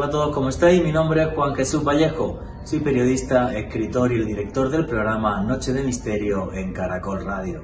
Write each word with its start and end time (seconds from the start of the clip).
Hola 0.00 0.08
a 0.08 0.12
todos, 0.12 0.34
¿cómo 0.34 0.48
estáis? 0.48 0.82
Mi 0.82 0.92
nombre 0.92 1.22
es 1.22 1.34
Juan 1.34 1.54
Jesús 1.54 1.84
Vallejo. 1.84 2.40
Soy 2.64 2.80
periodista, 2.80 3.54
escritor 3.54 4.10
y 4.10 4.14
el 4.14 4.24
director 4.24 4.70
del 4.70 4.86
programa 4.86 5.42
Noche 5.42 5.74
de 5.74 5.82
Misterio 5.82 6.54
en 6.54 6.72
Caracol 6.72 7.22
Radio. 7.22 7.60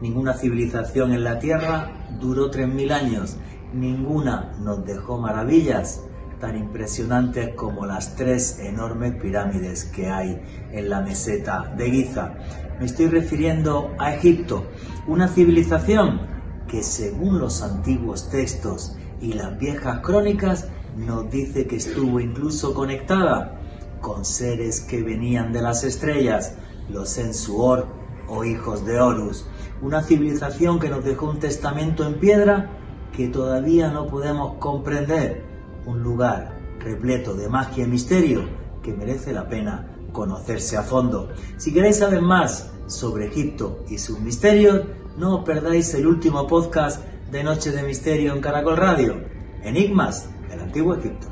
Ninguna 0.00 0.32
civilización 0.32 1.12
en 1.12 1.22
la 1.22 1.38
Tierra 1.38 2.08
duró 2.18 2.50
3.000 2.50 2.90
años. 2.90 3.36
Ninguna 3.72 4.56
nos 4.58 4.84
dejó 4.84 5.18
maravillas 5.18 6.02
tan 6.40 6.58
impresionantes 6.58 7.54
como 7.54 7.86
las 7.86 8.16
tres 8.16 8.58
enormes 8.58 9.14
pirámides 9.14 9.84
que 9.84 10.10
hay 10.10 10.42
en 10.72 10.90
la 10.90 11.02
meseta 11.02 11.72
de 11.76 11.92
Giza. 11.92 12.34
Me 12.80 12.86
estoy 12.86 13.06
refiriendo 13.06 13.94
a 14.00 14.16
Egipto, 14.16 14.66
una 15.06 15.28
civilización 15.28 16.22
que 16.66 16.82
según 16.82 17.38
los 17.38 17.62
antiguos 17.62 18.30
textos 18.30 18.96
y 19.20 19.34
las 19.34 19.56
viejas 19.60 20.00
crónicas 20.00 20.68
nos 20.98 21.30
dice 21.30 21.66
que 21.66 21.76
estuvo 21.76 22.20
incluso 22.20 22.74
conectada 22.74 23.60
con 24.00 24.24
seres 24.24 24.80
que 24.80 25.02
venían 25.02 25.52
de 25.52 25.62
las 25.62 25.84
estrellas, 25.84 26.54
los 26.90 27.18
Ensuor 27.18 27.86
o 28.28 28.44
hijos 28.44 28.84
de 28.84 29.00
Horus, 29.00 29.46
una 29.80 30.02
civilización 30.02 30.78
que 30.78 30.90
nos 30.90 31.04
dejó 31.04 31.30
un 31.30 31.38
testamento 31.38 32.04
en 32.06 32.18
piedra 32.18 32.70
que 33.12 33.28
todavía 33.28 33.90
no 33.90 34.06
podemos 34.06 34.58
comprender, 34.58 35.44
un 35.86 36.02
lugar 36.02 36.58
repleto 36.80 37.34
de 37.34 37.48
magia 37.48 37.84
y 37.84 37.88
misterio 37.88 38.42
que 38.82 38.92
merece 38.92 39.32
la 39.32 39.48
pena 39.48 39.96
conocerse 40.12 40.76
a 40.76 40.82
fondo. 40.82 41.30
Si 41.56 41.72
queréis 41.72 41.98
saber 41.98 42.22
más 42.22 42.70
sobre 42.86 43.26
Egipto 43.26 43.84
y 43.88 43.98
sus 43.98 44.20
misterios, 44.20 44.82
no 45.16 45.38
os 45.38 45.44
perdáis 45.44 45.94
el 45.94 46.06
último 46.06 46.46
podcast 46.46 47.04
de 47.30 47.42
Noche 47.42 47.70
de 47.70 47.82
Misterio 47.82 48.34
en 48.34 48.40
Caracol 48.40 48.76
Radio, 48.76 49.22
Enigmas 49.62 50.28
del 50.48 50.60
Antiguo 50.60 50.94
Egipto. 50.94 51.28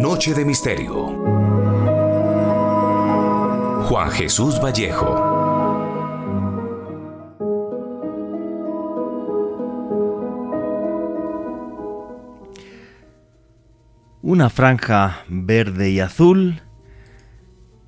Noche 0.00 0.34
de 0.34 0.44
Misterio. 0.44 1.06
Juan 3.88 4.10
Jesús 4.10 4.60
Vallejo. 4.60 5.32
Una 14.22 14.48
franja 14.50 15.24
verde 15.28 15.90
y 15.90 16.00
azul 16.00 16.62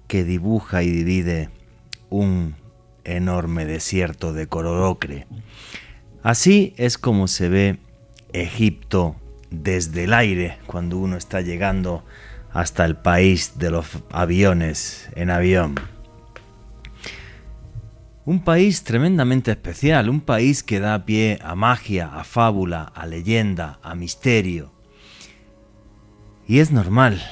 que 0.09 0.25
dibuja 0.25 0.83
y 0.83 0.91
divide 0.91 1.51
un 2.11 2.57
enorme 3.05 3.65
desierto 3.65 4.33
de 4.33 4.47
color 4.47 4.83
ocre. 4.83 5.27
Así 6.25 6.73
es 6.79 6.97
como 6.97 7.29
se 7.29 7.51
ve 7.51 7.79
Egipto 8.33 9.15
desde 9.51 10.05
el 10.05 10.15
aire 10.15 10.57
cuando 10.65 10.97
uno 10.97 11.19
está 11.19 11.43
llegando 11.43 12.03
hasta 12.51 12.87
el 12.87 12.97
país 12.97 13.59
de 13.59 13.71
los 13.71 13.85
aviones 14.11 15.11
en 15.17 15.29
avión. 15.29 15.75
Un 18.25 18.43
país 18.43 18.85
tremendamente 18.85 19.51
especial, 19.51 20.09
un 20.09 20.23
país 20.23 20.63
que 20.63 20.81
da 20.81 21.05
pie 21.05 21.39
a 21.43 21.55
magia, 21.55 22.09
a 22.15 22.25
fábula, 22.25 22.85
a 22.95 23.05
leyenda, 23.05 23.79
a 23.83 23.95
misterio. 23.95 24.73
Y 26.49 26.61
es 26.61 26.71
normal, 26.71 27.23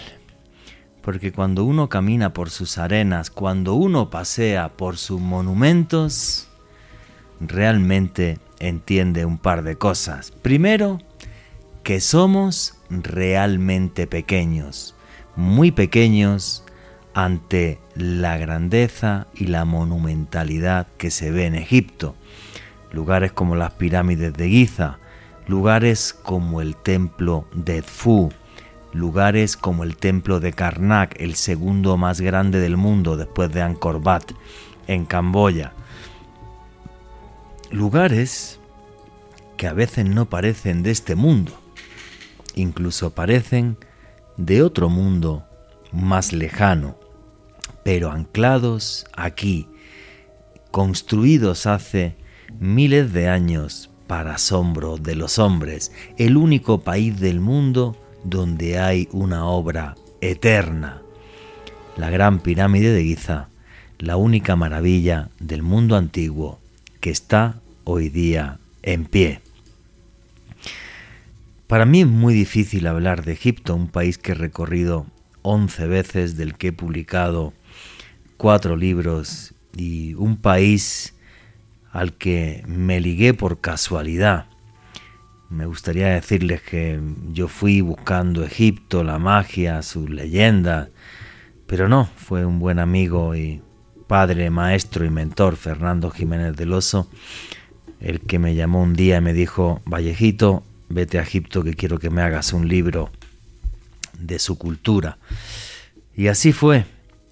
porque 1.01 1.33
cuando 1.33 1.65
uno 1.65 1.89
camina 1.89 2.35
por 2.35 2.51
sus 2.51 2.77
arenas, 2.77 3.31
cuando 3.31 3.73
uno 3.73 4.11
pasea 4.11 4.77
por 4.77 4.99
sus 4.99 5.19
monumentos, 5.19 6.51
realmente 7.41 8.39
entiende 8.63 9.25
un 9.25 9.39
par 9.39 9.63
de 9.63 9.77
cosas. 9.77 10.31
Primero, 10.31 10.99
que 11.83 12.01
somos 12.01 12.79
realmente 12.89 14.07
pequeños, 14.07 14.95
muy 15.37 15.73
pequeños 15.73 16.65
ante 17.13 17.79
la 17.95 18.39
grandeza 18.39 19.27
y 19.35 19.47
la 19.47 19.65
monumentalidad 19.65 20.87
que 20.97 21.11
se 21.11 21.31
ve 21.31 21.47
en 21.47 21.57
Egipto. 21.57 22.15
Lugares 22.93 23.33
como 23.33 23.57
las 23.57 23.73
pirámides 23.73 24.33
de 24.35 24.49
Giza, 24.49 24.99
lugares 25.47 26.15
como 26.15 26.61
el 26.61 26.77
templo 26.77 27.47
de 27.55 27.79
Edfu, 27.79 28.31
lugares 28.93 29.57
como 29.57 29.83
el 29.83 29.97
templo 29.97 30.39
de 30.41 30.53
Karnak, 30.53 31.21
el 31.21 31.35
segundo 31.35 31.97
más 31.97 32.21
grande 32.21 32.61
del 32.61 32.77
mundo 32.77 33.17
después 33.17 33.53
de 33.53 33.63
Angkor 33.63 33.97
Wat, 33.97 34.25
en 34.87 35.05
Camboya. 35.05 35.73
Lugares 37.73 38.61
que 39.57 39.67
a 39.67 39.73
veces 39.73 40.05
no 40.05 40.29
parecen 40.29 40.83
de 40.83 40.91
este 40.91 41.15
mundo, 41.15 41.53
incluso 42.55 43.15
parecen 43.15 43.79
de 44.37 44.63
otro 44.63 44.91
mundo 44.91 45.47
más 45.91 46.35
lejano, 46.35 46.99
pero 47.83 48.11
anclados 48.11 49.07
aquí, 49.17 49.69
construidos 50.71 51.65
hace 51.65 52.15
miles 52.61 53.15
de 53.15 53.31
años 53.31 53.89
para 54.07 54.35
asombro 54.35 54.99
de 54.99 55.17
los 55.17 55.39
hombres, 55.39 55.93
el 56.19 56.37
único 56.37 56.83
país 56.83 57.21
del 57.21 57.41
mundo 57.41 57.97
donde 58.23 58.81
hay 58.81 59.09
una 59.13 59.47
obra 59.47 59.95
eterna. 60.21 61.01
La 61.97 62.11
gran 62.11 62.41
pirámide 62.41 62.93
de 62.93 63.03
Giza, 63.03 63.49
la 63.99 64.19
única 64.19 64.57
maravilla 64.57 65.31
del 65.41 65.63
mundo 65.63 65.97
antiguo 65.97 66.62
que 67.03 67.11
está 67.11 67.61
hoy 67.83 68.09
día 68.09 68.61
en 68.83 69.05
pie. 69.07 69.41
Para 71.67 71.85
mí 71.85 72.03
es 72.03 72.07
muy 72.07 72.33
difícil 72.33 72.87
hablar 72.87 73.25
de 73.25 73.33
Egipto, 73.33 73.75
un 73.75 73.89
país 73.89 74.19
que 74.19 74.33
he 74.33 74.35
recorrido 74.37 75.07
11 75.43 75.89
veces, 75.89 76.37
del 76.37 76.55
que 76.55 76.69
he 76.69 76.73
publicado 76.73 77.55
cuatro 78.37 78.77
libros 78.77 79.53
y 79.77 80.15
un 80.15 80.37
país 80.37 81.15
al 81.91 82.13
que 82.13 82.63
me 82.69 83.01
ligué 83.01 83.35
por 83.35 83.61
casualidad. 83.61 84.47
Me 85.51 85.67
gustaría 85.67 86.07
decirles 86.09 86.63
que 86.63 87.01
yo 87.33 87.49
fui 87.49 87.81
buscando 87.81 88.45
Egipto, 88.45 89.03
la 89.03 89.19
magia, 89.19 89.83
sus 89.83 90.09
leyendas, 90.09 90.89
pero 91.67 91.89
no, 91.89 92.09
fue 92.17 92.47
un 92.47 92.61
buen 92.61 92.79
amigo 92.79 93.35
y 93.35 93.61
padre, 94.13 94.51
maestro 94.51 95.07
y 95.07 95.09
mentor, 95.09 95.57
Fernando 95.57 96.11
Jiménez 96.11 96.55
del 96.55 96.75
Oso, 96.75 97.09
el 97.99 98.21
que 98.21 98.39
me 98.39 98.55
llamó 98.55 98.83
un 98.83 98.93
día 98.93 99.17
y 99.17 99.21
me 99.23 99.33
dijo, 99.33 99.81
Vallejito, 99.87 100.65
vete 100.91 101.19
a 101.19 101.23
Egipto 101.23 101.65
que 101.65 101.73
quiero 101.73 101.99
que 101.99 102.11
me 102.11 102.21
hagas 102.21 102.53
un 102.53 102.69
libro 102.69 103.09
de 104.19 104.39
su 104.39 104.59
cultura. 104.59 105.17
Y 106.15 106.27
así 106.27 106.53
fue, 106.53 106.85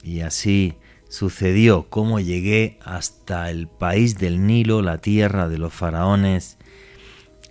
y 0.03 0.21
así 0.21 0.77
sucedió, 1.11 1.91
cómo 1.91 2.19
llegué 2.19 2.79
hasta 2.83 3.51
el 3.51 3.69
país 3.69 4.17
del 4.17 4.47
Nilo, 4.47 4.81
la 4.81 5.03
tierra 5.03 5.51
de 5.51 5.59
los 5.59 5.75
faraones, 5.75 6.57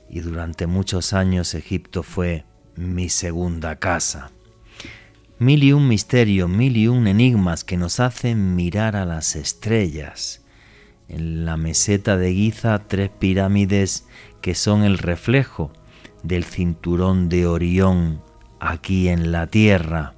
y 0.09 0.21
durante 0.21 0.65
muchos 0.65 1.13
años 1.13 1.53
Egipto 1.53 2.01
fue 2.01 2.45
mi 2.75 3.09
segunda 3.09 3.75
casa. 3.75 4.31
Mil 5.41 5.63
y 5.63 5.71
un 5.71 5.87
misterios, 5.87 6.49
mil 6.49 6.75
y 6.75 6.89
un 6.89 7.07
enigmas 7.07 7.63
que 7.63 7.77
nos 7.77 8.01
hacen 8.01 8.57
mirar 8.57 8.97
a 8.97 9.05
las 9.05 9.37
estrellas. 9.37 10.43
En 11.07 11.45
la 11.45 11.55
meseta 11.55 12.17
de 12.17 12.33
Giza, 12.33 12.79
tres 12.89 13.09
pirámides 13.09 14.05
que 14.41 14.53
son 14.53 14.83
el 14.83 14.97
reflejo 14.97 15.71
del 16.23 16.43
cinturón 16.43 17.29
de 17.29 17.47
Orión 17.47 18.21
aquí 18.59 19.07
en 19.07 19.31
la 19.31 19.47
tierra. 19.47 20.13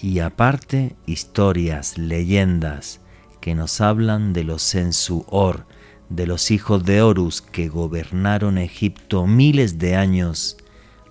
Y 0.00 0.18
aparte, 0.18 0.96
historias, 1.06 1.96
leyendas 1.96 3.00
que 3.40 3.54
nos 3.54 3.80
hablan 3.80 4.32
de 4.32 4.42
los 4.42 4.62
Sensuor, 4.62 5.64
de 6.08 6.26
los 6.26 6.50
hijos 6.50 6.84
de 6.84 7.02
Horus 7.02 7.40
que 7.40 7.68
gobernaron 7.68 8.58
Egipto 8.58 9.28
miles 9.28 9.78
de 9.78 9.94
años 9.94 10.57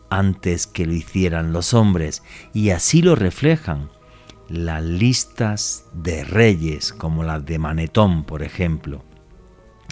antes 0.09 0.67
que 0.67 0.85
lo 0.85 0.93
hicieran 0.93 1.53
los 1.53 1.73
hombres, 1.73 2.23
y 2.53 2.69
así 2.69 3.01
lo 3.01 3.15
reflejan 3.15 3.89
las 4.49 4.83
listas 4.83 5.85
de 5.93 6.23
reyes, 6.23 6.93
como 6.93 7.23
las 7.23 7.45
de 7.45 7.59
Manetón, 7.59 8.23
por 8.23 8.43
ejemplo. 8.43 9.03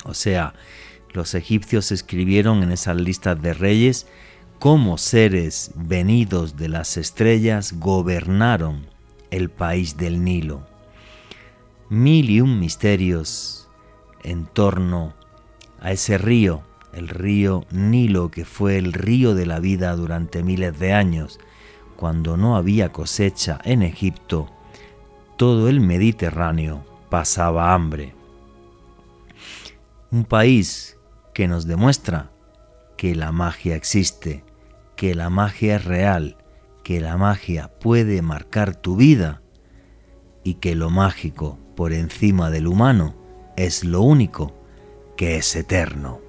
O 0.05 0.13
sea, 0.13 0.53
los 1.13 1.33
egipcios 1.33 1.91
escribieron 1.91 2.63
en 2.63 2.71
esas 2.71 2.95
listas 2.99 3.41
de 3.41 3.53
reyes 3.53 4.07
cómo 4.59 4.97
seres 4.97 5.71
venidos 5.75 6.57
de 6.57 6.69
las 6.69 6.97
estrellas 6.97 7.73
gobernaron 7.79 8.87
el 9.31 9.49
país 9.49 9.97
del 9.97 10.23
Nilo. 10.23 10.65
Mil 11.89 12.29
y 12.29 12.41
un 12.41 12.59
misterios 12.59 13.69
en 14.23 14.45
torno 14.45 15.13
a 15.79 15.91
ese 15.91 16.17
río, 16.17 16.63
el 16.95 17.09
río 17.09 17.65
Nilo, 17.71 18.31
que 18.31 18.45
fue 18.45 18.77
el 18.77 18.93
río 18.93 19.35
de 19.35 19.45
la 19.45 19.59
vida 19.59 19.95
durante 19.95 20.43
miles 20.43 20.79
de 20.79 20.93
años, 20.93 21.39
cuando 21.97 22.37
no 22.37 22.55
había 22.55 22.91
cosecha 22.91 23.59
en 23.65 23.81
Egipto, 23.81 24.49
todo 25.37 25.67
el 25.67 25.81
Mediterráneo 25.81 26.85
pasaba 27.09 27.73
hambre. 27.73 28.13
Un 30.11 30.23
país 30.23 30.97
que 31.33 31.47
nos 31.47 31.67
demuestra 31.67 32.31
que 32.97 33.13
la 33.13 33.33
magia 33.33 33.75
existe, 33.75 34.45
que 34.95 35.15
la 35.15 35.29
magia 35.29 35.75
es 35.75 35.83
real, 35.83 36.37
que 36.83 37.01
la 37.01 37.17
magia 37.17 37.71
puede 37.79 38.21
marcar 38.21 38.75
tu 38.75 38.95
vida 38.95 39.41
y 40.43 40.55
que 40.55 40.75
lo 40.75 40.89
mágico 40.89 41.59
por 41.75 41.91
encima 41.91 42.49
del 42.49 42.67
humano 42.67 43.15
es 43.57 43.83
lo 43.83 44.01
único 44.01 44.55
que 45.17 45.37
es 45.37 45.55
eterno. 45.55 46.24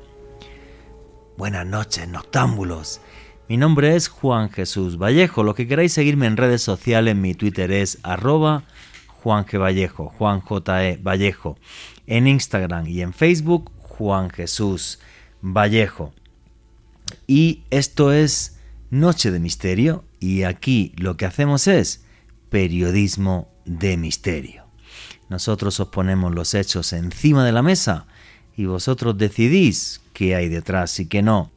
Buenas 1.37 1.67
noches, 1.67 2.09
noctámbulos. 2.09 3.03
Mi 3.47 3.59
nombre 3.59 3.95
es 3.95 4.09
Juan 4.09 4.49
Jesús 4.49 4.97
Vallejo. 4.97 5.43
Lo 5.43 5.55
que 5.55 5.69
queráis 5.69 5.93
seguirme 5.93 6.25
en 6.25 6.39
redes 6.39 6.63
sociales, 6.63 7.15
mi 7.15 7.35
Twitter 7.35 7.71
es 7.73 7.99
arroba 8.03 8.65
Juan 9.23 9.45
G. 9.45 9.61
Vallejo, 9.61 10.09
Juan 10.17 10.41
J. 10.41 10.89
E. 10.89 10.97
Vallejo. 10.97 11.59
En 12.07 12.27
Instagram 12.27 12.87
y 12.87 13.03
en 13.03 13.13
Facebook, 13.13 13.71
Juan 13.83 14.31
Jesús 14.31 14.99
Vallejo. 15.43 16.15
Y 17.27 17.65
esto 17.69 18.13
es 18.13 18.59
Noche 18.89 19.31
de 19.31 19.39
Misterio 19.39 20.05
y 20.19 20.45
aquí 20.45 20.95
lo 20.97 21.19
que 21.19 21.27
hacemos 21.27 21.67
es 21.67 22.03
periodismo 22.49 23.53
de 23.67 23.99
misterio. 23.99 24.65
Nosotros 25.29 25.81
os 25.81 25.89
ponemos 25.89 26.35
los 26.35 26.55
hechos 26.55 26.95
encima 26.95 27.45
de 27.45 27.53
la 27.53 27.61
mesa 27.61 28.07
y 28.57 28.65
vosotros 28.65 29.17
decidís 29.19 30.01
qué 30.13 30.35
hay 30.35 30.49
detrás 30.49 30.99
y 30.99 31.07
qué 31.07 31.23
no. 31.23 31.51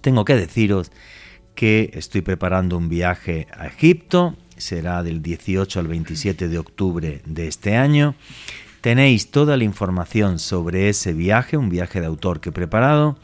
Tengo 0.00 0.24
que 0.24 0.36
deciros 0.36 0.92
que 1.54 1.90
estoy 1.94 2.20
preparando 2.20 2.76
un 2.76 2.88
viaje 2.88 3.46
a 3.56 3.66
Egipto, 3.66 4.36
será 4.56 5.02
del 5.02 5.22
18 5.22 5.80
al 5.80 5.88
27 5.88 6.48
de 6.48 6.58
octubre 6.58 7.22
de 7.24 7.48
este 7.48 7.76
año. 7.76 8.14
Tenéis 8.80 9.30
toda 9.30 9.56
la 9.56 9.64
información 9.64 10.38
sobre 10.38 10.88
ese 10.88 11.12
viaje, 11.12 11.56
un 11.56 11.70
viaje 11.70 12.00
de 12.00 12.06
autor 12.06 12.40
que 12.40 12.50
he 12.50 12.52
preparado. 12.52 13.18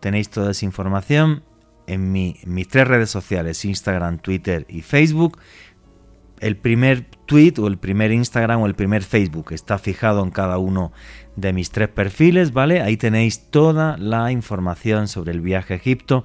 Tenéis 0.00 0.30
toda 0.30 0.52
esa 0.52 0.64
información 0.64 1.42
en, 1.86 2.12
mis 2.12 2.68
tres 2.68 2.88
redes 2.88 3.10
sociales, 3.10 3.64
Instagram, 3.64 4.18
Twitter 4.18 4.64
y 4.68 4.82
Facebook. 4.82 5.38
El 6.42 6.56
primer 6.56 7.04
tweet 7.26 7.54
o 7.60 7.68
el 7.68 7.78
primer 7.78 8.10
Instagram 8.10 8.62
o 8.62 8.66
el 8.66 8.74
primer 8.74 9.04
Facebook 9.04 9.52
está 9.52 9.78
fijado 9.78 10.24
en 10.24 10.32
cada 10.32 10.58
uno 10.58 10.90
de 11.36 11.52
mis 11.52 11.70
tres 11.70 11.86
perfiles, 11.86 12.52
¿vale? 12.52 12.82
Ahí 12.82 12.96
tenéis 12.96 13.48
toda 13.50 13.96
la 13.96 14.32
información 14.32 15.06
sobre 15.06 15.30
el 15.30 15.40
viaje 15.40 15.74
a 15.74 15.76
Egipto 15.76 16.24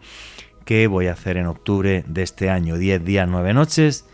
que 0.66 0.88
voy 0.88 1.06
a 1.06 1.14
hacer 1.14 1.38
en 1.38 1.46
octubre 1.46 2.04
de 2.08 2.24
este 2.24 2.50
año, 2.50 2.80
10 2.80 3.06
días, 3.06 3.30
9 3.30 3.54
noches, 3.54 4.08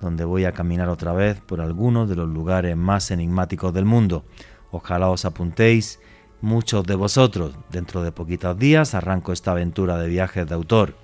donde 0.00 0.24
voy 0.24 0.44
a 0.44 0.50
caminar 0.50 0.88
otra 0.88 1.12
vez 1.12 1.40
por 1.40 1.60
algunos 1.60 2.08
de 2.08 2.16
los 2.16 2.28
lugares 2.28 2.76
más 2.76 3.12
enigmáticos 3.12 3.72
del 3.72 3.84
mundo. 3.84 4.24
Ojalá 4.72 5.08
os 5.08 5.24
apuntéis 5.24 6.00
muchos 6.40 6.84
de 6.84 6.96
vosotros. 6.96 7.54
Dentro 7.70 8.02
de 8.02 8.10
poquitos 8.10 8.58
días 8.58 8.92
arranco 8.92 9.32
esta 9.32 9.52
aventura 9.52 9.98
de 9.98 10.08
viajes 10.08 10.48
de 10.48 10.54
autor, 10.56 10.96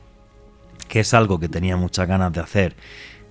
que 0.89 1.01
es 1.01 1.15
algo 1.15 1.39
que 1.39 1.49
tenía 1.49 1.77
muchas 1.77 2.09
ganas 2.09 2.33
de 2.33 2.41
hacer 2.41 2.75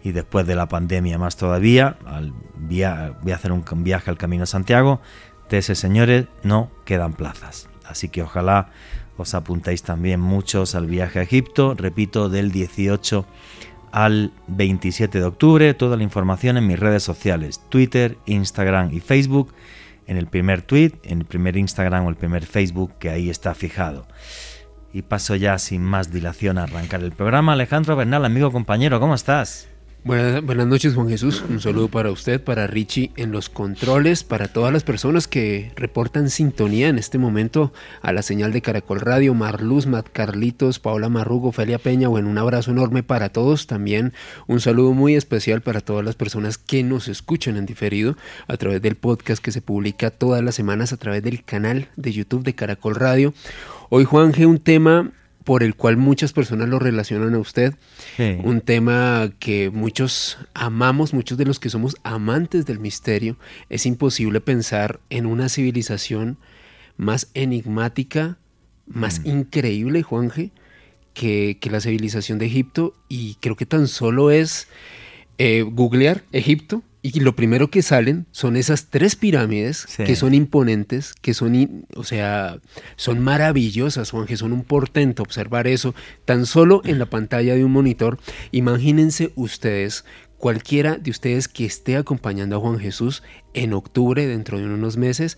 y 0.04 0.12
después 0.12 0.46
de 0.46 0.56
la 0.56 0.68
pandemia 0.68 1.18
más 1.18 1.38
todavía, 1.38 1.98
al 2.06 2.34
voy 2.56 2.84
a 2.84 3.36
hacer 3.36 3.52
un 3.52 3.64
viaje 3.84 4.10
al 4.10 4.18
Camino 4.18 4.44
de 4.44 4.48
Santiago, 4.48 5.02
de 5.50 5.58
ese 5.60 5.76
señores 5.76 6.26
no 6.44 6.72
quedan 6.86 7.14
plazas. 7.14 7.70
Así 7.86 8.10
que 8.10 8.24
ojalá 8.24 8.70
os 9.18 9.34
apuntéis 9.34 9.84
también 9.84 10.20
muchos 10.20 10.76
al 10.76 10.88
viaje 10.88 11.20
a 11.20 11.22
Egipto, 11.24 11.76
repito, 11.76 12.30
del 12.30 12.52
18 12.52 13.26
al 13.92 14.34
27 14.48 15.20
de 15.20 15.26
octubre. 15.26 15.74
Toda 15.74 15.98
la 15.98 16.04
información 16.04 16.58
en 16.58 16.68
mis 16.68 16.80
redes 16.80 17.04
sociales, 17.04 17.62
Twitter, 17.70 18.18
Instagram 18.26 18.92
y 18.92 19.00
Facebook. 19.00 19.54
En 20.06 20.18
el 20.18 20.28
primer 20.28 20.64
tweet, 20.64 20.94
en 21.04 21.20
el 21.20 21.26
primer 21.26 21.56
Instagram 21.56 22.06
o 22.06 22.10
el 22.10 22.16
primer 22.16 22.46
Facebook, 22.46 22.94
que 23.00 23.10
ahí 23.10 23.30
está 23.30 23.54
fijado. 23.54 24.06
Y 24.92 25.04
paso 25.04 25.36
ya 25.36 25.58
sin 25.60 25.82
más 25.82 26.12
dilación 26.12 26.58
a 26.58 26.64
arrancar 26.64 27.02
el 27.04 27.12
programa. 27.12 27.54
Alejandro 27.54 27.96
Bernal, 27.96 28.26
amigo 28.26 28.52
compañero, 28.52 29.00
¿cómo 29.00 29.16
estás? 29.16 29.70
Buenas, 30.06 30.68
noches 30.68 30.96
Juan 30.96 31.08
Jesús, 31.08 31.42
un 31.50 31.62
saludo 31.62 31.88
para 31.88 32.12
usted, 32.12 32.44
para 32.44 32.68
Richie 32.68 33.12
en 33.16 33.32
los 33.32 33.48
controles, 33.48 34.26
para 34.26 34.50
todas 34.50 34.74
las 34.74 34.84
personas 34.84 35.30
que 35.30 35.72
reportan 35.78 36.30
sintonía 36.30 36.90
en 36.90 36.98
este 36.98 37.18
momento 37.18 37.72
a 38.02 38.12
la 38.12 38.22
señal 38.22 38.52
de 38.52 38.62
Caracol 38.62 39.00
Radio, 39.00 39.34
Marluz, 39.34 39.88
Matt 39.88 40.10
Carlitos, 40.12 40.80
Paola 40.80 41.08
Marrugo, 41.08 41.54
Felia 41.54 41.80
Peña, 41.80 42.10
bueno, 42.10 42.30
un 42.30 42.38
abrazo 42.38 42.72
enorme 42.72 43.02
para 43.02 43.30
todos, 43.30 43.66
también 43.66 44.12
un 44.46 44.60
saludo 44.60 44.92
muy 44.92 45.16
especial 45.16 45.62
para 45.62 45.80
todas 45.80 46.04
las 46.04 46.16
personas 46.16 46.58
que 46.58 46.84
nos 46.84 47.08
escuchan 47.08 47.56
en 47.56 47.66
diferido 47.66 48.18
a 48.50 48.58
través 48.58 48.82
del 48.82 48.98
podcast 48.98 49.42
que 49.42 49.54
se 49.54 49.62
publica 49.62 50.12
todas 50.12 50.44
las 50.44 50.56
semanas 50.56 50.92
a 50.92 50.98
través 50.98 51.24
del 51.24 51.46
canal 51.46 51.88
de 51.96 52.12
YouTube 52.12 52.44
de 52.44 52.56
Caracol 52.56 52.96
Radio. 52.96 53.34
Hoy 53.88 54.04
Juan 54.04 54.34
G, 54.34 54.46
un 54.46 54.60
tema 54.60 55.12
por 55.44 55.64
el 55.64 55.76
cual 55.76 55.98
muchas 55.98 56.34
personas 56.34 56.70
lo 56.70 56.80
relacionan 56.80 57.34
a 57.36 57.40
usted. 57.40 57.76
Un 58.44 58.62
tema 58.62 59.32
que 59.40 59.70
muchos 59.70 60.38
amamos, 60.54 61.14
muchos 61.14 61.38
de 61.38 61.46
los 61.46 61.60
que 61.60 61.70
somos 61.70 61.96
amantes 62.04 62.66
del 62.66 62.80
misterio. 62.80 63.38
Es 63.70 63.86
imposible 63.86 64.42
pensar 64.42 65.00
en 65.10 65.26
una 65.26 65.50
civilización 65.50 66.38
más 66.98 67.30
enigmática, 67.34 68.38
más 68.86 69.22
mm. 69.22 69.28
increíble, 69.28 70.04
Juanje, 70.04 70.52
que, 71.14 71.58
que, 71.60 71.70
la 71.70 71.82
civilización 71.82 72.40
de 72.40 72.46
Egipto. 72.46 72.94
Y 73.10 73.36
creo 73.36 73.56
que 73.56 73.66
tan 73.66 73.88
solo 73.88 74.32
es 74.32 74.68
eh, 75.38 75.64
googlear 75.64 76.24
Egipto 76.32 76.84
y 77.06 77.20
lo 77.20 77.36
primero 77.36 77.70
que 77.70 77.82
salen 77.82 78.28
son 78.32 78.56
esas 78.56 78.86
tres 78.86 79.18
pirámides 79.18 79.86
que 79.98 80.16
son 80.16 80.34
imponentes, 80.34 81.14
que 81.22 81.34
son, 81.34 81.86
o 81.98 82.06
sea, 82.06 82.60
son 82.96 83.20
maravillosas, 83.20 84.12
Juan, 84.12 84.26
que 84.26 84.38
son 84.38 84.54
un 84.54 84.64
portento 84.64 85.22
observar 85.22 85.68
eso 85.68 85.94
tan 86.24 86.46
solo 86.46 86.82
en 86.86 87.00
la 87.00 87.06
pantalla 87.06 87.56
de 87.56 87.66
un 87.66 87.74
monitor. 87.74 88.20
Imagínense 88.52 89.34
ustedes, 89.36 90.06
cualquiera 90.38 90.96
de 90.96 91.12
ustedes 91.12 91.50
que 91.50 91.66
esté 91.66 91.98
acompañando 91.98 92.56
a 92.56 92.60
Juan 92.62 92.80
Jesús 92.80 93.22
en 93.54 93.74
octubre, 93.74 94.26
dentro 94.26 94.58
de 94.58 94.66
unos 94.66 94.96
meses, 94.96 95.38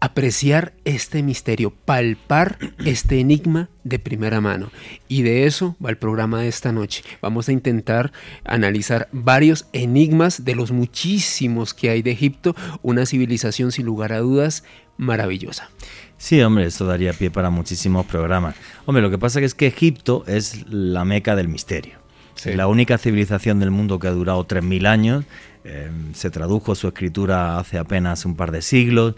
apreciar 0.00 0.72
este 0.84 1.22
misterio, 1.22 1.70
palpar 1.84 2.58
este 2.84 3.20
enigma 3.20 3.68
de 3.84 3.98
primera 3.98 4.40
mano. 4.40 4.70
Y 5.08 5.22
de 5.22 5.46
eso 5.46 5.76
va 5.84 5.90
el 5.90 5.98
programa 5.98 6.40
de 6.40 6.48
esta 6.48 6.72
noche. 6.72 7.04
Vamos 7.20 7.48
a 7.48 7.52
intentar 7.52 8.12
analizar 8.44 9.08
varios 9.12 9.66
enigmas 9.72 10.44
de 10.44 10.54
los 10.54 10.72
muchísimos 10.72 11.74
que 11.74 11.90
hay 11.90 12.02
de 12.02 12.12
Egipto, 12.12 12.56
una 12.82 13.04
civilización 13.04 13.72
sin 13.72 13.86
lugar 13.86 14.12
a 14.12 14.20
dudas 14.20 14.64
maravillosa. 14.96 15.70
Sí, 16.16 16.40
hombre, 16.42 16.66
esto 16.66 16.86
daría 16.86 17.12
pie 17.12 17.30
para 17.30 17.50
muchísimos 17.50 18.06
programas. 18.06 18.54
Hombre, 18.86 19.02
lo 19.02 19.10
que 19.10 19.18
pasa 19.18 19.40
es 19.40 19.54
que 19.54 19.66
Egipto 19.66 20.24
es 20.26 20.66
la 20.68 21.04
meca 21.04 21.36
del 21.36 21.48
misterio. 21.48 22.00
La 22.44 22.66
única 22.66 22.96
civilización 22.96 23.60
del 23.60 23.70
mundo 23.70 23.98
que 23.98 24.08
ha 24.08 24.12
durado 24.12 24.46
3.000 24.46 24.86
años. 24.86 25.24
Eh, 25.62 25.90
se 26.14 26.30
tradujo 26.30 26.74
su 26.74 26.88
escritura 26.88 27.58
hace 27.58 27.76
apenas 27.76 28.24
un 28.24 28.34
par 28.34 28.50
de 28.50 28.62
siglos. 28.62 29.14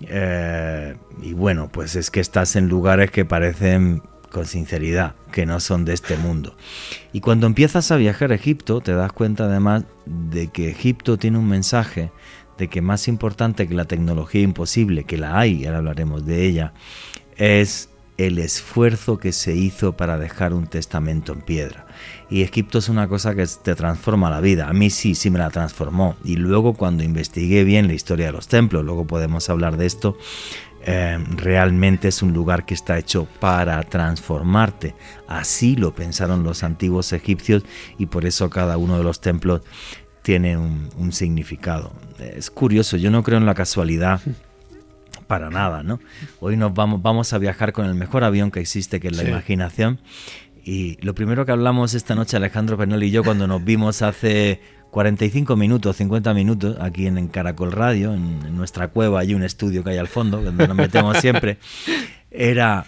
Eh, 0.00 0.96
y 1.22 1.32
bueno, 1.32 1.70
pues 1.70 1.96
es 1.96 2.10
que 2.10 2.20
estás 2.20 2.56
en 2.56 2.68
lugares 2.68 3.10
que 3.10 3.24
parecen 3.24 4.02
con 4.30 4.46
sinceridad, 4.46 5.14
que 5.30 5.46
no 5.46 5.60
son 5.60 5.84
de 5.84 5.94
este 5.94 6.16
mundo. 6.16 6.56
Y 7.12 7.20
cuando 7.20 7.46
empiezas 7.46 7.90
a 7.92 7.96
viajar 7.96 8.32
a 8.32 8.34
Egipto, 8.34 8.80
te 8.80 8.92
das 8.92 9.12
cuenta 9.12 9.44
además 9.44 9.84
de 10.06 10.48
que 10.48 10.68
Egipto 10.68 11.16
tiene 11.18 11.38
un 11.38 11.48
mensaje 11.48 12.10
de 12.58 12.68
que 12.68 12.82
más 12.82 13.08
importante 13.08 13.68
que 13.68 13.74
la 13.74 13.84
tecnología 13.84 14.42
imposible, 14.42 15.04
que 15.04 15.18
la 15.18 15.38
hay, 15.38 15.64
ahora 15.64 15.78
hablaremos 15.78 16.26
de 16.26 16.46
ella, 16.46 16.72
es 17.36 17.90
el 18.16 18.38
esfuerzo 18.38 19.18
que 19.18 19.32
se 19.32 19.54
hizo 19.54 19.96
para 19.96 20.18
dejar 20.18 20.52
un 20.54 20.66
testamento 20.66 21.32
en 21.32 21.40
piedra. 21.40 21.86
Y 22.30 22.42
Egipto 22.42 22.78
es 22.78 22.88
una 22.88 23.08
cosa 23.08 23.34
que 23.34 23.46
te 23.46 23.74
transforma 23.74 24.30
la 24.30 24.40
vida. 24.40 24.68
A 24.68 24.72
mí 24.72 24.90
sí, 24.90 25.14
sí 25.14 25.30
me 25.30 25.38
la 25.38 25.50
transformó. 25.50 26.16
Y 26.24 26.36
luego 26.36 26.74
cuando 26.74 27.02
investigué 27.02 27.64
bien 27.64 27.88
la 27.88 27.94
historia 27.94 28.26
de 28.26 28.32
los 28.32 28.48
templos, 28.48 28.84
luego 28.84 29.06
podemos 29.06 29.50
hablar 29.50 29.76
de 29.76 29.86
esto, 29.86 30.16
eh, 30.86 31.18
realmente 31.36 32.08
es 32.08 32.22
un 32.22 32.32
lugar 32.32 32.66
que 32.66 32.74
está 32.74 32.98
hecho 32.98 33.26
para 33.40 33.82
transformarte. 33.82 34.94
Así 35.26 35.76
lo 35.76 35.94
pensaron 35.94 36.44
los 36.44 36.62
antiguos 36.62 37.12
egipcios 37.12 37.64
y 37.98 38.06
por 38.06 38.26
eso 38.26 38.50
cada 38.50 38.76
uno 38.76 38.98
de 38.98 39.04
los 39.04 39.20
templos 39.20 39.62
tiene 40.22 40.56
un 40.56 41.12
significado. 41.12 41.92
Es 42.18 42.50
curioso, 42.50 42.96
yo 42.96 43.10
no 43.10 43.22
creo 43.22 43.38
en 43.38 43.46
la 43.46 43.54
casualidad 43.54 44.22
para 45.24 45.50
nada, 45.50 45.82
¿no? 45.82 46.00
Hoy 46.40 46.56
nos 46.56 46.74
vamos, 46.74 47.02
vamos 47.02 47.32
a 47.32 47.38
viajar 47.38 47.72
con 47.72 47.86
el 47.86 47.94
mejor 47.94 48.24
avión 48.24 48.50
que 48.50 48.60
existe, 48.60 49.00
que 49.00 49.08
es 49.08 49.16
la 49.16 49.24
imaginación. 49.24 50.00
Y 50.64 50.96
lo 51.02 51.14
primero 51.14 51.44
que 51.44 51.52
hablamos 51.52 51.94
esta 51.94 52.14
noche, 52.14 52.36
Alejandro 52.36 52.78
Pernol 52.78 53.02
y 53.02 53.10
yo, 53.10 53.22
cuando 53.22 53.46
nos 53.46 53.62
vimos 53.62 54.00
hace 54.02 54.60
45 54.90 55.56
minutos, 55.56 55.96
50 55.96 56.32
minutos, 56.32 56.76
aquí 56.80 57.06
en, 57.06 57.28
Caracol 57.28 57.72
Radio, 57.72 58.14
en, 58.14 58.56
nuestra 58.56 58.88
cueva, 58.88 59.20
hay 59.20 59.34
un 59.34 59.42
estudio 59.42 59.84
que 59.84 59.90
hay 59.90 59.98
al 59.98 60.08
fondo, 60.08 60.40
donde 60.40 60.66
nos 60.66 60.76
metemos 60.76 61.18
siempre, 61.18 61.58
era 62.30 62.86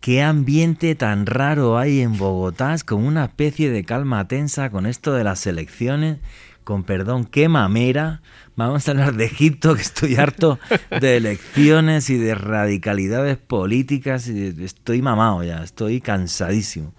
qué 0.00 0.22
ambiente 0.22 0.94
tan 0.94 1.24
raro 1.24 1.78
hay 1.78 2.00
en 2.00 2.18
Bogotá, 2.18 2.74
es 2.74 2.84
como 2.84 3.06
una 3.08 3.24
especie 3.24 3.70
de 3.70 3.84
calma 3.84 4.28
tensa 4.28 4.70
con 4.70 4.86
esto 4.86 5.14
de 5.14 5.24
las 5.24 5.46
elecciones 5.46 6.18
con 6.66 6.82
perdón, 6.82 7.24
qué 7.26 7.48
mamera. 7.48 8.20
Vamos 8.56 8.88
a 8.88 8.92
hablar 8.92 9.14
de 9.14 9.26
Egipto, 9.26 9.74
que 9.74 9.82
estoy 9.82 10.16
harto 10.16 10.58
de 11.00 11.18
elecciones 11.18 12.08
y 12.08 12.16
de 12.16 12.34
radicalidades 12.34 13.36
políticas. 13.36 14.28
Y 14.28 14.54
estoy 14.64 15.02
mamado 15.02 15.44
ya, 15.44 15.62
estoy 15.62 16.00
cansadísimo. 16.00 16.94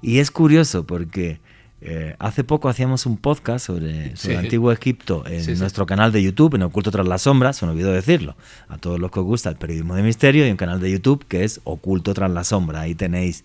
Y 0.00 0.18
es 0.20 0.30
curioso 0.30 0.86
porque 0.86 1.40
eh, 1.80 2.16
hace 2.18 2.44
poco 2.44 2.68
hacíamos 2.68 3.04
un 3.04 3.18
podcast 3.18 3.66
sobre, 3.66 4.14
el 4.24 4.36
antiguo 4.36 4.72
Egipto 4.72 5.24
en 5.26 5.58
nuestro 5.58 5.84
canal 5.84 6.12
de 6.12 6.22
YouTube, 6.22 6.54
en 6.54 6.62
Oculto 6.62 6.90
tras 6.90 7.06
las 7.06 7.22
sombras, 7.22 7.56
se 7.56 7.66
me 7.66 7.72
olvidó 7.72 7.92
decirlo. 7.92 8.36
A 8.68 8.78
todos 8.78 8.98
los 8.98 9.10
que 9.10 9.20
os 9.20 9.26
gusta 9.26 9.50
el 9.50 9.56
periodismo 9.56 9.94
de 9.94 10.02
misterio, 10.02 10.46
y 10.46 10.50
un 10.50 10.56
canal 10.56 10.80
de 10.80 10.90
YouTube 10.90 11.26
que 11.26 11.44
es 11.44 11.60
Oculto 11.64 12.14
tras 12.14 12.30
la 12.30 12.44
sombra. 12.44 12.80
Ahí 12.80 12.94
tenéis 12.94 13.44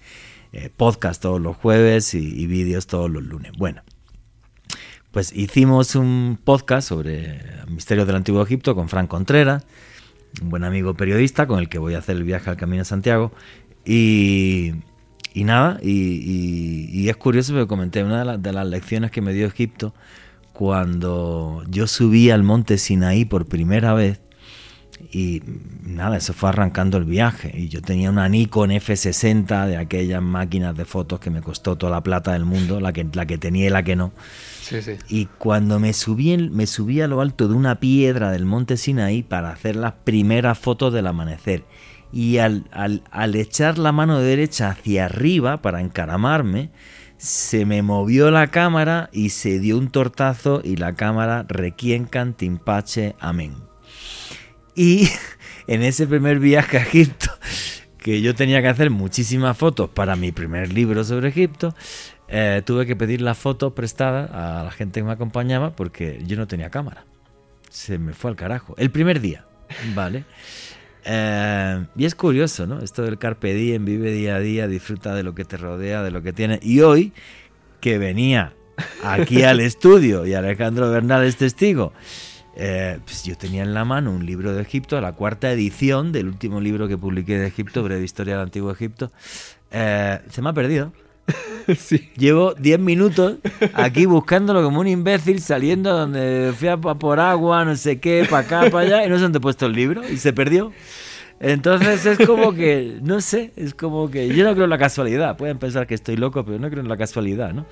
eh, 0.54 0.70
podcast 0.76 1.22
todos 1.22 1.42
los 1.42 1.58
jueves 1.58 2.14
y, 2.14 2.48
vídeos 2.48 2.88
todos 2.88 3.10
los 3.10 3.24
lunes. 3.24 3.52
Bueno, 3.58 3.82
pues 5.12 5.34
hicimos 5.34 5.96
un 5.96 6.40
podcast 6.44 6.90
sobre 6.90 7.40
el 7.62 7.70
misterio 7.70 8.06
del 8.06 8.16
antiguo 8.16 8.44
Egipto 8.44 8.76
con 8.76 8.90
Frank 8.90 9.08
Contreras, 9.08 9.66
un 10.42 10.50
buen 10.50 10.64
amigo 10.64 10.94
periodista 10.94 11.48
con 11.48 11.60
el 11.60 11.70
que 11.70 11.80
voy 11.80 11.96
a 11.96 12.00
hacer 12.00 12.18
el 12.18 12.24
viaje 12.24 12.50
al 12.50 12.58
Camino 12.58 12.82
de 12.82 12.86
Santiago. 12.86 13.32
Y, 13.86 14.74
y 15.34 15.44
nada, 15.44 15.80
y, 15.82 17.08
es 17.10 17.18
curioso 17.18 17.54
porque 17.54 17.68
comenté 17.68 18.04
una 18.04 18.38
de, 18.38 18.54
las 18.54 18.68
lecciones 18.68 19.10
que 19.10 19.22
me 19.22 19.34
dio 19.34 19.48
Egipto 19.48 19.94
cuando 20.54 21.64
yo 21.68 21.88
subí 21.88 22.30
al 22.30 22.44
monte 22.44 22.78
Sinaí 22.78 23.26
por 23.26 23.48
primera 23.48 23.94
vez 23.94 24.20
y 25.12 25.42
nada, 25.84 26.18
eso 26.18 26.34
fue 26.34 26.50
arrancando 26.50 26.98
el 26.98 27.06
viaje 27.06 27.52
y 27.58 27.70
yo 27.70 27.82
tenía 27.82 28.10
una 28.10 28.28
Nikon 28.28 28.72
F60 28.72 29.68
de 29.68 29.78
aquellas 29.78 30.22
máquinas 30.22 30.76
de 30.76 30.86
fotos 30.86 31.20
que 31.20 31.30
me 31.30 31.42
costó 31.42 31.78
toda 31.78 31.92
la 31.92 32.04
plata 32.04 32.34
del 32.34 32.46
mundo, 32.46 32.80
la 32.80 32.92
que, 32.92 33.08
la 33.14 33.26
que 33.26 33.38
tenía 33.38 33.68
y 33.68 33.70
la 33.70 33.84
que 33.84 33.96
no. 33.96 34.12
Y 35.10 35.26
cuando 35.26 35.80
me 35.80 35.94
subí, 35.94 36.38
me 36.38 36.68
subí 36.68 37.02
a 37.02 37.08
lo 37.08 37.22
alto 37.22 37.48
de 37.48 37.54
una 37.56 37.80
piedra 37.80 38.32
del 38.32 38.46
monte 38.46 38.78
Sinaí 38.78 39.24
para 39.24 39.52
hacer 39.52 39.76
las 39.76 39.94
primeras 40.04 40.58
fotos 40.58 40.94
del 40.94 41.08
amanecer 41.08 41.64
y 42.12 42.38
al, 42.38 42.66
al, 42.72 43.36
echar 43.36 43.78
la 43.78 43.92
mano 43.92 44.20
derecha 44.20 44.70
hacia 44.70 45.06
arriba 45.06 45.62
para 45.62 45.82
encaramarme, 45.82 46.72
se 47.18 47.66
me 47.66 47.82
movió 47.82 48.32
la 48.32 48.48
cámara 48.48 49.10
y 49.12 49.30
se 49.30 49.60
dio 49.60 49.78
un 49.78 49.90
tortazo 49.90 50.62
y 50.64 50.78
la 50.78 50.96
cámara 50.96 51.46
requiencan 51.48 52.34
timpache 52.34 53.16
amén. 53.20 53.56
Y 54.76 55.10
en 55.68 55.84
ese 55.84 56.08
primer 56.08 56.40
viaje 56.40 56.78
a 56.78 56.82
Egipto, 56.82 57.28
que 57.98 58.22
yo 58.22 58.34
tenía 58.34 58.62
que 58.62 58.70
hacer 58.70 58.90
muchísimas 58.90 59.58
fotos 59.58 59.90
para 59.90 60.16
mi 60.16 60.32
primer 60.32 60.74
libro 60.74 61.04
sobre 61.04 61.30
Egipto, 61.30 61.76
eh, 62.30 62.62
tuve 62.64 62.86
que 62.86 62.96
pedir 62.96 63.22
las 63.22 63.38
fotos 63.38 63.74
prestadas 63.74 64.30
a 64.32 64.64
la 64.64 64.72
gente 64.72 65.00
que 65.00 65.04
me 65.04 65.12
acompañaba 65.12 65.76
porque 65.76 66.22
yo 66.26 66.38
no 66.38 66.48
tenía 66.48 66.70
cámara. 66.70 67.06
Se 67.70 67.98
me 67.98 68.14
fue 68.14 68.32
al 68.32 68.38
carajo. 68.38 68.76
El 68.78 68.92
primer 68.92 69.20
día, 69.20 69.46
¿vale? 69.96 70.26
Eh, 71.06 71.86
y 71.96 72.06
es 72.06 72.14
curioso, 72.14 72.68
¿no? 72.68 72.82
Esto 72.82 73.02
del 73.02 73.18
carpe 73.18 73.54
diem, 73.54 73.84
vive 73.84 74.12
día 74.12 74.36
a 74.36 74.40
día, 74.40 74.68
disfruta 74.68 75.16
de 75.16 75.24
lo 75.24 75.34
que 75.34 75.44
te 75.44 75.58
rodea, 75.58 76.04
de 76.04 76.12
lo 76.12 76.22
que 76.22 76.34
tienes. 76.34 76.60
Y 76.64 76.82
hoy, 76.82 77.14
que 77.82 77.98
venía 77.98 78.54
aquí 79.04 79.44
al 79.44 79.60
estudio 79.60 80.26
y 80.26 80.34
Alejandro 80.36 80.90
Bernal 80.92 81.24
es 81.24 81.38
testigo, 81.38 81.94
eh, 82.56 83.00
pues 83.06 83.24
yo 83.24 83.38
tenía 83.38 83.64
en 83.64 83.74
la 83.74 83.86
mano 83.86 84.12
un 84.12 84.26
libro 84.26 84.54
de 84.54 84.62
Egipto, 84.62 85.00
la 85.02 85.14
cuarta 85.14 85.52
edición 85.52 86.12
del 86.12 86.28
último 86.28 86.60
libro 86.60 86.88
que 86.88 86.98
publiqué 86.98 87.40
de 87.40 87.48
Egipto, 87.48 87.84
Breve 87.84 88.04
Historia 88.04 88.36
del 88.36 88.44
Antiguo 88.44 88.72
Egipto. 88.72 89.12
Eh, 89.72 90.20
se 90.30 90.42
me 90.42 90.50
ha 90.50 90.54
perdido. 90.54 90.92
Llevo 92.18 92.54
10 92.54 92.80
minutos 92.80 93.36
aquí 93.74 94.06
buscándolo 94.06 94.64
como 94.64 94.80
un 94.80 94.88
imbécil, 94.88 95.42
saliendo 95.42 95.96
donde 95.96 96.54
fui 96.58 96.68
a 96.68 96.78
por 96.78 97.20
agua, 97.20 97.66
no 97.66 97.76
sé 97.76 98.00
qué, 98.00 98.26
para 98.30 98.46
acá, 98.46 98.70
para 98.70 98.86
allá, 98.86 99.06
y 99.06 99.10
no 99.10 99.20
se 99.20 99.26
han 99.26 99.32
puesto 99.34 99.66
el 99.66 99.74
libro 99.74 100.02
y 100.08 100.18
se 100.18 100.34
perdió. 100.34 100.72
Entonces 101.40 102.06
es 102.06 102.28
como 102.28 102.54
que, 102.54 103.00
no 103.02 103.22
sé, 103.22 103.54
es 103.56 103.74
como 103.74 104.12
que 104.12 104.28
yo 104.28 104.44
no 104.44 104.52
creo 104.54 104.66
en 104.66 104.70
la 104.70 104.78
casualidad. 104.78 105.38
Pueden 105.38 105.58
pensar 105.58 105.88
que 105.88 105.96
estoy 105.96 106.18
loco, 106.18 106.44
pero 106.44 106.60
no 106.60 106.70
creo 106.70 106.84
en 106.84 106.90
la 106.90 106.98
casualidad, 106.98 107.54
¿no? 107.54 107.66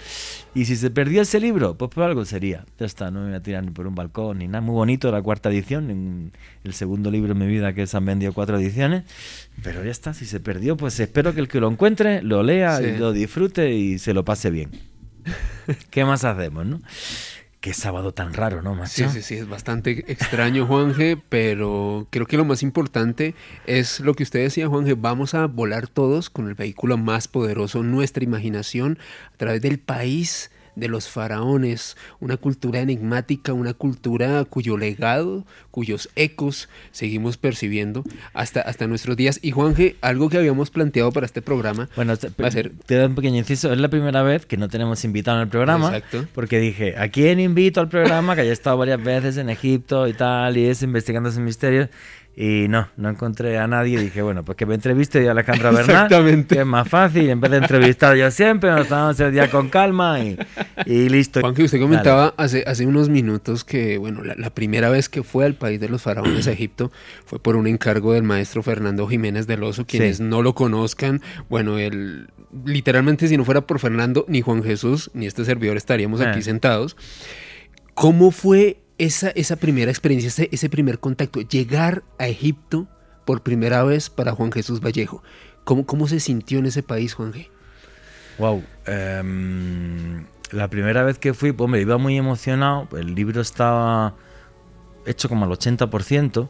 Y 0.55 0.65
si 0.65 0.77
se 0.77 0.89
perdió 0.89 1.21
ese 1.21 1.39
libro, 1.39 1.77
pues 1.77 1.91
por 1.91 2.03
algo 2.05 2.23
sería. 2.23 2.65
Ya 2.79 2.85
está, 2.85 3.11
no 3.11 3.21
me 3.21 3.27
voy 3.27 3.35
a 3.35 3.43
tirar 3.43 3.63
ni 3.63 3.71
por 3.71 3.85
un 3.85 3.95
balcón 3.95 4.39
ni 4.39 4.47
nada. 4.47 4.61
Muy 4.61 4.73
bonito 4.73 5.11
la 5.11 5.21
cuarta 5.21 5.49
edición, 5.49 6.31
el 6.63 6.73
segundo 6.73 7.11
libro 7.11 7.33
en 7.33 7.39
mi 7.39 7.47
vida 7.47 7.73
que 7.73 7.85
se 7.87 7.97
han 7.97 8.05
vendido 8.05 8.31
cuatro 8.31 8.57
ediciones. 8.57 9.03
Pero 9.61 9.83
ya 9.83 9.91
está, 9.91 10.13
si 10.13 10.25
se 10.25 10.39
perdió, 10.39 10.77
pues 10.77 10.99
espero 10.99 11.33
que 11.33 11.41
el 11.41 11.49
que 11.49 11.59
lo 11.59 11.69
encuentre 11.69 12.21
lo 12.21 12.43
lea 12.43 12.81
y 12.81 12.97
lo 12.97 13.11
disfrute 13.11 13.73
y 13.73 13.99
se 13.99 14.13
lo 14.13 14.23
pase 14.23 14.49
bien. 14.49 14.71
¿Qué 15.89 16.05
más 16.05 16.23
hacemos, 16.23 16.65
no? 16.65 16.81
Qué 17.59 17.73
sábado 17.73 18.13
tan 18.13 18.35
raro, 18.35 18.61
¿no, 18.61 18.85
Sí, 18.85 19.05
sí, 19.09 19.23
sí, 19.23 19.35
es 19.35 19.49
bastante 19.49 20.05
extraño, 20.11 20.67
Juanje, 20.67 21.17
pero 21.29 22.07
creo 22.11 22.27
que 22.27 22.37
lo 22.37 22.45
más 22.45 22.61
importante 22.61 23.33
es 23.65 23.99
lo 23.99 24.13
que 24.13 24.23
usted 24.23 24.41
decía, 24.41 24.67
Juanje, 24.67 24.93
vamos 24.93 25.33
a 25.33 25.47
volar 25.47 25.87
todos 25.87 26.29
con 26.29 26.47
el 26.47 26.53
vehículo 26.53 26.97
más 26.97 27.27
poderoso, 27.27 27.81
nuestra 27.81 28.23
imaginación, 28.23 28.99
a 29.33 29.37
través 29.37 29.63
del 29.63 29.79
país 29.79 30.51
de 30.77 30.87
los 30.87 31.09
faraones, 31.09 31.97
una 32.19 32.37
cultura 32.37 32.79
enigmática, 32.79 33.51
una 33.51 33.73
cultura 33.73 34.45
cuyo 34.45 34.77
legado, 34.77 35.45
cuyos 35.71 36.09
ecos 36.15 36.69
seguimos 36.91 37.37
percibiendo 37.37 38.03
hasta, 38.33 38.61
hasta 38.61 38.87
nuestros 38.87 39.17
días. 39.17 39.39
Y 39.41 39.51
Juanje, 39.51 39.95
algo 40.01 40.29
que 40.29 40.37
habíamos 40.37 40.69
planteado 40.69 41.11
para 41.11 41.25
este 41.25 41.41
programa 41.41 41.89
bueno, 41.95 42.13
va 42.41 42.47
a 42.47 42.51
ser... 42.51 42.71
Te 42.85 42.95
doy 42.95 43.07
un 43.07 43.15
pequeño 43.15 43.37
inciso, 43.37 43.73
es 43.73 43.79
la 43.79 43.89
primera 43.89 44.21
vez 44.21 44.45
que 44.45 44.57
no 44.57 44.69
tenemos 44.69 45.03
invitado 45.03 45.37
en 45.37 45.43
el 45.43 45.49
programa, 45.49 45.97
Exacto. 45.97 46.27
porque 46.33 46.59
dije, 46.59 46.95
¿a 46.97 47.09
quién 47.09 47.39
invito 47.39 47.81
al 47.81 47.89
programa? 47.89 48.35
Que 48.35 48.41
haya 48.41 48.53
estado 48.53 48.77
varias 48.77 49.03
veces 49.03 49.37
en 49.37 49.49
Egipto 49.49 50.07
y 50.07 50.13
tal, 50.13 50.57
y 50.57 50.65
es 50.65 50.83
investigando 50.83 51.29
ese 51.29 51.39
misterio. 51.39 51.89
Y 52.39 52.67
no, 52.67 52.87
no 52.97 53.09
encontré 53.09 53.57
a 53.57 53.65
nadie. 53.65 53.99
Y 53.99 54.03
dije, 54.03 54.21
bueno, 54.21 54.45
pues 54.45 54.55
que 54.55 54.67
me 54.67 54.75
entreviste 54.75 55.23
yo 55.23 55.29
a 55.29 55.31
Alejandra 55.31 55.71
Bernal. 55.71 56.45
Que 56.45 56.59
es 56.59 56.65
más 56.67 56.87
fácil. 56.87 57.31
En 57.31 57.41
vez 57.41 57.49
de 57.49 57.57
entrevistar 57.57 58.15
yo 58.15 58.29
siempre, 58.29 58.69
nos 58.69 58.87
tomamos 58.87 59.19
el 59.19 59.31
día 59.31 59.49
con 59.49 59.69
calma 59.69 60.19
y, 60.19 61.09
listo. 61.09 61.41
Juan, 61.41 61.55
que 61.55 61.63
usted 61.63 61.79
comentaba 61.79 62.35
hace, 62.37 62.63
hace 62.67 62.85
unos 62.85 63.09
minutos 63.09 63.63
que, 63.63 63.97
bueno, 63.97 64.21
la, 64.23 64.51
primera 64.51 64.91
vez 64.91 65.09
que 65.09 65.23
fue 65.23 65.45
al 65.45 65.55
país 65.55 65.79
de 65.79 65.89
los 65.89 66.03
faraones 66.03 66.45
a 66.45 66.51
Egipto 66.57 66.91
fue 67.25 67.39
por 67.39 67.55
un 67.55 67.65
encargo 67.65 68.13
del 68.13 68.21
maestro 68.21 68.61
Fernando 68.61 69.07
Jiménez 69.07 69.47
del 69.47 69.63
Oso. 69.63 69.87
Quienes 69.87 70.19
no 70.19 70.43
lo 70.43 70.53
conozcan, 70.53 71.23
bueno, 71.49 71.79
él 71.79 72.27
literalmente 72.65 73.27
si 73.27 73.35
no 73.35 73.45
fuera 73.45 73.61
por 73.61 73.79
Fernando, 73.79 74.25
ni 74.27 74.41
Juan 74.41 74.63
Jesús, 74.63 75.09
ni 75.15 75.25
este 75.25 75.43
servidor 75.43 75.75
estaríamos 75.75 76.21
aquí 76.21 76.39
eh. 76.39 76.43
sentados. 76.43 76.97
¿Cómo 77.95 78.29
fue 78.29 78.77
esa, 78.97 79.29
esa 79.29 79.55
primera 79.55 79.91
experiencia, 79.91 80.27
ese, 80.27 80.49
ese, 80.51 80.69
primer 80.69 80.99
contacto, 80.99 81.41
llegar 81.41 82.03
a 82.17 82.27
Egipto 82.27 82.87
por 83.25 83.41
primera 83.41 83.83
vez 83.83 84.09
para 84.09 84.31
Juan 84.31 84.51
Jesús 84.51 84.79
Vallejo. 84.79 85.23
¿Cómo, 85.63 85.85
cómo 85.85 86.07
se 86.07 86.19
sintió 86.19 86.59
en 86.59 86.67
ese 86.67 86.81
país, 86.83 87.13
Juan 87.13 87.33
G? 87.33 87.49
Wow. 88.37 88.63
Em, 88.85 90.25
la 90.51 90.69
primera 90.69 91.03
vez 91.03 91.17
que 91.19 91.33
fui, 91.33 91.51
pues 91.51 91.69
me 91.69 91.81
iba 91.81 91.97
muy 91.97 92.17
emocionado. 92.17 92.87
El 92.97 93.15
libro 93.15 93.41
estaba 93.41 94.15
hecho 95.05 95.27
como 95.29 95.45
al 95.45 95.51
80%. 95.51 96.47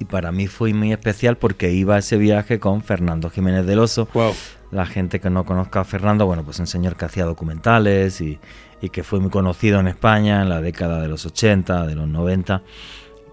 Y 0.00 0.06
para 0.06 0.32
mí 0.32 0.48
fue 0.48 0.74
muy 0.74 0.92
especial 0.92 1.36
porque 1.36 1.70
iba 1.70 1.94
a 1.96 1.98
ese 1.98 2.16
viaje 2.16 2.58
con 2.58 2.82
Fernando 2.82 3.30
Jiménez 3.30 3.64
del 3.66 3.78
Oso. 3.78 4.08
Wow. 4.12 4.32
La 4.72 4.86
gente 4.86 5.20
que 5.20 5.30
no 5.30 5.44
conozca 5.44 5.80
a 5.80 5.84
Fernando, 5.84 6.26
bueno, 6.26 6.44
pues 6.44 6.58
un 6.58 6.66
señor 6.66 6.96
que 6.96 7.04
hacía 7.04 7.24
documentales 7.24 8.20
y, 8.20 8.40
y 8.84 8.90
que 8.90 9.02
fue 9.02 9.18
muy 9.18 9.30
conocido 9.30 9.80
en 9.80 9.88
España 9.88 10.42
en 10.42 10.48
la 10.48 10.60
década 10.60 11.00
de 11.00 11.08
los 11.08 11.24
80, 11.24 11.86
de 11.86 11.94
los 11.94 12.06
90. 12.06 12.62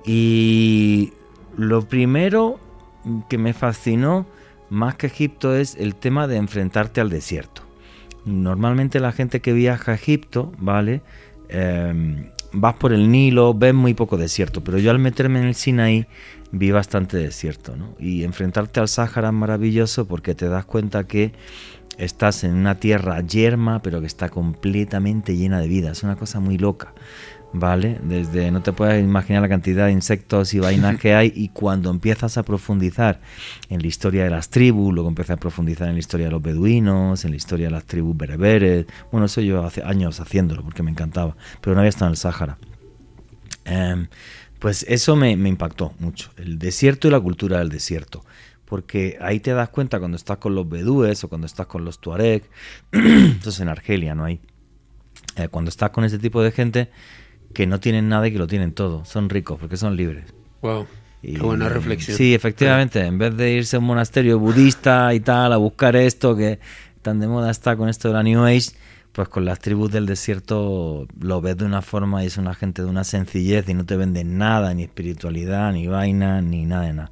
Y 0.05 1.11
lo 1.57 1.87
primero 1.87 2.59
que 3.29 3.37
me 3.37 3.53
fascinó 3.53 4.25
más 4.69 4.95
que 4.95 5.07
Egipto 5.07 5.53
es 5.55 5.75
el 5.75 5.95
tema 5.95 6.27
de 6.27 6.37
enfrentarte 6.37 7.01
al 7.01 7.09
desierto. 7.09 7.63
Normalmente 8.23 8.99
la 8.99 9.11
gente 9.11 9.41
que 9.41 9.51
viaja 9.51 9.91
a 9.91 9.95
Egipto, 9.95 10.53
¿vale? 10.57 11.01
Em, 11.49 12.29
vas 12.53 12.75
por 12.75 12.93
el 12.93 13.11
Nilo, 13.11 13.53
ves 13.53 13.73
muy 13.73 13.93
poco 13.93 14.15
desierto, 14.15 14.63
pero 14.63 14.77
yo 14.77 14.91
al 14.91 14.99
meterme 14.99 15.39
en 15.39 15.47
el 15.47 15.55
Sinaí 15.55 16.07
vi 16.51 16.71
bastante 16.71 17.17
desierto, 17.17 17.75
¿no? 17.75 17.95
Y 17.99 18.23
enfrentarte 18.23 18.79
al 18.79 18.87
Sáhara 18.87 19.29
es 19.29 19.33
maravilloso 19.33 20.07
porque 20.07 20.35
te 20.35 20.47
das 20.47 20.63
cuenta 20.63 21.05
que 21.05 21.33
estás 21.97 22.43
en 22.43 22.53
una 22.55 22.75
tierra 22.79 23.21
yerma, 23.21 23.81
pero 23.81 24.01
que 24.01 24.07
está 24.07 24.29
completamente 24.29 25.35
llena 25.35 25.59
de 25.59 25.67
vida. 25.67 25.91
Es 25.91 26.03
una 26.03 26.15
cosa 26.15 26.39
muy 26.39 26.57
loca, 26.57 26.93
¿vale? 27.53 27.99
Desde 28.03 28.51
no 28.51 28.61
te 28.61 28.73
puedes 28.73 29.03
imaginar 29.03 29.41
la 29.41 29.49
cantidad 29.49 29.85
de 29.85 29.91
insectos 29.91 30.53
y 30.53 30.59
vainas 30.59 30.97
que 30.99 31.13
hay 31.13 31.31
y 31.35 31.49
cuando 31.49 31.89
empiezas 31.89 32.37
a 32.37 32.43
profundizar 32.43 33.21
en 33.69 33.81
la 33.81 33.87
historia 33.87 34.23
de 34.23 34.29
las 34.29 34.49
tribus, 34.49 34.93
luego 34.93 35.09
empiezas 35.09 35.35
a 35.35 35.39
profundizar 35.39 35.87
en 35.87 35.93
la 35.95 35.99
historia 35.99 36.27
de 36.27 36.31
los 36.31 36.41
beduinos, 36.41 37.25
en 37.25 37.31
la 37.31 37.37
historia 37.37 37.67
de 37.67 37.71
las 37.71 37.85
tribus 37.85 38.17
bereberes. 38.17 38.85
Bueno, 39.11 39.25
eso 39.25 39.41
yo 39.41 39.63
hace 39.63 39.83
años 39.83 40.19
haciéndolo 40.19 40.63
porque 40.63 40.83
me 40.83 40.91
encantaba, 40.91 41.35
pero 41.61 41.75
no 41.75 41.81
había 41.81 41.89
estado 41.89 42.07
en 42.07 42.13
el 42.13 42.17
Sáhara. 42.17 42.57
Em, 43.65 44.07
pues 44.59 44.85
eso 44.87 45.15
me, 45.15 45.35
me 45.37 45.49
impactó 45.49 45.93
mucho, 45.99 46.31
el 46.37 46.59
desierto 46.59 47.07
y 47.07 47.11
la 47.11 47.19
cultura 47.19 47.59
del 47.59 47.69
desierto 47.69 48.23
porque 48.71 49.17
ahí 49.19 49.41
te 49.41 49.51
das 49.51 49.67
cuenta 49.67 49.99
cuando 49.99 50.15
estás 50.15 50.37
con 50.37 50.55
los 50.55 50.69
bedúes 50.69 51.21
o 51.25 51.27
cuando 51.27 51.45
estás 51.45 51.67
con 51.67 51.83
los 51.83 51.99
tuareg, 51.99 52.43
eso 52.91 53.49
es 53.49 53.59
en 53.59 53.67
Argelia, 53.67 54.15
¿no 54.15 54.23
hay? 54.23 54.39
eh, 55.35 55.47
cuando 55.49 55.69
estás 55.69 55.91
con 55.91 56.03
ese 56.03 56.19
tipo 56.19 56.41
de 56.41 56.51
gente 56.51 56.89
que 57.53 57.67
no 57.67 57.79
tienen 57.79 58.09
nada 58.09 58.27
y 58.27 58.31
que 58.31 58.37
lo 58.37 58.47
tienen 58.47 58.73
todo. 58.73 59.05
Son 59.05 59.29
ricos 59.29 59.59
porque 59.59 59.77
son 59.77 59.95
libres. 59.95 60.33
Wow. 60.61 60.87
Qué 61.21 61.37
buena 61.37 61.69
reflexión. 61.69 62.17
Sí, 62.17 62.33
efectivamente. 62.33 63.05
En 63.05 63.17
vez 63.17 63.35
de 63.35 63.51
irse 63.51 63.75
a 63.75 63.79
un 63.79 63.85
monasterio 63.85 64.39
budista 64.39 65.13
y 65.13 65.19
tal, 65.19 65.53
a 65.53 65.57
buscar 65.57 65.95
esto 65.95 66.35
que 66.35 66.59
tan 67.01 67.19
de 67.19 67.27
moda 67.27 67.51
está 67.51 67.75
con 67.75 67.89
esto 67.89 68.07
de 68.07 68.15
la 68.15 68.23
New 68.23 68.43
Age, 68.43 68.71
pues 69.11 69.27
con 69.27 69.45
las 69.45 69.59
tribus 69.59 69.91
del 69.91 70.05
desierto 70.05 71.07
lo 71.19 71.41
ves 71.41 71.57
de 71.57 71.65
una 71.65 71.81
forma 71.81 72.23
y 72.23 72.27
es 72.27 72.37
una 72.37 72.55
gente 72.55 72.81
de 72.81 72.87
una 72.87 73.03
sencillez 73.03 73.67
y 73.69 73.73
no 73.73 73.85
te 73.85 73.97
venden 73.97 74.37
nada, 74.37 74.73
ni 74.73 74.83
espiritualidad, 74.83 75.73
ni 75.73 75.87
vaina, 75.87 76.41
ni 76.41 76.65
nada 76.65 76.83
de 76.83 76.93
nada. 76.93 77.11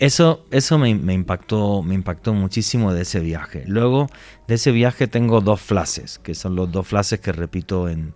Eso, 0.00 0.46
eso 0.50 0.78
me, 0.78 0.88
impactó, 0.88 1.82
me 1.82 1.94
impactó 1.94 2.32
muchísimo 2.32 2.94
de 2.94 3.02
ese 3.02 3.20
viaje. 3.20 3.64
Luego 3.66 4.06
de 4.48 4.54
ese 4.54 4.72
viaje 4.72 5.06
tengo 5.08 5.42
dos 5.42 5.60
flashes, 5.60 6.18
que 6.18 6.34
son 6.34 6.56
los 6.56 6.72
dos 6.72 6.88
flashes 6.88 7.20
que 7.20 7.32
repito 7.32 7.86
en, 7.86 8.14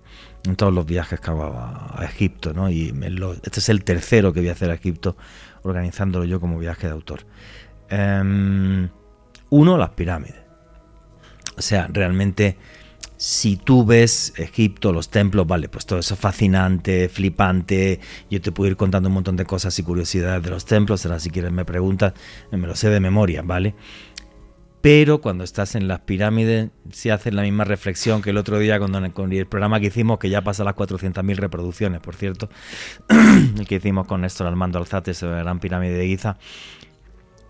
todos 0.56 0.72
los 0.72 0.86
viajes 0.86 1.20
que 1.20 1.30
hago 1.30 1.44
a, 1.44 2.00
Egipto. 2.02 2.54
¿no? 2.54 2.70
Y 2.70 2.94
este 3.42 3.60
es 3.60 3.68
el 3.68 3.84
tercero 3.84 4.32
que 4.32 4.40
voy 4.40 4.48
a 4.48 4.52
hacer 4.52 4.70
a 4.70 4.74
Egipto, 4.74 5.14
organizándolo 5.62 6.24
yo 6.24 6.40
como 6.40 6.58
viaje 6.58 6.86
de 6.86 6.94
autor. 6.94 7.26
Em, 7.90 8.88
uno, 9.50 9.76
las 9.76 9.90
pirámides. 9.90 10.40
O 11.58 11.60
sea, 11.60 11.86
realmente 11.92 12.56
si 13.24 13.56
tú 13.56 13.86
ves 13.86 14.34
Egipto, 14.36 14.92
los 14.92 15.08
templos, 15.08 15.46
vale, 15.46 15.70
pues 15.70 15.86
todo 15.86 15.98
eso 15.98 16.12
es 16.12 16.20
fascinante, 16.20 17.08
flipante. 17.08 17.98
Yo 18.28 18.38
te 18.42 18.52
puedo 18.52 18.70
ir 18.70 18.76
contando 18.76 19.08
un 19.08 19.14
montón 19.14 19.34
de 19.36 19.46
cosas 19.46 19.78
y 19.78 19.82
curiosidades 19.82 20.42
de 20.42 20.50
los 20.50 20.66
templos, 20.66 21.06
ahora 21.06 21.18
si 21.18 21.30
quieres 21.30 21.50
me 21.50 21.64
preguntas, 21.64 22.12
me 22.50 22.66
lo 22.66 22.76
sé 22.76 22.90
de 22.90 23.00
memoria, 23.00 23.40
¿vale? 23.40 23.74
Pero 24.82 25.22
cuando 25.22 25.42
estás 25.42 25.74
en 25.74 25.88
las 25.88 26.00
pirámides, 26.00 26.68
si 26.92 27.08
haces 27.08 27.32
la 27.32 27.40
misma 27.40 27.64
reflexión 27.64 28.20
que 28.20 28.28
el 28.28 28.36
otro 28.36 28.58
día 28.58 28.78
cuando 28.78 29.10
con 29.14 29.32
el 29.32 29.46
programa 29.46 29.80
que 29.80 29.86
hicimos, 29.86 30.18
que 30.18 30.28
ya 30.28 30.44
pasa 30.44 30.62
las 30.62 30.74
400.000 30.74 31.36
reproducciones, 31.36 32.00
por 32.00 32.16
cierto, 32.16 32.50
el 33.08 33.66
que 33.66 33.76
hicimos 33.76 34.06
con 34.06 34.20
Néstor 34.20 34.48
Armando 34.48 34.78
Alzate 34.78 35.14
sobre 35.14 35.36
la 35.36 35.44
gran 35.44 35.60
pirámide 35.60 35.94
de 35.94 36.08
Giza. 36.08 36.36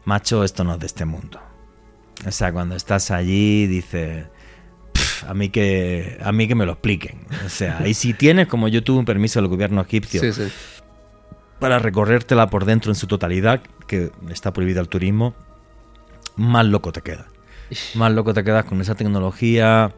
Macho, 0.04 0.44
esto 0.44 0.62
no 0.62 0.74
es 0.74 0.78
de 0.78 0.86
este 0.86 1.04
mundo. 1.04 1.40
O 2.24 2.30
sea, 2.30 2.52
cuando 2.52 2.76
estás 2.76 3.10
allí, 3.10 3.66
dices 3.66 4.26
a 5.26 5.34
mí 5.34 5.48
que 5.48 6.18
a 6.22 6.32
mí 6.32 6.48
que 6.48 6.54
me 6.54 6.66
lo 6.66 6.72
expliquen. 6.72 7.20
O 7.44 7.48
sea, 7.48 7.86
y 7.86 7.94
si 7.94 8.14
tienes, 8.14 8.46
como 8.46 8.68
yo 8.68 8.82
tuve 8.82 8.98
un 8.98 9.04
permiso 9.04 9.40
del 9.40 9.48
gobierno 9.48 9.80
egipcio 9.80 10.22
para 11.58 11.78
recorrértela 11.78 12.50
por 12.50 12.64
dentro 12.64 12.90
en 12.90 12.96
su 12.96 13.06
totalidad, 13.06 13.62
que 13.86 14.10
está 14.30 14.52
prohibido 14.52 14.80
el 14.80 14.88
turismo, 14.88 15.34
más 16.36 16.66
loco 16.66 16.92
te 16.92 17.00
quedas. 17.00 17.26
Más 17.94 18.12
loco 18.12 18.34
te 18.34 18.44
quedas 18.44 18.64
con 18.64 18.80
esa 18.80 18.94
tecnología 18.94 19.94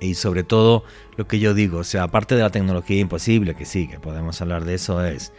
y 0.00 0.14
sobre 0.14 0.44
todo 0.44 0.84
lo 1.16 1.26
que 1.26 1.38
yo 1.38 1.54
digo, 1.54 1.78
o 1.78 1.84
sea, 1.84 2.04
aparte 2.04 2.36
de 2.36 2.42
la 2.42 2.50
tecnología 2.50 3.00
imposible, 3.00 3.54
que 3.54 3.64
sí, 3.64 3.88
que 3.88 3.98
podemos 3.98 4.40
hablar 4.40 4.64
de 4.64 4.74
eso, 4.74 5.04
es 5.04 5.32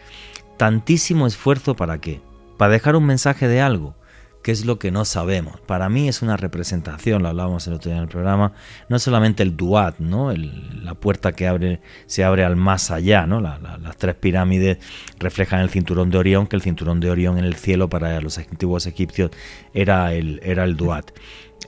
tantísimo 0.56 1.26
esfuerzo 1.26 1.74
para 1.74 1.98
qué? 1.98 2.20
Para 2.58 2.72
dejar 2.72 2.94
un 2.96 3.06
mensaje 3.06 3.48
de 3.48 3.60
algo 3.60 3.94
qué 4.42 4.52
es 4.52 4.64
lo 4.64 4.78
que 4.78 4.90
no 4.90 5.04
sabemos. 5.04 5.60
Para 5.60 5.88
mí 5.88 6.08
es 6.08 6.22
una 6.22 6.36
representación, 6.36 7.22
lo 7.22 7.28
hablábamos 7.28 7.66
el 7.66 7.74
otro 7.74 7.90
día 7.90 7.98
en 7.98 8.04
el 8.04 8.08
programa, 8.08 8.52
no 8.88 8.98
solamente 8.98 9.42
el 9.42 9.56
duat, 9.56 9.98
¿no? 9.98 10.32
la 10.32 10.94
puerta 10.94 11.32
que 11.32 11.46
abre, 11.46 11.80
se 12.06 12.24
abre 12.24 12.44
al 12.44 12.56
más 12.56 12.90
allá, 12.90 13.26
¿no? 13.26 13.40
las 13.40 13.96
tres 13.96 14.14
pirámides 14.16 14.78
reflejan 15.18 15.60
el 15.60 15.70
cinturón 15.70 16.10
de 16.10 16.18
Orión, 16.18 16.46
que 16.46 16.56
el 16.56 16.62
cinturón 16.62 17.00
de 17.00 17.10
Orión 17.10 17.38
en 17.38 17.44
el 17.44 17.54
cielo 17.54 17.88
para 17.88 18.20
los 18.20 18.38
antiguos 18.38 18.86
egipcios 18.86 19.30
era 19.72 20.12
el, 20.12 20.40
era 20.42 20.64
el 20.64 20.76
duat. 20.76 21.10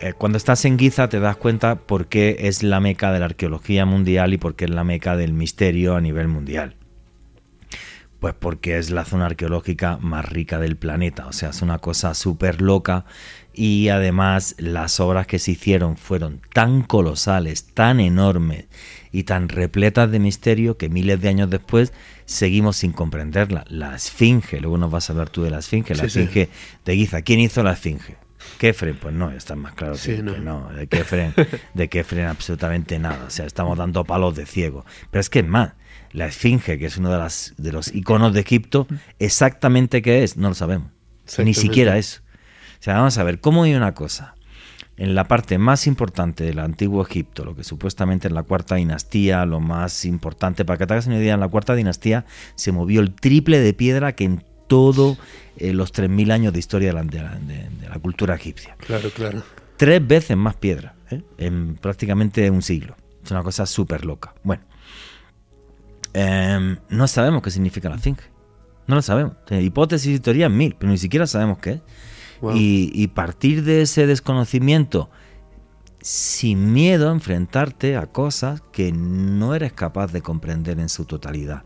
Eh, 0.00 0.12
cuando 0.12 0.38
estás 0.38 0.64
en 0.64 0.78
Giza 0.78 1.08
te 1.08 1.20
das 1.20 1.36
cuenta 1.36 1.76
por 1.76 2.06
qué 2.06 2.36
es 2.40 2.62
la 2.62 2.80
meca 2.80 3.12
de 3.12 3.20
la 3.20 3.26
arqueología 3.26 3.86
mundial 3.86 4.34
y 4.34 4.38
por 4.38 4.56
qué 4.56 4.64
es 4.64 4.70
la 4.70 4.82
meca 4.82 5.16
del 5.16 5.32
misterio 5.32 5.94
a 5.94 6.00
nivel 6.00 6.26
mundial. 6.26 6.74
Pues 8.24 8.36
porque 8.38 8.78
es 8.78 8.88
la 8.88 9.04
zona 9.04 9.26
arqueológica 9.26 9.98
más 10.00 10.24
rica 10.24 10.58
del 10.58 10.78
planeta, 10.78 11.26
o 11.26 11.34
sea, 11.34 11.50
es 11.50 11.60
una 11.60 11.80
cosa 11.80 12.14
súper 12.14 12.62
loca 12.62 13.04
y 13.52 13.90
además 13.90 14.54
las 14.56 14.98
obras 14.98 15.26
que 15.26 15.38
se 15.38 15.50
hicieron 15.50 15.98
fueron 15.98 16.40
tan 16.54 16.84
colosales, 16.84 17.66
tan 17.74 18.00
enormes 18.00 18.64
y 19.12 19.24
tan 19.24 19.50
repletas 19.50 20.10
de 20.10 20.20
misterio 20.20 20.78
que 20.78 20.88
miles 20.88 21.20
de 21.20 21.28
años 21.28 21.50
después 21.50 21.92
seguimos 22.24 22.78
sin 22.78 22.92
comprenderla. 22.92 23.66
La 23.68 23.94
Esfinge, 23.94 24.58
luego 24.58 24.78
nos 24.78 24.90
vas 24.90 25.10
a 25.10 25.12
hablar 25.12 25.28
tú 25.28 25.42
de 25.42 25.50
la 25.50 25.58
Esfinge, 25.58 25.94
la 25.94 26.04
Esfinge 26.04 26.48
de 26.86 26.96
Giza. 26.96 27.20
¿Quién 27.20 27.40
hizo 27.40 27.62
la 27.62 27.72
Esfinge? 27.72 28.16
Kefren, 28.56 28.96
pues 28.96 29.14
no, 29.14 29.32
está 29.32 29.54
más 29.54 29.74
claro 29.74 29.96
que, 30.02 30.22
no. 30.22 30.32
que, 30.32 30.40
no. 30.40 30.68
De 30.70 30.86
Kefren, 30.86 31.34
de 31.74 31.88
Kefren 31.90 32.24
absolutamente 32.24 32.98
nada. 32.98 33.24
O 33.26 33.30
sea, 33.30 33.44
estamos 33.44 33.76
dando 33.76 34.04
palos 34.04 34.34
de 34.34 34.46
ciego. 34.46 34.86
Pero 35.10 35.20
es 35.20 35.28
que 35.28 35.40
es 35.40 35.46
más, 35.46 35.74
la 36.14 36.26
esfinge, 36.26 36.78
que 36.78 36.86
es 36.86 36.96
uno 36.96 37.10
de, 37.10 37.18
las, 37.18 37.54
de 37.58 37.72
los 37.72 37.92
iconos 37.92 38.32
de 38.32 38.40
Egipto, 38.40 38.86
exactamente 39.18 40.00
qué 40.00 40.22
es, 40.22 40.36
no 40.36 40.48
lo 40.48 40.54
sabemos. 40.54 40.90
Ni 41.38 41.54
siquiera 41.54 41.98
eso. 41.98 42.20
O 42.78 42.82
sea, 42.84 42.94
vamos 42.94 43.18
a 43.18 43.24
ver, 43.24 43.40
¿cómo 43.40 43.64
hay 43.64 43.74
una 43.74 43.94
cosa? 43.94 44.36
En 44.96 45.16
la 45.16 45.26
parte 45.26 45.58
más 45.58 45.88
importante 45.88 46.44
del 46.44 46.60
antiguo 46.60 47.02
Egipto, 47.02 47.44
lo 47.44 47.56
que 47.56 47.64
supuestamente 47.64 48.28
en 48.28 48.34
la 48.34 48.44
cuarta 48.44 48.76
dinastía, 48.76 49.44
lo 49.44 49.58
más 49.58 50.04
importante, 50.04 50.64
para 50.64 50.78
que 50.78 50.86
te 50.86 50.92
hagas 50.92 51.08
una 51.08 51.18
idea, 51.18 51.34
en 51.34 51.40
la 51.40 51.48
cuarta 51.48 51.74
dinastía 51.74 52.26
se 52.54 52.70
movió 52.70 53.00
el 53.00 53.12
triple 53.12 53.58
de 53.58 53.74
piedra 53.74 54.14
que 54.14 54.24
en 54.24 54.44
todos 54.68 55.18
eh, 55.56 55.72
los 55.72 55.92
3.000 55.92 56.30
años 56.30 56.52
de 56.52 56.60
historia 56.60 56.88
de 56.88 56.94
la, 56.94 57.02
de 57.02 57.88
la, 57.88 57.98
cultura 57.98 58.36
egipcia. 58.36 58.76
Claro, 58.78 59.10
claro. 59.10 59.42
Tres 59.76 60.06
veces 60.06 60.36
más 60.36 60.54
piedra, 60.54 60.94
¿eh? 61.10 61.22
en 61.38 61.74
prácticamente 61.74 62.48
un 62.50 62.62
siglo. 62.62 62.94
Es 63.24 63.32
una 63.32 63.42
cosa 63.42 63.66
súper 63.66 64.04
loca. 64.04 64.32
Bueno, 64.44 64.62
Em, 66.14 66.78
no 66.88 67.08
sabemos 67.08 67.42
qué 67.42 67.50
significa 67.50 67.88
la 67.88 67.96
esfinge. 67.96 68.22
No 68.86 68.94
lo 68.94 69.02
sabemos. 69.02 69.34
hipótesis 69.50 70.16
y 70.16 70.20
teorías 70.20 70.50
mil, 70.50 70.76
pero 70.78 70.90
ni 70.90 70.98
siquiera 70.98 71.26
sabemos 71.26 71.58
qué 71.58 71.70
es. 71.72 71.80
Y, 72.54 73.06
partir 73.08 73.64
de 73.64 73.82
ese 73.82 74.06
desconocimiento, 74.06 75.08
sin 76.00 76.74
miedo 76.74 77.08
a 77.08 77.12
enfrentarte 77.12 77.96
a 77.96 78.06
cosas 78.06 78.62
que 78.70 78.92
no 78.92 79.54
eres 79.54 79.72
capaz 79.72 80.12
de 80.12 80.20
comprender 80.20 80.78
en 80.78 80.90
su 80.90 81.06
totalidad. 81.06 81.62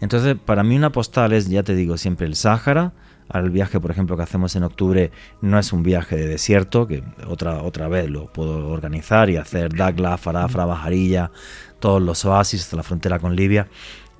Entonces, 0.00 0.36
para 0.44 0.64
mí 0.64 0.76
una 0.76 0.90
postal 0.90 1.32
es, 1.32 1.48
ya 1.48 1.62
te 1.62 1.76
digo, 1.76 1.96
siempre 1.96 2.26
el 2.26 2.34
Sáhara. 2.34 2.92
Al 3.28 3.50
viaje, 3.50 3.78
por 3.78 3.90
ejemplo, 3.90 4.16
que 4.16 4.22
hacemos 4.22 4.56
en 4.56 4.62
octubre 4.62 5.12
no 5.42 5.58
es 5.58 5.74
un 5.74 5.82
viaje 5.82 6.16
de 6.16 6.26
desierto, 6.26 6.86
que 6.86 7.04
otra, 7.26 7.62
otra 7.62 7.86
vez 7.86 8.08
lo 8.08 8.32
puedo 8.32 8.68
organizar 8.70 9.28
y 9.28 9.36
hacer 9.36 9.74
Dagla, 9.74 10.16
Farafra, 10.16 10.64
Bajarilla, 10.64 11.30
todos 11.78 12.02
los 12.02 12.24
oasis 12.24 12.62
hasta 12.62 12.76
la 12.76 12.82
frontera 12.82 13.18
con 13.18 13.36
Libia, 13.36 13.68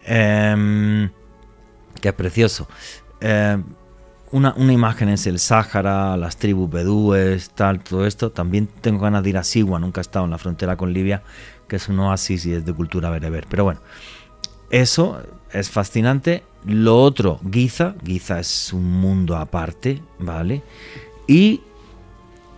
em, 0.04 1.10
que 2.00 2.08
es 2.08 2.14
precioso. 2.14 2.68
Em, 3.20 3.64
una, 4.30 4.54
imagen 4.72 5.08
es 5.08 5.26
el 5.26 5.38
Sáhara, 5.38 6.16
las 6.16 6.36
tribus 6.36 6.70
bedúes, 6.70 7.50
tal, 7.50 7.82
todo 7.82 8.06
esto. 8.06 8.30
También 8.30 8.68
tengo 8.80 9.00
ganas 9.00 9.22
de 9.22 9.30
ir 9.30 9.38
a 9.38 9.44
Sigua, 9.44 9.78
nunca 9.78 10.00
he 10.00 10.02
estado 10.02 10.26
en 10.26 10.32
la 10.32 10.38
frontera 10.38 10.76
con 10.76 10.92
Libia, 10.92 11.22
que 11.66 11.76
es 11.76 11.88
un 11.88 11.98
oasis 12.00 12.44
y 12.46 12.52
es 12.52 12.64
de 12.64 12.72
cultura 12.72 13.10
bereber. 13.10 13.46
Pero 13.48 13.64
bueno, 13.64 13.80
eso 14.70 15.22
es 15.52 15.70
fascinante. 15.70 16.44
Lo 16.64 17.02
otro, 17.02 17.40
Giza. 17.50 17.94
Giza 18.04 18.40
es 18.40 18.72
un 18.72 18.90
mundo 19.00 19.36
aparte, 19.36 20.02
¿vale? 20.18 20.62
Y 21.26 21.62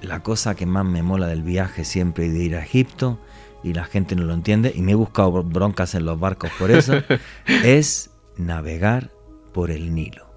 la 0.03 0.23
cosa 0.23 0.55
que 0.55 0.67
más 0.67 0.85
me 0.85 1.03
mola 1.03 1.27
del 1.27 1.43
viaje 1.43 1.85
siempre 1.85 2.31
de 2.31 2.39
ir 2.43 2.57
a 2.57 2.65
Egipto 2.65 3.19
y 3.63 3.73
la 3.73 3.85
gente 3.85 4.17
no 4.17 4.25
lo 4.25 4.35
entiende, 4.35 4.73
y 4.75 4.83
me 4.83 4.93
he 4.93 4.97
buscado 4.97 5.43
broncas 5.43 5.95
en 5.95 6.05
los 6.05 6.19
barcos 6.19 6.51
por 6.59 6.71
eso, 6.71 6.95
es 7.65 8.11
navegar 8.37 9.11
por 9.53 9.71
el 9.71 9.95
Nilo. 9.95 10.31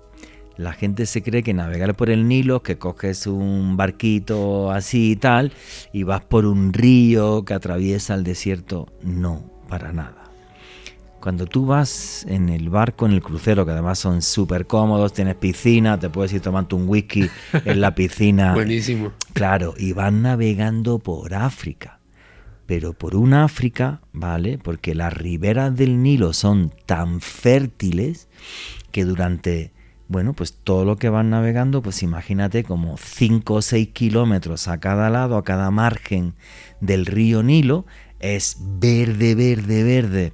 La 0.56 0.74
gente 0.74 1.08
se 1.08 1.24
cree 1.24 1.42
que 1.42 1.54
navegar 1.54 1.96
por 1.96 2.10
el 2.12 2.28
Nilo, 2.28 2.62
que 2.62 2.78
coges 2.78 3.26
un 3.26 3.76
barquito 3.76 4.72
así 4.72 5.12
y 5.12 5.16
tal, 5.16 5.52
y 5.92 6.04
vas 6.04 6.22
por 6.22 6.46
un 6.46 6.74
río 6.74 7.44
que 7.44 7.56
atraviesa 7.56 8.14
el 8.14 8.24
desierto. 8.24 8.88
No, 9.02 9.50
para 9.68 9.92
nada. 9.92 10.24
Cuando 11.20 11.48
tú 11.48 11.66
vas 11.66 12.26
en 12.28 12.50
el 12.50 12.70
barco, 12.70 13.06
en 13.06 13.14
el 13.14 13.24
crucero, 13.24 13.66
que 13.66 13.72
además 13.72 13.98
son 13.98 14.22
súper 14.22 14.68
cómodos, 14.68 15.14
tienes 15.14 15.36
piscina, 15.36 15.98
te 15.98 16.10
puedes 16.10 16.34
ir 16.34 16.42
tomando 16.42 16.76
un 16.76 16.88
whisky 16.88 17.30
en 17.66 17.82
la 17.82 17.96
piscina. 17.96 18.54
Buenísimo. 18.56 19.14
Claro, 19.32 19.74
y 19.78 19.94
van 19.94 20.22
navegando 20.22 21.00
por 21.00 21.34
África 21.34 22.03
pero 22.66 22.94
por 22.94 23.16
un 23.16 23.34
África, 23.34 24.02
¿vale? 24.14 24.58
Porque 24.58 24.96
las 24.96 25.14
riberas 25.14 25.76
del 25.76 26.02
Nilo 26.02 26.34
son 26.34 26.74
tan 26.86 27.20
fértiles 27.20 28.30
que 28.92 29.04
durante, 29.06 29.74
bueno, 30.08 30.34
pues 30.34 30.54
todo 30.64 30.86
lo 30.86 30.96
que 30.96 31.10
van 31.10 31.30
navegando, 31.30 31.82
pues 31.82 32.04
imagínate 32.04 32.64
como 32.64 32.98
5 32.98 33.54
o 33.56 33.62
6 33.62 33.90
kilómetros 33.90 34.68
a 34.68 34.80
cada 34.80 35.10
lado, 35.10 35.38
a 35.38 35.44
cada 35.44 35.72
margen 35.72 36.36
del 36.80 37.06
río 37.06 37.44
Nilo, 37.44 37.86
es 38.20 38.58
verde, 38.60 39.36
verde, 39.36 39.84
verde. 39.84 40.34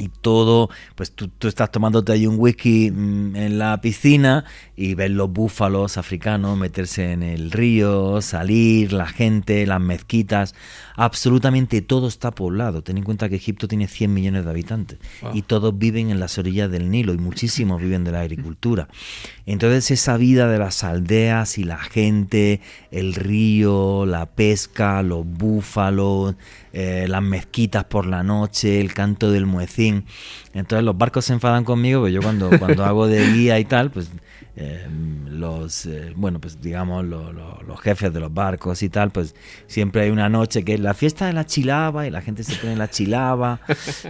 y 0.00 0.10
todo, 0.10 0.68
pues 0.94 1.10
tú, 1.10 1.28
estás 1.48 1.72
tomándote 1.72 2.12
ahí 2.12 2.26
un 2.26 2.36
whisky 2.38 2.90
mm, 2.90 3.34
en 3.34 3.58
la 3.58 3.80
piscina 3.80 4.44
y 4.76 4.94
ves 4.94 5.10
los 5.10 5.32
búfalos 5.32 5.96
africanos 5.96 6.56
meterse 6.56 7.10
en 7.12 7.24
el 7.24 7.50
río, 7.50 8.20
salir, 8.22 8.92
la 8.92 9.06
gente, 9.06 9.66
las 9.66 9.80
mezquitas, 9.80 10.54
absolutamente 10.98 11.80
todo 11.80 12.08
está 12.08 12.32
poblado. 12.32 12.82
Ten 12.82 12.98
en 12.98 13.04
cuenta 13.04 13.28
que 13.28 13.36
Egipto 13.36 13.68
tiene 13.68 13.86
100 13.86 14.12
millones 14.12 14.44
de 14.44 14.50
habitantes 14.50 14.98
wow. 15.22 15.30
y 15.32 15.42
todos 15.42 15.78
viven 15.78 16.10
en 16.10 16.18
las 16.18 16.38
orillas 16.38 16.68
del 16.70 16.90
Nilo 16.90 17.14
y 17.14 17.18
muchísimos 17.18 17.80
viven 17.80 18.02
de 18.02 18.10
la 18.10 18.20
agricultura. 18.20 18.88
Entonces 19.46 19.92
esa 19.92 20.16
vida 20.16 20.48
de 20.48 20.58
las 20.58 20.82
aldeas 20.82 21.56
y 21.56 21.62
la 21.62 21.78
gente, 21.78 22.60
el 22.90 23.14
río, 23.14 24.06
la 24.06 24.26
pesca, 24.26 25.02
los 25.04 25.24
búfalos, 25.24 26.34
eh, 26.72 27.06
las 27.08 27.22
mezquitas 27.22 27.84
por 27.84 28.04
la 28.04 28.24
noche, 28.24 28.80
el 28.80 28.92
canto 28.92 29.30
del 29.30 29.46
muecín. 29.46 30.04
Entonces 30.52 30.84
los 30.84 30.98
barcos 30.98 31.26
se 31.26 31.32
enfadan 31.32 31.62
conmigo, 31.62 32.02
pero 32.02 32.12
yo 32.12 32.22
cuando, 32.22 32.50
cuando 32.58 32.84
hago 32.84 33.06
de 33.06 33.24
guía 33.32 33.60
y 33.60 33.64
tal, 33.64 33.92
pues 33.92 34.10
eh, 34.60 34.84
los, 35.26 35.86
eh, 35.86 36.12
bueno, 36.16 36.40
pues 36.40 36.60
digamos, 36.60 37.04
lo, 37.04 37.32
lo, 37.32 37.62
los 37.62 37.80
jefes 37.80 38.12
de 38.12 38.18
los 38.18 38.34
barcos 38.34 38.82
y 38.82 38.88
tal, 38.88 39.12
pues 39.12 39.36
siempre 39.68 40.02
hay 40.02 40.10
una 40.10 40.28
noche 40.28 40.64
que 40.64 40.74
es 40.74 40.80
la 40.80 40.94
fiesta 40.94 41.26
de 41.28 41.32
la 41.32 41.46
chilaba 41.46 42.08
y 42.08 42.10
la 42.10 42.22
gente 42.22 42.42
se 42.42 42.56
pone 42.56 42.72
en 42.72 42.78
la 42.80 42.90
chilaba 42.90 43.60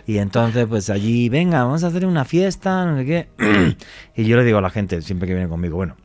y 0.07 0.17
entonces 0.17 0.67
pues 0.67 0.89
allí, 0.89 1.29
venga, 1.29 1.65
vamos 1.65 1.85
a 1.85 1.89
hacer 1.89 2.07
una 2.07 2.25
fiesta, 2.25 2.87
no 2.87 2.97
sé 2.97 3.05
qué. 3.05 3.29
y 4.17 4.25
yo 4.25 4.39
le 4.39 4.45
digo 4.45 4.57
a 4.57 4.63
la 4.63 4.71
gente, 4.71 5.03
siempre 5.03 5.29
que 5.29 5.35
viene 5.35 5.51
conmigo, 5.51 5.77
bueno, 5.77 5.97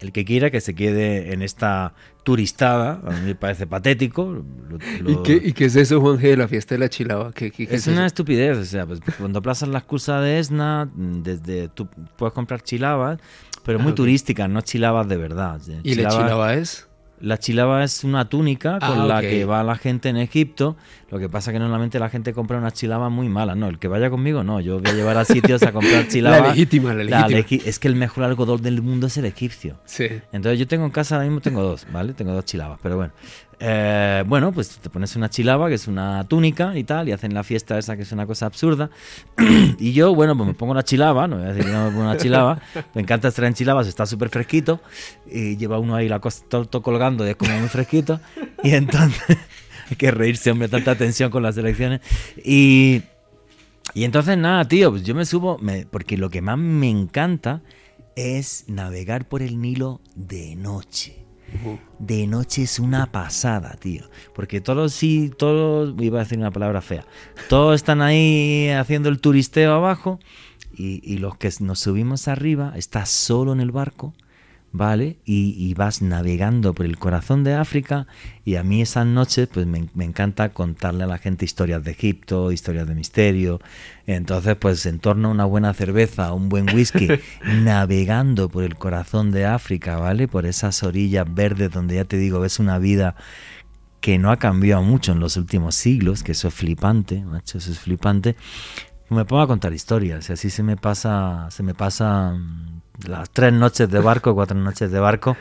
el 0.00 0.12
que 0.12 0.24
quiera 0.24 0.50
que 0.50 0.62
se 0.62 0.74
quede 0.74 1.34
en 1.34 1.42
esta 1.42 1.92
turistada, 2.22 3.02
a 3.04 3.10
mí 3.10 3.20
me 3.26 3.34
parece 3.34 3.66
patético. 3.66 4.24
Lo, 4.24 4.78
lo... 5.02 5.10
¿Y, 5.10 5.22
qué, 5.22 5.40
¿Y, 5.48 5.52
qué, 5.52 5.66
es 5.66 5.76
eso, 5.76 6.00
Juan 6.00 6.16
G, 6.16 6.22
de 6.22 6.36
la 6.38 6.48
fiesta 6.48 6.74
de 6.74 6.78
la 6.78 6.88
chilaba? 6.88 7.32
¿Qué, 7.32 7.50
qué, 7.50 7.64
es, 7.64 7.72
es 7.72 7.86
una 7.88 8.06
estupidez, 8.06 8.56
o 8.56 8.64
sea, 8.64 8.86
pues 8.86 9.00
cuando 9.18 9.42
plazas 9.42 9.68
la 9.68 9.78
excusa 9.78 10.20
de 10.20 10.38
Esna, 10.38 10.90
desde 10.94 11.68
tú 11.68 11.88
puedes 12.16 12.32
comprar 12.32 12.62
chilabas, 12.62 13.18
pero 13.64 13.78
muy 13.78 13.88
ah, 13.88 13.92
okay. 13.92 13.96
turísticas, 13.96 14.48
no 14.48 14.60
chilabas 14.60 15.08
de 15.08 15.16
verdad. 15.16 15.60
¿Y 15.82 15.94
chilabas, 15.94 16.14
la 16.14 16.22
chilaba 16.22 16.54
es? 16.54 16.86
La 17.20 17.38
chilaba 17.38 17.84
es 17.84 18.02
una 18.02 18.30
túnica 18.30 18.78
con 18.78 19.00
ah, 19.00 19.06
la 19.06 19.20
que 19.20 19.44
va 19.44 19.62
la 19.62 19.76
gente 19.76 20.08
en 20.08 20.16
Egipto. 20.16 20.76
Lo 21.10 21.18
que 21.18 21.28
pasa 21.28 21.50
es 21.50 21.54
que 21.54 21.58
normalmente 21.58 21.98
la 21.98 22.08
gente 22.08 22.32
compra 22.32 22.56
una 22.56 22.70
chilaba 22.70 23.10
muy 23.10 23.28
mala. 23.28 23.54
No, 23.54 23.68
el 23.68 23.78
que 23.78 23.88
vaya 23.88 24.08
conmigo, 24.08 24.42
no. 24.42 24.60
Yo 24.60 24.80
voy 24.80 24.90
a 24.90 24.94
llevar 24.94 25.18
a 25.18 25.26
sitios 25.26 25.62
a 25.62 25.72
comprar 25.72 26.08
chilaba. 26.08 26.40
la 26.40 26.48
legítima, 26.48 26.94
la 26.94 27.04
legítima. 27.04 27.60
La 27.60 27.68
es 27.68 27.78
que 27.78 27.88
el 27.88 27.96
mejor 27.96 28.24
algodón 28.24 28.62
del 28.62 28.80
mundo 28.80 29.08
es 29.08 29.18
el 29.18 29.26
egipcio. 29.26 29.78
Sí. 29.84 30.06
Entonces 30.32 30.58
yo 30.58 30.66
tengo 30.66 30.86
en 30.86 30.92
casa 30.92 31.16
ahora 31.16 31.26
mismo 31.26 31.42
tengo 31.42 31.62
dos, 31.62 31.86
¿vale? 31.92 32.14
Tengo 32.14 32.32
dos 32.32 32.46
chilabas, 32.46 32.78
pero 32.82 32.96
bueno. 32.96 33.12
Eh, 33.62 34.24
bueno, 34.26 34.52
pues 34.52 34.78
te 34.78 34.88
pones 34.88 35.14
una 35.16 35.28
chilaba, 35.28 35.68
que 35.68 35.74
es 35.74 35.86
una 35.86 36.26
túnica 36.26 36.76
y 36.78 36.84
tal, 36.84 37.10
y 37.10 37.12
hacen 37.12 37.34
la 37.34 37.44
fiesta 37.44 37.78
esa 37.78 37.94
que 37.94 38.02
es 38.02 38.12
una 38.12 38.26
cosa 38.26 38.46
absurda. 38.46 38.88
y 39.78 39.92
yo, 39.92 40.14
bueno, 40.14 40.34
pues 40.34 40.48
me 40.48 40.54
pongo 40.54 40.72
una 40.72 40.82
chilaba, 40.82 41.28
no 41.28 41.36
voy 41.36 41.44
a 41.44 41.48
decir 41.48 41.66
que 41.66 41.70
no 41.70 41.84
me 41.84 41.90
pongo 41.90 42.04
una 42.04 42.16
chilaba, 42.16 42.58
me 42.94 43.02
encanta 43.02 43.28
estar 43.28 43.44
en 43.44 43.52
chilabas, 43.52 43.86
está 43.86 44.06
súper 44.06 44.30
fresquito, 44.30 44.80
y 45.30 45.58
lleva 45.58 45.78
uno 45.78 45.94
ahí 45.94 46.08
la 46.08 46.20
cosa 46.20 46.42
todo, 46.48 46.82
colgando, 46.82 47.26
y 47.26 47.30
es 47.30 47.36
como 47.36 47.56
muy 47.58 47.68
fresquito, 47.68 48.18
y 48.62 48.70
entonces 48.70 49.36
hay 49.90 49.96
que 49.96 50.10
reírse, 50.10 50.50
hombre, 50.50 50.68
tanta 50.68 50.94
tensión 50.94 51.30
con 51.30 51.42
las 51.42 51.58
elecciones. 51.58 52.00
Y, 52.42 53.02
y 53.92 54.04
entonces 54.04 54.38
nada, 54.38 54.66
tío, 54.66 54.90
pues 54.90 55.02
yo 55.02 55.14
me 55.14 55.26
subo, 55.26 55.58
porque 55.90 56.16
lo 56.16 56.30
que 56.30 56.40
más 56.40 56.56
me 56.56 56.88
encanta 56.88 57.60
es 58.16 58.64
navegar 58.68 59.28
por 59.28 59.42
el 59.42 59.60
Nilo 59.60 60.00
de 60.14 60.56
noche 60.56 61.29
de 61.98 62.26
noche 62.26 62.62
es 62.62 62.78
una 62.78 63.06
pasada, 63.06 63.76
tío. 63.78 64.04
Porque 64.34 64.60
todos 64.60 64.92
sí, 64.92 65.30
todos, 65.36 65.94
iba 66.00 66.20
a 66.20 66.22
decir 66.24 66.38
una 66.38 66.50
palabra 66.50 66.80
fea, 66.80 67.04
todos 67.48 67.76
están 67.76 68.02
ahí 68.02 68.68
haciendo 68.70 69.08
el 69.08 69.20
turisteo 69.20 69.72
abajo 69.72 70.20
y, 70.72 71.18
los 71.18 71.36
que 71.36 71.50
nos 71.60 71.80
subimos 71.80 72.28
arriba, 72.28 72.72
estás 72.76 73.10
solo 73.10 73.52
en 73.52 73.60
el 73.60 73.70
barco, 73.70 74.14
¿vale? 74.72 75.18
Y, 75.24 75.54
y, 75.58 75.74
vas 75.74 76.00
navegando 76.00 76.74
por 76.74 76.86
el 76.86 76.96
corazón 76.98 77.42
de 77.42 77.54
África 77.54 78.06
y 78.44 78.54
a 78.54 78.62
mí 78.62 78.82
esas 78.82 79.04
noches 79.04 79.48
pues 79.52 79.66
me, 79.66 79.88
me, 79.94 80.04
encanta 80.04 80.50
contarle 80.50 81.04
a 81.04 81.06
la 81.08 81.18
gente 81.18 81.44
historias 81.44 81.82
de 81.82 81.90
Egipto, 81.90 82.52
historias 82.52 82.86
de 82.86 82.94
misterio. 82.94 83.60
Entonces 84.06 84.56
pues 84.56 84.86
en 84.86 85.00
torno 85.00 85.28
a 85.28 85.30
una 85.32 85.44
buena 85.44 85.74
cerveza, 85.74 86.32
un 86.32 86.48
buen 86.48 86.72
whisky, 86.74 87.08
navegando 87.62 88.48
por 88.48 88.62
el 88.62 88.76
corazón 88.76 89.32
de 89.32 89.46
África, 89.46 89.98
¿vale? 89.98 90.28
Por 90.28 90.46
esas 90.46 90.82
orillas 90.82 91.26
verdes 91.28 91.70
donde 91.70 91.96
ya 91.96 92.04
te 92.04 92.16
digo 92.16 92.40
ves 92.40 92.58
una 92.60 92.78
vida 92.78 93.16
que 94.00 94.18
no 94.18 94.30
ha 94.30 94.38
cambiado 94.38 94.82
mucho 94.82 95.12
en 95.12 95.20
los 95.20 95.36
últimos 95.36 95.74
siglos, 95.74 96.22
que 96.22 96.32
eso 96.32 96.48
es 96.48 96.54
flipante, 96.54 97.22
macho, 97.22 97.58
eso 97.58 97.70
es 97.70 97.78
flipante. 97.80 98.36
Me 99.10 99.24
pongo 99.24 99.42
a 99.42 99.46
contar 99.46 99.72
historias 99.72 100.30
y 100.30 100.32
así 100.32 100.50
se 100.50 100.62
me 100.62 100.76
pasa, 100.76 101.48
se 101.50 101.62
me 101.62 101.74
pasa 101.74 102.38
las 103.06 103.30
tres 103.30 103.52
noches 103.52 103.90
de 103.90 104.00
barco, 104.00 104.34
cuatro 104.34 104.58
noches 104.58 104.90
de 104.90 104.98
barco, 104.98 105.36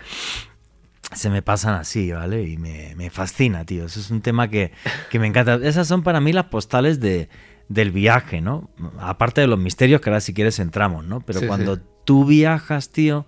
se 1.14 1.30
me 1.30 1.42
pasan 1.42 1.76
así, 1.76 2.12
¿vale? 2.12 2.44
Y 2.44 2.58
me, 2.58 2.94
me 2.96 3.10
fascina, 3.10 3.66
tío. 3.66 3.86
Eso 3.86 4.00
es 4.00 4.12
un 4.12 4.22
tema 4.22 4.48
que, 4.48 4.72
que, 5.10 5.20
me 5.20 5.28
encanta. 5.28 5.56
Esas 5.56 5.88
son 5.88 6.04
para 6.04 6.22
mí 6.22 6.34
las 6.34 6.46
postales 6.46 7.00
de, 7.00 7.30
del 7.68 7.92
viaje, 7.92 8.42
¿no? 8.42 8.70
Aparte 9.00 9.42
de 9.42 9.48
los 9.48 9.60
misterios 9.60 10.02
que 10.02 10.10
ahora 10.10 10.22
si 10.22 10.34
quieres 10.34 10.60
entramos, 10.60 11.06
¿no? 11.06 11.22
Pero 11.22 11.40
sí, 11.40 11.48
cuando 11.48 11.76
sí. 11.76 11.82
tú 12.06 12.26
viajas, 12.26 12.90
tío, 12.90 13.26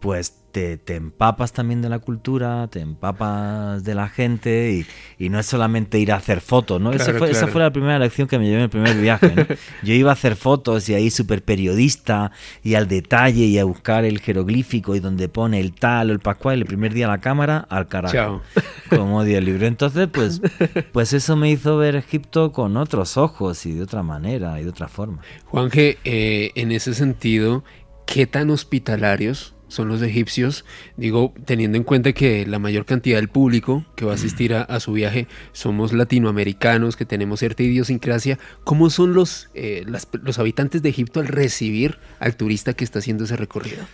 pues 0.00 0.37
te, 0.52 0.76
te, 0.76 0.96
empapas 0.96 1.52
también 1.52 1.82
de 1.82 1.88
la 1.88 1.98
cultura, 1.98 2.68
te 2.68 2.80
empapas 2.80 3.84
de 3.84 3.94
la 3.94 4.08
gente 4.08 4.72
y, 4.72 4.86
y 5.24 5.28
no 5.28 5.38
es 5.38 5.46
solamente 5.46 5.98
ir 5.98 6.12
a 6.12 6.16
hacer 6.16 6.40
fotos, 6.40 6.80
¿no? 6.80 6.90
Claro, 6.90 7.02
esa, 7.02 7.12
fue, 7.12 7.28
claro. 7.28 7.32
esa, 7.32 7.46
fue, 7.48 7.60
la 7.60 7.70
primera 7.70 7.98
lección 7.98 8.28
que 8.28 8.38
me 8.38 8.46
llevé 8.46 8.56
en 8.56 8.62
el 8.62 8.70
primer 8.70 8.96
viaje, 8.96 9.32
¿no? 9.34 9.46
Yo 9.82 9.94
iba 9.94 10.10
a 10.10 10.14
hacer 10.14 10.36
fotos 10.36 10.88
y 10.88 10.94
ahí 10.94 11.10
súper 11.10 11.42
periodista 11.42 12.32
y 12.62 12.74
al 12.74 12.88
detalle 12.88 13.44
y 13.44 13.58
a 13.58 13.64
buscar 13.64 14.04
el 14.04 14.20
jeroglífico 14.20 14.94
y 14.94 15.00
donde 15.00 15.28
pone 15.28 15.60
el 15.60 15.72
tal 15.72 16.10
o 16.10 16.12
el 16.12 16.20
pascual, 16.20 16.58
el 16.58 16.66
primer 16.66 16.94
día 16.94 17.08
la 17.08 17.20
cámara, 17.20 17.66
al 17.68 17.88
carajo. 17.88 18.14
Chao. 18.14 18.42
Como 18.90 19.18
odio 19.18 19.38
el 19.38 19.44
libro. 19.44 19.66
Entonces, 19.66 20.08
pues, 20.10 20.40
pues 20.92 21.12
eso 21.12 21.36
me 21.36 21.50
hizo 21.50 21.76
ver 21.76 21.96
Egipto 21.96 22.52
con 22.52 22.76
otros 22.76 23.16
ojos 23.16 23.66
y 23.66 23.72
de 23.72 23.82
otra 23.82 24.02
manera 24.02 24.60
y 24.60 24.64
de 24.64 24.70
otra 24.70 24.88
forma. 24.88 25.22
Juanje, 25.44 25.98
eh, 26.04 26.52
en 26.54 26.72
ese 26.72 26.94
sentido, 26.94 27.64
¿qué 28.06 28.26
tan 28.26 28.50
hospitalarios 28.50 29.54
son 29.68 29.88
los 29.88 30.02
egipcios, 30.02 30.64
digo, 30.96 31.32
teniendo 31.44 31.76
en 31.76 31.84
cuenta 31.84 32.12
que 32.12 32.46
la 32.46 32.58
mayor 32.58 32.84
cantidad 32.84 33.18
del 33.18 33.28
público 33.28 33.84
que 33.94 34.04
va 34.04 34.12
a 34.12 34.14
asistir 34.14 34.54
a, 34.54 34.80
su 34.80 34.92
viaje 34.92 35.28
somos 35.52 35.92
latinoamericanos, 35.92 36.96
que 36.96 37.04
tenemos 37.04 37.40
cierta 37.40 37.62
idiosincrasia, 37.62 38.38
¿cómo 38.64 38.90
son 38.90 39.14
los, 39.14 39.50
eh, 39.54 39.84
los 40.22 40.38
habitantes 40.38 40.82
de 40.82 40.88
Egipto 40.88 41.20
al 41.20 41.28
recibir 41.28 41.98
al 42.18 42.36
turista 42.36 42.72
que 42.72 42.84
está 42.84 42.98
haciendo 42.98 43.24
ese 43.24 43.36
recorrido? 43.36 43.84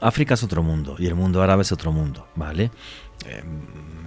África 0.00 0.34
es 0.34 0.42
otro 0.42 0.62
mundo 0.62 0.96
y 0.98 1.06
el 1.06 1.14
mundo 1.14 1.42
árabe 1.42 1.62
es 1.62 1.72
otro 1.72 1.92
mundo, 1.92 2.26
¿vale? 2.34 2.70
Eh, 3.26 3.42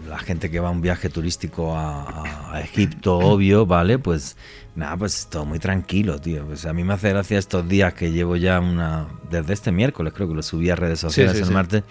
la 0.07 0.19
gente 0.19 0.49
que 0.49 0.59
va 0.59 0.69
a 0.69 0.71
un 0.71 0.81
viaje 0.81 1.09
turístico 1.09 1.75
a, 1.75 2.53
a, 2.53 2.61
Egipto, 2.61 3.17
obvio, 3.17 3.65
¿vale? 3.65 3.99
Pues 3.99 4.37
nada, 4.75 4.97
pues 4.97 5.27
todo 5.29 5.45
muy 5.45 5.59
tranquilo, 5.59 6.19
tío. 6.19 6.45
Pues 6.45 6.65
a 6.65 6.73
mí 6.73 6.83
me 6.83 6.93
hace 6.93 7.09
gracia 7.09 7.37
estos 7.37 7.67
días 7.67 7.93
que 7.93 8.11
llevo 8.11 8.35
ya 8.35 8.59
una. 8.59 9.07
Desde 9.29 9.53
este 9.53 9.71
miércoles, 9.71 10.13
creo 10.13 10.27
que 10.27 10.35
lo 10.35 10.43
subí 10.43 10.69
a 10.69 10.75
redes 10.75 10.99
sociales 10.99 11.33
sí, 11.33 11.37
sí, 11.37 11.43
el 11.43 11.47
sí. 11.47 11.53
martes. 11.53 11.83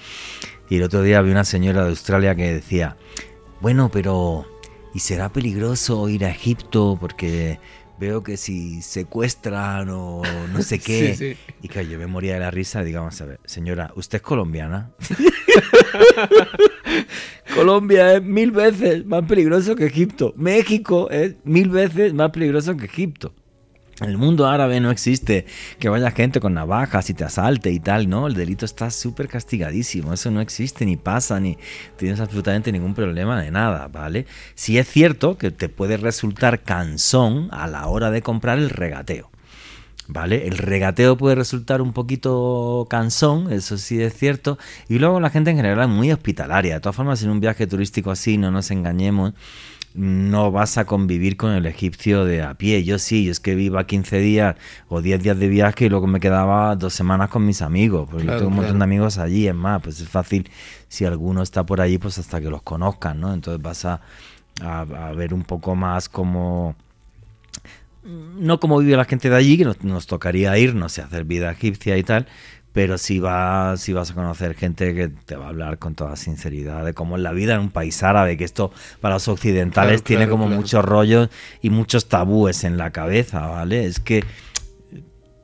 Y 0.69 0.77
el 0.77 0.83
otro 0.85 1.03
día 1.03 1.21
vi 1.23 1.31
una 1.31 1.45
señora 1.45 1.85
de 1.85 1.91
Australia 1.91 2.35
que 2.35 2.53
decía: 2.53 2.97
Bueno, 3.61 3.91
pero. 3.93 4.47
¿Y 4.95 4.99
será 4.99 5.31
peligroso 5.31 6.07
ir 6.11 6.27
a 6.27 6.31
Egipto? 6.31 6.99
Porque 7.01 7.59
veo 7.99 8.23
que 8.23 8.37
si 8.37 8.83
secuestran 8.83 9.89
o 9.91 10.23
no 10.53 10.63
sé 10.63 10.79
qué. 10.79 11.15
Sí, 11.15 11.35
sí. 11.35 11.55
Y 11.63 11.69
que 11.69 11.87
yo 11.87 11.99
me 11.99 12.07
moría 12.07 12.35
de 12.35 12.41
la 12.41 12.51
risa, 12.51 12.83
digamos, 12.83 13.21
a 13.21 13.27
ver, 13.27 13.41
señora, 13.45 13.93
¿usted 13.97 14.17
es 14.17 14.23
colombiana? 14.23 14.91
Colombia 17.55 18.15
es 18.15 18.23
mil 18.23 18.51
veces 18.51 19.05
más 19.07 19.25
peligroso 19.25 19.77
que 19.77 19.87
Egipto. 19.87 20.33
México 20.37 21.11
es 21.11 21.37
mil 21.45 21.69
veces 21.69 22.15
más 22.15 22.31
peligroso 22.31 22.77
que 22.77 22.87
Egipto. 22.87 23.35
El 24.01 24.17
mundo 24.19 24.49
árabe 24.49 24.81
no 24.81 24.91
existe 24.91 25.47
que 25.79 25.89
vaya 25.89 26.11
gente 26.11 26.41
con 26.41 26.55
navajas 26.55 27.11
y 27.11 27.15
te 27.15 27.25
asalte 27.25 27.71
y 27.71 27.79
tal, 27.79 28.09
¿no? 28.09 28.27
El 28.27 28.35
delito 28.35 28.65
está 28.65 28.91
súper 28.91 29.29
castigadísimo, 29.29 30.13
eso 30.13 30.31
no 30.31 30.41
existe 30.41 30.87
ni 30.87 30.97
pasa, 30.97 31.39
ni 31.39 31.59
tienes 31.99 32.19
absolutamente 32.19 32.73
ningún 32.73 32.95
problema 32.95 33.41
de 33.41 33.51
nada, 33.51 33.89
¿vale? 33.89 34.27
Sí 34.55 34.79
es 34.79 34.89
cierto 34.89 35.37
que 35.37 35.51
te 35.51 35.69
puede 35.69 35.99
resultar 35.99 36.63
cansón 36.63 37.49
a 37.53 37.69
la 37.69 37.87
hora 37.87 38.11
de 38.11 38.23
comprar 38.23 38.59
el 38.59 38.71
regateo. 38.71 39.31
¿Vale? 40.09 40.49
El 40.49 40.59
regateo 40.59 41.17
puede 41.17 41.37
resultar 41.37 41.81
un 41.81 41.93
poquito 41.93 42.87
cansón, 42.91 43.53
eso 43.53 43.79
sí 43.79 44.03
es 44.03 44.13
cierto. 44.15 44.59
Y 44.89 44.99
luego 44.99 45.21
la 45.21 45.31
gente 45.31 45.51
en 45.51 45.57
general 45.57 45.89
es 45.89 45.97
muy 45.97 46.13
hospitalaria. 46.13 46.75
De 46.75 46.81
todas 46.81 46.97
formas, 46.97 47.23
en 47.23 47.31
un 47.31 47.41
viaje 47.41 47.67
turístico 47.67 48.11
así, 48.11 48.37
no 48.37 48.51
nos 48.51 48.71
engañemos, 48.73 49.33
no 49.95 50.51
vas 50.51 50.79
a 50.79 50.85
convivir 50.85 51.37
con 51.37 51.53
el 51.53 51.67
egipcio 51.67 52.25
de 52.25 52.43
a 52.43 52.55
pie. 52.55 52.85
Yo 52.85 52.99
sí, 52.99 53.25
yo 53.25 53.33
es 53.33 53.41
que 53.41 53.53
iba 53.53 53.87
15 53.87 54.19
días 54.19 54.57
o 54.89 55.03
10 55.03 55.23
días 55.23 55.39
de 55.39 55.49
viaje 55.49 55.87
y 55.87 55.89
luego 55.89 56.07
me 56.07 56.21
quedaba 56.21 56.75
dos 56.77 56.95
semanas 56.95 57.29
con 57.31 57.45
mis 57.45 57.63
amigos, 57.63 58.09
porque 58.11 58.25
claro, 58.25 58.39
yo 58.39 58.45
tengo 58.45 58.49
un 58.51 58.57
montón 58.57 58.77
claro. 58.77 58.79
de 58.79 58.85
amigos 58.85 59.19
allí, 59.19 59.49
es 59.49 59.55
más, 59.55 59.83
pues 59.83 60.01
es 60.01 60.09
fácil, 60.09 60.51
si 60.89 61.05
alguno 61.05 61.43
está 61.43 61.65
por 61.65 61.81
allí, 61.81 61.99
pues 61.99 62.19
hasta 62.19 62.41
que 62.41 62.49
los 62.49 62.63
conozcan, 62.63 63.21
¿no? 63.21 63.33
Entonces 63.33 63.63
vas 63.63 63.85
a, 63.85 64.01
a, 64.61 64.81
a 64.81 65.13
ver 65.13 65.35
un 65.35 65.45
poco 65.45 65.75
más 65.75 66.09
como 66.09 66.75
no 68.05 68.59
como 68.59 68.79
vive 68.79 68.97
la 68.97 69.05
gente 69.05 69.31
de 69.31 69.37
allí, 69.37 69.57
que 69.57 69.65
nos, 69.65 69.83
nos 69.85 70.07
tocaría 70.07 70.57
irnos 70.59 70.99
y 70.99 71.01
hacer 71.01 71.25
vida 71.25 71.53
egipcia 71.53 71.97
y 71.97 72.03
tal, 72.03 72.27
pero 72.73 72.99
sí 72.99 73.19
vas, 73.21 73.81
sí 73.81 73.93
vas 73.93 74.11
a 74.11 74.15
conocer 74.15 74.55
gente 74.55 74.95
que 74.95 75.09
te 75.09 75.37
va 75.37 75.47
a 75.47 75.49
hablar 75.49 75.79
con 75.79 75.95
toda 75.95 76.17
sinceridad 76.17 76.85
de 76.85 76.95
cómo 76.95 77.17
es 77.17 77.23
la 77.23 77.33
vida 77.33 77.55
en 77.55 77.61
un 77.61 77.71
país 77.71 78.03
árabe, 78.03 78.37
que 78.37 78.45
esto 78.45 78.73
para 79.01 79.15
los 79.15 79.29
occidentales 79.29 80.03
Claro, 80.03 80.05
tiene 80.05 80.25
claro, 80.25 80.31
como 80.33 80.47
claro. 80.47 80.61
muchos 80.61 80.85
rollos 80.85 81.29
y 81.61 81.71
muchos 81.71 82.09
tabúes 82.09 82.65
en 82.65 82.79
la 82.79 82.91
cabeza, 82.91 83.47
¿vale? 83.47 83.85
Es 83.85 84.01
que 84.01 84.25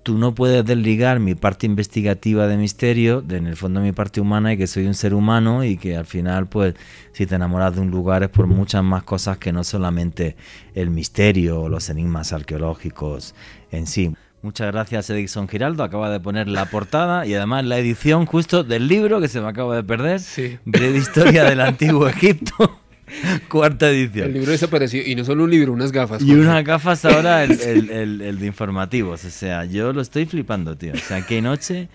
tú 0.03 0.17
no 0.17 0.35
puedes 0.35 0.65
desligar 0.65 1.21
mi 1.21 1.35
parte 1.35 1.67
investigativa 1.67 2.47
de 2.47 2.57
misterio 2.57 3.21
de 3.21 3.37
en 3.37 3.47
el 3.47 3.57
fondo 3.57 3.81
mi 3.81 3.93
parte 3.93 4.23
humana 4.23 4.55
y 4.55 4.57
que 4.57 4.67
soy 4.67 4.87
un 4.87 4.95
ser 4.95 5.13
humano 5.13 5.65
y 5.65 5.77
que 5.77 5.97
al 5.97 6.07
final 6.07 6.49
pues 6.49 6.75
si 7.13 7.27
te 7.27 7.35
enamoras 7.35 7.75
de 7.75 7.83
un 7.83 7.91
lugar 7.91 8.23
es 8.23 8.31
por 8.31 8.47
muchas 8.47 8.83
más 8.83 9.03
cosas 9.03 9.37
que 9.37 9.53
no 9.53 9.65
solamente 9.65 10.37
el 10.75 10.89
misterio 10.89 11.61
o 11.61 11.69
los 11.69 11.91
enigmas 11.91 12.33
arqueológicos 12.33 13.35
en 13.71 13.87
sí. 13.87 14.15
Muchas 14.43 14.71
gracias 14.73 15.11
Edison 15.11 15.49
Giraldo, 15.49 15.83
acaba 15.83 16.11
de 16.11 16.21
poner 16.21 16.47
la 16.49 16.67
portada 16.67 17.27
y 17.27 17.35
además 17.35 17.65
la 17.65 17.77
edición 17.79 18.25
justo 18.25 18.63
del 18.63 18.87
libro 18.87 19.21
que 19.21 19.27
se 19.29 19.41
me 19.41 19.49
acaba 19.49 19.75
de 19.75 19.83
perder, 19.83 20.21
Sí. 20.21 20.59
Breve 20.65 20.99
Historia 20.99 21.43
del 21.45 21.61
Antiguo 21.61 22.09
Egipto, 22.09 22.81
cuarta 23.49 23.91
edición. 23.91 24.29
El 24.29 24.35
libro 24.35 24.53
desapareció 24.53 25.03
y 25.05 25.17
no 25.17 25.25
solo 25.25 25.43
un 25.45 25.51
libro, 25.51 25.73
unas 25.73 25.91
gafas. 25.91 26.23
Y 26.23 26.35
unas 26.35 26.63
gafas 26.65 27.05
ahora 27.05 27.43
el, 27.43 27.61
el- 27.61 27.91
el- 27.91 28.21
el 28.21 28.39
de 28.39 28.47
informativos. 28.47 29.25
O 29.25 29.31
sea, 29.31 29.65
yo 29.65 29.93
lo 29.93 30.01
estoy 30.01 30.25
flipando, 30.27 30.77
tío. 30.77 30.93
O 30.95 30.99
sea, 30.99 31.27
qué 31.27 31.43
noche 31.43 31.89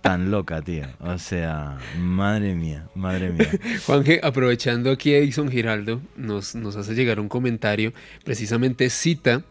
tan 0.00 0.32
loca, 0.32 0.62
tío. 0.62 0.86
O 1.00 1.16
sea, 1.18 1.78
madre 1.98 2.54
mía, 2.56 2.88
madre 2.96 3.30
mía. 3.30 3.50
Juanje, 3.86 4.20
aprovechando 4.22 4.90
aquí 4.90 5.14
a 5.14 5.18
Edison 5.18 5.48
Giraldo, 5.48 6.00
nos, 6.16 6.56
nos 6.56 6.74
hace 6.76 6.94
llegar 6.94 7.20
un 7.20 7.28
comentario, 7.28 7.92
precisamente 8.24 8.90
cita 8.90 9.42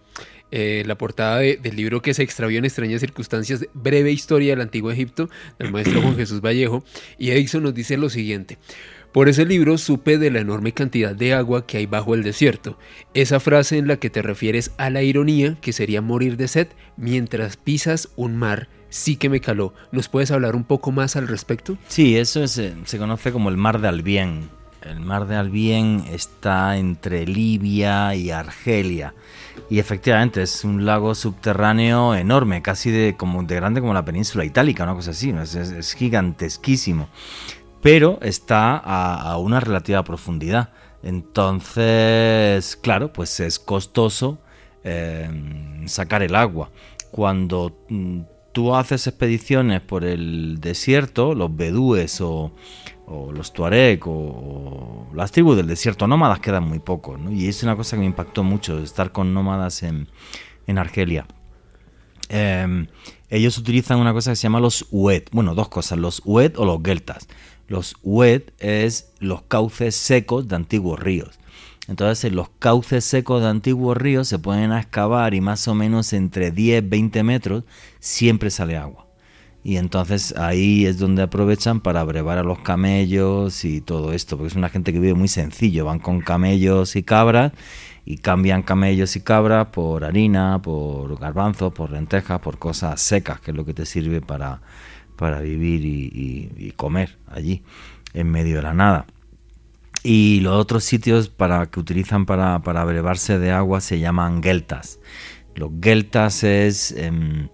eh, 0.56 0.84
la 0.86 0.96
portada 1.00 1.40
de- 1.40 1.58
del 1.58 1.76
libro 1.76 2.04
que 2.04 2.14
se 2.14 2.22
extravió 2.22 2.60
en 2.60 2.66
extrañas 2.66 3.02
circunstancias, 3.02 3.66
Breve 3.74 4.12
Historia 4.12 4.52
del 4.52 4.62
Antiguo 4.62 4.92
Egipto, 4.92 5.28
del 5.58 5.72
maestro 5.72 6.00
Juan 6.02 6.16
Jesús 6.16 6.42
Vallejo, 6.42 6.84
y 7.18 7.32
Edison 7.32 7.64
nos 7.64 7.74
dice 7.74 7.98
lo 7.98 8.10
siguiente. 8.10 8.60
Por 9.12 9.30
ese 9.30 9.46
libro 9.46 9.78
supe 9.80 10.18
de 10.20 10.30
la 10.32 10.40
enorme 10.42 10.72
cantidad 10.74 11.16
de 11.16 11.34
agua 11.34 11.66
que 11.66 11.78
hay 11.78 11.86
bajo 11.88 12.14
el 12.14 12.22
desierto. 12.24 12.78
Esa 13.14 13.40
frase 13.40 13.78
en 13.80 13.88
la 13.88 13.98
que 13.98 14.10
te 14.12 14.22
refieres 14.22 14.72
a 14.78 14.90
la 14.92 15.02
ironía, 15.02 15.58
que 15.62 15.74
sería 15.74 16.02
morir 16.02 16.38
de 16.38 16.48
sed, 16.48 16.68
mientras 16.98 17.58
pisas 17.58 18.10
un 18.16 18.36
mar, 18.38 18.70
sí 18.90 19.16
que 19.16 19.30
me 19.30 19.40
caló. 19.40 19.74
¿Nos 19.92 20.08
puedes 20.08 20.30
hablar 20.32 20.56
un 20.56 20.64
poco 20.64 20.92
más 20.92 21.16
al 21.16 21.28
respecto? 21.28 21.78
Sí, 21.88 22.16
eso 22.18 22.44
es, 22.44 22.58
eh, 22.60 22.74
se 22.86 22.98
conoce 23.00 23.32
como 23.32 23.50
el 23.50 23.58
Mar 23.58 23.82
de 23.82 23.88
Albién. 23.88 24.50
El 24.82 25.00
Mar 25.00 25.28
de 25.28 25.36
Albién 25.36 26.04
está 26.12 26.78
entre 26.78 27.26
Libia 27.26 28.16
y 28.16 28.32
Argelia. 28.32 29.14
Y 29.70 29.80
efectivamente 29.80 30.42
es 30.44 30.64
un 30.64 30.86
lago 30.86 31.16
subterráneo 31.16 32.16
enorme, 32.16 32.62
casi 32.62 32.92
de, 32.92 33.16
como, 33.18 33.44
de 33.44 33.56
grande 33.56 33.82
como 33.82 33.94
la 33.94 34.06
península 34.06 34.46
itálica, 34.46 34.84
una 34.84 34.94
cosa 34.96 35.12
así. 35.12 35.30
Es, 35.32 35.56
es- 35.56 35.72
es 35.72 35.94
gigantesquísimo. 35.94 37.08
Pero 37.82 38.20
está 38.22 38.78
a, 38.78 39.22
a 39.32 39.38
una 39.38 39.60
relativa 39.60 40.04
profundidad. 40.04 40.70
Entonces, 41.04 42.76
claro, 42.78 43.12
pues 43.12 43.40
es 43.40 43.60
costoso 43.60 44.40
eh, 44.84 45.30
sacar 45.86 46.24
el 46.24 46.36
agua. 46.36 46.70
Cuando 47.12 47.76
mm, 47.90 48.22
tú 48.54 48.76
haces 48.76 49.08
expediciones 49.08 49.82
por 49.82 50.04
el 50.06 50.60
desierto, 50.62 51.34
los 51.36 51.56
bedúes 51.56 52.22
o, 52.22 52.52
o 53.08 53.32
los 53.32 53.54
tuareg 53.54 54.02
o, 54.06 55.08
las 55.14 55.32
tribus 55.32 55.58
del 55.58 55.68
desierto 55.68 56.08
nómadas 56.08 56.40
quedan 56.40 56.64
muy 56.64 56.80
pocos. 56.80 57.20
¿no? 57.20 57.32
Y 57.32 57.48
es 57.48 57.64
una 57.64 57.76
cosa 57.76 57.96
que 57.96 58.02
me 58.02 58.06
impactó 58.06 58.44
mucho, 58.44 58.80
estar 58.80 59.12
con 59.12 59.34
nómadas 59.34 59.84
en, 59.84 60.08
en 60.68 60.78
Argelia. 60.78 61.28
Eh, 62.30 62.88
ellos 63.30 63.58
utilizan 63.58 64.00
una 64.00 64.14
cosa 64.14 64.32
que 64.32 64.36
se 64.36 64.44
llama 64.44 64.60
los 64.60 64.86
ued. 64.92 65.24
Bueno, 65.32 65.56
dos 65.56 65.70
cosas, 65.70 65.98
los 65.98 66.22
ued 66.24 66.54
o 66.58 66.66
los 66.66 66.82
geltas. 66.84 67.28
Los 67.68 67.96
ued 68.04 68.44
es 68.60 69.12
los 69.20 69.42
cauces 69.44 69.96
secos 69.96 70.48
de 70.48 70.56
antiguos 70.56 71.00
ríos. 71.00 71.40
Entonces, 71.88 72.26
en 72.26 72.36
los 72.36 72.50
cauces 72.60 73.04
secos 73.04 73.42
de 73.42 73.50
antiguos 73.50 73.98
ríos 73.98 74.28
se 74.28 74.40
pueden 74.40 74.72
excavar 74.72 75.34
y 75.34 75.42
más 75.42 75.68
o 75.68 75.76
menos 75.76 76.14
entre 76.14 76.52
10, 76.52 76.88
20 76.88 77.24
metros 77.24 77.64
siempre 78.00 78.52
sale 78.52 78.78
agua. 78.78 79.03
Y 79.64 79.78
entonces 79.78 80.36
ahí 80.38 80.86
es 80.86 80.98
donde 81.00 81.22
aprovechan 81.24 81.80
para 81.80 82.04
brevar 82.04 82.38
a 82.38 82.44
los 82.44 82.60
camellos 82.60 83.64
y 83.64 83.80
todo 83.82 84.12
esto, 84.12 84.38
porque 84.38 84.50
es 84.50 84.56
una 84.58 84.70
gente 84.70 84.92
que 84.92 85.00
vive 85.00 85.14
muy 85.14 85.30
sencillo, 85.30 85.86
van 85.86 86.00
con 86.00 86.20
camellos 86.20 86.96
y 86.98 87.04
cabras 87.04 87.54
y 88.06 88.18
cambian 88.18 88.64
camellos 88.64 89.16
y 89.16 89.22
cabras 89.22 89.68
por 89.68 90.04
harina, 90.04 90.62
por 90.62 91.18
garbanzos, 91.18 91.72
por 91.74 91.92
lentejas, 91.92 92.40
por 92.42 92.58
cosas 92.60 93.00
secas, 93.02 93.40
que 93.40 93.52
es 93.52 93.58
lo 93.58 93.64
que 93.66 93.74
te 93.74 93.86
sirve 93.86 94.20
para, 94.22 94.62
para 95.16 95.40
vivir 95.40 95.86
y, 95.86 96.52
y- 96.58 96.72
comer 96.72 97.18
allí, 97.28 97.64
en 98.14 98.30
medio 98.32 98.58
de 98.58 98.64
la 98.64 98.74
nada. 98.74 99.06
Y 100.04 100.42
los 100.42 100.54
otros 100.60 100.84
sitios 100.84 101.30
para 101.30 101.68
que 101.68 101.80
utilizan 101.80 102.26
para, 102.26 102.60
para 102.64 102.84
brevarse 102.84 103.40
de 103.40 103.52
agua 103.52 103.80
se 103.80 104.00
llaman 104.00 104.44
geltas. 104.44 105.00
Los 105.56 105.72
geltas 105.82 106.44
es 106.44 106.92
em, 106.92 107.48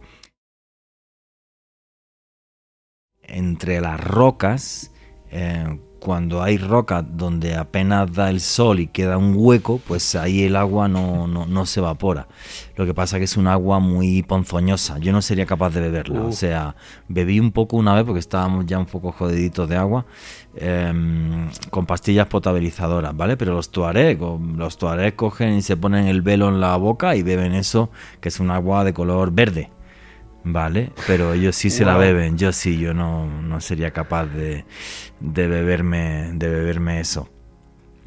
entre 3.29 3.81
las 3.81 3.99
rocas, 3.99 4.91
eh, 5.31 5.79
cuando 5.99 6.41
hay 6.41 6.57
rocas 6.57 7.03
donde 7.07 7.55
apenas 7.55 8.11
da 8.13 8.29
el 8.29 8.39
sol 8.39 8.79
y 8.79 8.87
queda 8.87 9.17
un 9.17 9.33
hueco, 9.35 9.79
pues 9.85 10.15
ahí 10.15 10.43
el 10.43 10.55
agua 10.55 10.87
no, 10.87 11.27
no, 11.27 11.45
no 11.45 11.65
se 11.65 11.81
evapora. 11.81 12.27
Lo 12.75 12.85
que 12.85 12.93
pasa 12.93 13.17
que 13.17 13.25
es 13.25 13.37
un 13.37 13.47
agua 13.47 13.79
muy 13.79 14.23
ponzoñosa. 14.23 14.97
Yo 14.99 15.11
no 15.11 15.21
sería 15.21 15.45
capaz 15.45 15.71
de 15.71 15.81
beberla. 15.81 16.21
O 16.21 16.31
sea, 16.31 16.75
bebí 17.07 17.39
un 17.39 17.51
poco 17.51 17.77
una 17.77 17.93
vez 17.93 18.05
porque 18.05 18.19
estábamos 18.19 18.65
ya 18.65 18.79
un 18.79 18.85
poco 18.85 19.11
jodiditos 19.11 19.67
de 19.67 19.75
agua 19.75 20.05
em, 20.55 21.49
con 21.69 21.85
pastillas 21.85 22.27
potabilizadoras, 22.27 23.15
¿vale? 23.15 23.37
Pero 23.37 23.53
los 23.53 23.69
tuareg, 23.69 24.19
los 24.55 24.77
tuareg 24.77 25.15
cogen 25.15 25.55
y 25.55 25.61
se 25.61 25.77
ponen 25.77 26.07
el 26.07 26.21
velo 26.21 26.47
en 26.49 26.61
la 26.61 26.75
boca 26.77 27.15
y 27.15 27.23
beben 27.23 27.53
eso, 27.53 27.89
que 28.21 28.29
es 28.29 28.39
un 28.39 28.51
agua 28.51 28.83
de 28.83 28.93
color 28.93 29.31
verde. 29.31 29.69
Vale, 30.43 30.91
pero 31.06 31.34
ellos 31.34 31.56
sí 31.56 31.69
se 31.69 31.86
la 31.86 31.97
beben, 31.97 32.38
yo 32.38 32.52
sí, 32.54 32.78
yo 32.78 32.93
no, 32.93 33.28
no 33.28 33.60
sería 33.60 33.91
capaz 33.91 34.25
de, 34.25 34.65
de 35.19 35.47
beberme, 35.47 36.32
de 36.34 36.49
beberme 36.49 36.99
eso. 36.99 37.30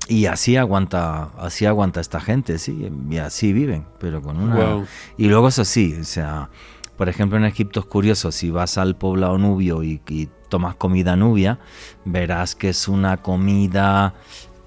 Y 0.09 0.27
así 0.27 0.57
aguanta, 0.57 1.31
así 1.39 1.67
aguanta 1.67 2.01
esta 2.01 2.21
gente, 2.21 2.59
sí, 2.59 2.91
y 3.11 3.17
así 3.19 3.53
viven, 3.53 3.87
pero 4.01 4.23
con 4.23 4.39
una. 4.39 4.57
Wow. 4.57 4.87
Y 5.17 5.29
luego 5.29 5.49
eso 5.49 5.65
sí, 5.65 5.97
o 6.01 6.05
sea, 6.05 6.51
por 6.97 7.09
ejemplo 7.09 7.39
en 7.39 7.45
Egipto 7.45 7.81
es 7.81 7.87
curioso, 7.87 8.33
si 8.33 8.51
vas 8.51 8.79
al 8.79 8.97
poblado 8.97 9.39
nubio 9.39 9.83
y, 9.83 10.01
y 10.09 10.29
tomas 10.49 10.75
comida 10.75 11.17
nubia, 11.17 11.59
verás 12.05 12.55
que 12.55 12.71
es 12.71 12.89
una 12.89 13.19
comida 13.19 14.15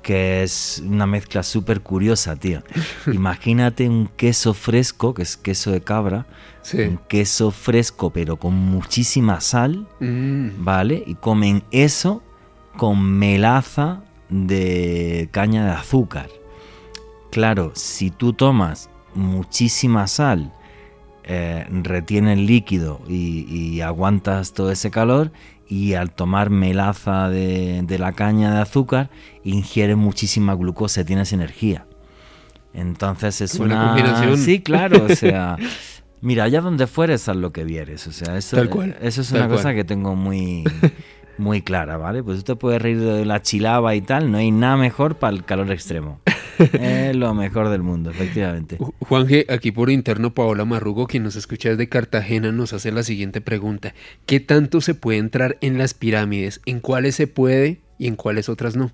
que 0.05 0.43
es 0.43 0.83
una 0.85 1.07
mezcla 1.07 1.41
súper 1.41 1.81
curiosa, 1.81 2.35
tío. 2.35 2.61
Imagínate 3.11 3.89
un 3.89 4.07
queso 4.15 4.53
fresco, 4.53 5.15
que 5.15 5.23
es 5.23 5.35
queso 5.35 5.71
de 5.71 5.81
cabra, 5.81 6.27
Sí. 6.61 6.81
un 6.81 6.97
queso 7.09 7.49
fresco 7.49 8.11
pero 8.11 8.37
con 8.37 8.53
muchísima 8.53 9.41
sal, 9.41 9.87
Mm. 9.99 10.63
¿vale? 10.63 11.03
Y 11.07 11.15
comen 11.15 11.63
eso 11.71 12.21
con 12.77 13.01
melaza 13.01 14.03
de 14.29 15.27
caña 15.31 15.65
de 15.65 15.71
azúcar. 15.71 16.29
Claro, 17.31 17.71
si 17.73 18.11
tú 18.11 18.33
tomas 18.33 18.91
muchísima 19.15 20.05
sal, 20.05 20.53
eh, 21.23 21.65
retiene 21.83 22.33
el 22.33 22.45
líquido 22.45 23.01
y, 23.07 23.45
y 23.49 23.81
aguantas 23.81 24.53
todo 24.53 24.69
ese 24.71 24.91
calor 24.91 25.31
y 25.67 25.93
al 25.93 26.11
tomar 26.11 26.49
melaza 26.49 27.29
de, 27.29 27.81
de 27.83 27.99
la 27.99 28.13
caña 28.13 28.53
de 28.53 28.61
azúcar 28.61 29.09
ingieres 29.43 29.97
muchísima 29.97 30.53
glucosa 30.55 31.01
y 31.01 31.05
tienes 31.05 31.33
energía. 31.33 31.85
Entonces 32.73 33.41
es 33.41 33.55
una... 33.55 33.87
combinación. 33.87 34.37
Sí, 34.37 34.61
claro, 34.61 35.05
o 35.05 35.15
sea... 35.15 35.57
Mira, 36.21 36.45
allá 36.45 36.61
donde 36.61 36.87
fueres, 36.87 37.29
haz 37.29 37.35
lo 37.35 37.51
que 37.51 37.63
vieres. 37.63 38.07
O 38.07 38.11
sea, 38.11 38.35
eso, 38.35 38.55
Tal 38.57 38.69
cual, 38.69 38.97
eso 38.99 39.21
es 39.21 39.29
tal 39.29 39.41
una 39.41 39.49
cosa 39.49 39.75
que 39.75 39.83
tengo 39.83 40.15
muy, 40.15 40.63
muy 41.37 41.61
clara, 41.61 41.97
¿vale? 41.97 42.23
Pues 42.23 42.39
tú 42.39 42.43
te 42.43 42.55
puedes 42.55 42.81
reír 42.81 42.99
de 42.99 43.25
la 43.25 43.43
chilaba 43.43 43.93
y 43.93 44.01
tal, 44.01 44.31
no 44.31 44.39
hay 44.39 44.49
nada 44.49 44.75
mejor 44.75 45.17
para 45.17 45.35
el 45.35 45.45
calor 45.45 45.71
extremo. 45.71 46.19
es 46.73 47.15
lo 47.15 47.33
mejor 47.33 47.69
del 47.69 47.81
mundo, 47.83 48.09
efectivamente. 48.11 48.77
Ju- 48.77 48.93
Juanje, 48.99 49.45
aquí 49.49 49.71
por 49.71 49.89
interno, 49.89 50.33
Paola 50.33 50.65
Marrugo, 50.65 51.07
quien 51.07 51.23
nos 51.23 51.35
escucha 51.35 51.69
desde 51.69 51.89
Cartagena, 51.89 52.51
nos 52.51 52.73
hace 52.73 52.91
la 52.91 53.03
siguiente 53.03 53.41
pregunta. 53.41 53.93
¿Qué 54.25 54.39
tanto 54.39 54.81
se 54.81 54.93
puede 54.95 55.19
entrar 55.19 55.57
en 55.61 55.77
las 55.77 55.93
pirámides? 55.93 56.61
¿En 56.65 56.79
cuáles 56.79 57.15
se 57.15 57.27
puede 57.27 57.81
y 57.97 58.07
en 58.07 58.15
cuáles 58.15 58.49
otras 58.49 58.75
no? 58.75 58.91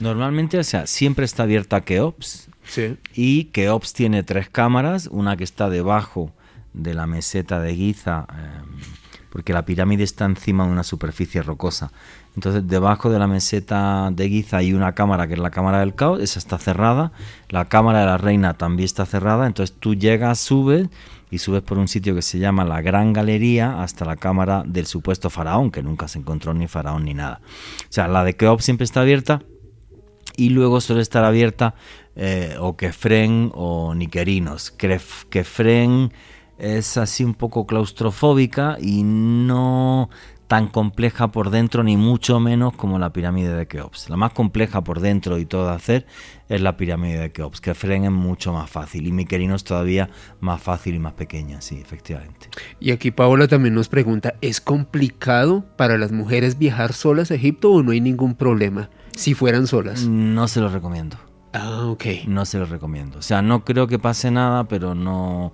Normalmente, 0.00 0.58
o 0.58 0.64
sea, 0.64 0.86
siempre 0.86 1.24
está 1.24 1.42
abierta 1.42 1.80
Keops 1.80 2.48
Sí. 2.64 2.96
y 3.14 3.44
Keops 3.46 3.92
tiene 3.94 4.22
tres 4.22 4.48
cámaras, 4.48 5.08
una 5.10 5.36
que 5.36 5.44
está 5.44 5.68
debajo 5.70 6.32
de 6.74 6.94
la 6.94 7.06
meseta 7.06 7.60
de 7.60 7.74
Giza, 7.74 8.26
eh, 8.30 8.84
porque 9.30 9.52
la 9.52 9.64
pirámide 9.64 10.04
está 10.04 10.24
encima 10.26 10.66
de 10.66 10.72
una 10.72 10.84
superficie 10.84 11.42
rocosa. 11.42 11.90
Entonces, 12.38 12.68
debajo 12.68 13.10
de 13.10 13.18
la 13.18 13.26
meseta 13.26 14.12
de 14.12 14.28
Giza 14.28 14.58
hay 14.58 14.72
una 14.72 14.94
cámara 14.94 15.26
que 15.26 15.34
es 15.34 15.40
la 15.40 15.50
cámara 15.50 15.80
del 15.80 15.96
caos, 15.96 16.20
esa 16.20 16.38
está 16.38 16.56
cerrada. 16.56 17.10
La 17.48 17.64
cámara 17.64 17.98
de 17.98 18.06
la 18.06 18.16
reina 18.16 18.54
también 18.54 18.84
está 18.84 19.06
cerrada. 19.06 19.48
Entonces, 19.48 19.74
tú 19.76 19.96
llegas, 19.96 20.38
subes 20.38 20.86
y 21.32 21.38
subes 21.38 21.62
por 21.62 21.78
un 21.78 21.88
sitio 21.88 22.14
que 22.14 22.22
se 22.22 22.38
llama 22.38 22.64
la 22.64 22.80
Gran 22.80 23.12
Galería 23.12 23.82
hasta 23.82 24.04
la 24.04 24.14
cámara 24.14 24.62
del 24.64 24.86
supuesto 24.86 25.30
faraón, 25.30 25.72
que 25.72 25.82
nunca 25.82 26.06
se 26.06 26.20
encontró 26.20 26.54
ni 26.54 26.68
faraón 26.68 27.06
ni 27.06 27.12
nada. 27.12 27.40
O 27.80 27.86
sea, 27.92 28.06
la 28.06 28.22
de 28.22 28.36
Keops 28.36 28.64
siempre 28.64 28.84
está 28.84 29.00
abierta 29.00 29.42
y 30.36 30.50
luego 30.50 30.80
suele 30.80 31.02
estar 31.02 31.24
abierta 31.24 31.74
eh, 32.14 32.54
o 32.60 32.76
Kefren 32.76 33.50
o 33.52 33.96
Niquerinos. 33.96 34.70
Kefren 34.70 36.12
es 36.56 36.96
así 36.98 37.24
un 37.24 37.34
poco 37.34 37.66
claustrofóbica 37.66 38.76
y 38.80 39.02
no 39.02 40.08
tan 40.48 40.66
compleja 40.68 41.30
por 41.30 41.50
dentro 41.50 41.84
ni 41.84 41.98
mucho 41.98 42.40
menos 42.40 42.74
como 42.74 42.98
la 42.98 43.12
pirámide 43.12 43.54
de 43.54 43.68
Keops. 43.68 44.08
La 44.08 44.16
más 44.16 44.32
compleja 44.32 44.82
por 44.82 45.00
dentro 45.00 45.38
y 45.38 45.44
todo 45.44 45.68
de 45.68 45.74
hacer 45.74 46.06
es 46.48 46.62
la 46.62 46.78
pirámide 46.78 47.18
de 47.18 47.30
Keops. 47.30 47.60
Kefren 47.60 48.04
es 48.04 48.10
mucho 48.10 48.54
más 48.54 48.68
fácil 48.68 49.06
y 49.06 49.12
Miquerinos 49.12 49.62
todavía 49.62 50.08
más 50.40 50.62
fácil 50.62 50.94
y 50.94 50.98
más 50.98 51.12
pequeña, 51.12 51.60
sí, 51.60 51.78
efectivamente. 51.78 52.48
Y 52.80 52.92
aquí 52.92 53.10
Paola 53.10 53.46
también 53.46 53.74
nos 53.74 53.90
pregunta, 53.90 54.34
¿es 54.40 54.62
complicado 54.62 55.66
para 55.76 55.98
las 55.98 56.12
mujeres 56.12 56.58
viajar 56.58 56.94
solas 56.94 57.30
a 57.30 57.34
Egipto 57.34 57.70
o 57.70 57.82
no 57.82 57.92
hay 57.92 58.00
ningún 58.00 58.34
problema 58.34 58.88
si 59.14 59.34
fueran 59.34 59.66
solas? 59.66 60.06
No 60.06 60.48
se 60.48 60.60
lo 60.60 60.70
recomiendo. 60.70 61.18
Ah, 61.52 61.86
ok. 61.86 62.04
No 62.26 62.44
se 62.44 62.58
lo 62.58 62.66
recomiendo. 62.66 63.18
O 63.18 63.22
sea, 63.22 63.42
no 63.42 63.64
creo 63.64 63.86
que 63.86 63.98
pase 63.98 64.30
nada, 64.30 64.64
pero 64.64 64.94
no 64.94 65.52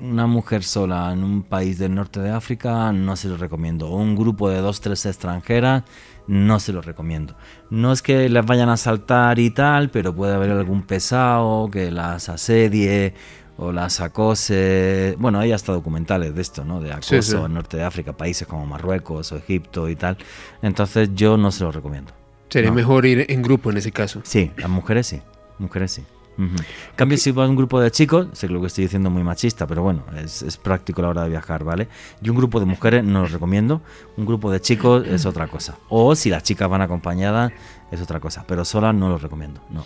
una 0.00 0.26
mujer 0.26 0.62
sola 0.64 1.12
en 1.12 1.22
un 1.22 1.42
país 1.42 1.78
del 1.78 1.94
norte 1.94 2.20
de 2.20 2.30
África 2.30 2.92
no 2.92 3.16
se 3.16 3.28
lo 3.28 3.36
recomiendo. 3.36 3.88
O 3.88 3.96
un 3.96 4.16
grupo 4.16 4.48
de 4.48 4.58
dos, 4.58 4.80
tres 4.80 5.06
extranjeras 5.06 5.84
no 6.26 6.60
se 6.60 6.72
lo 6.72 6.80
recomiendo. 6.80 7.34
No 7.70 7.92
es 7.92 8.02
que 8.02 8.28
las 8.28 8.46
vayan 8.46 8.68
a 8.68 8.76
saltar 8.76 9.38
y 9.38 9.50
tal, 9.50 9.90
pero 9.90 10.14
puede 10.14 10.34
haber 10.34 10.50
algún 10.50 10.82
pesado 10.82 11.70
que 11.70 11.90
las 11.90 12.28
asedie 12.28 13.14
o 13.56 13.72
las 13.72 14.00
acose. 14.00 15.16
Bueno, 15.18 15.38
hay 15.38 15.52
hasta 15.52 15.72
documentales 15.72 16.34
de 16.34 16.40
esto, 16.40 16.64
¿no? 16.64 16.80
De 16.80 16.92
acoso 16.92 17.46
en 17.46 17.54
norte 17.54 17.76
de 17.76 17.84
África, 17.84 18.12
países 18.16 18.48
como 18.48 18.64
Marruecos 18.66 19.32
o 19.32 19.36
Egipto 19.36 19.88
y 19.88 19.96
tal. 19.96 20.16
Entonces 20.62 21.10
yo 21.14 21.36
no 21.36 21.50
se 21.52 21.64
lo 21.64 21.72
recomiendo. 21.72 22.12
Sería 22.48 22.72
mejor 22.72 23.06
ir 23.06 23.26
en 23.28 23.42
grupo 23.42 23.70
en 23.70 23.76
ese 23.76 23.92
caso. 23.92 24.20
Sí, 24.24 24.50
las 24.56 24.70
mujeres 24.70 25.06
sí. 25.06 25.20
Mujeres 25.58 25.92
sí. 25.92 26.02
En 26.38 26.96
cambio, 26.96 27.18
si 27.18 27.32
va 27.32 27.46
un 27.46 27.56
grupo 27.56 27.80
de 27.80 27.90
chicos, 27.90 28.28
sé 28.32 28.46
que 28.46 28.52
lo 28.52 28.60
que 28.60 28.68
estoy 28.68 28.84
diciendo 28.84 29.08
es 29.08 29.12
muy 29.12 29.22
machista, 29.22 29.66
pero 29.66 29.82
bueno, 29.82 30.04
es, 30.16 30.56
práctico 30.56 31.00
a 31.00 31.04
la 31.04 31.08
hora 31.10 31.22
de 31.24 31.30
viajar, 31.30 31.64
¿vale? 31.64 31.88
Y 32.22 32.30
un 32.30 32.36
grupo 32.36 32.60
de 32.60 32.66
mujeres 32.66 33.04
no 33.04 33.22
lo 33.22 33.26
recomiendo, 33.26 33.82
un 34.16 34.24
grupo 34.24 34.50
de 34.50 34.60
chicos 34.60 35.06
es 35.06 35.26
otra 35.26 35.48
cosa. 35.48 35.76
O 35.88 36.14
si 36.14 36.30
las 36.30 36.42
chicas 36.42 36.68
van 36.68 36.80
acompañadas, 36.80 37.52
es 37.90 38.00
otra 38.00 38.20
cosa, 38.20 38.44
pero 38.46 38.64
solas 38.64 38.94
no 38.94 39.08
lo 39.08 39.18
recomiendo, 39.18 39.60
no. 39.70 39.84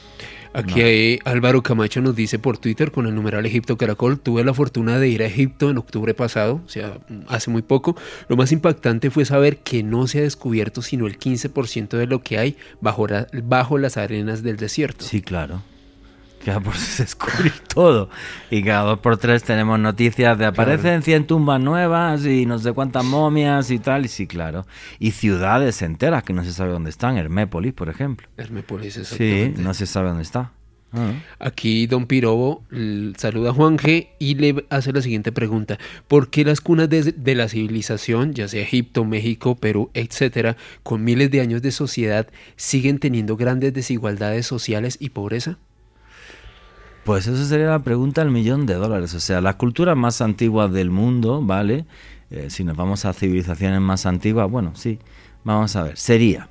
Aquí 0.52 1.18
Álvaro 1.24 1.64
Camacho 1.64 2.00
nos 2.00 2.14
dice 2.14 2.38
por 2.38 2.59
Twitter 2.59 2.92
con 2.92 3.09
el 3.09 3.14
numeral 3.16 3.44
Egipto 3.44 3.76
Caracol, 3.76 4.20
tuve 4.20 4.44
la 4.44 4.54
fortuna 4.54 5.00
de 5.00 5.09
ir 5.09 5.22
a 5.24 5.26
Egipto 5.26 5.68
en 5.68 5.78
octubre 5.78 6.14
pasado, 6.14 6.61
o 6.64 6.68
sea, 6.68 6.98
hace 7.26 7.50
muy 7.50 7.62
poco. 7.62 7.96
Lo 8.28 8.37
más 8.37 8.52
impactante 8.52 9.11
fue 9.11 9.24
saber 9.24 9.59
que 9.59 9.83
no 9.83 10.07
se 10.07 10.20
ha 10.20 10.22
descubierto 10.22 10.80
sino 10.80 11.09
el 11.09 11.18
15% 11.18 11.88
de 11.96 12.07
lo 12.07 12.22
que 12.22 12.38
hay 12.38 12.57
bajo, 12.80 13.09
bajo 13.42 13.78
las 13.78 13.96
arenas 13.96 14.44
del 14.44 14.57
desierto. 14.57 15.04
Sí, 15.04 15.22
claro 15.22 15.61
queda 16.44 16.61
por 16.61 16.74
descubrir 16.98 17.52
todo. 17.72 18.11
Y 18.50 18.62
cada 18.62 18.83
dos 18.83 18.98
por 19.00 19.16
tres 19.16 19.42
tenemos 19.42 19.78
noticias 19.80 20.38
de 20.38 20.46
aparecen 20.46 21.02
100 21.02 21.26
tumbas 21.26 21.61
nuevas 21.61 22.24
y 22.26 22.46
no 22.46 22.59
sé 22.59 22.72
cuántas 22.72 23.04
momias 23.04 23.70
y 23.70 23.78
tal. 23.78 24.04
Y 24.04 24.09
sí, 24.09 24.26
claro. 24.26 24.66
Y 24.98 25.12
ciudades 25.12 25.83
enteras 25.83 26.22
que 26.22 26.33
no 26.33 26.44
se 26.44 26.52
sabe 26.52 26.70
dónde 26.70 26.90
están. 26.90 27.16
Hermépolis, 27.16 27.72
por 27.72 27.88
ejemplo. 27.88 28.28
Hermépolis, 28.37 28.96
exactamente. 28.98 29.57
Sí, 29.57 29.62
no 29.62 29.74
se 29.74 29.87
sabe 29.87 30.09
dónde 30.09 30.22
está. 30.22 30.52
Ah. 30.96 31.12
Aquí 31.40 31.88
Don 31.88 32.07
Pirobo 32.07 32.62
saluda 33.16 33.50
a 33.50 33.52
Juan 33.52 33.78
G 33.78 34.11
y 34.20 34.37
le 34.37 34.64
hace 34.70 34.92
la 34.92 35.02
siguiente 35.02 35.33
pregunta. 35.33 35.78
¿Por 36.07 36.30
qué 36.30 36.44
las 36.44 36.61
cunas 36.61 36.88
de, 36.88 37.02
de, 37.02 37.35
la 37.35 37.48
civilización, 37.48 38.33
ya 38.33 38.46
sea 38.46 38.62
Egipto, 38.62 39.04
México, 39.04 39.57
Perú, 39.57 39.90
etcétera, 39.94 40.57
con 40.85 41.02
miles 41.02 41.33
de 41.33 41.40
años 41.40 41.62
de 41.62 41.72
sociedad, 41.72 42.28
siguen 42.54 43.00
teniendo 43.00 43.37
grandes 43.37 43.74
desigualdades 43.74 44.46
sociales 44.46 44.96
y 45.00 45.09
pobreza? 45.09 45.59
Pues 47.04 47.26
eso 47.26 47.44
sería 47.44 47.66
la 47.66 47.80
pregunta 47.80 48.22
del 48.22 48.30
millón 48.30 48.64
de 48.64 48.74
dólares. 48.74 49.12
O 49.14 49.20
sea, 49.20 49.42
las 49.42 49.56
culturas 49.56 49.94
más 49.94 50.22
antiguas 50.22 50.72
del 50.72 50.90
mundo, 50.90 51.42
¿vale? 51.42 51.84
Eh, 52.30 52.48
si 52.48 52.64
nos 52.64 52.76
vamos 52.76 53.04
a 53.04 53.12
civilizaciones 53.12 53.80
más 53.82 54.06
antiguas, 54.06 54.50
bueno, 54.50 54.72
sí, 54.74 54.98
vamos 55.44 55.76
a 55.76 55.82
ver. 55.82 55.98
Sería 55.98 56.48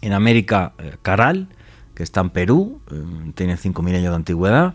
en 0.00 0.14
América 0.14 0.72
eh, 0.78 0.96
Caral, 1.02 1.48
que 1.94 2.02
está 2.02 2.22
en 2.22 2.30
Perú, 2.30 2.80
eh, 2.90 3.32
tiene 3.34 3.56
5.000 3.56 3.96
años 3.96 4.10
de 4.10 4.16
antigüedad. 4.16 4.74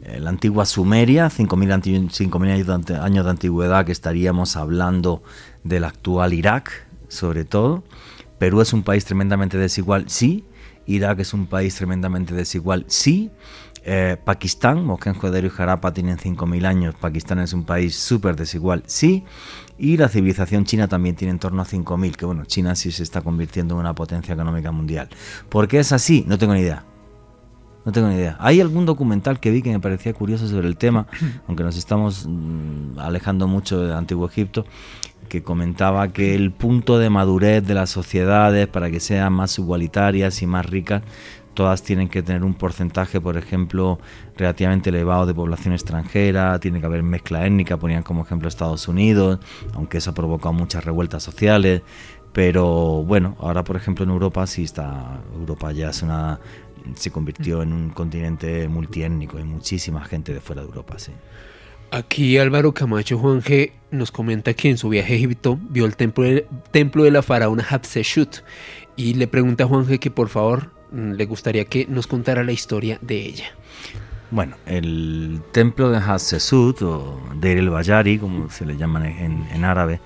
la 0.00 0.30
antigua 0.30 0.64
Sumeria, 0.64 1.26
5.000 1.26 3.04
años 3.04 3.24
de 3.24 3.30
antigüedad, 3.30 3.84
que 3.84 3.92
estaríamos 3.92 4.56
hablando 4.56 5.22
del 5.64 5.84
actual 5.84 6.32
Irak, 6.32 6.86
sobre 7.08 7.44
todo. 7.44 7.84
Perú 8.38 8.62
es 8.62 8.72
un 8.72 8.84
país 8.84 9.04
tremendamente 9.04 9.58
desigual, 9.58 10.08
sí. 10.08 10.46
Irak 10.86 11.20
es 11.20 11.34
un 11.34 11.46
país 11.46 11.74
tremendamente 11.74 12.34
desigual, 12.34 12.84
sí. 12.88 13.30
Eh, 13.90 14.18
Pakistán, 14.22 14.84
Mohenjo-Daro 14.84 15.46
y 15.46 15.48
Jarapa 15.48 15.94
tienen 15.94 16.18
5.000 16.18 16.66
años, 16.66 16.94
Pakistán 16.94 17.38
es 17.38 17.54
un 17.54 17.64
país 17.64 17.96
súper 17.96 18.36
desigual, 18.36 18.82
sí, 18.84 19.24
y 19.78 19.96
la 19.96 20.10
civilización 20.10 20.66
china 20.66 20.88
también 20.88 21.16
tiene 21.16 21.32
en 21.32 21.38
torno 21.38 21.62
a 21.62 21.64
5.000, 21.64 22.14
que 22.14 22.26
bueno, 22.26 22.44
China 22.44 22.74
sí 22.74 22.92
se 22.92 23.02
está 23.02 23.22
convirtiendo 23.22 23.76
en 23.76 23.80
una 23.80 23.94
potencia 23.94 24.34
económica 24.34 24.72
mundial. 24.72 25.08
¿Por 25.48 25.68
qué 25.68 25.78
es 25.78 25.92
así? 25.92 26.22
No 26.28 26.36
tengo 26.36 26.52
ni 26.52 26.60
idea. 26.60 26.84
No 27.86 27.90
tengo 27.90 28.08
ni 28.08 28.16
idea. 28.16 28.36
Hay 28.40 28.60
algún 28.60 28.84
documental 28.84 29.40
que 29.40 29.50
vi 29.50 29.62
que 29.62 29.70
me 29.70 29.80
parecía 29.80 30.12
curioso 30.12 30.46
sobre 30.48 30.68
el 30.68 30.76
tema, 30.76 31.06
aunque 31.48 31.64
nos 31.64 31.78
estamos 31.78 32.26
mm, 32.28 32.98
alejando 32.98 33.48
mucho 33.48 33.80
de 33.80 33.94
Antiguo 33.94 34.26
Egipto, 34.26 34.66
que 35.30 35.42
comentaba 35.42 36.08
que 36.08 36.34
el 36.34 36.52
punto 36.52 36.98
de 36.98 37.08
madurez 37.08 37.66
de 37.66 37.72
las 37.72 37.88
sociedades 37.88 38.66
para 38.66 38.90
que 38.90 39.00
sean 39.00 39.32
más 39.32 39.58
igualitarias 39.58 40.42
y 40.42 40.46
más 40.46 40.66
ricas 40.66 41.02
todas 41.58 41.82
tienen 41.82 42.08
que 42.08 42.22
tener 42.22 42.44
un 42.44 42.54
porcentaje, 42.54 43.20
por 43.20 43.36
ejemplo, 43.36 43.98
relativamente 44.36 44.90
elevado 44.90 45.26
de 45.26 45.34
población 45.34 45.74
extranjera, 45.74 46.60
tiene 46.60 46.78
que 46.78 46.86
haber 46.86 47.02
mezcla 47.02 47.44
étnica, 47.44 47.76
ponían 47.76 48.04
como 48.04 48.22
ejemplo 48.22 48.46
Estados 48.46 48.86
Unidos, 48.86 49.40
aunque 49.74 49.98
eso 49.98 50.10
ha 50.10 50.14
provocado 50.14 50.52
muchas 50.52 50.84
revueltas 50.84 51.24
sociales, 51.24 51.82
pero 52.32 53.02
bueno, 53.02 53.36
ahora 53.40 53.64
por 53.64 53.74
ejemplo 53.74 54.04
en 54.04 54.10
Europa 54.10 54.46
sí 54.46 54.62
está, 54.62 55.20
Europa 55.34 55.72
ya 55.72 55.90
es 55.90 56.00
una, 56.04 56.38
se 56.94 57.10
convirtió 57.10 57.60
en 57.64 57.72
un 57.72 57.90
continente 57.90 58.68
multiétnico, 58.68 59.38
hay 59.38 59.44
muchísima 59.44 60.04
gente 60.04 60.32
de 60.32 60.38
fuera 60.38 60.62
de 60.62 60.68
Europa, 60.68 60.96
sí. 61.00 61.10
Aquí 61.90 62.38
Álvaro 62.38 62.72
Camacho 62.72 63.18
Juan 63.18 63.42
nos 63.90 64.12
comenta 64.12 64.54
que 64.54 64.70
en 64.70 64.78
su 64.78 64.90
viaje 64.90 65.14
a 65.14 65.16
Egipto 65.16 65.58
vio 65.60 65.86
el 65.86 65.96
templo 65.96 66.22
de, 66.22 66.46
templo 66.70 67.02
de 67.02 67.10
la 67.10 67.22
faraona 67.22 67.66
Hatshepsut 67.68 68.44
y 68.94 69.14
le 69.14 69.26
pregunta 69.26 69.64
a 69.64 69.66
Juan 69.66 69.98
que 69.98 70.10
por 70.12 70.28
favor 70.28 70.77
le 70.92 71.26
gustaría 71.26 71.64
que 71.64 71.86
nos 71.86 72.06
contara 72.06 72.44
la 72.44 72.52
historia 72.52 72.98
de 73.00 73.16
ella. 73.26 73.46
Bueno, 74.30 74.56
el 74.66 75.40
templo 75.52 75.90
de 75.90 75.98
Hatshepsut 75.98 76.82
o 76.82 77.20
Deir 77.36 77.58
el 77.58 77.70
Bayari, 77.70 78.18
como 78.18 78.50
se 78.50 78.66
le 78.66 78.76
llama 78.76 79.08
en, 79.08 79.64
árabe, 79.64 80.00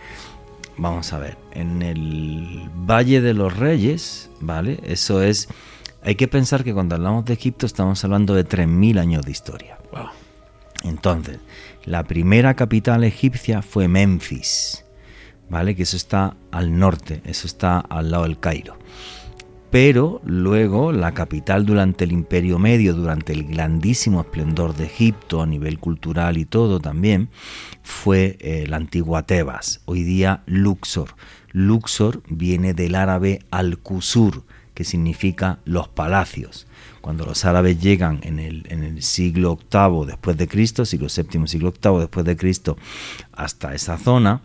vamos 0.76 1.12
a 1.12 1.18
ver, 1.18 1.36
en 1.50 1.82
el 1.82 2.70
Valle 2.88 3.20
de 3.20 3.34
los 3.34 3.56
Reyes, 3.56 4.30
¿vale? 4.40 4.78
Eso 4.84 5.22
es, 5.22 5.48
hay 6.02 6.14
que 6.14 6.28
pensar 6.28 6.62
que 6.62 6.72
cuando 6.72 6.94
hablamos 6.94 7.24
de 7.24 7.32
Egipto 7.32 7.66
estamos 7.66 8.04
hablando 8.04 8.34
de 8.34 8.46
3.000 8.46 9.00
años 9.00 9.24
de 9.24 9.32
historia. 9.32 9.78
Entonces, 10.84 11.38
la 11.84 12.02
primera 12.02 12.54
capital 12.54 13.04
egipcia 13.04 13.62
fue 13.62 13.86
Memphis, 13.86 14.84
¿vale? 15.48 15.76
Que 15.76 15.84
eso 15.84 15.96
está 15.96 16.36
al 16.50 16.76
norte, 16.76 17.22
eso 17.24 17.46
está 17.46 17.78
al 17.78 18.10
lado 18.10 18.24
del 18.24 18.38
Cairo 18.38 18.76
pero 19.72 20.20
luego 20.26 20.92
la 20.92 21.14
capital 21.14 21.64
durante 21.64 22.04
el 22.04 22.12
Imperio 22.12 22.58
Medio, 22.58 22.92
durante 22.92 23.32
el 23.32 23.44
grandísimo 23.44 24.20
esplendor 24.20 24.76
de 24.76 24.84
Egipto 24.84 25.40
a 25.40 25.46
nivel 25.46 25.78
cultural 25.78 26.36
y 26.36 26.44
todo 26.44 26.78
también, 26.78 27.30
fue 27.82 28.36
eh, 28.40 28.66
la 28.68 28.76
antigua 28.76 29.22
Tebas, 29.22 29.80
hoy 29.86 30.02
día 30.02 30.42
Luxor. 30.44 31.16
Luxor 31.52 32.22
viene 32.28 32.74
del 32.74 32.94
árabe 32.94 33.46
al-Qusur, 33.50 34.44
que 34.74 34.84
significa 34.84 35.60
los 35.64 35.88
palacios. 35.88 36.66
Cuando 37.00 37.24
los 37.24 37.46
árabes 37.46 37.80
llegan 37.80 38.20
en 38.24 38.40
el, 38.40 39.02
siglo 39.02 39.58
VIII 39.72 40.04
después 40.06 40.36
de 40.36 40.48
Cristo, 40.48 40.84
siglo 40.84 41.06
VII, 41.08 41.48
siglo 41.48 41.72
VIII 41.72 41.98
después 42.00 42.26
de 42.26 42.36
Cristo, 42.36 42.76
hasta 43.32 43.74
esa 43.74 43.96
zona, 43.96 44.42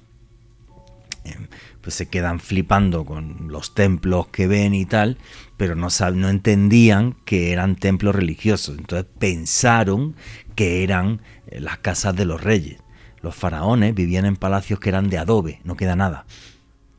em, 1.26 1.48
pues 1.88 1.96
se 1.96 2.10
quedan 2.10 2.42
flipando 2.42 3.06
con 3.06 3.48
los 3.48 3.74
templos 3.74 4.28
que 4.28 4.46
ven 4.46 4.74
y 4.74 4.86
tal, 4.86 5.18
pero 5.56 5.74
no, 5.74 5.88
no 6.16 6.28
entendían 6.28 7.16
que 7.24 7.54
eran 7.54 7.78
templos 7.78 8.14
religiosos. 8.14 8.78
Entonces 8.78 9.08
pensaron 9.18 10.14
que 10.56 10.84
eran 10.84 11.22
eh, 11.48 11.62
las 11.62 11.78
casas 11.78 12.14
de 12.14 12.26
los 12.26 12.44
reyes. 12.44 12.82
Los 13.22 13.36
faraones 13.36 13.96
vivían 13.96 14.26
en 14.26 14.36
palacios 14.36 14.82
que 14.82 14.90
eran 14.90 15.10
de 15.10 15.18
adobe, 15.18 15.62
no 15.64 15.78
queda 15.78 15.96
nada. 15.96 16.26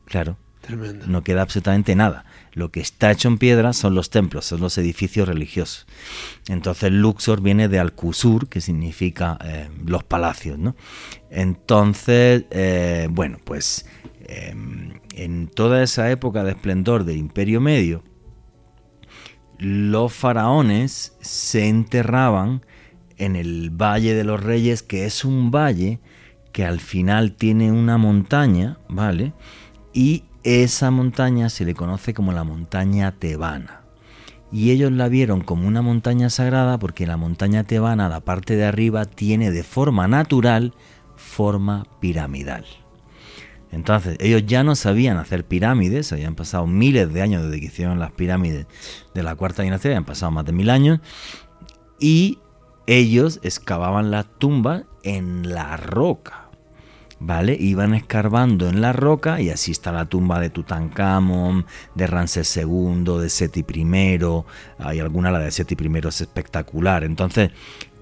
Claro. 0.05 0.37
Tremendo. 0.61 1.05
No 1.05 1.23
queda 1.23 1.43
absolutamente 1.43 1.95
nada. 1.95 2.25
Lo 2.53 2.71
que 2.71 2.79
está 2.79 3.11
hecho 3.11 3.27
en 3.27 3.37
piedra 3.37 3.73
son 3.73 3.93
los 3.93 4.09
templos, 4.09 4.45
son 4.45 4.59
los 4.59 4.75
edificios 4.79 5.27
religiosos. 5.27 5.85
Entonces 6.47 6.91
Luxor 6.91 7.41
viene 7.41 7.67
de 7.67 7.77
Al-Qusur, 7.77 8.49
que 8.49 8.59
significa 8.59 9.37
eh, 9.43 9.69
los 9.85 10.03
palacios, 10.03 10.57
¿no? 10.57 10.75
Entonces, 11.29 12.45
eh, 12.49 13.07
bueno, 13.11 13.37
pues 13.43 13.85
eh, 14.31 14.53
en 15.15 15.47
toda 15.47 15.81
esa 15.81 16.11
época 16.11 16.43
de 16.43 16.51
esplendor 16.51 17.03
del 17.03 17.17
Imperio 17.17 17.59
Medio, 17.61 18.03
los 19.57 20.13
faraones 20.13 21.17
se 21.19 21.67
enterraban 21.67 22.63
en 23.17 23.35
el 23.35 23.71
Valle 23.71 24.13
de 24.13 24.23
los 24.23 24.41
Reyes, 24.41 24.83
que 24.83 25.05
es 25.05 25.25
un 25.25 25.49
valle 25.49 25.99
que 26.53 26.63
al 26.63 26.79
final 26.79 27.33
tiene 27.33 27.71
una 27.71 27.97
montaña, 27.97 28.77
¿vale? 28.87 29.33
Y 29.93 30.25
esa 30.43 30.91
montaña 30.91 31.49
se 31.49 31.65
le 31.65 31.73
conoce 31.73 32.13
como 32.13 32.31
la 32.31 32.43
montaña 32.43 33.11
tebana. 33.13 33.81
Y 34.51 34.69
ellos 34.69 34.91
la 34.91 35.09
vieron 35.09 35.41
como 35.41 35.67
una 35.67 35.81
montaña 35.81 36.29
sagrada 36.29 36.77
porque 36.77 37.07
la 37.07 37.17
montaña 37.17 37.63
tebana, 37.63 38.09
la 38.09 38.19
parte 38.19 38.55
de 38.55 38.65
arriba, 38.65 39.05
tiene 39.05 39.49
de 39.49 39.63
forma 39.63 40.07
natural 40.07 40.75
forma 41.15 41.85
piramidal. 41.99 42.65
Entonces, 43.71 44.17
ellos 44.19 44.43
ya 44.45 44.63
no 44.63 44.75
sabían 44.75 45.17
hacer 45.17 45.45
pirámides, 45.45 46.11
habían 46.11 46.35
pasado 46.35 46.65
miles 46.65 47.13
de 47.13 47.21
años 47.21 47.43
desde 47.43 47.59
que 47.59 47.67
hicieron 47.67 47.99
las 47.99 48.11
pirámides 48.11 48.65
de 49.13 49.23
la 49.23 49.35
cuarta 49.35 49.61
dinastía, 49.63 49.91
habían 49.91 50.05
pasado 50.05 50.31
más 50.31 50.45
de 50.45 50.53
mil 50.53 50.69
años, 50.69 50.99
y 51.99 52.39
ellos 52.87 53.39
excavaban 53.43 54.09
las 54.09 54.25
tumbas 54.39 54.83
en 55.03 55.53
la 55.53 55.77
roca. 55.77 56.45
¿Vale? 57.21 57.57
Iban 57.59 57.93
escarbando 57.95 58.69
en 58.69 58.79
la 58.79 58.93
roca 58.93 59.41
y 59.41 59.49
así 59.49 59.71
está 59.71 59.91
la 59.91 60.05
tumba 60.05 60.39
de 60.39 60.49
Tutankamón, 60.49 61.65
de 61.93 62.07
Ramsés 62.07 62.55
II, 62.55 63.19
de 63.19 63.29
Seti 63.29 63.59
I. 63.59 64.09
Hay 64.77 64.99
alguna, 65.01 65.29
la 65.29 65.39
de 65.39 65.51
Seti 65.51 65.75
I 65.77 66.07
es 66.07 66.21
espectacular. 66.21 67.03
Entonces, 67.03 67.51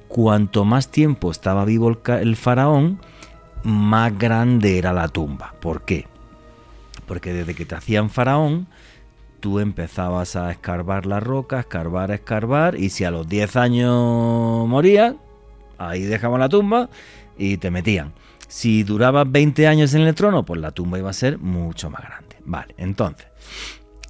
cuanto 0.07 0.65
más 0.65 0.89
tiempo 0.91 1.31
estaba 1.31 1.65
vivo 1.65 1.89
el, 1.89 1.97
el 2.21 2.35
faraón, 2.35 2.99
más 3.67 4.17
grande 4.17 4.77
era 4.77 4.93
la 4.93 5.09
tumba. 5.09 5.53
¿Por 5.59 5.81
qué? 5.83 6.07
Porque 7.05 7.33
desde 7.33 7.53
que 7.53 7.65
te 7.65 7.75
hacían 7.75 8.09
faraón, 8.09 8.67
tú 9.39 9.59
empezabas 9.59 10.35
a 10.35 10.51
escarbar 10.51 11.05
la 11.05 11.19
roca, 11.19 11.59
escarbar, 11.59 12.11
escarbar, 12.11 12.79
y 12.79 12.89
si 12.89 13.03
a 13.03 13.11
los 13.11 13.27
10 13.27 13.55
años 13.57 14.67
morías, 14.67 15.15
ahí 15.77 16.03
dejaban 16.03 16.39
la 16.39 16.49
tumba 16.49 16.89
y 17.37 17.57
te 17.57 17.69
metían. 17.69 18.13
Si 18.47 18.83
durabas 18.83 19.29
20 19.29 19.67
años 19.67 19.93
en 19.93 20.01
el 20.03 20.15
trono, 20.15 20.43
pues 20.43 20.61
la 20.61 20.71
tumba 20.71 20.97
iba 20.97 21.09
a 21.09 21.13
ser 21.13 21.37
mucho 21.37 21.89
más 21.89 22.01
grande. 22.01 22.37
Vale, 22.45 22.73
entonces, 22.77 23.27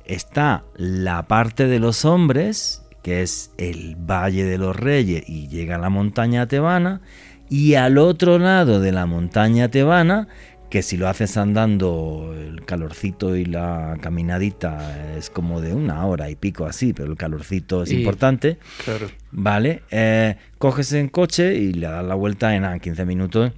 está 0.05 0.63
la 0.75 1.27
parte 1.27 1.65
de 1.65 1.79
los 1.79 2.05
hombres, 2.05 2.83
que 3.01 3.23
es 3.23 3.51
el 3.57 3.95
Valle 3.95 4.43
de 4.43 4.59
los 4.59 4.75
Reyes, 4.75 5.27
y 5.27 5.47
llega 5.47 5.75
a 5.75 5.79
la 5.79 5.89
montaña 5.89 6.47
tebana, 6.47 7.01
y 7.49 7.75
al 7.75 7.97
otro 7.97 8.39
lado 8.39 8.79
de 8.79 8.91
la 8.91 9.05
montaña 9.05 9.69
tebana, 9.69 10.27
que 10.69 10.81
si 10.81 10.97
lo 10.97 11.07
haces 11.07 11.37
andando, 11.37 12.33
el 12.37 12.65
calorcito 12.65 13.37
y 13.37 13.45
la 13.45 13.97
caminadita 14.01 15.15
es 15.17 15.29
como 15.29 15.61
de 15.61 15.73
una 15.73 16.05
hora 16.05 16.29
y 16.29 16.35
pico 16.35 16.65
así, 16.65 16.91
pero 16.93 17.09
el 17.11 17.17
calorcito 17.17 17.83
es 17.83 17.91
Y- 17.91 17.97
importante. 17.99 18.57
Claro. 18.83 19.07
Vale, 19.31 19.83
eh, 19.91 20.35
coges 20.57 20.91
en 20.93 21.07
coche 21.07 21.55
y 21.55 21.71
le 21.73 21.87
das 21.87 22.03
la 22.03 22.15
vuelta 22.15 22.53
en 22.55 22.65
ah, 22.65 22.79
15 22.79 23.05
minutos, 23.05 23.53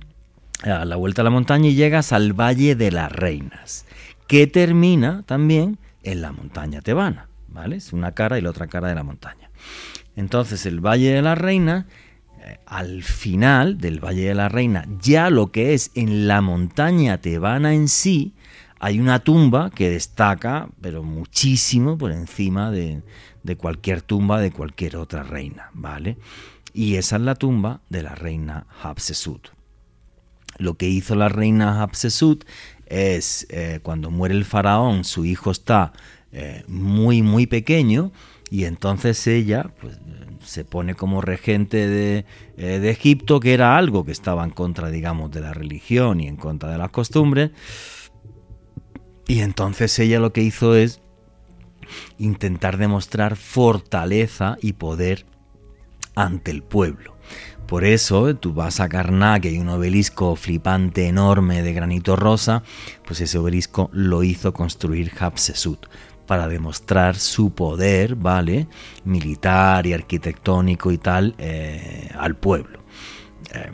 le 0.63 0.69
das 0.69 0.85
la 0.85 0.97
vuelta 0.97 1.21
a 1.21 1.25
la 1.25 1.31
montaña 1.31 1.67
y 1.69 1.73
llegas 1.75 2.13
al 2.13 2.33
Valle 2.33 2.75
de 2.75 2.91
las 2.91 3.11
Reinas, 3.11 3.85
que 4.27 4.45
termina 4.45 5.23
también 5.25 5.79
en 6.03 6.21
la 6.21 6.31
montaña 6.31 6.81
tebana, 6.81 7.27
¿vale? 7.47 7.77
Es 7.77 7.91
una 7.91 8.11
cara 8.13 8.37
y 8.37 8.41
la 8.41 8.51
otra 8.51 8.67
cara 8.67 8.87
de 8.87 8.93
la 8.95 9.03
montaña. 9.03 9.49
Entonces 10.15 10.65
el 10.67 10.79
Valle 10.79 11.11
de 11.11 11.21
las 11.23 11.37
Reinas, 11.39 11.85
eh, 11.85 11.89
al 12.65 13.03
final 13.03 13.77
del 13.77 14.03
Valle 14.03 14.27
de 14.27 14.35
la 14.35 14.49
Reina, 14.49 14.85
ya 15.01 15.29
lo 15.29 15.51
que 15.51 15.73
es 15.73 15.91
en 15.95 16.27
la 16.27 16.41
montaña 16.41 17.19
tebana 17.19 17.73
en 17.73 17.87
sí, 17.87 18.33
hay 18.79 18.99
una 18.99 19.19
tumba 19.19 19.69
que 19.71 19.89
destaca, 19.89 20.69
pero 20.81 21.03
muchísimo 21.03 21.97
por 21.97 22.11
encima 22.13 22.71
de, 22.71 23.01
cualquier 23.57 24.01
tumba 24.01 24.39
de 24.39 24.51
cualquier 24.51 24.95
otra 24.95 25.23
reina, 25.23 25.69
¿vale? 25.73 26.17
Y 26.73 26.95
esa 26.95 27.17
es 27.17 27.23
la 27.23 27.35
tumba 27.35 27.81
de 27.89 28.03
la 28.03 28.15
reina 28.15 28.67
Hatshepsut. 28.81 29.49
Lo 30.59 30.75
que 30.75 30.87
hizo 30.87 31.15
la 31.15 31.27
reina 31.27 31.81
Hatshepsut 31.81 32.45
es, 32.85 33.47
eh, 33.49 33.79
cuando 33.83 34.11
muere 34.11 34.35
el 34.35 34.45
faraón, 34.45 35.03
su 35.03 35.25
hijo 35.25 35.51
está 35.51 35.91
eh, 36.31 36.63
muy, 36.67 37.21
muy 37.21 37.47
pequeño, 37.47 38.13
y 38.49 38.63
entonces 38.63 39.27
ella 39.27 39.71
pues, 39.81 39.95
eh, 39.95 40.25
se 40.49 40.65
pone 40.65 40.95
como 40.95 41.21
regente 41.21 41.87
de, 41.87 42.25
eh, 42.57 42.79
de 42.79 42.89
Egipto, 42.89 43.39
que 43.39 43.53
era 43.53 43.77
algo 43.77 44.03
que 44.03 44.11
estaba 44.11 44.43
en 44.43 44.49
contra, 44.49 44.89
digamos, 44.89 45.31
de 45.31 45.41
la 45.41 45.53
religión 45.53 46.19
y 46.19 46.27
en 46.27 46.37
contra 46.37 46.71
de 46.71 46.77
las 46.77 46.89
costumbres. 46.89 47.51
Y 49.27 49.41
entonces 49.41 49.97
ella 49.99 50.19
lo 50.19 50.33
que 50.33 50.41
hizo 50.41 50.75
es 50.75 51.01
intentar 52.17 52.77
demostrar 52.77 53.35
fortaleza 53.35 54.57
y 54.61 54.73
poder 54.73 55.25
ante 56.15 56.51
el 56.51 56.63
pueblo. 56.63 57.15
Por 57.67 57.83
eso 57.83 58.35
tú 58.35 58.55
vas 58.55 58.79
a 58.79 58.89
Karnak, 58.89 59.43
que 59.43 59.49
hay 59.49 59.59
un 59.59 59.69
obelisco 59.69 60.35
flipante 60.35 61.07
enorme 61.07 61.61
de 61.61 61.73
granito 61.73 62.15
rosa, 62.15 62.63
pues 63.05 63.21
ese 63.21 63.37
obelisco 63.37 63.91
lo 63.93 64.23
hizo 64.23 64.51
construir 64.51 65.11
Hatshepsut 65.19 65.85
para 66.29 66.47
demostrar 66.47 67.15
su 67.15 67.55
poder, 67.55 68.13
¿vale? 68.15 68.67
Militar 69.03 69.87
y 69.87 69.93
arquitectónico 69.93 70.91
y 70.91 70.99
tal 70.99 71.33
eh, 71.39 72.07
al 72.15 72.35
pueblo. 72.35 72.81
Eh, 73.51 73.71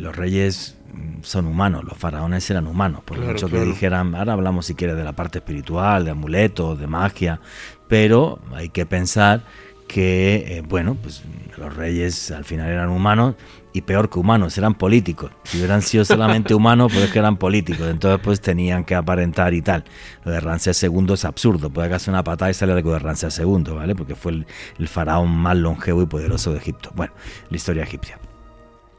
los 0.00 0.16
reyes 0.16 0.76
son 1.22 1.46
humanos, 1.46 1.84
los 1.84 1.96
faraones 1.96 2.50
eran 2.50 2.66
humanos, 2.66 3.02
por 3.04 3.18
Claro, 3.18 3.34
mucho 3.34 3.48
claro. 3.48 3.64
que 3.64 3.70
dijeran, 3.70 4.16
ahora 4.16 4.32
hablamos 4.32 4.66
si 4.66 4.74
quieres 4.74 4.96
de 4.96 5.04
la 5.04 5.12
parte 5.12 5.38
espiritual, 5.38 6.04
de 6.04 6.10
amuletos, 6.10 6.76
de 6.76 6.88
magia, 6.88 7.38
pero 7.86 8.40
hay 8.52 8.70
que 8.70 8.84
pensar 8.84 9.44
que, 9.86 10.56
eh, 10.56 10.62
bueno, 10.68 10.96
pues 11.00 11.22
los 11.56 11.76
reyes 11.76 12.32
al 12.32 12.44
final 12.44 12.68
eran 12.68 12.88
humanos 12.88 13.36
y 13.76 13.82
peor 13.82 14.08
que 14.08 14.18
humanos, 14.18 14.56
eran 14.56 14.74
políticos. 14.74 15.32
Si 15.44 15.58
hubieran 15.58 15.82
sido 15.82 16.04
solamente 16.04 16.54
humanos, 16.60 16.90
pues 16.92 17.04
es 17.04 17.10
que 17.10 17.18
eran 17.18 17.36
políticos, 17.36 17.86
entonces 17.90 18.20
pues 18.24 18.40
tenían 18.40 18.84
que 18.84 18.94
aparentar 18.94 19.52
y 19.52 19.60
tal. 19.60 19.84
Lo 20.24 20.32
de 20.32 20.40
Ramsés 20.40 20.82
II 20.82 21.12
es 21.12 21.26
absurdo, 21.26 21.68
puede 21.68 21.90
que 21.90 21.96
hacer 21.96 22.12
una 22.12 22.24
patada 22.24 22.50
y 22.50 22.54
sale 22.54 22.72
algo 22.72 22.94
de 22.94 22.98
Ramsés 22.98 23.38
II, 23.38 23.74
¿vale? 23.74 23.94
Porque 23.94 24.14
fue 24.14 24.32
el, 24.32 24.46
el 24.78 24.88
faraón 24.88 25.30
más 25.30 25.58
longevo 25.58 26.00
y 26.00 26.06
poderoso 26.06 26.52
de 26.52 26.58
Egipto. 26.58 26.90
Bueno, 26.94 27.12
la 27.50 27.56
historia 27.56 27.82
egipcia. 27.82 28.18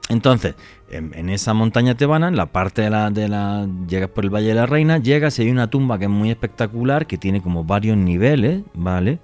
Entonces, 0.10 0.54
en, 0.90 1.12
en 1.16 1.30
esa 1.30 1.56
montaña 1.56 1.96
tebana, 1.96 2.28
en 2.28 2.36
la 2.36 2.46
parte 2.46 2.84
de 2.84 2.92
la, 2.92 3.10
de 3.10 3.28
la. 3.28 3.68
Llegas 3.88 4.10
por 4.10 4.26
el 4.26 4.30
Valle 4.30 4.50
de 4.50 4.54
la 4.54 4.68
Reina, 4.68 5.00
llegas 5.00 5.40
y 5.40 5.42
hay 5.42 5.50
una 5.50 5.72
tumba 5.72 5.98
que 5.98 6.06
es 6.06 6.12
muy 6.12 6.30
espectacular, 6.30 7.08
que 7.08 7.18
tiene 7.18 7.42
como 7.42 7.64
varios 7.64 7.98
niveles, 7.98 8.62
¿vale? 8.76 9.20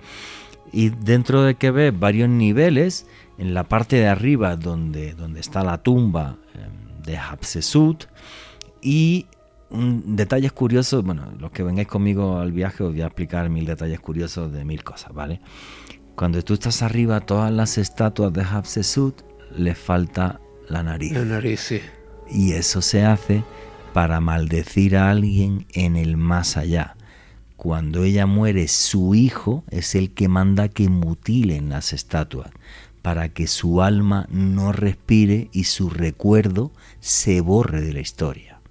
Y 0.72 0.90
dentro 0.90 1.44
de 1.44 1.56
que 1.56 1.70
ves 1.70 1.98
varios 1.98 2.28
niveles, 2.28 3.08
en 3.38 3.54
la 3.54 3.64
parte 3.64 3.98
de 3.98 4.08
arriba 4.08 4.56
donde, 4.56 5.14
donde 5.14 5.40
está 5.40 5.64
la 5.64 5.80
tumba 5.80 6.38
eh, 6.54 6.68
de 7.04 7.18
Hatshepsut, 7.18 8.06
y 8.82 9.28
un, 9.70 10.16
detalles 10.16 10.52
curiosos, 10.52 11.04
bueno, 11.04 11.32
los 11.40 11.52
que 11.52 11.64
vengáis 11.64 11.88
conmigo 11.88 12.40
al 12.40 12.52
viaje 12.52 12.84
os 12.84 12.92
voy 12.92 13.02
a 13.02 13.08
explicar 13.08 13.50
mil 13.50 13.66
detalles 13.66 14.00
curiosos 14.00 14.52
de 14.52 14.66
mil 14.66 14.84
cosas, 14.84 15.14
¿vale? 15.14 15.42
Cuando 16.16 16.42
tú 16.44 16.54
estás 16.54 16.84
arriba, 16.84 17.22
todas 17.22 17.52
las 17.52 17.78
estatuas 17.78 18.32
de 18.34 18.44
Hatshepsut 18.44 19.22
les 19.58 19.78
falta 19.78 20.40
la 20.68 20.84
nariz. 20.84 21.14
La 21.14 21.26
nariz, 21.26 21.60
sí. 21.60 21.82
Y 22.30 22.54
eso 22.54 22.82
se 22.82 23.04
hace 23.04 23.44
para 23.94 24.20
maldecir 24.20 24.96
a 24.96 25.10
alguien 25.10 25.66
en 25.74 25.96
el 25.96 26.18
más 26.18 26.56
allá. 26.56 26.96
Cuando 27.56 28.04
ella 28.04 28.26
muere, 28.26 28.68
su 28.68 29.16
hijo 29.16 29.64
es 29.70 29.96
el 29.96 30.14
que 30.14 30.28
manda 30.28 30.68
que 30.68 30.90
mutilen 30.90 31.70
las 31.70 31.94
estatuas 31.94 32.52
para 33.04 33.30
que 33.30 33.48
su 33.48 33.84
alma 33.84 34.26
no 34.32 34.72
respire 34.72 35.50
y 35.52 35.66
su 35.66 35.92
recuerdo 35.92 36.72
se 37.02 37.42
borre 37.42 37.82
de 37.82 37.94
la 37.94 38.00
historia. 38.00 38.62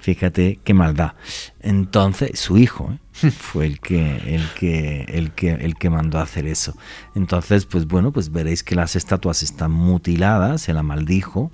Fíjate 0.00 0.60
qué 0.62 0.74
maldad. 0.74 1.14
Entonces, 1.60 2.38
su 2.38 2.58
hijo 2.58 2.92
¿eh? 2.92 3.30
fue 3.30 3.66
el 3.66 3.80
que, 3.80 4.34
el, 4.34 4.46
que, 4.54 5.06
el, 5.08 5.32
que, 5.32 5.52
el 5.52 5.76
que 5.76 5.90
mandó 5.90 6.18
a 6.18 6.22
hacer 6.22 6.46
eso. 6.46 6.76
Entonces, 7.14 7.64
pues 7.64 7.86
bueno, 7.86 8.12
pues 8.12 8.30
veréis 8.30 8.62
que 8.62 8.74
las 8.74 8.96
estatuas 8.96 9.42
están 9.42 9.70
mutiladas, 9.70 10.62
se 10.62 10.74
la 10.74 10.82
maldijo 10.82 11.50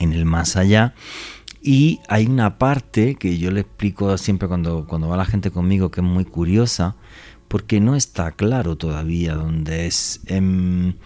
en 0.00 0.12
el 0.12 0.24
más 0.24 0.56
allá. 0.56 0.94
Y 1.62 2.00
hay 2.08 2.26
una 2.26 2.58
parte 2.58 3.14
que 3.14 3.38
yo 3.38 3.52
le 3.52 3.60
explico 3.60 4.18
siempre 4.18 4.48
cuando, 4.48 4.86
cuando 4.86 5.08
va 5.08 5.16
la 5.16 5.24
gente 5.24 5.52
conmigo 5.52 5.90
que 5.90 6.00
es 6.00 6.06
muy 6.06 6.24
curiosa, 6.24 6.96
porque 7.48 7.80
no 7.80 7.94
está 7.94 8.32
claro 8.32 8.76
todavía 8.76 9.34
dónde 9.34 9.86
es. 9.86 10.20
En, 10.26 10.98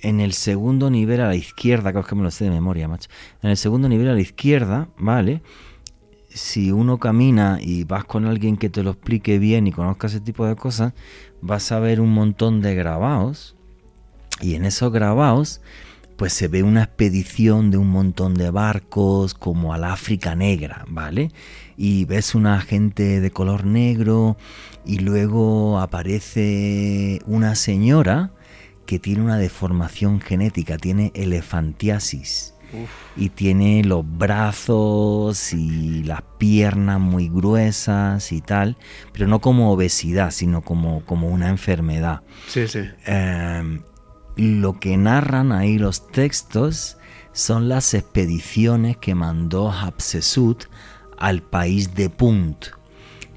en 0.00 0.20
el 0.20 0.32
segundo 0.32 0.90
nivel 0.90 1.20
a 1.20 1.28
la 1.28 1.34
izquierda, 1.34 1.92
que 1.92 2.02
que 2.02 2.14
me 2.14 2.22
lo 2.22 2.30
sé 2.30 2.44
de 2.44 2.50
memoria, 2.50 2.88
macho. 2.88 3.10
En 3.42 3.50
el 3.50 3.56
segundo 3.56 3.88
nivel 3.88 4.08
a 4.08 4.14
la 4.14 4.20
izquierda, 4.20 4.88
¿vale? 4.98 5.42
Si 6.28 6.70
uno 6.70 6.98
camina 6.98 7.58
y 7.60 7.84
vas 7.84 8.04
con 8.04 8.26
alguien 8.26 8.56
que 8.56 8.68
te 8.68 8.82
lo 8.82 8.90
explique 8.90 9.38
bien 9.38 9.66
y 9.66 9.72
conozca 9.72 10.06
ese 10.06 10.20
tipo 10.20 10.46
de 10.46 10.54
cosas, 10.54 10.92
vas 11.40 11.72
a 11.72 11.80
ver 11.80 12.00
un 12.00 12.12
montón 12.12 12.60
de 12.60 12.74
grabados. 12.74 13.56
Y 14.42 14.54
en 14.54 14.66
esos 14.66 14.92
grabados, 14.92 15.62
pues 16.16 16.32
se 16.32 16.48
ve 16.48 16.62
una 16.62 16.82
expedición 16.82 17.70
de 17.70 17.76
un 17.76 17.88
montón 17.88 18.34
de 18.34 18.50
barcos 18.50 19.34
como 19.34 19.74
al 19.74 19.84
África 19.84 20.34
Negra, 20.34 20.84
¿vale? 20.88 21.30
Y 21.76 22.06
ves 22.06 22.34
una 22.34 22.60
gente 22.60 23.20
de 23.20 23.30
color 23.30 23.64
negro 23.66 24.36
y 24.84 24.98
luego 24.98 25.78
aparece 25.78 27.20
una 27.26 27.54
señora 27.54 28.30
que 28.86 28.98
tiene 28.98 29.22
una 29.22 29.36
deformación 29.36 30.20
genética, 30.20 30.78
tiene 30.78 31.12
elefantiasis. 31.14 32.54
Y 33.16 33.30
tiene 33.30 33.84
los 33.84 34.04
brazos 34.04 35.54
y 35.54 36.02
las 36.02 36.20
piernas 36.36 37.00
muy 37.00 37.28
gruesas 37.28 38.32
y 38.32 38.42
tal, 38.42 38.76
pero 39.12 39.26
no 39.28 39.40
como 39.40 39.72
obesidad, 39.72 40.30
sino 40.30 40.60
como, 40.60 41.02
como 41.06 41.28
una 41.28 41.48
enfermedad. 41.48 42.20
Sí, 42.48 42.68
sí. 42.68 42.80
Eh, 43.06 43.80
lo 44.36 44.78
que 44.78 44.96
narran 44.96 45.50
ahí 45.50 45.78
los 45.78 46.08
textos 46.08 46.98
son 47.32 47.68
las 47.68 47.94
expediciones 47.94 48.96
que 48.96 49.14
mandó 49.14 49.70
Hatshepsut 49.70 50.64
al 51.18 51.42
país 51.42 51.94
de 51.94 52.10
Punt. 52.10 52.66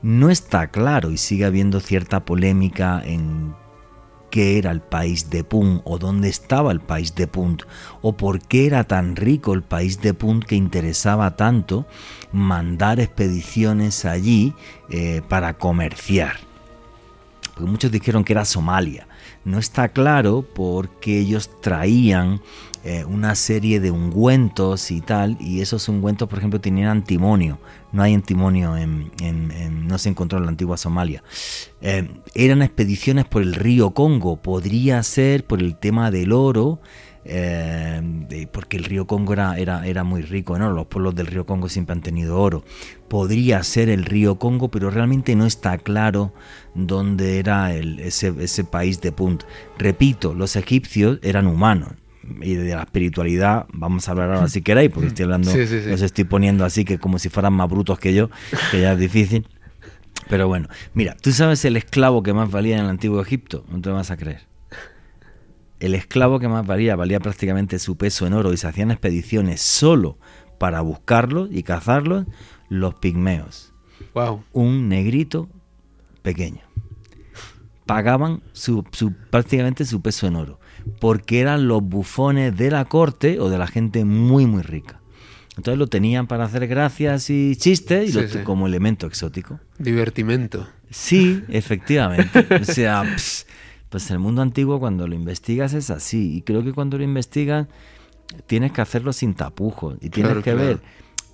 No 0.02 0.30
está 0.30 0.68
claro 0.68 1.12
y 1.12 1.18
sigue 1.18 1.46
habiendo 1.46 1.80
cierta 1.80 2.24
polémica 2.24 3.02
en 3.04 3.54
qué 4.30 4.58
era 4.58 4.72
el 4.72 4.82
país 4.82 5.30
de 5.30 5.44
Punt 5.44 5.82
o 5.86 5.98
dónde 5.98 6.30
estaba 6.30 6.72
el 6.72 6.80
país 6.80 7.16
de 7.16 7.28
Punt 7.28 7.64
o 8.02 8.16
por 8.16 8.42
qué 8.42 8.68
era 8.68 8.84
tan 8.84 9.16
rico 9.16 9.54
el 9.54 9.64
país 9.64 10.02
de 10.02 10.14
Punt 10.14 10.46
que 10.46 10.56
interesaba 10.56 11.36
tanto 11.36 11.86
mandar 12.32 13.00
expediciones 13.00 14.06
allí 14.06 14.54
eh, 14.90 15.22
para 15.28 15.56
comerciar. 15.56 16.38
Muchos 17.58 17.92
dijeron 17.92 18.24
que 18.24 18.32
era 18.32 18.46
Somalia. 18.46 19.09
No 19.46 19.58
está 19.58 19.90
claro 19.90 20.46
porque 20.54 21.20
ellos 21.20 21.50
traían 21.62 22.42
eh, 22.86 23.04
una 23.04 23.36
serie 23.36 23.82
de 23.82 23.92
ungüentos 23.92 24.90
y 24.90 25.02
tal, 25.02 25.36
y 25.42 25.60
esos 25.60 25.90
ungüentos, 25.90 26.30
por 26.30 26.38
ejemplo, 26.38 26.62
tenían 26.62 26.88
antimonio. 26.90 27.60
No 27.92 28.04
hay 28.04 28.14
antimonio, 28.14 28.78
en, 28.78 29.12
no 29.88 29.98
se 29.98 30.08
encontró 30.08 30.38
en 30.38 30.46
la 30.46 30.52
antigua 30.52 30.78
Somalia. 30.78 31.22
Eh, 31.82 32.10
eran 32.36 32.62
expediciones 32.62 33.26
por 33.26 33.42
el 33.42 33.54
río 33.54 33.92
Congo, 33.92 34.38
podría 34.38 35.04
ser 35.04 35.46
por 35.46 35.60
el 35.60 35.76
tema 35.76 36.10
del 36.10 36.32
oro, 36.32 36.80
eh, 37.26 38.48
porque 38.54 38.78
el 38.78 38.86
río 38.86 39.08
Congo 39.08 39.34
era, 39.34 39.58
era, 39.58 40.04
muy 40.06 40.22
rico 40.22 40.56
en 40.56 40.62
oro, 40.62 40.74
los 40.74 40.88
pueblos 40.88 41.16
del 41.16 41.28
río 41.28 41.46
Congo 41.46 41.68
siempre 41.68 41.94
han 41.94 42.02
tenido 42.02 42.40
oro. 42.40 42.64
Podría 43.10 43.64
ser 43.64 43.90
el 43.90 44.06
río 44.06 44.38
Congo, 44.40 44.70
pero 44.70 44.92
realmente 44.92 45.36
no 45.36 45.46
está 45.46 45.78
claro 45.78 46.34
dónde 46.76 47.40
era 47.40 47.74
el, 47.74 48.00
ese, 48.00 48.34
ese 48.40 48.64
país 48.64 49.02
de 49.02 49.12
Punt. 49.12 49.44
Repito, 49.78 50.34
los 50.34 50.56
egipcios 50.56 51.20
eran 51.24 51.48
humanos, 51.48 51.90
y 52.42 52.54
de 52.54 52.76
la 52.76 52.84
espiritualidad 52.84 53.66
vamos 53.74 54.08
a 54.08 54.12
hablar 54.12 54.32
ahora 54.32 54.48
si 54.48 54.62
queréis, 54.62 54.92
porque 54.92 55.08
estoy 55.08 55.24
hablando, 55.24 55.52
Sí, 55.52 55.66
sí, 55.66 55.82
sí. 55.82 55.90
los 55.90 56.02
estoy 56.04 56.26
poniendo 56.26 56.64
así 56.64 56.86
que 56.86 57.00
como 57.00 57.18
si 57.18 57.30
fueran 57.30 57.54
más 57.54 57.68
brutos 57.70 57.98
que 57.98 58.14
yo, 58.14 58.30
que 58.72 58.82
ya 58.82 58.94
es 58.94 59.00
difícil. 59.00 59.48
Pero 60.30 60.48
bueno, 60.48 60.68
mira, 60.94 61.16
tú 61.20 61.32
sabes 61.32 61.66
el 61.66 61.76
esclavo 61.76 62.22
que 62.22 62.34
más 62.34 62.52
valía 62.52 62.78
en 62.78 62.84
el 62.84 62.90
antiguo 62.90 63.20
Egipto, 63.22 63.66
no 63.72 63.82
te 63.82 63.90
lo 63.90 63.96
vas 63.96 64.12
a 64.12 64.18
creer. 64.18 64.42
El 65.80 65.96
esclavo 65.96 66.40
que 66.40 66.48
más 66.48 66.68
valía, 66.68 66.96
valía 66.96 67.20
prácticamente 67.20 67.80
su 67.80 67.98
peso 67.98 68.28
en 68.28 68.34
oro 68.34 68.54
y 68.54 68.58
se 68.58 68.68
hacían 68.68 68.92
expediciones 68.92 69.62
solo 69.62 70.20
para 70.60 70.82
buscarlos 70.82 71.50
y 71.52 71.64
cazarlos, 71.64 72.26
los 72.70 72.96
pigmeos. 72.96 73.74
Wow. 74.14 74.44
Un 74.54 74.88
negrito 74.90 75.50
pequeño. 76.22 76.62
Pagaban 77.86 78.42
su, 78.54 78.84
su- 78.92 79.14
prácticamente 79.32 79.84
su 79.84 80.02
peso 80.02 80.28
en 80.28 80.36
oro, 80.36 80.60
porque 81.00 81.40
eran 81.40 81.68
los 81.68 81.82
bufones 81.82 82.56
de 82.56 82.70
la 82.70 82.86
corte 82.86 83.40
o 83.40 83.50
de 83.50 83.58
la 83.58 83.66
gente 83.68 84.06
muy, 84.06 84.46
muy 84.46 84.62
rica. 84.62 85.00
Entonces 85.58 85.80
lo 85.80 85.88
tenían 85.88 86.28
para 86.28 86.46
hacer 86.46 86.68
gracias 86.68 87.30
y 87.32 87.56
chistes 87.56 88.16
y 88.16 88.28
Sí, 88.28 88.38
como 88.44 88.68
elemento 88.68 89.08
exótico. 89.08 89.60
Divertimento. 89.80 90.68
Sí, 90.92 91.44
efectivamente. 91.50 92.46
O 92.62 92.64
sea, 92.64 93.04
pues 93.90 94.12
el 94.12 94.20
mundo 94.20 94.42
antiguo 94.44 94.80
cuando 94.80 95.08
lo 95.08 95.16
investigas 95.16 95.74
es 95.74 95.90
así. 95.90 96.38
Y 96.38 96.42
creo 96.44 96.64
que 96.64 96.72
cuando 96.74 96.98
lo 96.98 97.04
investigas 97.04 97.68
tienes 98.46 98.72
que 98.72 98.82
hacerlo 98.82 99.12
sin 99.12 99.34
tapujos. 99.34 99.96
Y 100.00 100.10
tienes 100.12 100.30
Claro, 100.32 100.44
que 100.44 100.52
claro. 100.54 100.68
ver 100.68 100.80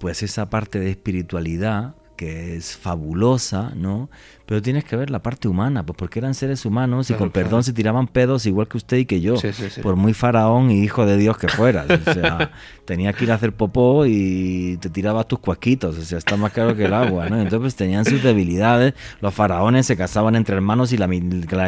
pues 0.06 0.22
esa 0.22 0.52
parte 0.52 0.80
de 0.80 0.92
espiritualidad 0.92 1.96
que 2.16 2.56
es 2.56 2.78
fabulosa, 2.78 3.72
¿no? 3.76 4.12
Pero 4.46 4.62
tienes 4.62 4.84
que 4.84 4.96
ver 4.96 5.10
la 5.10 5.24
parte 5.24 5.48
humana, 5.48 5.84
pues 5.84 5.98
porque 5.98 6.20
eran 6.20 6.36
seres 6.36 6.64
humanos 6.64 7.10
y 7.10 7.14
Claro, 7.14 7.22
con 7.22 7.32
perdón 7.32 7.64
se 7.64 7.74
tiraban 7.74 8.08
pedos 8.08 8.46
igual 8.46 8.68
que 8.68 8.78
usted 8.78 8.98
y 8.98 9.06
que 9.06 9.20
yo, 9.20 9.36
Sí, 9.38 9.52
sí, 9.52 9.68
sí. 9.72 9.82
por 9.82 9.96
muy 9.96 10.14
faraón 10.14 10.70
y 10.70 10.84
hijo 10.84 11.08
de 11.08 11.18
Dios 11.18 11.40
que 11.40 11.48
fueras. 11.48 11.88
O 11.90 12.14
sea, 12.14 12.52
tenías 12.86 13.16
que 13.16 13.24
ir 13.24 13.32
a 13.32 13.34
hacer 13.34 13.54
popó 13.54 14.06
y 14.06 14.78
te 14.80 14.92
tirabas 14.92 15.28
tus 15.28 15.40
cuasquitos, 15.40 15.98
o 15.98 16.02
sea, 16.04 16.20
está 16.20 16.38
más 16.38 16.52
claro 16.52 16.76
que 16.76 16.86
el 16.86 16.94
agua, 16.94 17.28
¿no? 17.28 17.38
Entonces 17.38 17.62
pues, 17.62 17.76
tenían 17.76 18.06
sus 18.06 18.22
debilidades, 18.22 18.94
los 19.22 19.34
faraones 19.34 19.88
se 19.88 19.98
casaban 19.98 20.36
entre 20.36 20.56
hermanos 20.56 20.94
y 20.94 20.98
la 20.98 21.08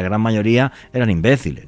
gran 0.00 0.20
mayoría 0.20 0.70
eran 0.92 1.10
imbéciles. 1.10 1.66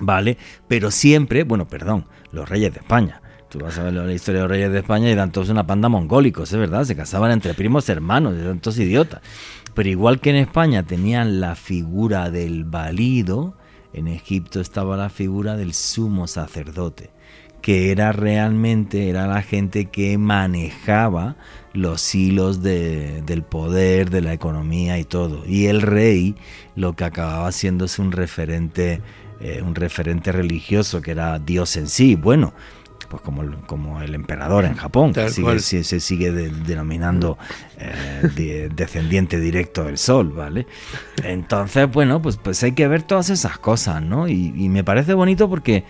¿vale? 0.00 0.38
Pero 0.66 0.90
siempre, 0.90 1.44
bueno, 1.44 1.68
perdón, 1.68 2.06
los 2.32 2.48
reyes 2.48 2.72
de 2.72 2.80
España. 2.80 3.20
Tú 3.48 3.58
vas 3.60 3.78
a 3.78 3.84
ver 3.84 3.94
la 3.94 4.12
historia 4.12 4.42
de 4.42 4.48
los 4.48 4.50
reyes 4.50 4.72
de 4.72 4.78
España 4.80 5.08
y 5.08 5.12
eran 5.12 5.32
todos 5.32 5.48
una 5.48 5.66
panda 5.66 5.88
mongólicos, 5.88 6.52
es 6.52 6.58
verdad, 6.58 6.84
se 6.84 6.94
casaban 6.94 7.30
entre 7.30 7.54
primos 7.54 7.88
hermanos, 7.88 8.36
eran 8.36 8.60
todos 8.60 8.78
idiotas. 8.78 9.22
Pero 9.74 9.88
igual 9.88 10.20
que 10.20 10.30
en 10.30 10.36
España 10.36 10.82
tenían 10.82 11.40
la 11.40 11.54
figura 11.54 12.30
del 12.30 12.64
valido, 12.64 13.54
en 13.94 14.06
Egipto 14.08 14.60
estaba 14.60 14.98
la 14.98 15.08
figura 15.08 15.56
del 15.56 15.72
sumo 15.72 16.26
sacerdote, 16.26 17.08
que 17.62 17.90
era 17.90 18.12
realmente, 18.12 19.08
era 19.08 19.26
la 19.26 19.40
gente 19.40 19.86
que 19.86 20.18
manejaba 20.18 21.36
los 21.72 22.14
hilos 22.14 22.62
de- 22.62 23.22
del 23.22 23.42
poder, 23.44 24.10
de 24.10 24.20
la 24.20 24.34
economía 24.34 24.98
y 24.98 25.04
todo. 25.04 25.44
Y 25.46 25.66
el 25.66 25.80
rey 25.80 26.34
lo 26.76 26.94
que 26.94 27.04
acababa 27.04 27.50
siendo 27.52 27.86
es 27.86 27.98
un 27.98 28.12
referente, 28.12 29.00
eh, 29.40 29.62
un 29.64 29.74
referente 29.74 30.32
religioso 30.32 31.00
que 31.00 31.12
era 31.12 31.38
Dios 31.38 31.76
en 31.76 31.88
sí. 31.88 32.14
Bueno, 32.14 32.52
pues 33.08 33.22
como, 33.22 33.42
el- 33.42 33.56
como 33.66 34.00
el 34.02 34.14
emperador 34.14 34.64
en 34.64 34.74
Japón, 34.74 35.12
que 35.12 35.20
sigue- 35.30 35.44
se, 35.60 35.84
se 35.84 36.00
sigue 36.00 36.30
de- 36.32 36.50
denominando 36.50 37.38
eh, 37.78 38.28
de- 38.34 38.68
descendiente 38.68 39.38
directo 39.40 39.84
del 39.84 39.98
sol, 39.98 40.30
¿vale? 40.30 40.66
Entonces, 41.24 41.90
bueno, 41.90 42.20
pues, 42.20 42.36
pues 42.36 42.62
hay 42.62 42.72
que 42.72 42.86
ver 42.88 43.02
todas 43.02 43.30
esas 43.30 43.58
cosas, 43.58 44.02
¿no? 44.02 44.28
Y, 44.28 44.52
y 44.56 44.68
me 44.68 44.84
parece 44.84 45.14
bonito 45.14 45.48
porque, 45.48 45.84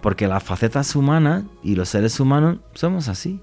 porque 0.00 0.26
las 0.28 0.42
facetas 0.42 0.94
humanas 0.96 1.44
y 1.62 1.74
los 1.74 1.88
seres 1.88 2.18
humanos 2.20 2.58
somos 2.74 3.08
así. 3.08 3.40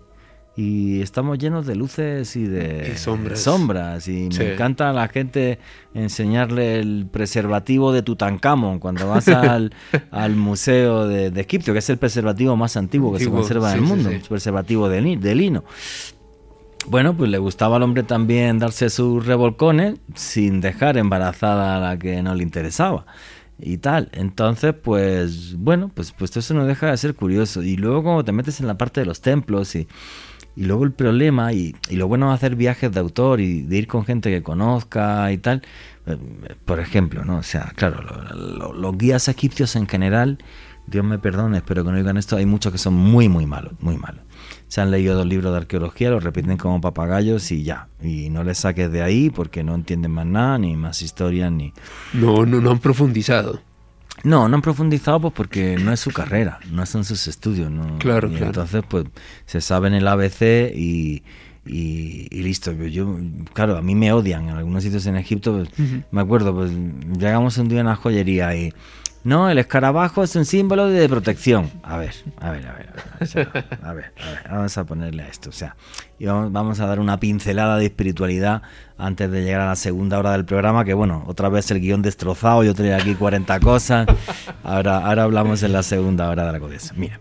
Y 0.56 1.02
estamos 1.02 1.40
llenos 1.40 1.66
de 1.66 1.76
luces 1.76 2.36
y 2.36 2.44
de 2.46 2.92
Y 2.94 2.98
sombras. 2.98 3.40
sombras. 3.40 4.08
Y 4.08 4.32
Sí. 4.32 4.38
me 4.40 4.54
encanta 4.54 4.92
a 4.92 4.94
la 4.94 5.08
gente 5.08 5.58
enseñarle 5.96 6.80
el 6.80 7.08
preservativo 7.12 7.92
de 7.92 8.04
Tutankamón 8.04 8.78
cuando 8.80 9.08
vas 9.08 9.28
al, 9.30 9.74
al 10.12 10.36
museo 10.36 11.08
de, 11.08 11.32
de 11.32 11.42
Egipto, 11.42 11.74
que 11.74 11.80
es 11.80 11.90
el 11.90 11.98
preservativo 11.98 12.56
más 12.56 12.78
antiguo 12.78 13.12
que 13.14 13.24
se 13.24 13.32
conserva 13.32 13.72
en 13.72 13.80
el 13.80 13.82
mundo, 13.84 14.10
sí. 14.10 14.16
un 14.18 14.22
preservativo 14.22 14.90
de 14.90 15.02
lino. 15.36 15.64
Bueno, 16.86 17.16
pues 17.16 17.32
le 17.32 17.38
gustaba 17.38 17.78
al 17.78 17.84
hombre 17.84 18.04
también 18.04 18.60
darse 18.60 18.90
sus 18.90 19.26
revolcones 19.26 19.96
sin 20.16 20.60
dejar 20.62 20.98
embarazada 20.98 21.78
a 21.78 21.80
la 21.80 21.98
que 21.98 22.22
no 22.22 22.36
le 22.36 22.44
interesaba 22.44 23.06
y 23.58 23.78
tal. 23.78 24.10
Entonces, 24.12 24.74
pues 24.74 25.56
bueno, 25.58 25.90
pues, 25.94 26.12
pues 26.12 26.36
eso 26.36 26.54
no 26.54 26.66
deja 26.66 26.92
de 26.92 26.98
ser 26.98 27.16
curioso. 27.16 27.64
Y 27.64 27.78
luego 27.78 28.04
como 28.04 28.26
te 28.26 28.34
metes 28.34 28.60
en 28.60 28.68
la 28.68 28.78
parte 28.78 29.00
de 29.00 29.06
los 29.06 29.22
templos 29.22 29.76
y, 29.76 29.88
y 30.56 30.64
luego 30.66 30.84
el 30.84 30.92
problema 30.92 31.54
y, 31.54 31.76
y 31.90 31.96
lo 31.96 32.08
bueno 32.08 32.30
de 32.30 32.36
hacer 32.36 32.56
viajes 32.56 32.92
de 32.92 33.00
autor 33.00 33.40
y 33.42 33.62
de 33.64 33.78
ir 33.78 33.88
con 33.88 34.06
gente 34.06 34.30
que 34.30 34.44
conozca 34.44 35.32
y 35.32 35.38
tal, 35.38 35.62
eh, 36.06 36.18
por 36.66 36.80
ejemplo, 36.80 37.26
¿no? 37.26 37.38
O 37.38 37.44
sea, 37.44 37.72
claro, 37.76 38.02
lo- 38.02 38.58
lo- 38.58 38.74
los 38.74 38.98
guías 38.98 39.28
egipcios 39.28 39.76
en 39.76 39.88
general, 39.88 40.38
Dios 40.86 41.06
me 41.06 41.18
perdone, 41.18 41.58
espero 41.58 41.84
que 41.86 41.92
no 41.92 41.98
digan 41.98 42.18
esto, 42.18 42.36
hay 42.36 42.46
muchos 42.46 42.72
que 42.72 42.78
son 42.78 42.94
muy, 42.94 43.30
muy 43.30 43.46
malos, 43.46 43.74
muy 43.80 43.98
malos. 43.98 44.22
Se 44.68 44.82
han 44.82 44.92
leído 44.92 45.16
dos 45.16 45.26
libros 45.26 45.52
de 45.54 45.58
arqueología, 45.60 46.10
los 46.10 46.24
repiten 46.24 46.58
como 46.58 46.82
papagayos 46.82 47.52
y 47.52 47.64
ya. 47.64 47.88
Y 48.02 48.30
no 48.30 48.44
les 48.44 48.58
saques 48.58 48.92
de 48.92 49.02
ahí 49.02 49.30
porque 49.30 49.64
no 49.64 49.76
entienden 49.76 50.12
más 50.12 50.26
nada, 50.26 50.58
ni 50.58 50.76
más 50.76 51.02
historias, 51.02 51.52
ni... 51.52 51.74
No, 52.14 52.46
no, 52.46 52.60
no 52.60 52.72
han 52.72 52.80
profundizado. 52.80 53.62
No, 54.24 54.48
no 54.48 54.56
han 54.56 54.62
profundizado 54.62 55.20
pues 55.20 55.34
porque 55.34 55.78
no 55.78 55.92
es 55.92 56.00
su 56.00 56.12
carrera, 56.12 56.60
no 56.72 56.86
son 56.86 57.04
sus 57.04 57.28
estudios. 57.28 57.70
¿no? 57.70 57.98
Claro, 58.00 58.28
y 58.30 58.32
claro. 58.32 58.48
entonces 58.48 58.84
pues 58.88 59.06
se 59.46 59.60
saben 59.62 59.94
el 59.94 60.08
ABC 60.08 60.72
y, 60.74 61.24
y, 61.66 62.28
y 62.32 62.44
listo. 62.44 62.72
Yo, 62.72 63.18
claro, 63.54 63.78
a 63.78 63.82
mí 63.82 63.96
me 63.96 64.12
odian 64.14 64.50
en 64.50 64.56
algunos 64.56 64.84
sitios 64.84 65.06
en 65.06 65.18
Egipto. 65.18 65.54
pues, 65.54 65.70
Me 66.12 66.22
acuerdo, 66.22 66.54
pues 66.56 66.72
llegamos 67.18 67.58
un 67.58 67.68
día 67.68 67.80
a 67.80 67.84
una 67.84 67.96
joyería 67.96 68.56
y, 68.56 68.74
No, 69.26 69.50
el 69.50 69.58
escarabajo 69.58 70.24
es 70.24 70.36
un 70.36 70.46
símbolo 70.46 70.88
de 70.88 71.08
protección. 71.10 71.70
A 71.84 71.98
ver, 71.98 72.14
a 72.40 72.52
ver, 72.52 72.68
a 72.68 72.74
ver. 72.74 72.90
A 73.82 73.94
ver, 73.94 74.14
a 74.22 74.32
ver, 74.32 74.44
vamos 74.50 74.78
a 74.78 74.84
ponerle 74.86 75.24
a 75.24 75.28
esto. 75.28 75.50
O 75.50 75.54
sea, 75.54 75.76
y 76.20 76.26
vamos, 76.26 76.52
vamos, 76.52 76.80
a 76.80 76.88
dar 76.88 77.00
una 77.00 77.20
pincelada 77.20 77.78
de 77.78 77.86
espiritualidad 77.86 78.62
antes 78.98 79.30
de 79.32 79.44
llegar 79.44 79.62
a 79.62 79.68
la 79.68 79.76
segunda 79.76 80.20
hora 80.20 80.32
del 80.32 80.46
programa, 80.46 80.86
que 80.86 80.94
bueno, 80.94 81.24
otra 81.28 81.50
vez 81.50 81.70
el 81.72 81.80
guion 81.80 82.02
destrozado, 82.02 82.64
yo 82.64 82.74
tenía 82.74 82.98
aquí 82.98 83.16
40 83.16 83.60
cosas. 83.60 84.08
Ahora, 84.64 85.06
ahora 85.06 85.24
hablamos 85.24 85.64
en 85.64 85.74
la 85.74 85.84
segunda 85.84 86.30
hora 86.30 86.46
de 86.46 86.52
la 86.54 86.60
codicia. 86.60 86.94
Mira. 86.96 87.20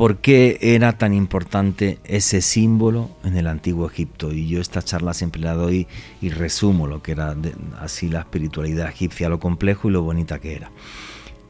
¿Por 0.00 0.16
qué 0.16 0.56
era 0.62 0.96
tan 0.96 1.12
importante 1.12 1.98
ese 2.04 2.40
símbolo 2.40 3.10
en 3.22 3.36
el 3.36 3.46
antiguo 3.46 3.86
Egipto? 3.86 4.32
Y 4.32 4.48
yo 4.48 4.58
esta 4.58 4.80
charla 4.80 5.12
siempre 5.12 5.42
la 5.42 5.52
doy 5.52 5.88
y 6.22 6.30
resumo 6.30 6.86
lo 6.86 7.02
que 7.02 7.12
era 7.12 7.36
así 7.78 8.08
la 8.08 8.20
espiritualidad 8.20 8.88
egipcia, 8.88 9.28
lo 9.28 9.38
complejo 9.38 9.90
y 9.90 9.92
lo 9.92 10.02
bonita 10.02 10.38
que 10.38 10.56
era. 10.56 10.70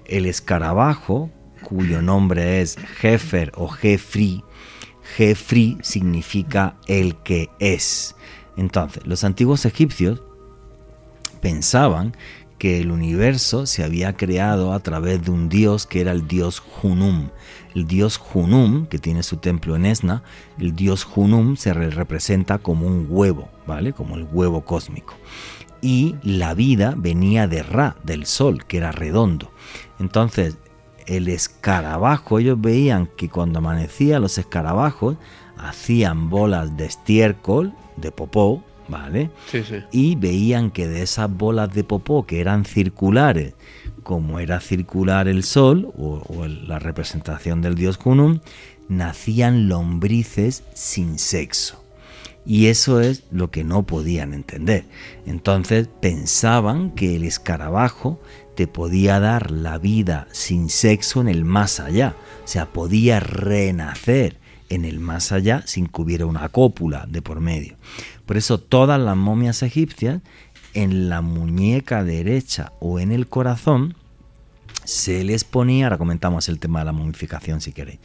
El 0.04 0.26
escarabajo, 0.26 1.30
cuyo 1.62 2.02
nombre 2.02 2.60
es 2.60 2.76
Jefer 2.98 3.52
o 3.54 3.68
Jefri, 3.68 4.42
Jefri 5.16 5.78
significa 5.82 6.74
el 6.88 7.14
que 7.22 7.50
es. 7.60 8.16
Entonces, 8.56 9.06
los 9.06 9.24
antiguos 9.24 9.64
egipcios 9.64 10.22
pensaban 11.40 12.14
que 12.60 12.78
el 12.78 12.90
universo 12.90 13.64
se 13.64 13.82
había 13.82 14.18
creado 14.18 14.74
a 14.74 14.80
través 14.80 15.24
de 15.24 15.30
un 15.30 15.48
dios 15.48 15.86
que 15.86 16.02
era 16.02 16.12
el 16.12 16.28
dios 16.28 16.62
Hunum. 16.82 17.30
El 17.74 17.86
dios 17.86 18.20
Hunum, 18.34 18.84
que 18.86 18.98
tiene 18.98 19.22
su 19.22 19.38
templo 19.38 19.76
en 19.76 19.86
Esna, 19.86 20.22
el 20.58 20.76
dios 20.76 21.08
Hunum 21.16 21.56
se 21.56 21.72
representa 21.72 22.58
como 22.58 22.86
un 22.86 23.06
huevo, 23.08 23.48
¿vale? 23.66 23.94
Como 23.94 24.16
el 24.16 24.28
huevo 24.30 24.62
cósmico. 24.66 25.14
Y 25.80 26.16
la 26.22 26.52
vida 26.52 26.94
venía 26.98 27.48
de 27.48 27.62
Ra, 27.62 27.96
del 28.02 28.26
sol, 28.26 28.66
que 28.66 28.76
era 28.76 28.92
redondo. 28.92 29.50
Entonces, 29.98 30.58
el 31.06 31.28
escarabajo, 31.28 32.38
ellos 32.38 32.60
veían 32.60 33.08
que 33.16 33.30
cuando 33.30 33.60
amanecía 33.60 34.20
los 34.20 34.36
escarabajos 34.36 35.16
hacían 35.56 36.28
bolas 36.28 36.76
de 36.76 36.84
estiércol, 36.84 37.72
de 38.00 38.12
popó, 38.12 38.64
¿vale? 38.88 39.30
Sí, 39.50 39.62
sí. 39.62 39.76
Y 39.92 40.16
veían 40.16 40.70
que 40.70 40.88
de 40.88 41.02
esas 41.02 41.30
bolas 41.30 41.72
de 41.72 41.84
popó 41.84 42.26
que 42.26 42.40
eran 42.40 42.64
circulares, 42.64 43.54
como 44.02 44.40
era 44.40 44.60
circular 44.60 45.28
el 45.28 45.44
sol 45.44 45.92
o, 45.96 46.46
la 46.46 46.78
representación 46.78 47.62
del 47.62 47.74
dios 47.74 47.98
Kunum, 47.98 48.40
nacían 48.88 49.68
lombrices 49.68 50.64
sin 50.74 51.18
sexo. 51.18 51.84
Y 52.46 52.66
eso 52.66 53.00
es 53.00 53.24
lo 53.30 53.50
que 53.50 53.64
no 53.64 53.84
podían 53.84 54.32
entender. 54.32 54.86
Entonces 55.26 55.88
pensaban 56.00 56.90
que 56.92 57.16
el 57.16 57.24
escarabajo 57.24 58.20
te 58.56 58.66
podía 58.66 59.20
dar 59.20 59.50
la 59.50 59.78
vida 59.78 60.26
sin 60.32 60.70
sexo 60.70 61.20
en 61.20 61.28
el 61.28 61.44
más 61.44 61.80
allá. 61.80 62.16
O 62.42 62.48
sea, 62.48 62.72
podía 62.72 63.20
renacer 63.20 64.39
en 64.70 64.86
el 64.86 65.00
más 65.00 65.32
allá 65.32 65.62
sin 65.66 65.86
que 65.86 66.00
hubiera 66.00 66.24
una 66.24 66.48
cópula 66.48 67.06
de 67.06 67.20
por 67.20 67.40
medio. 67.40 67.76
Por 68.24 68.38
eso 68.38 68.58
todas 68.58 68.98
las 68.98 69.16
momias 69.16 69.62
egipcias, 69.62 70.22
en 70.72 71.08
la 71.08 71.20
muñeca 71.20 72.04
derecha 72.04 72.72
o 72.78 73.00
en 73.00 73.12
el 73.12 73.26
corazón, 73.26 73.96
se 74.84 75.24
les 75.24 75.44
ponía, 75.44 75.86
ahora 75.86 75.98
comentamos 75.98 76.48
el 76.48 76.58
tema 76.58 76.78
de 76.78 76.86
la 76.86 76.92
momificación 76.92 77.60
si 77.60 77.72
queréis, 77.72 77.98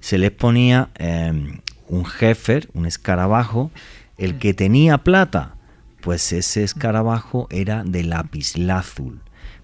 se 0.00 0.18
les 0.18 0.30
ponía 0.30 0.90
em, 0.94 1.60
un 1.88 2.04
jefer, 2.04 2.70
un 2.74 2.86
escarabajo, 2.86 3.70
el 4.16 4.38
que 4.38 4.54
tenía 4.54 4.98
plata, 4.98 5.56
pues 6.00 6.32
ese 6.32 6.64
escarabajo 6.64 7.48
era 7.50 7.84
de 7.84 8.04
lapislázul. 8.04 9.20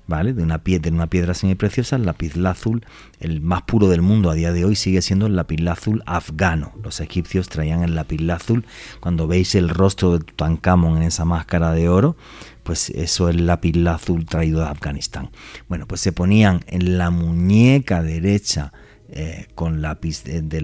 ¿Vale? 0.09 0.33
De 0.33 0.43
una 0.43 0.65
piedra, 0.65 0.91
de 0.91 0.97
una 0.97 1.07
piedra 1.07 1.35
semipreciosa, 1.35 1.95
el 1.95 2.07
lapislázul, 2.07 2.85
el 3.21 3.41
más 3.41 3.63
puro 3.63 3.89
del 3.89 4.03
mundo 4.03 4.31
a 4.31 4.35
día 4.35 4.53
de 4.53 4.65
hoy 4.65 4.75
sigue 4.75 5.03
siendo 5.03 5.27
el 5.27 5.37
lapislázul 5.37 6.03
afgano. 6.07 6.73
Los 6.83 7.01
egipcios 7.01 7.49
traían 7.49 7.85
el 7.85 7.95
lapislázul, 7.95 8.65
cuando 8.99 9.29
veis 9.29 9.55
el 9.55 9.69
rostro 9.69 10.19
de 10.19 10.25
Tutankamón 10.25 10.97
en 10.97 11.03
esa 11.05 11.25
máscara 11.25 11.73
de 11.73 11.89
oro, 11.89 12.17
pues 12.65 12.91
eso 12.91 13.29
es 13.29 13.41
lapislázul 13.41 14.25
traído 14.25 14.61
de 14.61 14.67
Afganistán. 14.67 15.31
Bueno, 15.69 15.87
pues 15.87 16.01
se 16.01 16.13
ponían 16.13 16.65
en 16.67 16.99
la 16.99 17.11
muñeca 17.11 18.03
derecha 18.03 18.73
eh, 19.11 19.47
con 19.55 19.83
lápiz 19.83 20.25
de, 20.25 20.41
de 20.41 20.59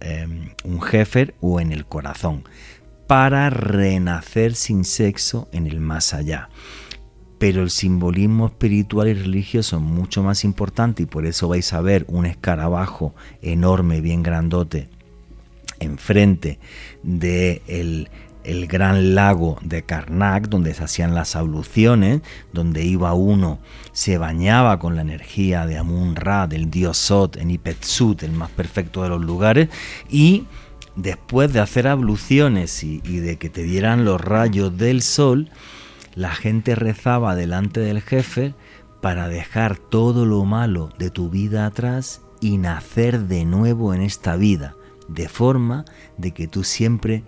eh, 0.00 0.26
un 0.64 0.80
jefer 0.80 1.34
o 1.40 1.60
en 1.60 1.72
el 1.72 1.86
corazón 1.86 2.44
para 3.08 3.50
renacer 3.50 4.54
sin 4.54 4.84
sexo 4.84 5.48
en 5.52 5.66
el 5.66 5.78
más 5.80 6.14
allá 6.14 6.48
pero 7.44 7.62
el 7.62 7.68
simbolismo 7.68 8.46
espiritual 8.46 9.06
y 9.08 9.12
religioso 9.12 9.76
es 9.76 9.82
mucho 9.82 10.22
más 10.22 10.44
importante 10.44 11.02
y 11.02 11.06
por 11.06 11.26
eso 11.26 11.46
vais 11.46 11.74
a 11.74 11.82
ver 11.82 12.06
un 12.08 12.24
escarabajo 12.24 13.14
enorme, 13.42 14.00
bien 14.00 14.22
grandote, 14.22 14.88
enfrente 15.78 16.58
de 17.02 17.60
el, 17.66 18.66
gran 18.66 19.14
lago 19.14 19.58
de 19.60 19.82
Karnak, 19.82 20.48
donde 20.48 20.72
se 20.72 20.84
hacían 20.84 21.14
las 21.14 21.36
abluciones, 21.36 22.22
donde 22.54 22.82
iba 22.82 23.12
uno, 23.12 23.58
se 23.92 24.16
bañaba 24.16 24.78
con 24.78 24.96
la 24.96 25.02
energía 25.02 25.66
de 25.66 25.76
Amun-Ra, 25.76 26.46
del 26.46 26.70
dios 26.70 26.96
Sot, 26.96 27.36
en 27.36 27.50
Ipetsut, 27.50 28.22
el 28.22 28.32
más 28.32 28.48
perfecto 28.52 29.02
de 29.02 29.10
los 29.10 29.22
lugares, 29.22 29.68
y 30.08 30.46
después 30.96 31.52
de 31.52 31.60
hacer 31.60 31.88
abluciones 31.88 32.82
y 32.82 33.00
de 33.00 33.36
que 33.36 33.50
te 33.50 33.64
dieran 33.64 34.06
los 34.06 34.18
rayos 34.18 34.78
del 34.78 35.02
sol, 35.02 35.50
la 36.14 36.34
gente 36.34 36.74
rezaba 36.74 37.34
delante 37.34 37.80
del 37.80 38.00
jefe 38.00 38.54
para 39.00 39.28
dejar 39.28 39.76
todo 39.76 40.24
lo 40.24 40.44
malo 40.44 40.90
de 40.98 41.10
tu 41.10 41.28
vida 41.28 41.66
atrás 41.66 42.22
y 42.40 42.58
nacer 42.58 43.22
de 43.22 43.44
nuevo 43.44 43.94
en 43.94 44.02
esta 44.02 44.36
vida, 44.36 44.76
de 45.08 45.28
forma 45.28 45.84
de 46.16 46.32
que 46.32 46.48
tú 46.48 46.64
siempre 46.64 47.24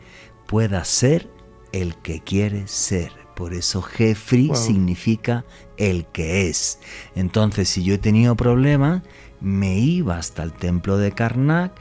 puedas 0.47 0.89
ser 0.89 1.31
el 1.73 1.97
que 1.97 2.21
quieres 2.21 2.71
ser. 2.71 3.13
Por 3.35 3.53
eso 3.53 3.83
Jefri 3.83 4.51
significa 4.55 5.45
el 5.77 6.07
que 6.07 6.49
es. 6.49 6.79
Entonces, 7.15 7.69
si 7.69 7.83
yo 7.85 7.95
he 7.95 7.99
tenido 7.99 8.35
problemas, 8.35 9.03
me 9.41 9.79
iba 9.79 10.17
hasta 10.17 10.43
el 10.43 10.55
templo 10.55 10.97
de 10.97 11.13
Karnak, 11.13 11.75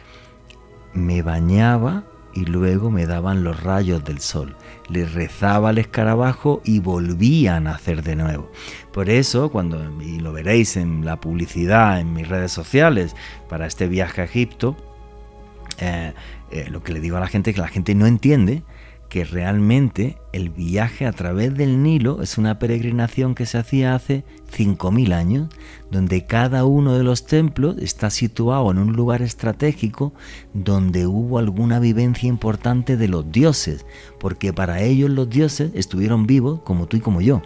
me 0.93 1.21
bañaba 1.21 2.03
y 2.33 2.43
luego 2.43 2.91
me 2.91 3.05
daban 3.05 3.45
los 3.45 3.63
rayos 3.63 4.03
del 4.03 4.19
sol 4.19 4.57
le 4.89 5.05
rezaba 5.05 5.69
al 5.69 5.77
escarabajo 5.77 6.61
y 6.63 6.79
volvía 6.79 7.55
a 7.55 7.59
nacer 7.59 8.03
de 8.03 8.15
nuevo. 8.15 8.51
Por 8.91 9.09
eso, 9.09 9.49
cuando, 9.49 10.01
y 10.01 10.19
lo 10.19 10.31
veréis 10.31 10.77
en 10.77 11.05
la 11.05 11.19
publicidad 11.19 11.99
en 11.99 12.13
mis 12.13 12.27
redes 12.27 12.51
sociales 12.51 13.15
para 13.49 13.67
este 13.67 13.87
viaje 13.87 14.21
a 14.21 14.25
Egipto, 14.25 14.75
eh, 15.79 16.13
eh, 16.51 16.67
lo 16.69 16.83
que 16.83 16.93
le 16.93 16.99
digo 16.99 17.17
a 17.17 17.19
la 17.19 17.27
gente 17.27 17.49
es 17.49 17.55
que 17.55 17.61
la 17.61 17.67
gente 17.67 17.95
no 17.95 18.05
entiende 18.05 18.63
que 19.09 19.23
realmente 19.23 20.17
el 20.33 20.49
viaje 20.49 21.05
a 21.05 21.11
través 21.11 21.55
del 21.55 21.81
Nilo 21.81 22.21
es 22.21 22.37
una 22.37 22.59
peregrinación 22.59 23.35
que 23.35 23.45
se 23.45 23.57
hacía 23.57 23.95
hace 23.95 24.23
5.000 24.55 25.13
años, 25.13 25.49
donde 25.91 26.25
cada 26.25 26.65
uno 26.65 26.97
de 26.97 27.03
los 27.03 27.25
templos 27.25 27.77
está 27.77 28.09
situado 28.09 28.71
en 28.71 28.77
un 28.77 28.93
lugar 28.93 29.21
estratégico 29.21 30.13
donde 30.53 31.07
hubo 31.07 31.37
alguna 31.37 31.79
vivencia 31.79 32.27
importante 32.27 32.97
de 32.97 33.07
los 33.07 33.31
dioses, 33.31 33.85
porque 34.19 34.53
para 34.53 34.81
ellos 34.81 35.09
los 35.09 35.29
dioses 35.29 35.71
estuvieron 35.73 36.27
vivos 36.27 36.59
como 36.63 36.87
tú 36.87 36.97
y 36.97 37.01
como 37.01 37.21
yo. 37.21 37.41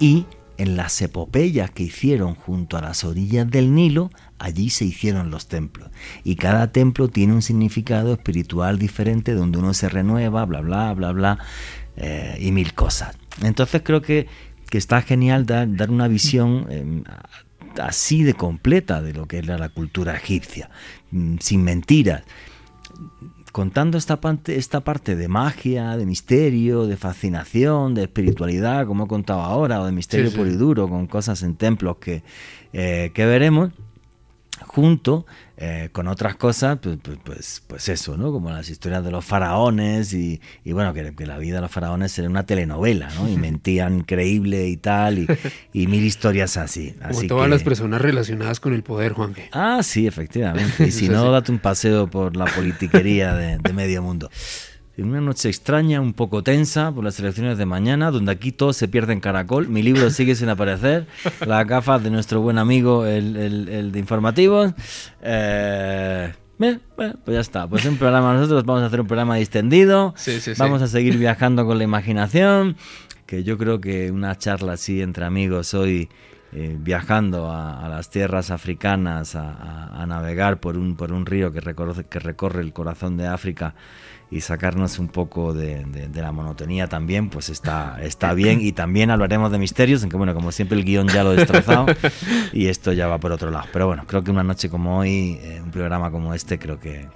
Y 0.00 0.26
en 0.56 0.76
las 0.76 1.00
epopeyas 1.02 1.70
que 1.70 1.84
hicieron 1.84 2.34
junto 2.34 2.76
a 2.76 2.80
las 2.80 3.04
orillas 3.04 3.50
del 3.50 3.74
Nilo, 3.74 4.10
allí 4.38 4.70
se 4.70 4.84
hicieron 4.84 5.30
los 5.30 5.48
templos. 5.48 5.90
Y 6.22 6.36
cada 6.36 6.72
templo 6.72 7.08
tiene 7.08 7.32
un 7.32 7.42
significado 7.42 8.12
espiritual 8.12 8.78
diferente 8.78 9.34
donde 9.34 9.58
uno 9.58 9.74
se 9.74 9.88
renueva, 9.88 10.44
bla, 10.44 10.60
bla, 10.60 10.92
bla, 10.94 11.12
bla, 11.12 11.38
eh, 11.96 12.36
y 12.40 12.52
mil 12.52 12.74
cosas. 12.74 13.16
Entonces 13.42 13.82
creo 13.84 14.02
que, 14.02 14.26
que 14.70 14.78
está 14.78 15.02
genial 15.02 15.46
dar, 15.46 15.74
dar 15.74 15.90
una 15.90 16.08
visión 16.08 16.66
eh, 16.70 17.02
así 17.80 18.22
de 18.22 18.34
completa 18.34 19.02
de 19.02 19.12
lo 19.12 19.26
que 19.26 19.38
era 19.38 19.58
la 19.58 19.68
cultura 19.68 20.16
egipcia, 20.16 20.70
mm, 21.10 21.36
sin 21.40 21.64
mentiras 21.64 22.22
contando 23.54 23.96
esta 23.98 24.20
parte, 24.20 24.56
esta 24.56 24.80
parte 24.80 25.14
de 25.14 25.28
magia, 25.28 25.96
de 25.96 26.06
misterio, 26.06 26.88
de 26.88 26.96
fascinación, 26.96 27.94
de 27.94 28.02
espiritualidad, 28.02 28.84
como 28.84 29.04
he 29.04 29.06
contado 29.06 29.42
ahora, 29.42 29.80
o 29.80 29.86
de 29.86 29.92
misterio 29.92 30.32
puro 30.32 30.50
y 30.50 30.56
duro, 30.56 30.88
con 30.88 31.06
cosas 31.06 31.40
en 31.44 31.54
templos 31.54 31.98
que, 31.98 32.24
eh, 32.72 33.12
que 33.14 33.24
veremos, 33.26 33.70
junto 34.66 35.24
eh, 35.56 35.88
con 35.92 36.08
otras 36.08 36.34
cosas, 36.34 36.78
pues, 36.82 36.98
pues, 37.00 37.18
pues, 37.22 37.62
pues, 37.66 37.88
eso, 37.88 38.16
¿no? 38.16 38.32
Como 38.32 38.50
las 38.50 38.68
historias 38.68 39.04
de 39.04 39.12
los 39.12 39.24
faraones 39.24 40.12
y, 40.12 40.40
bueno, 40.66 40.92
que, 40.92 41.26
la 41.26 41.38
vida 41.38 41.56
de 41.56 41.60
los 41.60 41.70
faraones 41.70 42.18
era 42.18 42.28
una 42.28 42.44
telenovela, 42.44 43.08
¿no? 43.14 43.28
Y 43.28 43.36
mentían 43.38 43.98
increíble 43.98 44.66
y 44.66 44.76
tal, 44.76 45.18
y, 45.72 45.86
mil 45.86 46.02
historias 46.02 46.56
así. 46.56 46.96
Como 47.08 47.22
todas 47.28 47.48
las 47.48 47.62
personas 47.62 48.00
relacionadas 48.00 48.58
con 48.58 48.74
el 48.74 48.82
poder, 48.82 49.12
Juan. 49.12 49.34
Ah, 49.52 49.80
sí, 49.84 50.08
efectivamente. 50.08 50.88
Y 50.88 50.90
si 50.92 51.08
no, 51.08 51.30
date 51.30 51.52
un 51.52 51.60
paseo 51.60 52.08
por 52.08 52.36
la 52.36 52.46
politiquería 52.46 53.34
de, 53.34 53.72
medio 53.72 54.02
mundo. 54.02 54.30
Una 55.02 55.20
noche 55.20 55.48
extraña, 55.48 56.00
un 56.00 56.12
poco 56.12 56.42
tensa 56.42 56.92
por 56.92 57.02
las 57.02 57.18
elecciones 57.18 57.58
de 57.58 57.66
mañana, 57.66 58.10
donde 58.10 58.30
aquí 58.30 58.52
todo 58.52 58.72
se 58.72 58.86
pierde 58.86 59.12
en 59.12 59.20
caracol. 59.20 59.68
Mi 59.68 59.82
libro 59.82 60.08
sigue 60.10 60.34
sin 60.36 60.48
aparecer. 60.48 61.06
Las 61.44 61.66
gafas 61.66 62.02
de 62.02 62.10
nuestro 62.10 62.40
buen 62.40 62.58
amigo, 62.58 63.04
el, 63.04 63.36
el, 63.36 63.92
de 63.92 63.98
informativos. 63.98 64.72
Eh, 65.22 66.32
pues 66.56 67.10
ya 67.26 67.40
está. 67.40 67.66
Pues 67.66 67.84
un 67.84 67.96
programa, 67.96 68.34
nosotros 68.34 68.64
vamos 68.64 68.82
a 68.82 68.86
hacer 68.86 69.00
un 69.00 69.06
programa 69.06 69.36
distendido. 69.36 70.14
vamos 70.58 70.82
a 70.82 70.86
seguir 70.86 71.18
viajando 71.18 71.66
con 71.66 71.78
la 71.78 71.84
imaginación. 71.84 72.76
Que 73.26 73.42
yo 73.42 73.58
creo 73.58 73.80
que 73.80 74.10
una 74.12 74.36
charla 74.36 74.74
así 74.74 75.02
entre 75.02 75.24
amigos 75.24 75.74
hoy. 75.74 76.08
Eh, 76.56 76.76
viajando 76.78 77.50
a, 77.50 77.88
las 77.88 78.10
tierras 78.10 78.52
africanas 78.52 79.34
a, 79.34 80.04
navegar 80.06 80.60
por 80.60 80.78
un, 80.78 80.94
por 80.94 81.10
un 81.10 81.26
río 81.26 81.52
que 81.52 81.60
recorre, 81.60 82.04
que 82.04 82.20
recorre 82.20 82.60
el 82.60 82.72
corazón 82.72 83.16
de 83.16 83.26
África 83.26 83.74
y 84.30 84.40
sacarnos 84.40 84.98
un 84.98 85.08
poco 85.08 85.54
de, 85.54 85.84
la 86.14 86.32
monotonía 86.32 86.88
también, 86.88 87.30
pues 87.30 87.48
está, 87.48 87.98
está 88.02 88.34
bien. 88.34 88.60
Y 88.60 88.72
también 88.72 89.10
hablaremos 89.10 89.52
de 89.52 89.58
misterios, 89.58 90.02
aunque 90.02 90.16
bueno, 90.16 90.34
como 90.34 90.52
siempre 90.52 90.78
el 90.78 90.84
guion 90.84 91.08
ya 91.08 91.22
lo 91.22 91.32
he 91.32 91.36
destrozado 91.36 91.86
y 92.52 92.66
esto 92.66 92.92
ya 92.92 93.06
va 93.06 93.18
por 93.18 93.32
otro 93.32 93.50
lado. 93.50 93.66
Pero 93.72 93.86
bueno, 93.86 94.04
creo 94.06 94.24
que 94.24 94.30
una 94.30 94.42
noche 94.42 94.68
como 94.68 94.98
hoy, 94.98 95.38
eh, 95.42 95.60
un 95.62 95.70
programa 95.70 96.10
como 96.10 96.34
este, 96.34 96.58
creo 96.58 96.80
que, 96.80 97.06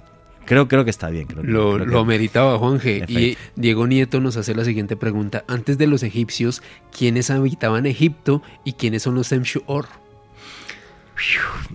Creo, 0.45 0.67
creo 0.67 0.83
que 0.83 0.89
está 0.89 1.11
bien. 1.11 1.27
lo, 1.43 1.77
lo 1.77 2.05
meditaba 2.05 2.57
Juanje. 2.57 3.03
Y 3.07 3.37
Diego 3.55 3.85
Nieto 3.85 4.19
nos 4.19 4.35
hace 4.35 4.55
la 4.55 4.65
siguiente 4.65 4.95
pregunta. 4.95 5.43
Antes 5.47 5.77
de 5.77 5.85
los 5.85 6.01
egipcios, 6.01 6.63
¿quiénes 6.91 7.29
habitaban 7.29 7.85
Egipto 7.85 8.41
y 8.63 8.73
quiénes 8.73 9.03
son 9.03 9.13
los 9.13 9.27
Semshuor? 9.27 9.85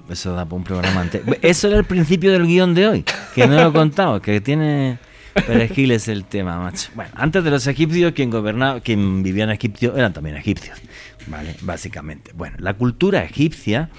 Eso 0.09 0.35
da 0.35 0.45
para 0.45 0.57
un 0.57 0.65
programa 0.65 1.07
Eso 1.43 1.69
era 1.69 1.79
el 1.79 1.85
principio 1.85 2.33
del 2.33 2.47
guion 2.47 2.75
de 2.75 2.89
hoy, 2.89 3.05
que 3.35 3.47
no 3.47 3.55
lo 3.55 3.69
he 3.69 3.73
contado, 3.73 4.21
que 4.21 4.41
tiene 4.41 4.99
Perejil 5.47 5.91
es 5.91 6.09
el 6.09 6.25
tema, 6.25 6.59
macho. 6.59 6.91
Bueno, 6.95 7.11
antes 7.15 7.45
de 7.45 7.51
los 7.51 7.67
egipcios, 7.67 8.13
quien 8.13 8.31
gobernaba, 8.31 8.81
quien 8.81 9.23
vivía 9.23 9.45
en 9.45 9.51
Egipto 9.51 9.97
eran 9.97 10.13
también 10.13 10.37
egipcios, 10.37 10.79
¿vale? 11.27 11.55
Básicamente. 11.63 12.33
Bueno, 12.35 12.57
la 12.61 12.75
cultura 12.75 13.23
egipcia 13.25 13.91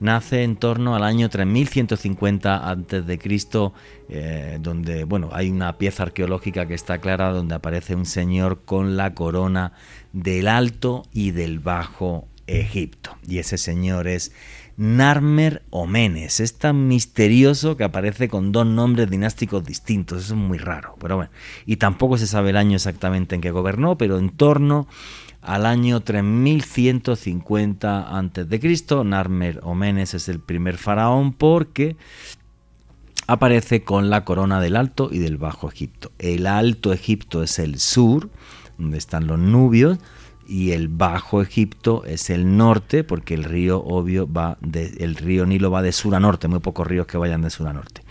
nace 0.00 0.42
en 0.42 0.56
torno 0.56 0.96
al 0.96 1.04
año 1.04 1.28
3150 1.28 2.68
antes 2.68 3.06
de 3.06 3.18
Cristo, 3.18 3.72
eh, 4.08 4.58
donde, 4.60 5.04
bueno, 5.04 5.30
hay 5.32 5.48
una 5.48 5.78
pieza 5.78 6.02
arqueológica 6.02 6.66
que 6.66 6.74
está 6.74 6.98
clara 6.98 7.30
donde 7.32 7.54
aparece 7.54 7.94
un 7.94 8.04
señor 8.04 8.62
con 8.64 8.96
la 8.96 9.14
corona 9.14 9.72
del 10.12 10.48
Alto 10.48 11.04
y 11.12 11.30
del 11.30 11.60
Bajo 11.60 12.28
Egipto. 12.48 13.16
Y 13.26 13.38
ese 13.38 13.56
señor 13.58 14.08
es 14.08 14.32
Narmer 14.76 15.62
Omenes. 15.70 16.40
Es 16.40 16.58
tan 16.58 16.88
misterioso 16.88 17.76
que 17.76 17.84
aparece 17.84 18.28
con 18.28 18.52
dos 18.52 18.66
nombres 18.66 19.10
dinásticos 19.10 19.64
distintos. 19.64 20.24
Eso 20.24 20.34
es 20.34 20.40
muy 20.40 20.58
raro, 20.58 20.96
pero 21.00 21.16
bueno. 21.16 21.30
Y 21.66 21.76
tampoco 21.76 22.18
se 22.18 22.26
sabe 22.26 22.50
el 22.50 22.56
año 22.56 22.76
exactamente 22.76 23.34
en 23.34 23.40
que 23.40 23.50
gobernó, 23.50 23.98
pero 23.98 24.18
en 24.18 24.30
torno 24.30 24.86
al 25.40 25.66
año 25.66 26.00
3150 26.00 28.18
a.C. 28.18 29.04
Narmer 29.04 29.60
Omenes 29.62 30.14
es 30.14 30.28
el 30.28 30.40
primer 30.40 30.78
faraón 30.78 31.32
porque 31.32 31.96
aparece 33.26 33.82
con 33.82 34.10
la 34.10 34.24
corona 34.24 34.60
del 34.60 34.76
Alto 34.76 35.08
y 35.10 35.18
del 35.18 35.38
Bajo 35.38 35.68
Egipto. 35.68 36.12
El 36.18 36.46
Alto 36.46 36.92
Egipto 36.92 37.42
es 37.42 37.58
el 37.58 37.78
sur, 37.78 38.30
donde 38.78 38.98
están 38.98 39.26
los 39.26 39.38
nubios, 39.38 39.98
y 40.52 40.72
el 40.72 40.88
Bajo 40.88 41.40
Egipto 41.40 42.04
es 42.04 42.28
el 42.28 42.58
norte, 42.58 43.04
porque 43.04 43.32
el 43.32 43.44
río 43.44 43.82
obvio 43.82 44.30
va 44.30 44.58
el 44.60 45.16
río 45.16 45.46
Nilo 45.46 45.70
va 45.70 45.80
de 45.80 45.92
sur 45.92 46.14
a 46.14 46.20
norte, 46.20 46.46
muy 46.46 46.60
pocos 46.60 46.86
ríos 46.86 47.06
que 47.06 47.16
vayan 47.16 47.40
de 47.40 47.48
sur 47.48 47.66
a 47.68 47.72
norte. 47.72 48.02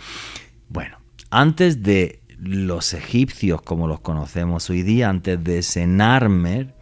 Bueno, 0.68 0.98
antes 1.30 1.84
de 1.84 2.20
los 2.39 2.96
egipcios 2.96 3.62
como 3.62 3.88
los 3.88 4.00
conocemos 4.00 4.72
hoy 4.72 4.82
día, 4.82 5.10
antes 5.10 5.44
de 5.44 5.60
ese 5.60 5.86
Narmer, 5.86 6.74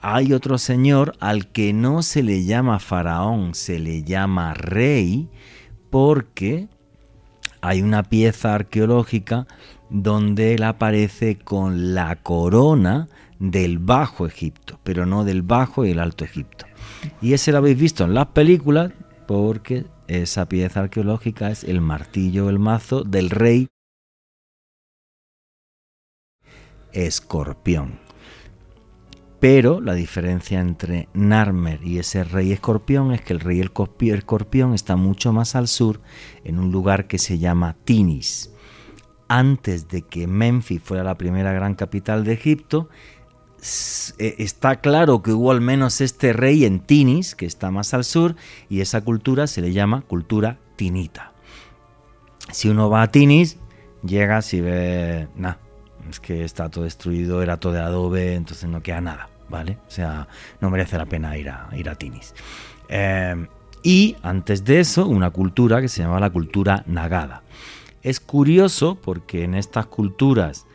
hay 0.00 0.32
otro 0.32 0.58
señor 0.58 1.14
al 1.20 1.52
que 1.52 1.72
no 1.72 2.02
se 2.02 2.24
le 2.24 2.44
llama 2.44 2.80
faraón, 2.80 3.54
se 3.54 3.78
le 3.78 4.02
llama 4.02 4.52
rey, 4.52 5.30
porque 5.90 6.66
hay 7.62 7.80
una 7.80 8.02
pieza 8.02 8.54
arqueológica 8.54 9.46
donde 9.88 10.54
él 10.54 10.64
aparece 10.64 11.38
con 11.38 11.94
la 11.94 12.16
corona 12.16 13.08
del 13.38 13.78
Bajo 13.78 14.26
Egipto, 14.26 14.78
pero 14.82 15.06
no 15.06 15.24
del 15.24 15.42
Bajo 15.42 15.84
y 15.84 15.92
el 15.92 16.00
Alto 16.00 16.24
Egipto. 16.24 16.66
Y 17.20 17.32
ese 17.32 17.52
lo 17.52 17.58
habéis 17.58 17.78
visto 17.78 18.04
en 18.04 18.14
las 18.14 18.26
películas 18.26 18.92
porque 19.26 19.86
esa 20.08 20.48
pieza 20.48 20.80
arqueológica 20.80 21.50
es 21.50 21.64
el 21.64 21.80
martillo, 21.80 22.50
el 22.50 22.58
mazo 22.58 23.04
del 23.04 23.30
rey 23.30 23.68
escorpión. 26.92 27.98
Pero 29.42 29.80
la 29.80 29.94
diferencia 29.94 30.60
entre 30.60 31.08
Narmer 31.14 31.82
y 31.82 31.98
ese 31.98 32.22
rey 32.22 32.52
escorpión 32.52 33.10
es 33.10 33.22
que 33.22 33.32
el 33.32 33.40
rey 33.40 33.60
escorpión 33.60 34.72
está 34.72 34.94
mucho 34.94 35.32
más 35.32 35.56
al 35.56 35.66
sur, 35.66 36.00
en 36.44 36.60
un 36.60 36.70
lugar 36.70 37.08
que 37.08 37.18
se 37.18 37.38
llama 37.38 37.74
Tinis. 37.84 38.52
Antes 39.26 39.88
de 39.88 40.02
que 40.02 40.28
Memphis 40.28 40.80
fuera 40.80 41.02
la 41.02 41.18
primera 41.18 41.52
gran 41.52 41.74
capital 41.74 42.22
de 42.22 42.34
Egipto, 42.34 42.88
eh, 44.18 44.36
está 44.38 44.76
claro 44.76 45.24
que 45.24 45.32
hubo 45.32 45.50
al 45.50 45.60
menos 45.60 46.00
este 46.00 46.32
rey 46.32 46.64
en 46.64 46.78
Tinis, 46.78 47.34
que 47.34 47.46
está 47.46 47.72
más 47.72 47.94
al 47.94 48.04
sur, 48.04 48.36
y 48.68 48.80
esa 48.80 49.00
cultura 49.00 49.48
se 49.48 49.60
le 49.60 49.72
llama 49.72 50.02
cultura 50.02 50.60
tinita. 50.76 51.32
Si 52.52 52.68
uno 52.68 52.88
va 52.88 53.02
a 53.02 53.10
Tinis, 53.10 53.58
llega 54.04 54.38
y 54.52 54.60
ve, 54.60 55.26
nada, 55.34 55.58
es 56.08 56.20
que 56.20 56.44
está 56.44 56.68
todo 56.68 56.84
destruido, 56.84 57.42
era 57.42 57.58
todo 57.58 57.72
de 57.72 57.80
adobe, 57.80 58.34
entonces 58.34 58.68
no 58.68 58.82
queda 58.84 59.00
nada, 59.00 59.31
¿vale? 59.52 59.78
O 59.86 59.90
sea, 59.90 60.26
no 60.60 60.70
merece 60.70 60.98
la 60.98 61.06
pena 61.06 61.36
ir 61.36 61.50
a, 61.50 61.68
ir 61.76 61.88
a 61.88 61.94
Tinis. 61.94 62.34
Eh, 62.88 63.46
y 63.84 64.16
antes 64.22 64.64
de 64.64 64.80
eso, 64.80 65.06
una 65.06 65.30
cultura 65.30 65.80
que 65.80 65.88
se 65.88 66.02
llama 66.02 66.18
la 66.18 66.30
cultura 66.30 66.82
nagada. 66.86 67.42
Es 68.02 68.18
curioso 68.18 68.96
porque 69.00 69.44
en 69.44 69.54
estas 69.54 69.86
culturas 69.86 70.66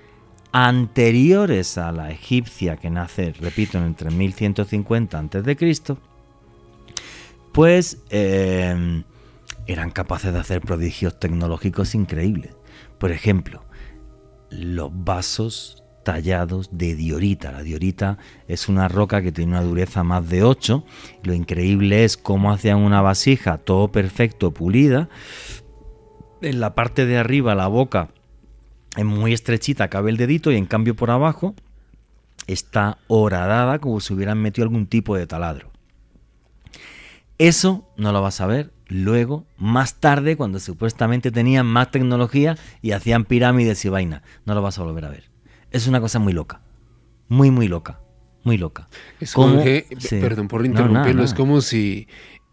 anteriores 0.51 1.78
a 1.78 1.91
la 1.91 2.11
egipcia 2.11 2.78
que 2.78 2.89
nace, 2.89 3.34
repito, 3.34 3.78
entre 3.78 4.11
1150 4.11 5.19
a.C., 5.19 5.97
pues 7.51 7.97
em, 8.09 9.03
eran 9.65 9.89
capaces 9.89 10.32
de 10.32 10.39
hacer 10.39 10.61
prodigios 10.61 11.19
tecnológicos 11.19 11.95
increíbles. 11.95 12.55
Por 12.99 13.11
ejemplo, 13.11 13.63
los 14.49 14.91
vasos 14.93 15.84
tallados 16.08 16.70
de 16.72 16.95
diorita. 16.95 17.51
La 17.51 17.64
diorita 17.64 18.18
es 18.47 18.70
una 18.70 18.88
roca 18.88 19.22
que 19.22 19.34
tiene 19.34 19.51
una 19.51 19.62
dureza 19.62 20.05
más 20.05 20.30
de 20.30 20.41
8. 20.41 20.86
Lo 21.24 21.34
increíble 21.34 22.05
es 22.05 22.16
cómo 22.16 22.53
hacían 22.53 22.78
una 22.78 23.01
vasija 23.01 23.58
todo 23.58 23.91
perfecto, 23.91 24.51
pulida. 24.51 25.10
En 26.41 26.62
la 26.62 26.76
parte 26.76 27.05
de 27.05 27.18
arriba, 27.18 27.55
la 27.55 27.68
boca 27.68 28.08
es 28.95 29.03
muy 29.03 29.34
estrechita, 29.34 29.89
cabe 29.89 30.10
el 30.10 30.16
dedito 30.16 30.49
y 30.49 30.55
en 30.55 30.66
cambio 30.66 30.95
por 30.95 31.12
abajo 31.12 31.55
está 32.47 32.99
horadada 33.08 33.80
como 33.80 33.99
si 33.99 34.14
hubieran 34.14 34.41
metido 34.41 34.64
algún 34.64 34.88
tipo 34.88 35.18
de 35.18 35.28
taladro. 35.28 35.72
Eso 37.38 37.86
no 37.97 38.14
lo 38.14 38.22
vas 38.22 38.39
a 38.39 38.47
ver 38.47 38.72
luego, 38.88 39.45
más 39.58 39.95
tarde, 39.95 40.38
cuando 40.38 40.62
supuestamente 40.62 41.32
tenían 41.32 41.66
más 41.66 41.91
tecnología 41.91 42.58
y 42.82 42.91
hacían 42.91 43.26
pirámides 43.26 43.84
y 43.84 43.89
vaina. 43.89 44.24
No 44.45 44.55
lo 44.55 44.62
vas 44.62 44.80
a 44.80 44.84
volver 44.84 45.03
a 45.03 45.10
ver. 45.10 45.37
Es 45.72 45.88
una 45.88 45.99
cosa 46.01 46.20
muy 46.20 46.34
loca. 46.34 46.61
Muy, 47.28 47.51
muy 47.51 47.68
loca. 47.68 47.99
Muy 48.43 48.57
loca. 48.57 48.88
Es 49.20 49.34
como, 49.34 49.61
perdón 50.09 50.47
por 50.47 50.65
interrumpirlo, 50.65 51.24
es 51.24 51.34
como 51.34 51.59
si 51.61 52.07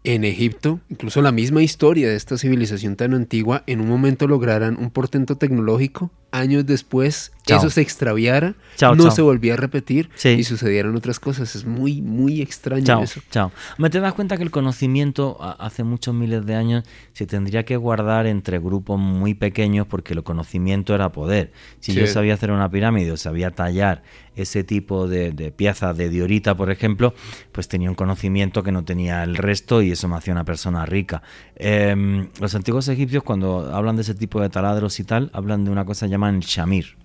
en 0.05 0.23
Egipto, 0.23 0.79
incluso 0.89 1.21
la 1.21 1.31
misma 1.31 1.63
historia 1.63 2.07
de 2.07 2.15
esta 2.15 2.37
civilización 2.37 2.95
tan 2.95 3.13
antigua, 3.13 3.63
en 3.65 3.81
un 3.81 3.89
momento 3.89 4.27
lograran 4.27 4.77
un 4.79 4.91
portento 4.91 5.35
tecnológico, 5.35 6.11
años 6.31 6.65
después 6.65 7.31
eso 7.47 7.69
se 7.69 7.81
extraviara, 7.81 8.55
no 8.95 9.11
se 9.11 9.21
volvía 9.21 9.53
a 9.53 9.57
repetir 9.57 10.09
y 10.23 10.43
sucedieran 10.43 10.95
otras 10.95 11.19
cosas. 11.19 11.55
Es 11.55 11.65
muy, 11.65 12.01
muy 12.01 12.41
extraño 12.41 13.01
eso. 13.01 13.21
Chao. 13.31 13.51
Me 13.77 13.89
te 13.89 13.99
das 13.99 14.13
cuenta 14.13 14.37
que 14.37 14.43
el 14.43 14.51
conocimiento 14.51 15.37
hace 15.59 15.83
muchos 15.83 16.13
miles 16.13 16.45
de 16.45 16.55
años 16.55 16.83
se 17.13 17.25
tendría 17.25 17.63
que 17.63 17.77
guardar 17.77 18.25
entre 18.27 18.59
grupos 18.59 18.99
muy 18.99 19.33
pequeños 19.33 19.87
porque 19.87 20.13
el 20.13 20.23
conocimiento 20.23 20.95
era 20.95 21.11
poder. 21.11 21.51
Si 21.79 21.93
yo 21.93 22.07
sabía 22.07 22.33
hacer 22.33 22.51
una 22.51 22.69
pirámide 22.69 23.11
o 23.11 23.17
sabía 23.17 23.51
tallar 23.51 24.03
ese 24.35 24.63
tipo 24.63 25.07
de, 25.07 25.53
piezas 25.55 25.95
de 25.95 26.09
diorita, 26.09 26.55
por 26.55 26.71
ejemplo, 26.71 27.13
pues 27.51 27.67
tenía 27.67 27.89
un 27.89 27.95
conocimiento 27.95 28.63
que 28.63 28.71
no 28.71 28.83
tenía 28.83 29.23
el 29.23 29.35
resto 29.35 29.81
y 29.81 29.91
eso 29.95 30.07
me 30.07 30.15
hacía 30.15 30.33
una 30.33 30.45
persona 30.45 30.85
rica. 30.85 31.21
Em, 31.55 32.29
los 32.39 32.53
antiguos 32.55 32.87
egipcios 32.87 33.23
cuando 33.23 33.73
hablan 33.73 33.95
de 33.95 34.03
ese 34.03 34.13
tipo 34.13 34.39
de 34.39 34.49
taladros 34.49 34.99
y 34.99 35.03
tal, 35.03 35.31
hablan 35.33 35.65
de 35.65 35.71
una 35.71 35.85
cosa 35.85 36.07
llamada 36.07 36.37
shamir. 36.41 36.97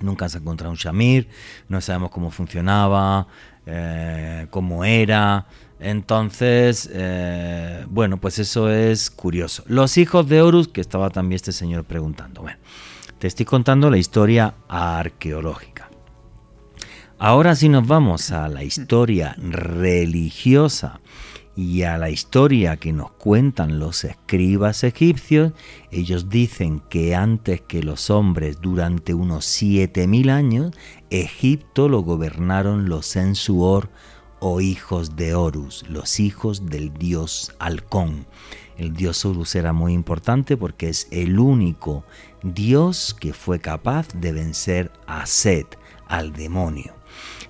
Nunca 0.00 0.28
se 0.28 0.38
ha 0.38 0.40
encontrado 0.40 0.72
un 0.72 0.76
shamir, 0.76 1.28
no 1.68 1.80
sabemos 1.80 2.10
cómo 2.10 2.30
funcionaba, 2.30 3.28
eh, 3.66 4.46
cómo 4.50 4.84
era. 4.84 5.46
Entonces, 5.78 6.90
eh, 6.92 7.84
bueno, 7.88 8.18
pues 8.18 8.38
eso 8.38 8.70
es 8.70 9.10
curioso. 9.10 9.62
Los 9.66 9.96
hijos 9.98 10.28
de 10.28 10.42
Horus, 10.42 10.68
que 10.68 10.80
estaba 10.80 11.10
también 11.10 11.36
este 11.36 11.52
señor 11.52 11.84
preguntando. 11.84 12.42
Bueno, 12.42 12.58
Te 13.18 13.28
estoy 13.28 13.46
contando 13.46 13.88
la 13.90 13.96
historia 13.96 14.54
arqueológica. 14.68 15.88
Ahora 17.18 17.54
si 17.54 17.68
nos 17.68 17.86
vamos 17.86 18.32
a 18.32 18.48
la 18.48 18.64
historia 18.64 19.36
religiosa 19.38 21.00
y 21.56 21.82
a 21.82 21.98
la 21.98 22.10
historia 22.10 22.76
que 22.76 22.92
nos 22.92 23.12
cuentan 23.12 23.78
los 23.78 24.04
escribas 24.04 24.82
egipcios, 24.82 25.52
ellos 25.90 26.28
dicen 26.28 26.80
que 26.88 27.14
antes 27.14 27.60
que 27.60 27.82
los 27.82 28.10
hombres 28.10 28.60
durante 28.60 29.14
unos 29.14 29.44
7000 29.44 30.30
años, 30.30 30.72
Egipto 31.10 31.88
lo 31.88 32.00
gobernaron 32.00 32.88
los 32.88 33.14
Ensuor 33.14 33.88
o 34.40 34.60
hijos 34.60 35.16
de 35.16 35.34
Horus, 35.34 35.84
los 35.88 36.18
hijos 36.18 36.66
del 36.66 36.92
dios 36.92 37.54
halcón. 37.60 38.26
El 38.76 38.92
dios 38.92 39.24
Horus 39.24 39.54
era 39.54 39.72
muy 39.72 39.92
importante 39.92 40.56
porque 40.56 40.88
es 40.88 41.06
el 41.12 41.38
único 41.38 42.04
dios 42.42 43.16
que 43.18 43.32
fue 43.32 43.60
capaz 43.60 44.08
de 44.08 44.32
vencer 44.32 44.90
a 45.06 45.24
Set, 45.26 45.78
al 46.08 46.32
demonio. 46.32 46.94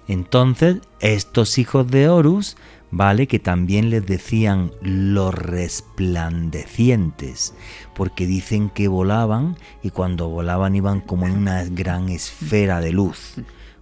Entonces, 0.06 0.80
estos 1.00 1.56
hijos 1.56 1.86
de 1.88 2.08
Horus 2.08 2.56
¿vale? 2.94 3.26
Que 3.26 3.40
también 3.40 3.90
les 3.90 4.06
decían 4.06 4.70
los 4.80 5.34
resplandecientes, 5.34 7.54
porque 7.94 8.26
dicen 8.26 8.70
que 8.70 8.88
volaban 8.88 9.58
y 9.82 9.90
cuando 9.90 10.28
volaban 10.28 10.74
iban 10.76 11.00
como 11.00 11.26
en 11.26 11.36
una 11.36 11.64
gran 11.64 12.08
esfera 12.08 12.80
de 12.80 12.92
luz. 12.92 13.34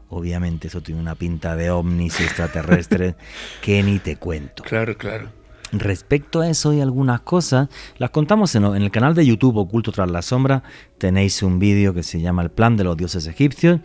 Obviamente 0.09 0.69
eso 0.69 0.81
tiene 0.81 0.99
una 1.01 1.15
pinta 1.15 1.55
de 1.57 1.71
ovnis 1.71 2.21
extraterrestres 2.21 3.17
que 3.63 3.83
ni 3.83 3.99
te 3.99 4.17
cuento. 4.17 4.63
Claro, 4.65 4.97
claro. 4.97 5.29
Respecto 5.73 6.41
a 6.41 6.49
eso 6.49 6.73
y 6.73 6.81
algunas 6.81 7.21
cosas, 7.21 7.69
las 7.99 8.09
contamos 8.11 8.55
en, 8.55 8.65
el 8.65 8.91
canal 8.91 9.15
de 9.15 9.27
YouTube 9.27 9.59
Oculto 9.59 9.93
tras 9.93 10.11
la 10.11 10.23
sombra. 10.23 10.63
Tenéis 10.99 11.43
un 11.43 11.59
vídeo 11.59 11.93
que 11.95 12.03
se 12.03 12.21
llama 12.21 12.41
El 12.43 12.51
plan 12.51 12.79
de 12.79 12.85
los 12.85 12.97
dioses 12.97 13.27
egipcios, 13.27 13.81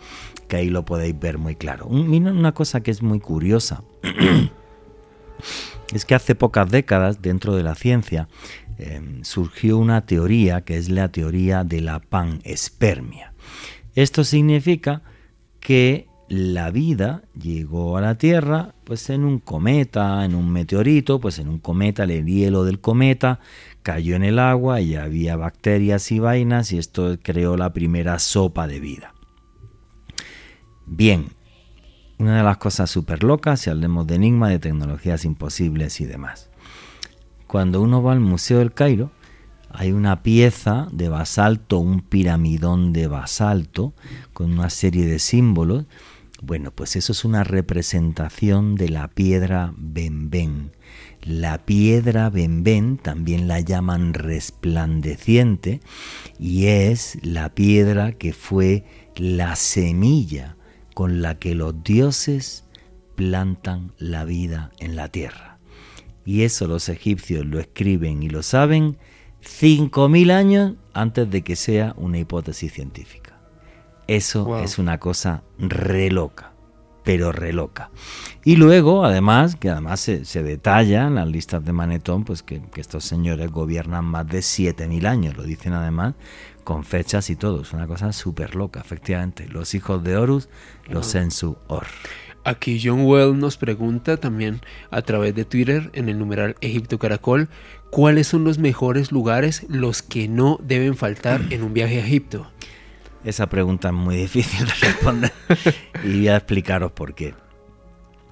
que 0.47 0.55
ahí 0.57 0.69
lo 0.69 0.85
podéis 0.85 1.19
ver 1.19 1.37
muy 1.37 1.55
claro. 1.55 1.87
Una 1.87 2.53
cosa 2.53 2.81
que 2.81 2.91
es 2.91 3.01
muy 3.01 3.19
curiosa. 3.19 3.83
es 5.93 6.05
que 6.05 6.15
hace 6.15 6.35
pocas 6.35 6.69
décadas 6.69 7.21
dentro 7.21 7.55
de 7.55 7.63
la 7.63 7.75
ciencia 7.75 8.27
em, 8.77 9.23
surgió 9.23 9.77
una 9.77 10.05
teoría 10.05 10.61
que 10.61 10.77
es 10.77 10.89
la 10.89 11.11
teoría 11.11 11.63
de 11.63 11.81
la 11.81 11.99
panespermia. 11.99 13.33
Esto 13.95 14.23
significa 14.23 15.01
que 15.59 16.07
la 16.29 16.71
vida 16.71 17.23
llegó 17.39 17.97
a 17.97 18.01
la 18.01 18.17
Tierra 18.17 18.75
pues 18.83 19.09
en 19.09 19.23
un 19.23 19.39
cometa, 19.39 20.23
en 20.25 20.35
un 20.35 20.51
meteorito, 20.51 21.19
pues 21.19 21.39
en 21.39 21.47
un 21.47 21.59
cometa, 21.59 22.03
el 22.03 22.25
hielo 22.25 22.63
del 22.63 22.79
cometa 22.79 23.39
cayó 23.81 24.15
en 24.15 24.23
el 24.23 24.39
agua 24.39 24.81
y 24.81 24.95
había 24.95 25.37
bacterias 25.37 26.11
y 26.11 26.19
vainas 26.19 26.71
y 26.73 26.77
esto 26.77 27.17
creó 27.21 27.55
la 27.55 27.71
primera 27.73 28.19
sopa 28.19 28.67
de 28.67 28.79
vida. 28.79 29.13
Bien, 30.85 31.29
una 32.19 32.37
de 32.37 32.43
las 32.43 32.57
cosas 32.57 32.89
súper 32.89 33.23
locas, 33.23 33.61
si 33.61 33.69
hablemos 33.69 34.07
de 34.07 34.15
enigma, 34.15 34.49
de 34.49 34.59
tecnologías 34.59 35.25
imposibles 35.25 36.01
y 36.01 36.05
demás. 36.05 36.49
Cuando 37.45 37.81
uno 37.81 38.01
va 38.01 38.13
al 38.13 38.19
Museo 38.19 38.59
del 38.59 38.73
Cairo, 38.73 39.11
hay 39.69 39.91
una 39.91 40.23
pieza 40.23 40.87
de 40.91 41.09
basalto, 41.09 41.77
un 41.77 42.01
piramidón 42.01 42.93
de 42.93 43.07
basalto, 43.07 43.93
con 44.33 44.51
una 44.51 44.69
serie 44.69 45.05
de 45.05 45.19
símbolos. 45.19 45.85
Bueno, 46.41 46.71
pues 46.71 46.95
eso 46.95 47.11
es 47.11 47.23
una 47.23 47.43
representación 47.43 48.75
de 48.75 48.89
la 48.89 49.07
piedra 49.07 49.73
Benben. 49.77 50.71
La 51.21 51.65
piedra 51.65 52.29
Benben 52.29 52.97
también 52.97 53.47
la 53.47 53.59
llaman 53.59 54.13
resplandeciente 54.13 55.81
y 56.39 56.67
es 56.67 57.17
la 57.23 57.53
piedra 57.53 58.13
que 58.13 58.33
fue 58.33 58.85
la 59.15 59.55
semilla 59.55 60.56
con 60.97 61.21
la 61.21 61.37
que 61.37 61.53
los 61.53 61.83
dioses 61.83 62.63
plantan 63.13 63.91
la 63.99 64.25
vida 64.25 64.71
en 64.79 64.95
la 64.95 65.09
tierra. 65.09 65.59
Y 66.25 66.41
eso 66.41 66.65
los 66.65 66.89
egipcios 66.89 67.45
lo 67.45 67.59
escriben 67.59 68.23
y 68.23 68.29
lo 68.31 68.41
saben 68.41 68.97
5.000 69.43 70.31
años 70.31 70.73
antes 70.93 71.29
de 71.29 71.43
que 71.43 71.55
sea 71.55 71.93
una 71.97 72.17
hipótesis 72.17 72.73
científica. 72.73 73.39
Eso 74.07 74.57
es 74.57 74.79
una 74.79 74.97
cosa 74.97 75.43
re 75.59 76.09
loca, 76.09 76.53
pero 77.03 77.31
re 77.31 77.53
loca. 77.53 77.91
Y 78.43 78.55
luego, 78.55 79.05
además, 79.05 79.55
que 79.55 79.69
además 79.69 79.99
se, 79.99 80.41
detalla 80.41 81.05
en 81.05 81.13
las 81.13 81.27
listas 81.27 81.63
de 81.63 81.73
Manetón, 81.73 82.23
pues 82.23 82.41
que, 82.41 82.59
que 82.71 82.81
estos 82.81 83.03
señores 83.03 83.51
gobiernan 83.51 84.05
más 84.05 84.25
de 84.25 84.39
7.000 84.39 85.05
años, 85.05 85.37
lo 85.37 85.43
dicen 85.43 85.73
además 85.73 86.15
con 86.67 86.83
fechas 86.83 87.29
y 87.29 87.37
todo. 87.37 87.61
Es 87.61 87.71
una 87.71 87.87
cosa 87.87 88.11
súper 88.11 88.53
loca, 88.53 88.81
efectivamente. 88.81 89.47
Los 89.47 89.73
hijos 89.73 90.03
de 90.03 90.17
Horus, 90.17 90.49
los 90.89 91.07
Sensu 91.07 91.55
Or. 91.67 91.87
Aquí 92.43 92.81
John 92.83 93.05
Well 93.05 93.39
nos 93.39 93.55
pregunta 93.55 94.17
también 94.17 94.59
a 94.91 95.01
través 95.01 95.33
de 95.33 95.45
Twitter 95.45 95.89
en 95.93 96.09
el 96.09 96.19
numeral 96.19 96.57
Egipto 96.59 96.99
Caracol, 96.99 97.47
¿cuáles 97.89 98.27
son 98.27 98.43
los 98.43 98.57
mejores 98.57 99.13
lugares 99.13 99.65
los 99.69 100.01
que 100.01 100.27
no 100.27 100.59
deben 100.61 100.97
faltar 100.97 101.39
en 101.51 101.63
un 101.63 101.73
viaje 101.73 102.01
a 102.01 102.05
Egipto? 102.05 102.51
Esa 103.23 103.47
pregunta 103.47 103.87
es 103.87 103.93
muy 103.93 104.17
difícil 104.27 104.67
de 104.67 104.73
responder 104.73 105.31
y 106.03 106.17
voy 106.17 106.27
a 106.27 106.35
explicaros 106.35 106.91
por 106.91 107.15
qué. 107.15 107.33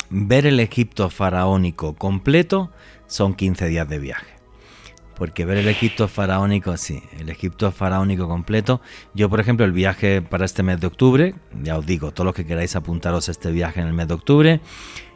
Ver 0.10 0.46
el 0.46 0.60
Egipto 0.60 1.10
faraónico 1.10 1.96
completo 1.96 2.70
son 3.08 3.34
15 3.34 3.68
días 3.68 3.88
de 3.88 4.00
viaje. 4.00 4.35
Porque 5.18 5.46
ver 5.46 5.58
el 5.58 5.68
Egipto 5.68 6.08
faraónico, 6.08 6.76
sí, 6.78 7.02
el 7.20 7.30
Egipto 7.30 7.72
faraónico 7.72 8.28
completo. 8.28 8.82
Yo, 9.14 9.30
por 9.30 9.40
ejemplo, 9.40 9.66
el 9.66 9.72
viaje 9.72 10.22
para 10.22 10.46
este 10.46 10.62
mes 10.62 10.80
de 10.82 10.88
octubre, 10.88 11.36
ya 11.64 11.78
os 11.78 11.86
digo, 11.86 12.12
todos 12.12 12.26
los 12.26 12.36
que 12.36 12.46
queráis 12.46 12.76
apuntaros 12.76 13.30
a 13.30 13.32
este 13.32 13.52
viaje 13.52 13.80
en 13.80 13.88
el 13.88 13.94
mes 13.94 14.08
de 14.08 14.14
octubre, 14.14 14.60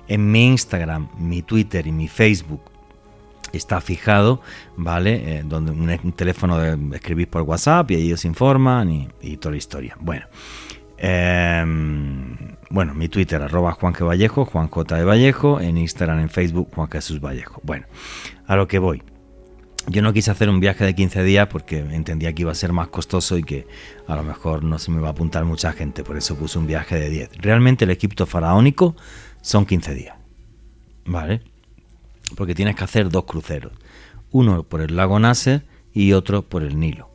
en 0.07 0.31
mi 0.31 0.47
Instagram, 0.47 1.09
mi 1.17 1.41
Twitter 1.41 1.85
y 1.85 1.91
mi 1.91 2.07
Facebook 2.07 2.61
está 3.53 3.81
fijado, 3.81 4.41
¿vale? 4.75 5.37
Eh, 5.37 5.43
donde 5.45 5.71
un, 5.71 6.11
teléfono 6.13 6.61
escribís 6.93 7.27
por 7.27 7.43
WhatsApp 7.43 7.91
y 7.91 7.95
ellos 7.95 8.25
informan 8.25 9.09
y, 9.21 9.37
toda 9.37 9.51
la 9.51 9.57
historia. 9.57 9.95
Bueno, 9.99 10.25
em, 10.97 12.35
bueno, 12.69 12.93
mi 12.93 13.07
Twitter, 13.07 13.41
arroba 13.41 13.71
Juan 13.73 13.93
G. 13.93 14.05
Vallejo, 14.05 14.45
Juan 14.45 14.67
J. 14.67 14.95
de 14.95 15.03
Vallejo, 15.03 15.59
en 15.59 15.77
Instagram, 15.77 16.19
en 16.19 16.29
Facebook, 16.29 16.69
Juan 16.73 16.89
Jesús 16.89 17.19
Vallejo. 17.19 17.61
Bueno, 17.63 17.85
a 18.47 18.55
lo 18.55 18.67
que 18.67 18.79
voy. 18.79 19.01
Yo 19.91 20.03
no 20.03 20.13
quise 20.13 20.29
hacer 20.29 20.49
un 20.49 20.59
viaje 20.59 20.85
de 20.85 20.93
15 20.93 21.23
días 21.23 21.47
porque 21.47 21.79
entendía 21.79 22.31
que 22.33 22.43
iba 22.43 22.51
a 22.51 22.55
ser 22.55 22.71
más 22.73 22.89
costoso 22.89 23.39
y 23.39 23.43
que 23.43 23.65
a 24.05 24.15
lo 24.15 24.23
mejor 24.23 24.63
no 24.63 24.77
se 24.77 24.91
me 24.91 24.99
iba 24.99 25.07
a 25.07 25.11
apuntar 25.11 25.45
mucha 25.45 25.71
gente, 25.71 26.03
por 26.03 26.15
eso 26.15 26.35
puse 26.35 26.59
un 26.59 26.67
viaje 26.67 26.99
de 26.99 27.09
10. 27.09 27.37
Realmente 27.37 27.85
el 27.85 27.91
Egipto 27.91 28.27
faraónico 28.27 28.95
son 29.41 29.65
15 29.65 29.95
días, 29.95 30.15
¿vale? 31.05 31.41
Porque 32.35 32.53
tienes 32.53 32.75
que 32.75 32.83
hacer 32.83 33.09
dos 33.09 33.23
cruceros, 33.25 33.73
uno 34.29 34.61
por 34.61 34.81
el 34.81 34.95
lago 34.95 35.17
Nasser 35.17 35.65
y 35.91 36.13
otro 36.13 36.47
por 36.47 36.61
el 36.61 36.79
Nilo. 36.79 37.09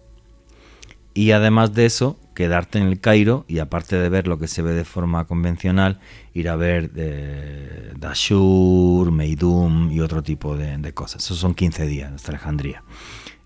Y 1.15 1.31
además 1.31 1.75
de 1.75 1.87
eso, 1.87 2.19
quedarte 2.35 2.79
en 2.79 2.87
el 2.89 3.01
Cairo 3.01 3.45
y 3.49 3.61
aparte 3.61 3.97
de 3.97 4.09
ver 4.09 4.27
lo 4.27 4.39
que 4.39 4.49
se 4.49 4.63
ve 4.63 4.73
de 4.73 4.85
forma 4.85 5.27
convencional, 5.27 6.01
ir 6.33 6.49
a 6.49 6.57
ver 6.57 6.91
eh, 6.97 7.93
Dashur, 7.97 9.11
Meidum 9.13 9.91
y 9.91 10.01
otro 10.01 10.23
tipo 10.23 10.57
de, 10.57 10.93
cosas. 10.93 11.25
Esos 11.25 11.39
son 11.39 11.55
15 11.55 11.87
días 11.87 12.13
hasta 12.13 12.33
Alejandría. 12.33 12.83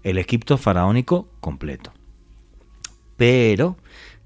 El 0.02 0.18
Egipto 0.18 0.58
faraónico 0.58 1.28
completo. 1.40 1.92
Pero 3.16 3.76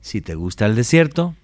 si 0.00 0.20
te 0.20 0.34
gusta 0.34 0.66
el 0.66 0.74
desierto, 0.74 1.34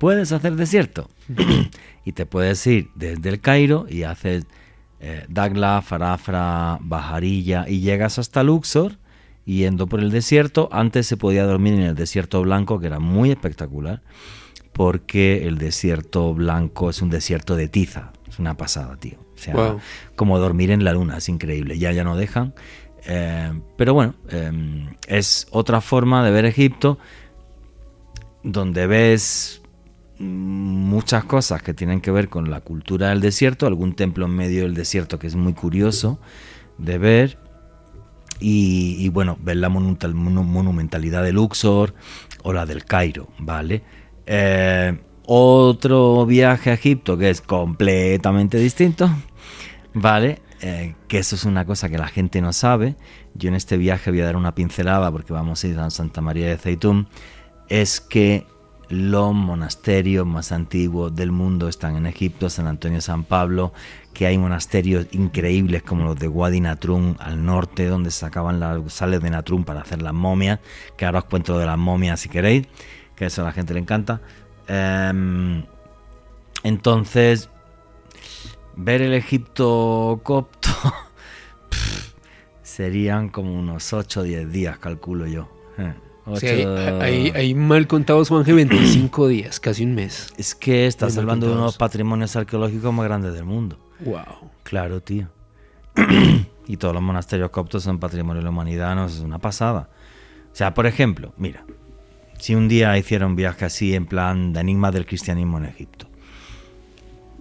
puedes 0.00 0.32
hacer 0.32 0.56
desierto. 0.56 1.08
y 2.04 2.12
te 2.12 2.26
puedes 2.26 2.66
ir 2.66 2.90
desde 2.94 3.28
el 3.28 3.40
Cairo 3.40 3.86
y 3.88 4.04
haces 4.04 4.46
eh, 5.00 5.26
Dagla, 5.28 5.82
Farafra, 5.82 6.78
Bajarilla 6.80 7.68
y 7.68 7.80
llegas 7.80 8.18
hasta 8.18 8.42
Luxor 8.42 8.98
yendo 9.56 9.86
por 9.86 10.00
el 10.00 10.10
desierto. 10.10 10.68
Antes 10.72 11.06
se 11.06 11.16
podía 11.16 11.44
dormir 11.44 11.74
en 11.74 11.82
el 11.82 11.94
desierto 11.94 12.42
blanco, 12.42 12.78
que 12.78 12.86
era 12.86 12.98
muy 12.98 13.30
espectacular, 13.30 14.02
porque 14.72 15.46
el 15.46 15.58
desierto 15.58 16.34
blanco 16.34 16.90
es 16.90 17.02
un 17.02 17.10
desierto 17.10 17.56
de 17.56 17.68
tiza. 17.68 18.12
Es 18.28 18.38
una 18.38 18.56
pasada, 18.56 18.96
tío. 18.96 19.18
O 19.34 19.38
sea, 19.38 19.76
como 20.16 20.38
dormir 20.38 20.70
en 20.70 20.84
la 20.84 20.92
luna, 20.92 21.18
es 21.18 21.28
increíble. 21.28 21.78
Ya 21.78 21.92
ya 21.92 22.04
no 22.04 22.16
dejan. 22.16 22.54
Eh, 23.06 23.52
pero 23.76 23.94
bueno, 23.94 24.14
eh, 24.30 24.86
es 25.06 25.46
otra 25.50 25.80
forma 25.80 26.24
de 26.24 26.30
ver 26.30 26.44
Egipto, 26.44 26.98
donde 28.42 28.86
ves 28.86 29.62
muchas 30.18 31.24
cosas 31.24 31.62
que 31.62 31.74
tienen 31.74 32.00
que 32.00 32.10
ver 32.10 32.28
con 32.28 32.50
la 32.50 32.60
cultura 32.60 33.10
del 33.10 33.20
desierto, 33.20 33.66
algún 33.66 33.94
templo 33.94 34.26
en 34.26 34.32
medio 34.32 34.64
del 34.64 34.74
desierto 34.74 35.18
que 35.18 35.28
es 35.28 35.36
muy 35.36 35.54
curioso 35.54 36.18
de 36.76 36.98
ver, 36.98 37.38
y, 38.40 39.08
bueno, 39.08 39.36
ver 39.40 39.56
la 39.56 39.68
monumentalidad 39.68 41.22
de 41.22 41.32
Luxor 41.32 41.94
o 42.42 42.52
la 42.52 42.66
del 42.66 42.84
Cairo, 42.84 43.28
¿vale? 43.38 43.82
Eh, 44.26 44.98
otro 45.26 46.26
viaje 46.26 46.70
a 46.70 46.74
Egipto 46.74 47.18
que 47.18 47.30
es 47.30 47.40
completamente 47.40 48.58
distinto, 48.58 49.10
¿vale? 49.94 50.40
eh, 50.60 50.94
que 51.06 51.18
eso 51.18 51.36
es 51.36 51.44
una 51.44 51.64
cosa 51.64 51.88
que 51.88 51.98
la 51.98 52.08
gente 52.08 52.40
no 52.40 52.52
sabe. 52.52 52.96
Yo 53.34 53.48
en 53.48 53.54
este 53.54 53.76
viaje 53.76 54.10
voy 54.10 54.20
a 54.20 54.24
dar 54.24 54.36
una 54.36 54.54
pincelada 54.54 55.10
porque 55.10 55.32
vamos 55.32 55.62
a 55.62 55.68
ir 55.68 55.78
a 55.78 55.90
Santa 55.90 56.20
María 56.20 56.48
de 56.48 56.56
Zeitún. 56.56 57.08
Es 57.68 58.00
que 58.00 58.46
los 58.88 59.34
monasterios 59.34 60.26
más 60.26 60.52
antiguos 60.52 61.14
del 61.14 61.30
mundo 61.30 61.68
están 61.68 61.96
en 61.96 62.06
Egipto, 62.06 62.48
San 62.48 62.66
Antonio, 62.66 63.00
San 63.00 63.24
Pablo, 63.24 63.72
que 64.14 64.26
hay 64.26 64.38
monasterios 64.38 65.06
increíbles 65.12 65.82
como 65.82 66.04
los 66.04 66.18
de 66.18 66.28
Wadi 66.28 66.60
Natrum 66.60 67.14
al 67.18 67.44
norte, 67.44 67.86
donde 67.86 68.10
sacaban 68.10 68.60
las 68.60 68.92
sales 68.92 69.20
de 69.20 69.30
Natrum 69.30 69.64
para 69.64 69.80
hacer 69.80 70.02
las 70.02 70.14
momias, 70.14 70.58
que 70.96 71.04
ahora 71.04 71.20
os 71.20 71.24
cuento 71.26 71.58
de 71.58 71.66
las 71.66 71.78
momias 71.78 72.20
si 72.20 72.28
queréis, 72.28 72.66
que 73.14 73.26
eso 73.26 73.42
a 73.42 73.44
la 73.46 73.52
gente 73.52 73.74
le 73.74 73.80
encanta. 73.80 74.20
Em, 74.66 75.64
entonces, 76.62 77.50
ver 78.74 79.02
el 79.02 79.12
Egipto 79.12 80.20
copto 80.22 80.70
serían 82.62 83.28
como 83.28 83.52
unos 83.52 83.92
8 83.92 84.20
o 84.20 84.22
10 84.22 84.50
días, 84.50 84.78
calculo 84.78 85.26
yo. 85.26 85.48
Eh, 85.78 85.94
sí, 86.36 86.46
hay, 86.46 87.54
mal 87.54 87.86
contados, 87.86 88.28
Juanje, 88.28 88.52
25 88.52 89.28
días, 89.28 89.60
casi 89.60 89.84
un 89.84 89.94
mes. 89.94 90.32
Es 90.36 90.54
que 90.54 90.86
estás 90.86 91.16
hablando 91.18 91.46
de 91.46 91.52
unos 91.52 91.76
patrimonios 91.76 92.36
arqueológicos 92.36 92.92
más 92.92 93.04
grandes 93.04 93.34
del 93.34 93.44
mundo. 93.44 93.78
Wow. 94.00 94.50
Claro, 94.62 95.00
tío. 95.00 95.28
y 96.66 96.76
todos 96.76 96.94
los 96.94 97.02
monasterios 97.02 97.50
coptos 97.50 97.82
son 97.82 97.98
patrimonio 97.98 98.40
de 98.40 98.44
la 98.44 98.50
humanidad, 98.50 98.94
no 98.94 99.06
es 99.06 99.20
una 99.20 99.38
pasada. 99.38 99.88
O 100.52 100.56
sea, 100.56 100.74
por 100.74 100.86
ejemplo, 100.86 101.32
mira, 101.36 101.64
si 102.38 102.54
un 102.54 102.68
día 102.68 102.96
hiciera 102.96 103.26
un 103.26 103.36
viaje 103.36 103.64
así 103.64 103.94
en 103.94 104.06
plan 104.06 104.52
de 104.52 104.60
enigma 104.60 104.90
del 104.90 105.06
cristianismo 105.06 105.58
en 105.58 105.64
Egipto, 105.64 106.08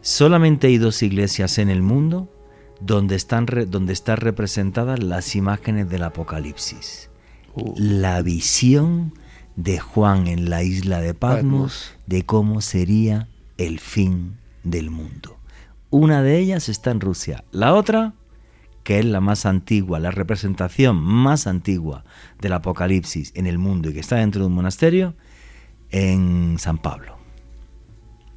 solamente 0.02 0.68
hay 0.68 0.78
dos 0.78 1.04
iglesias 1.04 1.58
en 1.58 1.70
el 1.70 1.82
mundo 1.82 2.30
donde 2.80 3.16
están, 3.16 3.46
donde 3.68 3.94
están 3.94 4.18
representadas 4.18 5.02
las 5.02 5.36
imágenes 5.36 5.90
del 5.90 6.04
Apocalipsis. 6.04 7.07
Uh. 7.58 7.74
La 7.78 8.22
visión 8.22 9.14
de 9.56 9.80
Juan 9.80 10.28
en 10.28 10.50
la 10.50 10.64
isla 10.64 11.02
de 11.02 11.14
Patmos 11.14 11.96
de 12.06 12.26
cómo 12.26 12.62
sería 12.62 13.28
el 13.58 13.80
fin 13.80 14.38
del 14.64 14.92
mundo. 14.92 15.38
Una 15.90 16.22
de 16.22 16.38
ellas 16.38 16.70
está 16.70 16.92
en 16.92 17.00
Rusia, 17.00 17.44
la 17.52 17.74
otra, 17.74 18.14
que 18.84 19.00
es 19.00 19.06
la 19.06 19.20
más 19.20 19.46
antigua, 19.46 20.00
la 20.00 20.12
representación 20.12 20.98
más 20.98 21.48
antigua 21.48 22.06
del 22.40 22.54
Apocalipsis 22.54 23.32
en 23.36 23.48
el 23.48 23.58
mundo 23.58 23.90
y 23.90 23.94
que 23.94 24.00
está 24.00 24.18
dentro 24.18 24.42
de 24.42 24.48
un 24.48 24.54
monasterio, 24.54 25.16
en 25.90 26.58
San 26.60 26.78
Pablo, 26.78 27.18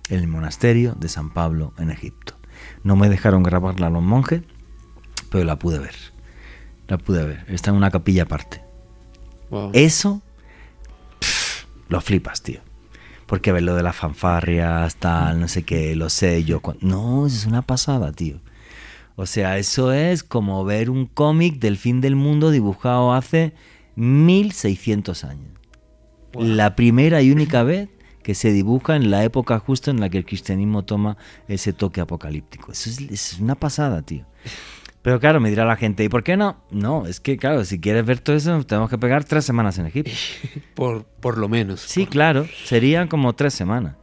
el 0.09 0.29
monasterio 0.29 0.95
de 0.95 1.09
San 1.09 1.31
Pablo 1.33 1.75
en 1.79 1.91
Egipto. 1.91 2.37
No 2.85 2.97
me 2.97 3.09
dejaron 3.09 3.43
grabarla 3.43 3.91
los 3.91 4.03
monjes, 4.03 4.43
pero 5.31 5.45
la 5.45 5.59
pude 5.59 5.79
ver. 5.79 5.95
La 6.89 6.99
pude 6.99 7.25
ver. 7.25 7.45
Está 7.49 7.71
en 7.71 7.77
una 7.77 7.91
capilla 7.91 8.23
aparte. 8.25 8.70
Eso, 9.73 10.23
lo 11.89 12.01
flipas, 12.01 12.43
tío. 12.43 12.61
Porque 13.27 13.53
ver 13.53 13.63
lo 13.63 13.75
de 13.75 13.83
las 13.83 13.97
fanfarrias, 13.97 14.97
tal, 14.97 15.41
no 15.41 15.49
sé 15.49 15.63
qué, 15.63 15.95
lo 15.95 16.09
sé 16.09 16.45
yo. 16.45 16.61
No, 16.81 17.27
es 17.27 17.47
una 17.47 17.63
pasada, 17.63 18.13
tío. 18.13 18.41
O 19.17 19.27
sea, 19.27 19.59
eso 19.59 19.93
es 19.93 20.25
como 20.25 20.65
ver 20.65 20.91
un 20.91 21.07
cómic 21.07 21.59
del 21.59 21.77
fin 21.77 22.01
del 22.01 22.17
mundo 22.17 22.51
dibujado 22.51 23.13
hace 23.13 23.53
1600 23.97 25.25
años. 25.25 25.53
La 26.33 26.75
primera 26.75 27.23
y 27.23 27.31
única 27.31 27.63
vez 27.63 27.89
que 28.23 28.35
se 28.35 28.53
dibuja 28.53 28.97
en 28.97 29.11
la 29.11 29.25
época 29.25 29.59
justo 29.59 29.91
en 29.91 30.01
la 30.01 30.09
que 30.09 30.19
el 30.19 30.25
cristianismo 30.25 30.85
toma 30.85 31.17
ese 31.49 31.73
toque 31.73 32.01
apocalíptico. 32.01 32.73
Eso 32.73 32.91
es, 32.91 33.01
es 33.01 33.39
una 33.41 33.55
pasada, 33.55 34.03
tío. 34.03 34.27
Pero 35.03 35.19
claro, 35.19 35.41
me 35.41 35.49
dirá 35.49 35.65
la 35.65 35.77
gente, 35.77 36.05
¿y 36.05 36.09
por 36.09 36.23
qué 36.23 36.37
no? 36.37 36.63
No, 36.71 37.07
es 37.07 37.21
que 37.21 37.39
claro, 37.39 37.65
si 37.65 37.81
quieres 37.81 38.05
ver 38.05 38.21
todo 38.21 38.37
eso, 38.37 38.63
tenemos 38.65 38.91
que 38.91 38.99
pegar 38.99 39.25
tres 39.25 39.45
semanas 39.45 39.79
en 39.79 39.87
Egipto. 39.87 40.11
por, 40.75 41.05
por 41.05 41.39
lo 41.39 41.49
menos. 41.49 41.81
Sí, 41.81 42.07
claro, 42.07 42.47
serían 42.65 43.09
como 43.09 43.33
tres 43.35 43.55
semanas. 43.55 43.97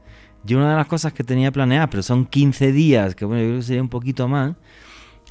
Yo 0.44 0.58
una 0.58 0.72
de 0.72 0.78
las 0.78 0.88
cosas 0.88 1.14
que 1.14 1.24
tenía 1.24 1.52
planeada, 1.52 1.90
pero 1.90 2.02
son 2.02 2.26
15 2.26 2.72
días, 2.72 3.16
que 3.16 3.26
bueno, 3.26 3.42
yo 3.42 3.50
creo 3.50 3.60
que 3.60 3.66
sería 3.66 3.82
un 3.82 3.90
poquito 3.90 4.28
más, 4.28 4.56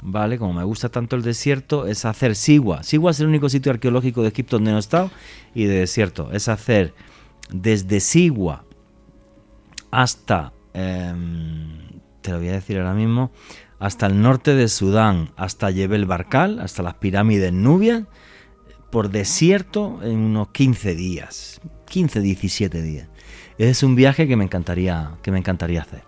¿vale? 0.01 0.37
Como 0.37 0.53
me 0.53 0.63
gusta 0.63 0.89
tanto 0.89 1.15
el 1.15 1.21
desierto, 1.21 1.87
es 1.87 2.05
hacer 2.05 2.35
Sigua. 2.35 2.83
Sigua 2.83 3.11
es 3.11 3.19
el 3.19 3.27
único 3.27 3.49
sitio 3.49 3.71
arqueológico 3.71 4.21
de 4.21 4.29
Egipto 4.29 4.57
donde 4.57 4.71
no 4.71 4.77
he 4.77 4.79
estado 4.79 5.11
y 5.53 5.65
de 5.65 5.79
desierto. 5.79 6.31
Es 6.31 6.47
hacer 6.47 6.93
desde 7.49 7.99
Sigua 7.99 8.63
hasta, 9.91 10.53
em, 10.73 11.99
te 12.21 12.31
lo 12.31 12.37
voy 12.37 12.49
a 12.49 12.53
decir 12.53 12.77
ahora 12.77 12.93
mismo, 12.93 13.31
hasta 13.79 14.07
el 14.07 14.21
norte 14.21 14.55
de 14.55 14.67
Sudán, 14.67 15.29
hasta 15.35 15.69
Yebel 15.71 16.05
Barkal, 16.05 16.59
hasta 16.59 16.83
las 16.83 16.95
pirámides 16.95 17.53
Nubia, 17.53 18.05
por 18.89 19.09
desierto 19.09 19.99
en 20.03 20.17
unos 20.17 20.49
15 20.49 20.95
días, 20.95 21.61
15, 21.89 22.21
17 22.21 22.81
días. 22.81 23.09
es 23.57 23.83
un 23.83 23.95
viaje 23.95 24.27
que 24.27 24.35
me 24.35 24.43
encantaría, 24.43 25.11
que 25.21 25.31
me 25.31 25.39
encantaría 25.39 25.81
hacer, 25.81 26.03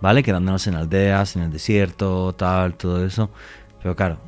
¿vale? 0.00 0.22
Quedándonos 0.22 0.66
en 0.66 0.74
aldeas, 0.74 1.36
en 1.36 1.42
el 1.42 1.52
desierto, 1.52 2.34
tal, 2.34 2.74
todo 2.74 3.04
eso. 3.04 3.30
Pero 3.82 3.94
claro, 3.94 4.18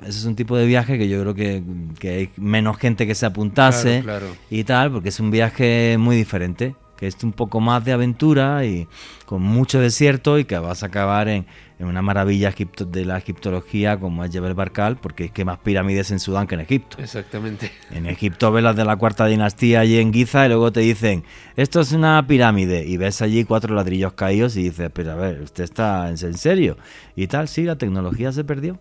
ese 0.00 0.18
es 0.18 0.24
un 0.24 0.34
tipo 0.34 0.56
de 0.56 0.66
viaje 0.66 0.98
que 0.98 1.08
yo 1.08 1.20
creo 1.20 1.34
que, 1.34 1.62
hay 2.08 2.30
menos 2.36 2.78
gente 2.78 3.06
que 3.06 3.14
se 3.14 3.26
apuntase 3.26 4.04
y 4.50 4.64
tal, 4.64 4.90
porque 4.92 5.10
es 5.10 5.20
un 5.20 5.30
viaje 5.30 5.96
muy 5.98 6.16
diferente 6.16 6.74
que 7.02 7.08
es 7.08 7.24
un 7.24 7.32
poco 7.32 7.58
más 7.58 7.84
de 7.84 7.90
aventura 7.90 8.64
y 8.64 8.86
con 9.26 9.42
mucho 9.42 9.80
desierto 9.80 10.38
y 10.38 10.44
que 10.44 10.56
vas 10.58 10.84
a 10.84 10.86
acabar 10.86 11.26
en, 11.26 11.46
una 11.84 12.02
maravilla 12.02 12.54
de 12.86 13.04
la 13.04 13.18
egiptología 13.18 13.98
como 13.98 14.24
es 14.24 14.32
Jebel 14.32 14.54
Barkal, 14.54 14.96
porque 14.96 15.26
es 15.26 15.32
que 15.32 15.44
más 15.44 15.58
pirámides 15.58 16.10
en 16.10 16.20
Sudán 16.20 16.46
que 16.46 16.54
en 16.54 16.60
Egipto. 16.60 16.98
Exactamente. 17.00 17.70
En 17.90 18.06
Egipto 18.06 18.52
ves 18.52 18.62
las 18.62 18.76
de 18.76 18.84
la 18.84 18.96
cuarta 18.96 19.26
dinastía 19.26 19.80
allí 19.80 19.98
en 19.98 20.12
Giza 20.12 20.46
y 20.46 20.48
luego 20.48 20.72
te 20.72 20.80
dicen, 20.80 21.24
esto 21.56 21.80
es 21.80 21.92
una 21.92 22.26
pirámide 22.26 22.86
y 22.86 22.96
ves 22.96 23.22
allí 23.22 23.44
cuatro 23.44 23.74
ladrillos 23.74 24.12
caídos 24.12 24.56
y 24.56 24.64
dices, 24.64 24.90
pero 24.92 25.12
a 25.12 25.16
ver, 25.16 25.40
usted 25.40 25.64
está 25.64 26.08
en 26.08 26.16
serio. 26.36 26.76
Y 27.16 27.26
tal, 27.26 27.48
sí, 27.48 27.64
la 27.64 27.76
tecnología 27.76 28.32
se 28.32 28.44
perdió. 28.44 28.78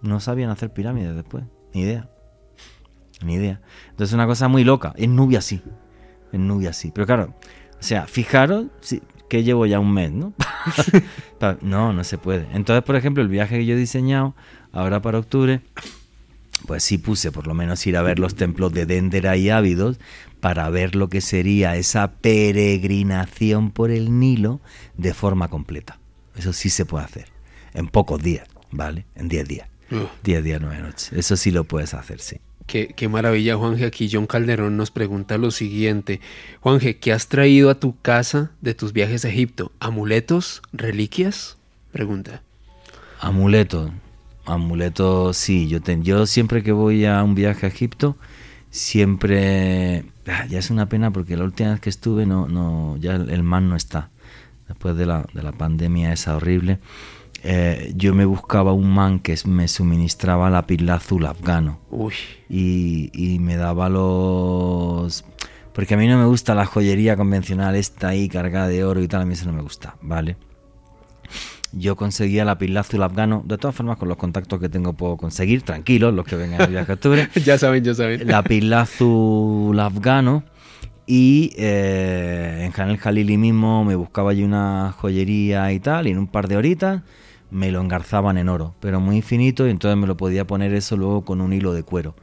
No 0.00 0.20
sabían 0.20 0.50
hacer 0.50 0.72
pirámides 0.72 1.14
después, 1.14 1.44
ni 1.72 1.82
idea. 1.82 2.08
Ni 3.24 3.34
idea. 3.34 3.60
Entonces 3.90 4.10
es 4.10 4.14
una 4.14 4.26
cosa 4.26 4.48
muy 4.48 4.64
loca. 4.64 4.92
En 4.96 5.14
Nubia 5.14 5.40
sí. 5.40 5.62
En 6.32 6.48
Nubia 6.48 6.72
sí. 6.72 6.90
Pero 6.92 7.06
claro, 7.06 7.34
o 7.78 7.84
sea, 7.84 8.06
fijaros 8.06 8.66
que 9.32 9.42
llevo 9.42 9.64
ya 9.64 9.80
un 9.80 9.94
mes, 9.94 10.12
¿no? 10.12 10.34
no, 11.62 11.94
no 11.94 12.04
se 12.04 12.18
puede. 12.18 12.46
Entonces, 12.52 12.84
por 12.84 12.96
ejemplo, 12.96 13.22
el 13.22 13.30
viaje 13.30 13.56
que 13.56 13.64
yo 13.64 13.74
he 13.74 13.78
diseñado 13.78 14.34
ahora 14.72 15.00
para 15.00 15.18
octubre, 15.18 15.62
pues 16.66 16.84
sí 16.84 16.98
puse 16.98 17.32
por 17.32 17.46
lo 17.46 17.54
menos 17.54 17.86
ir 17.86 17.96
a 17.96 18.02
ver 18.02 18.18
los 18.18 18.34
templos 18.34 18.74
de 18.74 18.84
Dendera 18.84 19.38
y 19.38 19.48
Ávidos 19.48 19.98
para 20.40 20.68
ver 20.68 20.96
lo 20.96 21.08
que 21.08 21.22
sería 21.22 21.76
esa 21.76 22.12
peregrinación 22.12 23.70
por 23.70 23.90
el 23.90 24.18
Nilo 24.18 24.60
de 24.98 25.14
forma 25.14 25.48
completa. 25.48 25.98
Eso 26.36 26.52
sí 26.52 26.68
se 26.68 26.84
puede 26.84 27.06
hacer. 27.06 27.28
En 27.72 27.88
pocos 27.88 28.22
días, 28.22 28.46
¿vale? 28.70 29.06
En 29.14 29.28
10 29.30 29.48
días. 29.48 29.68
10 30.24 30.44
días, 30.44 30.60
9 30.60 30.78
noches. 30.82 31.10
Eso 31.14 31.38
sí 31.38 31.52
lo 31.52 31.64
puedes 31.64 31.94
hacer, 31.94 32.20
sí. 32.20 32.36
Qué, 32.66 33.08
maravilla, 33.08 33.56
Juanje. 33.56 33.84
Aquí 33.84 34.08
John 34.10 34.26
Calderón 34.26 34.76
nos 34.76 34.90
pregunta 34.90 35.38
lo 35.38 35.50
siguiente. 35.50 36.20
Juanje, 36.60 36.96
¿qué 36.96 37.12
has 37.12 37.28
traído 37.28 37.70
a 37.70 37.74
tu 37.74 37.96
casa 38.00 38.52
de 38.60 38.74
tus 38.74 38.92
viajes 38.92 39.24
a 39.24 39.28
Egipto? 39.28 39.72
¿Amuletos? 39.80 40.62
¿Reliquias? 40.72 41.58
Pregunta. 41.92 42.42
Amuletos. 43.20 43.90
Amuletos, 44.46 45.36
sí. 45.36 45.68
Yo, 45.68 45.78
yo 46.00 46.26
siempre 46.26 46.62
que 46.62 46.72
voy 46.72 47.04
a 47.04 47.22
un 47.22 47.34
viaje 47.34 47.66
a 47.66 47.68
Egipto, 47.68 48.16
siempre... 48.70 50.04
Ah, 50.26 50.46
ya 50.46 50.58
es 50.58 50.70
una 50.70 50.88
pena 50.88 51.10
porque 51.10 51.36
la 51.36 51.44
última 51.44 51.72
vez 51.72 51.80
que 51.80 51.90
estuve, 51.90 52.26
no, 52.26 52.48
no, 52.48 52.96
ya 52.98 53.16
el, 53.16 53.30
el 53.30 53.48
no 53.48 53.76
está. 53.76 54.10
Después 54.68 54.96
de 54.96 55.04
la, 55.04 55.26
de 55.34 55.42
la 55.42 55.52
pandemia 55.52 56.12
esa 56.12 56.36
horrible. 56.36 56.78
Eh, 57.44 57.92
yo 57.96 58.14
me 58.14 58.24
buscaba 58.24 58.72
un 58.72 58.92
man 58.94 59.18
que 59.18 59.36
me 59.46 59.66
suministraba 59.66 60.48
la 60.48 60.66
pila 60.66 60.94
azul 60.94 61.26
afgano. 61.26 61.80
Y, 62.48 63.38
me 63.40 63.56
daba 63.56 63.88
los... 63.88 65.24
Porque 65.72 65.94
a 65.94 65.96
mí 65.96 66.06
no 66.06 66.18
me 66.18 66.26
gusta 66.26 66.54
la 66.54 66.66
joyería 66.66 67.16
convencional, 67.16 67.74
esta 67.74 68.08
ahí 68.08 68.28
cargada 68.28 68.68
de 68.68 68.84
oro 68.84 69.02
y 69.02 69.08
tal, 69.08 69.22
a 69.22 69.24
mí 69.24 69.32
eso 69.32 69.46
no 69.46 69.54
me 69.54 69.62
gusta, 69.62 69.96
¿vale? 70.02 70.36
Yo 71.72 71.96
conseguía 71.96 72.44
la 72.44 72.58
pila 72.58 72.80
azul 72.80 73.02
afgano, 73.02 73.42
de 73.46 73.56
todas 73.56 73.74
formas 73.74 73.96
con 73.96 74.08
los 74.08 74.18
contactos 74.18 74.60
que 74.60 74.68
tengo 74.68 74.92
puedo 74.92 75.16
conseguir, 75.16 75.62
tranquilos, 75.62 76.12
los 76.12 76.26
que 76.26 76.36
vengan 76.36 76.60
a 76.60 76.66
viaje 76.66 76.92
octubre. 76.92 77.28
ya 77.44 77.56
saben, 77.56 77.82
ya 77.82 77.94
saben. 77.94 78.28
La 78.28 78.42
pila 78.42 78.82
azul 78.82 79.80
afgano 79.80 80.44
y 81.06 81.54
eh, 81.56 82.64
en 82.66 82.72
Janel 82.72 82.98
Jalili 82.98 83.38
mismo 83.38 83.82
me 83.84 83.94
buscaba 83.94 84.32
allí 84.32 84.44
una 84.44 84.92
joyería 84.92 85.72
y 85.72 85.80
tal, 85.80 86.06
y 86.06 86.10
en 86.10 86.18
un 86.18 86.26
par 86.26 86.48
de 86.48 86.58
horitas 86.58 87.00
me 87.52 87.70
lo 87.70 87.80
engarzaban 87.80 88.38
en 88.38 88.48
oro, 88.48 88.74
pero 88.80 88.98
muy 88.98 89.20
finito 89.20 89.66
y 89.66 89.70
entonces 89.70 89.98
me 89.98 90.06
lo 90.06 90.16
podía 90.16 90.46
poner 90.46 90.72
eso 90.72 90.96
luego 90.96 91.24
con 91.24 91.42
un 91.42 91.52
hilo 91.52 91.74
de 91.74 91.82
cuero. 91.82 92.14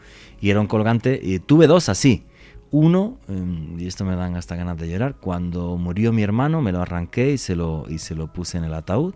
Y 0.41 0.49
era 0.49 0.59
un 0.59 0.67
colgante, 0.67 1.19
y 1.21 1.37
tuve 1.39 1.67
dos 1.67 1.87
así. 1.87 2.23
Uno, 2.71 3.17
em, 3.27 3.79
y 3.79 3.87
esto 3.87 4.05
me 4.05 4.15
dan 4.15 4.35
hasta 4.35 4.55
ganas 4.55 4.77
de 4.77 4.89
llorar, 4.89 5.15
cuando 5.19 5.77
murió 5.77 6.11
mi 6.11 6.23
hermano 6.23 6.61
me 6.61 6.71
lo 6.71 6.81
arranqué 6.81 7.31
y 7.31 7.37
se 7.37 7.55
lo, 7.55 7.85
y 7.87 7.99
se 7.99 8.15
lo 8.15 8.33
puse 8.33 8.57
en 8.57 8.63
el 8.63 8.73
ataúd, 8.73 9.13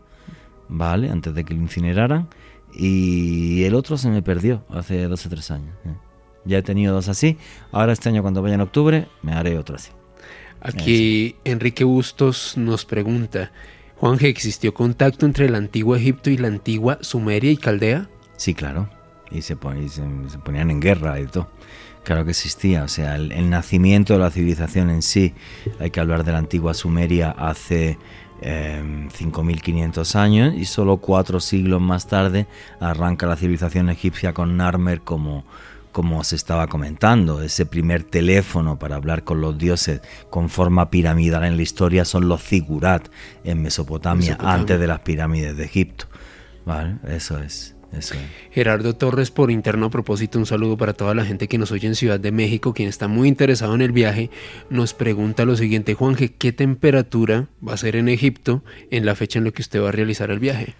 ¿vale? 0.70 1.10
Antes 1.10 1.34
de 1.34 1.44
que 1.44 1.54
lo 1.54 1.62
incineraran. 1.62 2.30
y 2.76 3.64
el 3.66 3.76
otro 3.76 3.98
se 3.98 4.10
me 4.10 4.24
perdió 4.24 4.64
hace 4.70 5.04
dos 5.08 5.26
o 5.28 5.30
tres 5.30 5.52
años. 5.52 5.76
¿eh? 5.86 5.94
Ya 6.46 6.58
he 6.58 6.64
tenido 6.64 6.94
dos 6.94 7.08
así. 7.08 7.38
Ahora 7.72 7.94
este 7.94 8.10
año 8.10 8.22
cuando 8.22 8.42
vaya 8.42 8.56
en 8.56 8.62
octubre 8.62 9.08
me 9.22 9.34
haré 9.34 9.58
otro 9.58 9.76
así. 9.76 9.92
Aquí 10.62 11.36
Enrique 11.44 11.84
Bustos 11.84 12.58
nos 12.58 12.86
pregunta, 12.86 13.52
Juanje, 14.04 14.28
¿existió 14.28 14.74
contacto 14.74 15.26
entre 15.26 15.46
el 15.46 15.56
antiguo 15.56 15.96
Egipto 15.96 16.30
y 16.30 16.36
la 16.36 16.50
antigua 16.50 16.98
Sumeria 17.00 17.52
y 17.52 17.56
Caldea? 17.56 18.10
Sí, 18.36 18.54
claro. 18.54 18.90
Y 19.32 19.44
se, 19.44 19.56
ponían 19.56 20.72
en 20.72 20.82
guerra 20.82 21.22
y 21.22 21.28
todo. 21.28 21.48
Claro 22.04 22.26
que 22.26 22.32
existía. 22.32 22.84
O 22.84 22.90
sea, 22.90 23.16
el, 23.16 23.50
nacimiento 23.50 24.12
de 24.12 24.20
la 24.20 24.30
civilización 24.30 24.90
en 24.90 25.04
sí, 25.04 25.34
hay 25.80 25.90
que 25.90 26.02
hablar 26.02 26.26
de 26.26 26.34
la 26.34 26.40
antigua 26.40 26.74
Sumeria 26.74 27.32
hace 27.32 27.98
5.500 28.42 30.16
em, 30.16 30.22
años 30.22 30.54
y 30.54 30.66
solo 30.66 30.98
cuatro 30.98 31.40
siglos 31.40 31.80
más 31.80 32.06
tarde 32.06 32.46
arranca 32.82 33.26
la 33.26 33.38
civilización 33.38 33.90
egipcia 33.90 34.34
con 34.34 34.58
Narmer 34.58 35.00
como 35.00 35.46
como 35.94 36.24
se 36.26 36.36
estaba 36.36 36.68
comentando, 36.68 37.42
ese 37.42 37.66
primer 37.66 38.04
teléfono 38.04 38.78
para 38.78 38.98
hablar 38.98 39.24
con 39.24 39.40
los 39.40 39.58
dioses 39.58 40.02
con 40.30 40.50
forma 40.50 40.90
piramidal 40.90 41.46
en 41.46 41.56
la 41.56 41.62
historia 41.62 42.04
son 42.04 42.28
los 42.28 42.44
zigurat 42.44 43.08
en 43.46 43.62
Mesopotamia, 43.62 44.38
antes 44.42 44.78
de 44.78 44.88
las 44.88 45.00
pirámides 45.00 45.56
de 45.56 45.64
Egipto. 45.64 46.08
Vale, 46.66 46.98
eso 47.08 47.40
es. 47.40 47.76
Eso 47.98 48.16
Gerardo 48.50 48.96
Torres, 48.96 49.30
por 49.30 49.52
interno 49.52 49.86
a 49.86 49.90
propósito, 49.92 50.40
un 50.40 50.48
saludo 50.48 50.78
para 50.78 50.94
toda 50.94 51.14
la 51.14 51.26
gente 51.26 51.48
que 51.48 51.60
nos 51.60 51.72
oye 51.72 51.88
en 51.88 51.94
Ciudad 51.94 52.20
de 52.20 52.32
México, 52.32 52.74
quien 52.74 52.90
está 52.90 53.08
muy 53.08 53.28
interesado 53.28 53.76
en 53.76 53.82
el 53.82 53.92
viaje, 53.92 54.32
nos 54.72 54.96
pregunta 54.96 55.46
lo 55.46 55.56
siguiente, 55.56 55.94
Juanje, 55.94 56.34
¿qué 56.34 56.52
temperatura 56.52 57.50
va 57.66 57.76
a 57.76 57.78
ser 57.78 57.96
en 57.96 58.10
Egipto 58.10 58.64
en 58.90 59.06
la 59.06 59.14
fecha 59.14 59.38
en 59.38 59.46
la 59.46 59.52
que 59.52 59.62
usted 59.62 59.80
va 59.80 59.90
a 59.90 59.92
realizar 59.92 60.32
el 60.32 60.40
viaje? 60.40 60.74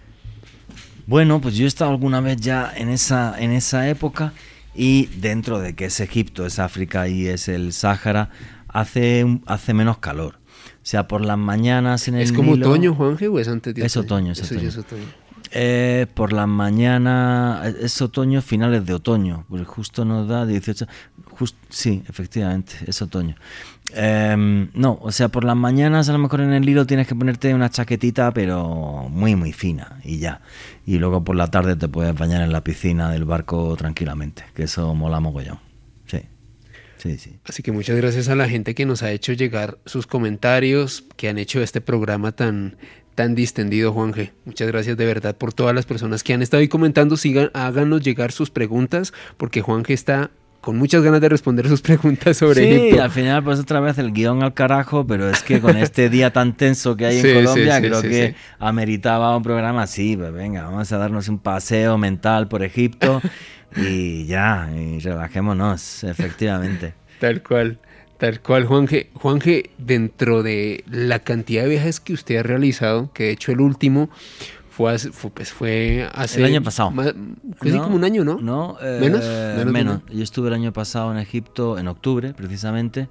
Bueno, 1.06 1.40
pues 1.40 1.54
yo 1.54 1.66
he 1.66 1.68
estado 1.68 1.92
alguna 1.92 2.20
vez 2.20 2.38
ya 2.38 2.72
en 2.74 2.88
esa, 2.88 3.36
en 3.38 3.52
esa 3.52 3.88
época 3.88 4.32
y 4.74 5.06
dentro 5.06 5.60
de 5.60 5.74
que 5.74 5.86
es 5.86 6.00
Egipto, 6.00 6.46
es 6.46 6.58
África 6.58 7.08
y 7.08 7.26
es 7.26 7.48
el 7.48 7.72
Sáhara, 7.72 8.30
hace, 8.68 9.40
hace 9.46 9.74
menos 9.74 9.98
calor. 9.98 10.38
O 10.84 10.86
sea, 10.86 11.08
por 11.08 11.24
las 11.24 11.38
mañanas 11.38 12.08
en 12.08 12.16
el 12.16 12.22
¿Es 12.22 12.32
como 12.32 12.52
otoño, 12.52 12.94
Juanje, 12.94 13.28
o 13.28 13.38
es 13.38 13.48
antes 13.48 13.74
de 13.74 13.84
Es 13.84 13.96
otoño, 13.96 14.32
es 14.32 14.42
otoño. 14.42 14.70
Eh, 15.56 16.08
por 16.14 16.32
la 16.32 16.48
mañana, 16.48 17.62
es 17.80 18.02
otoño, 18.02 18.42
finales 18.42 18.84
de 18.86 18.92
otoño, 18.92 19.46
porque 19.48 19.64
justo 19.64 20.04
nos 20.04 20.26
da 20.26 20.44
18, 20.46 20.84
sí, 21.68 22.02
efectivamente, 22.08 22.74
es 22.88 23.00
otoño. 23.00 23.36
Em, 23.92 24.68
no, 24.74 24.98
o 25.00 25.12
sea, 25.12 25.28
por 25.28 25.44
las 25.44 25.54
mañanas 25.54 26.08
a 26.08 26.12
lo 26.12 26.18
mejor 26.18 26.40
en 26.40 26.52
el 26.52 26.68
hilo 26.68 26.86
tienes 26.86 27.06
que 27.06 27.14
ponerte 27.14 27.54
una 27.54 27.70
chaquetita, 27.70 28.32
pero 28.32 29.06
muy, 29.08 29.36
muy 29.36 29.52
fina 29.52 30.00
y 30.02 30.18
ya. 30.18 30.40
Y 30.86 30.98
luego 30.98 31.22
por 31.22 31.36
la 31.36 31.46
tarde 31.46 31.76
te 31.76 31.86
puedes 31.86 32.14
bañar 32.16 32.42
en 32.42 32.50
la 32.50 32.64
piscina 32.64 33.12
del 33.12 33.24
barco 33.24 33.76
tranquilamente, 33.76 34.42
que 34.54 34.64
eso 34.64 34.92
mola 34.92 35.20
mogollón. 35.20 35.60
Sí. 36.06 36.22
Sí, 36.96 37.16
sí. 37.16 37.38
Así 37.44 37.62
que 37.62 37.70
muchas 37.70 37.96
gracias 37.96 38.28
a 38.28 38.34
la 38.34 38.48
gente 38.48 38.74
que 38.74 38.86
nos 38.86 39.04
ha 39.04 39.12
hecho 39.12 39.32
llegar 39.34 39.78
sus 39.86 40.08
comentarios, 40.08 41.04
que 41.16 41.28
han 41.28 41.38
hecho 41.38 41.62
este 41.62 41.80
programa 41.80 42.32
tan, 42.32 42.76
tan 43.14 43.34
distendido, 43.34 43.92
Juanje. 43.92 44.32
Muchas 44.44 44.68
gracias 44.68 44.96
de 44.96 45.06
verdad 45.06 45.36
por 45.36 45.52
todas 45.52 45.74
las 45.74 45.86
personas 45.86 46.22
que 46.22 46.34
han 46.34 46.42
estado 46.42 46.60
ahí 46.60 46.68
comentando. 46.68 47.16
Sigan, 47.16 47.50
háganos 47.54 48.02
llegar 48.02 48.32
sus 48.32 48.50
preguntas, 48.50 49.12
porque 49.36 49.62
Juanje 49.62 49.92
está 49.92 50.30
con 50.60 50.78
muchas 50.78 51.02
ganas 51.02 51.20
de 51.20 51.28
responder 51.28 51.68
sus 51.68 51.82
preguntas 51.82 52.38
sobre 52.38 52.90
sí, 52.90 52.98
al 52.98 53.10
final 53.10 53.44
pues 53.44 53.60
otra 53.60 53.80
vez 53.80 53.98
el 53.98 54.12
guion 54.12 54.42
al 54.42 54.54
carajo, 54.54 55.06
pero 55.06 55.28
es 55.28 55.42
que 55.42 55.60
con 55.60 55.76
este 55.76 56.08
día 56.08 56.32
tan 56.32 56.56
tenso 56.56 56.96
que 56.96 57.04
hay 57.04 57.18
en 57.18 57.44
Colombia, 57.44 57.80
creo 57.80 58.00
que 58.00 58.34
ameritaba 58.58 59.36
un 59.36 59.42
programa 59.42 59.82
así, 59.82 60.16
pues 60.16 60.32
venga, 60.32 60.62
vamos 60.62 60.90
a 60.90 60.96
darnos 60.96 61.28
un 61.28 61.38
paseo 61.38 61.98
mental 61.98 62.48
por 62.48 62.62
Egipto 62.62 63.20
y 63.76 64.24
ya, 64.24 64.70
y 64.74 65.00
relajémonos, 65.00 66.02
efectivamente. 66.04 66.94
Tal 67.20 67.42
cual. 67.42 67.78
Tal 68.18 68.40
cual, 68.40 68.64
Juanje. 68.64 69.10
Juanje, 69.14 69.70
dentro 69.78 70.42
de 70.42 70.84
la 70.88 71.18
cantidad 71.20 71.64
de 71.64 71.68
viajes 71.70 72.00
que 72.00 72.12
usted 72.12 72.36
ha 72.36 72.42
realizado, 72.42 73.12
que 73.12 73.24
de 73.24 73.30
hecho 73.32 73.52
el 73.52 73.60
último 73.60 74.08
fue 74.70 74.92
hace, 74.92 75.10
pues 75.10 75.52
fue 75.52 76.08
hace... 76.12 76.40
El 76.40 76.46
año 76.46 76.62
pasado. 76.62 76.92
fue 76.92 77.70
como 77.78 77.96
un 77.96 78.04
año, 78.04 78.24
¿no? 78.24 78.38
No, 78.40 78.76
eh, 78.82 78.98
¿Menos? 79.00 79.66
menos. 79.66 80.00
Yo 80.12 80.22
estuve 80.22 80.48
el 80.48 80.54
año 80.54 80.72
pasado 80.72 81.12
en 81.12 81.18
Egipto, 81.18 81.78
en 81.78 81.88
octubre 81.88 82.34
precisamente. 82.34 83.08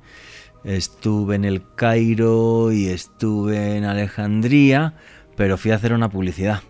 Estuve 0.63 1.35
en 1.35 1.45
el 1.45 1.61
Cairo 1.75 2.71
y 2.71 2.87
estuve 2.87 3.77
en 3.77 3.85
Alejandría, 3.85 4.95
pero 5.35 5.57
fui 5.57 5.71
a 5.71 5.75
hacer 5.75 5.93
una 5.93 6.09
publicidad. 6.09 6.61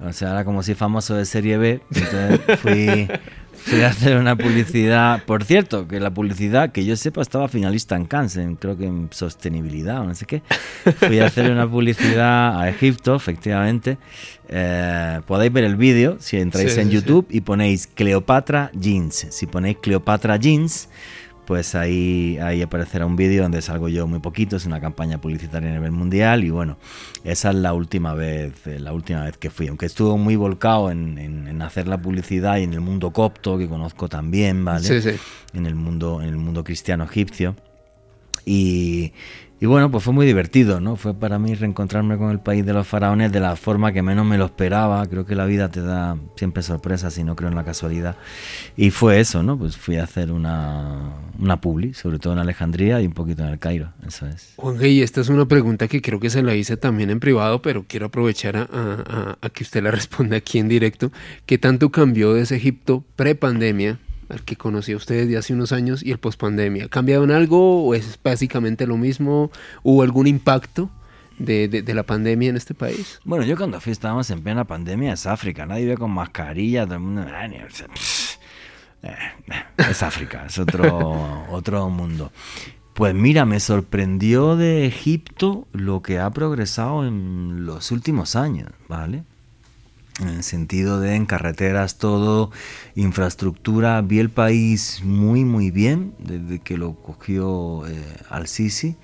O 0.00 0.12
sea, 0.12 0.30
era 0.30 0.44
como 0.44 0.62
si 0.62 0.74
famoso 0.74 1.14
de 1.14 1.24
serie 1.24 1.58
B. 1.58 1.80
Entonces 1.94 2.60
fui, 2.60 3.08
Fui 3.64 3.82
a 3.82 3.88
hacer 3.88 4.16
una 4.16 4.36
publicidad, 4.36 5.24
por 5.24 5.44
cierto, 5.44 5.86
que 5.86 6.00
la 6.00 6.12
publicidad, 6.12 6.72
que 6.72 6.84
yo 6.84 6.96
sepa, 6.96 7.22
estaba 7.22 7.48
finalista 7.48 7.96
en 7.96 8.06
Cannes, 8.06 8.38
creo 8.58 8.76
que 8.76 8.86
en 8.86 9.08
sostenibilidad 9.12 10.00
o 10.00 10.04
no 10.04 10.14
sé 10.14 10.26
qué. 10.26 10.42
Fui 10.96 11.20
a 11.20 11.26
hacer 11.26 11.50
una 11.50 11.70
publicidad 11.70 12.60
a 12.60 12.68
Egipto, 12.68 13.14
efectivamente. 13.14 13.98
Eh, 14.48 15.20
podéis 15.26 15.52
ver 15.52 15.64
el 15.64 15.76
vídeo 15.76 16.16
si 16.20 16.38
entráis 16.38 16.76
en 16.76 16.90
YouTube 16.90 17.26
y 17.30 17.40
ponéis 17.40 17.86
Cleopatra 17.86 18.70
Jeans. 18.74 19.28
Si 19.30 19.46
ponéis 19.46 19.78
Cleopatra 19.80 20.36
Jeans, 20.36 20.88
pues 21.46 21.74
ahí, 21.74 22.38
ahí 22.38 22.62
aparecerá 22.62 23.04
un 23.04 23.16
vídeo 23.16 23.42
donde 23.42 23.62
salgo 23.62 23.88
yo 23.88 24.06
muy 24.06 24.20
poquito, 24.20 24.56
es 24.56 24.66
una 24.66 24.80
campaña 24.80 25.20
publicitaria 25.20 25.70
a 25.70 25.72
nivel 25.72 25.92
mundial 25.92 26.44
y 26.44 26.50
bueno, 26.50 26.78
esa 27.24 27.50
es 27.50 27.56
la 27.56 27.72
última 27.72 28.14
vez, 28.14 28.54
eh, 28.66 28.78
la 28.78 28.92
última 28.92 29.24
vez 29.24 29.36
que 29.38 29.50
fui, 29.50 29.68
aunque 29.68 29.86
estuvo 29.86 30.16
muy 30.16 30.36
volcado 30.36 30.90
en, 30.90 31.18
en, 31.18 31.62
hacer 31.62 31.88
la 31.88 32.00
publicidad 32.00 32.58
y 32.58 32.64
en 32.64 32.72
el 32.72 32.80
mundo 32.80 33.12
copto, 33.12 33.58
que 33.58 33.68
conozco 33.68 34.08
también, 34.08 34.64
¿vale? 34.64 34.84
Sí, 34.84 35.00
sí. 35.00 35.18
En 35.52 35.66
el 35.66 35.74
mundo, 35.74 36.22
en 36.22 36.28
el 36.28 36.36
mundo 36.36 36.64
cristiano 36.64 37.04
egipcio. 37.04 37.54
Y, 38.44 39.12
y 39.62 39.66
bueno, 39.66 39.92
pues 39.92 40.02
fue 40.02 40.12
muy 40.12 40.26
divertido, 40.26 40.80
¿no? 40.80 40.96
Fue 40.96 41.14
para 41.14 41.38
mí 41.38 41.54
reencontrarme 41.54 42.18
con 42.18 42.32
el 42.32 42.40
país 42.40 42.66
de 42.66 42.72
los 42.72 42.84
faraones 42.84 43.30
de 43.30 43.38
la 43.38 43.54
forma 43.54 43.92
que 43.92 44.02
menos 44.02 44.26
me 44.26 44.36
lo 44.36 44.46
esperaba. 44.46 45.06
Creo 45.06 45.24
que 45.24 45.36
la 45.36 45.46
vida 45.46 45.68
te 45.68 45.80
da 45.80 46.16
siempre 46.34 46.64
sorpresas 46.64 47.16
y 47.18 47.22
no 47.22 47.36
creo 47.36 47.48
en 47.48 47.54
la 47.54 47.62
casualidad. 47.62 48.16
Y 48.76 48.90
fue 48.90 49.20
eso, 49.20 49.44
¿no? 49.44 49.56
Pues 49.56 49.76
fui 49.76 49.98
a 49.98 50.02
hacer 50.02 50.32
una, 50.32 51.12
una 51.38 51.60
publi, 51.60 51.94
sobre 51.94 52.18
todo 52.18 52.32
en 52.32 52.40
Alejandría 52.40 53.00
y 53.00 53.06
un 53.06 53.12
poquito 53.12 53.44
en 53.44 53.50
el 53.50 53.60
Cairo, 53.60 53.92
eso 54.04 54.26
es. 54.26 54.54
Juan 54.56 54.84
y 54.84 55.00
esta 55.00 55.20
es 55.20 55.28
una 55.28 55.46
pregunta 55.46 55.86
que 55.86 56.02
creo 56.02 56.18
que 56.18 56.30
se 56.30 56.42
la 56.42 56.56
hice 56.56 56.76
también 56.76 57.10
en 57.10 57.20
privado, 57.20 57.62
pero 57.62 57.84
quiero 57.86 58.06
aprovechar 58.06 58.56
a, 58.56 59.36
a 59.40 59.50
que 59.50 59.62
usted 59.62 59.80
la 59.84 59.90
responda 59.92 60.38
aquí 60.38 60.58
en 60.58 60.66
directo. 60.66 61.12
¿Qué 61.46 61.56
tanto 61.56 61.92
cambió 61.92 62.34
de 62.34 62.42
ese 62.42 62.56
Egipto 62.56 63.04
pre-pandemia 63.14 64.00
al 64.32 64.42
que 64.44 64.56
conocí 64.56 64.92
a 64.92 64.96
ustedes 64.96 65.28
de 65.28 65.36
hace 65.36 65.52
unos 65.52 65.72
años 65.72 66.02
y 66.02 66.10
el 66.10 66.18
pospandemia. 66.18 66.86
¿Ha 66.86 66.88
cambiado 66.88 67.24
en 67.24 67.30
algo 67.30 67.84
o 67.84 67.94
es 67.94 68.18
básicamente 68.22 68.86
lo 68.86 68.96
mismo? 68.96 69.50
¿Hubo 69.82 70.02
algún 70.02 70.26
impacto? 70.26 70.90
De, 71.38 71.82
la 71.92 72.04
pandemia 72.04 72.50
en 72.50 72.56
este 72.56 72.72
país? 72.72 73.20
Bueno, 73.24 73.44
yo 73.44 73.56
cuando 73.56 73.80
fui 73.80 73.90
estábamos 73.90 74.30
en 74.30 74.42
plena 74.42 74.64
pandemia, 74.64 75.14
es 75.14 75.26
África, 75.26 75.66
nadie 75.66 75.86
ve 75.86 75.96
con 75.96 76.12
mascarilla, 76.12 76.84
todo 76.84 76.94
el 76.94 77.00
mundo... 77.00 77.26
Eh, 79.04 79.08
eh, 79.48 79.90
es 79.90 80.00
África, 80.04 80.46
es 80.46 80.60
otro, 80.60 81.44
otro 81.50 81.90
mundo. 81.90 82.30
Pues 82.94 83.16
mira, 83.16 83.44
me 83.44 83.58
sorprendió 83.58 84.54
de 84.54 84.86
Egipto 84.86 85.66
lo 85.72 86.02
que 86.02 86.20
ha 86.20 86.30
progresado 86.30 87.04
en 87.04 87.66
los 87.66 87.90
últimos 87.90 88.36
años, 88.36 88.68
¿vale? 88.86 89.24
En 90.20 90.28
el 90.28 90.42
sentido 90.42 91.00
de 91.00 91.14
en 91.14 91.26
carreteras 91.26 91.98
todo, 91.98 92.50
infraestructura, 92.94 94.00
vi 94.02 94.18
el 94.18 94.30
país 94.30 95.00
muy 95.04 95.44
muy 95.44 95.70
bien 95.70 96.14
desde 96.18 96.58
que 96.58 96.76
lo 96.76 96.94
cogió 96.94 97.86
eh, 97.86 98.02
al 98.28 98.46
Sisi 98.46 98.96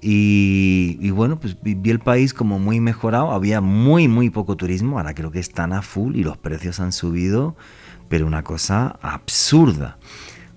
y, 0.00 1.10
bueno, 1.10 1.40
pues 1.40 1.56
vi, 1.60 1.76
el 1.90 1.98
país 1.98 2.32
como 2.32 2.58
muy 2.58 2.80
mejorado, 2.80 3.32
había 3.32 3.60
muy 3.60 4.06
muy 4.06 4.30
poco 4.30 4.56
turismo, 4.56 4.98
ahora 4.98 5.14
creo 5.14 5.32
que 5.32 5.40
están 5.40 5.72
a 5.72 5.82
full 5.82 6.16
y 6.16 6.22
los 6.22 6.36
precios 6.36 6.78
han 6.78 6.92
subido, 6.92 7.56
pero 8.08 8.26
una 8.26 8.44
cosa 8.44 8.98
absurda. 9.02 9.98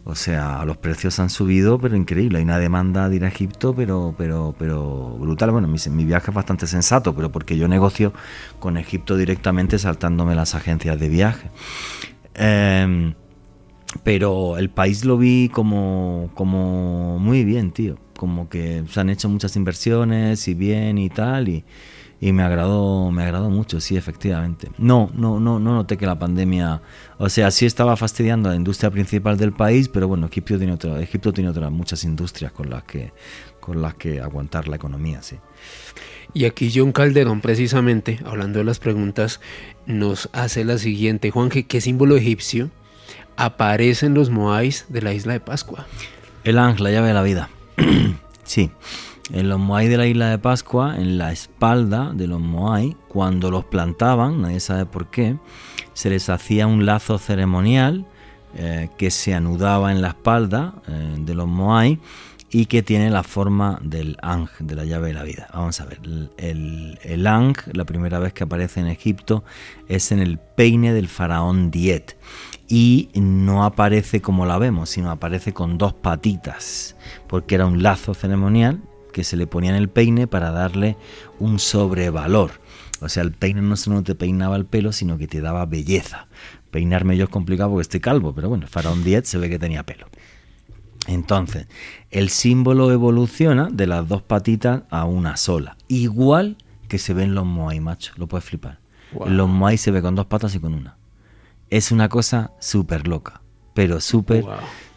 O 0.03 0.15
sea, 0.15 0.65
los 0.65 0.77
precios 0.77 1.19
han 1.19 1.29
subido, 1.29 1.79
pero 1.79 1.95
increíble. 1.95 2.39
Hay 2.39 2.43
una 2.43 2.57
demanda 2.57 3.07
de 3.07 3.17
ir 3.17 3.23
a 3.23 3.27
Egipto, 3.27 3.75
pero, 3.75 4.15
pero, 4.17 4.55
pero 4.57 5.15
brutal. 5.19 5.51
Bueno, 5.51 5.67
mi, 5.67 6.05
viaje 6.05 6.31
es 6.31 6.35
bastante 6.35 6.65
sensato, 6.65 7.15
pero 7.15 7.31
porque 7.31 7.55
yo 7.55 7.67
negocio 7.67 8.11
con 8.59 8.77
Egipto 8.77 9.15
directamente 9.15 9.77
saltándome 9.77 10.33
las 10.33 10.55
agencias 10.55 10.99
de 10.99 11.07
viaje. 11.07 11.51
Em, 12.33 13.13
pero 14.03 14.57
el 14.57 14.69
país 14.71 15.05
lo 15.05 15.17
vi 15.17 15.49
como, 15.49 16.31
como 16.33 17.19
muy 17.19 17.45
bien, 17.45 17.71
tío. 17.71 17.97
Como 18.17 18.49
que 18.49 18.83
se 18.89 18.99
han 18.99 19.09
hecho 19.09 19.29
muchas 19.29 19.55
inversiones 19.55 20.47
y 20.47 20.55
bien 20.55 20.97
y 20.97 21.09
tal. 21.09 21.47
Y, 21.47 21.63
y 22.21 22.33
me 22.33 22.43
agradó, 22.43 23.09
me 23.09 23.23
agradó 23.23 23.49
mucho, 23.49 23.81
sí, 23.81 23.97
efectivamente. 23.97 24.69
No, 24.77 25.09
no, 25.15 25.39
no, 25.39 25.59
no 25.59 25.73
noté 25.73 25.97
que 25.97 26.05
la 26.05 26.19
pandemia, 26.19 26.79
o 27.17 27.27
sea, 27.29 27.49
sí 27.49 27.65
estaba 27.65 27.97
fastidiando 27.97 28.47
a 28.47 28.51
la 28.51 28.57
industria 28.57 28.91
principal 28.91 29.37
del 29.37 29.53
país, 29.53 29.89
pero 29.89 30.07
bueno, 30.07 30.27
Egipto 30.27 30.59
tiene 30.59 30.73
otra, 30.73 31.01
Egipto 31.01 31.33
tiene 31.33 31.49
otras 31.49 31.71
muchas 31.71 32.03
industrias 32.03 32.51
con 32.51 32.69
las 32.69 32.83
que, 32.83 33.11
con 33.59 33.81
las 33.81 33.95
que 33.95 34.21
aguantar 34.21 34.67
la 34.67 34.75
economía, 34.75 35.23
sí. 35.23 35.37
Y 36.33 36.45
aquí 36.45 36.71
John 36.73 36.91
Calderón, 36.91 37.41
precisamente, 37.41 38.19
hablando 38.23 38.59
de 38.59 38.65
las 38.65 38.77
preguntas, 38.77 39.41
nos 39.87 40.29
hace 40.31 40.63
la 40.63 40.77
siguiente. 40.77 41.31
Juanje, 41.31 41.63
¿qué 41.63 41.81
símbolo 41.81 42.15
egipcio 42.15 42.69
aparece 43.35 44.05
en 44.05 44.13
los 44.13 44.29
Moais 44.29 44.85
de 44.89 45.01
la 45.01 45.13
isla 45.13 45.33
de 45.33 45.39
Pascua? 45.39 45.87
El 46.43 46.59
ángel, 46.59 46.83
la 46.83 46.91
llave 46.91 47.07
de 47.07 47.13
la 47.15 47.23
vida. 47.23 47.49
sí, 48.43 48.69
en 49.33 49.49
los 49.49 49.59
Moai 49.59 49.87
de 49.87 49.97
la 49.97 50.07
isla 50.07 50.29
de 50.29 50.37
Pascua, 50.37 50.95
en 50.97 51.17
la 51.17 51.31
espalda 51.31 52.11
de 52.13 52.27
los 52.27 52.39
Moai, 52.39 52.95
cuando 53.07 53.49
los 53.49 53.65
plantaban, 53.65 54.41
nadie 54.41 54.59
sabe 54.59 54.85
por 54.85 55.09
qué, 55.09 55.37
se 55.93 56.09
les 56.09 56.29
hacía 56.29 56.67
un 56.67 56.85
lazo 56.85 57.17
ceremonial 57.17 58.05
eh, 58.55 58.89
que 58.97 59.11
se 59.11 59.33
anudaba 59.33 59.91
en 59.91 60.01
la 60.01 60.09
espalda 60.09 60.75
eh, 60.87 61.15
de 61.19 61.33
los 61.33 61.47
Moai 61.47 61.99
y 62.49 62.65
que 62.65 62.83
tiene 62.83 63.09
la 63.09 63.23
forma 63.23 63.79
del 63.81 64.17
Ang, 64.21 64.49
de 64.59 64.75
la 64.75 64.83
llave 64.83 65.07
de 65.09 65.13
la 65.13 65.23
vida. 65.23 65.47
Vamos 65.53 65.79
a 65.79 65.85
ver, 65.85 66.01
el, 66.37 66.99
el, 67.01 67.27
Ang, 67.27 67.55
la 67.71 67.85
primera 67.85 68.19
vez 68.19 68.33
que 68.33 68.43
aparece 68.43 68.81
en 68.81 68.87
Egipto, 68.87 69.45
es 69.87 70.11
en 70.11 70.19
el 70.19 70.37
peine 70.37 70.91
del 70.91 71.07
faraón 71.07 71.71
Diet. 71.71 72.17
Y 72.67 73.09
no 73.15 73.63
aparece 73.63 74.21
como 74.21 74.45
la 74.45 74.57
vemos, 74.57 74.89
sino 74.89 75.11
aparece 75.11 75.53
con 75.53 75.77
dos 75.77 75.93
patitas, 75.93 76.97
porque 77.27 77.55
era 77.55 77.65
un 77.65 77.81
lazo 77.83 78.13
ceremonial 78.13 78.81
que 79.11 79.23
se 79.23 79.37
le 79.37 79.47
ponía 79.47 79.71
en 79.71 79.75
el 79.75 79.89
peine 79.89 80.27
para 80.27 80.51
darle 80.51 80.97
un 81.39 81.59
sobrevalor. 81.59 82.51
O 83.01 83.09
sea, 83.09 83.23
el 83.23 83.31
peine 83.31 83.61
no 83.61 83.75
solo 83.75 84.03
te 84.03 84.15
peinaba 84.15 84.55
el 84.55 84.65
pelo, 84.65 84.91
sino 84.91 85.17
que 85.17 85.27
te 85.27 85.41
daba 85.41 85.65
belleza. 85.65 86.27
Peinarme 86.69 87.17
yo 87.17 87.25
es 87.25 87.29
complicado 87.29 87.71
porque 87.71 87.81
estoy 87.81 87.99
calvo, 87.99 88.33
pero 88.33 88.49
bueno, 88.49 88.65
el 88.65 88.69
faraón 88.69 89.03
Diet 89.03 89.25
se 89.25 89.37
ve 89.37 89.49
que 89.49 89.59
tenía 89.59 89.83
pelo. 89.83 90.07
Entonces, 91.07 91.67
el 92.11 92.29
símbolo 92.29 92.91
evoluciona 92.91 93.69
de 93.71 93.87
las 93.87 94.07
dos 94.07 94.21
patitas 94.21 94.83
a 94.91 95.05
una 95.05 95.35
sola, 95.35 95.75
igual 95.87 96.57
que 96.87 96.99
se 96.99 97.13
ve 97.13 97.23
en 97.23 97.33
los 97.33 97.45
Moai, 97.45 97.79
macho, 97.79 98.13
lo 98.17 98.27
puedes 98.27 98.45
flipar. 98.45 98.79
En 99.25 99.35
los 99.35 99.49
Moai 99.49 99.77
se 99.77 99.91
ve 99.91 100.01
con 100.01 100.15
dos 100.15 100.27
patas 100.27 100.53
y 100.55 100.59
con 100.59 100.73
una. 100.73 100.97
Es 101.69 101.91
una 101.91 102.07
cosa 102.07 102.51
súper 102.59 103.07
loca, 103.07 103.41
pero 103.73 103.99
súper, 103.99 104.45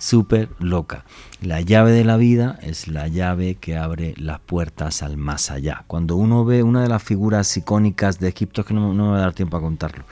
súper 0.05 0.51
loca. 0.59 1.05
La 1.41 1.61
llave 1.63 1.93
de 1.93 2.05
la 2.05 2.17
vida 2.17 2.59
es 2.63 2.89
la 2.89 3.09
llave 3.09 3.55
que 3.55 3.77
abre 3.77 4.15
las 4.19 4.39
puertas 4.39 5.03
al 5.03 5.17
más 5.17 5.51
allá. 5.51 5.85
Cuando 5.87 6.17
uno 6.17 6.45
ve 6.45 6.63
una 6.63 6.83
de 6.83 6.89
las 6.89 7.03
figuras 7.03 7.57
icónicas 7.57 8.19
de 8.19 8.29
Egipto, 8.29 8.65
que 8.65 8.75
no, 8.75 8.93
me 8.93 9.03
va 9.03 9.17
a 9.17 9.21
dar 9.21 9.33
tiempo 9.33 9.57
a 9.57 9.61
contarlo, 9.61 10.05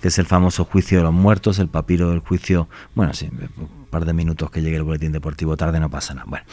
que 0.00 0.08
es 0.08 0.18
el 0.18 0.26
famoso 0.26 0.64
juicio 0.64 0.98
de 0.98 1.04
los 1.04 1.12
muertos, 1.12 1.58
el 1.58 1.68
papiro 1.68 2.10
del 2.10 2.20
juicio, 2.20 2.68
bueno, 2.94 3.12
sí, 3.12 3.28
par 3.90 4.04
de 4.04 4.12
minutos 4.12 4.52
que 4.52 4.62
llegue 4.62 4.76
el 4.76 4.84
boletín 4.84 5.10
deportivo 5.10 5.56
tarde, 5.56 5.80
no 5.80 5.90
pasa 5.90 6.14
nada. 6.14 6.26
Bueno, 6.28 6.46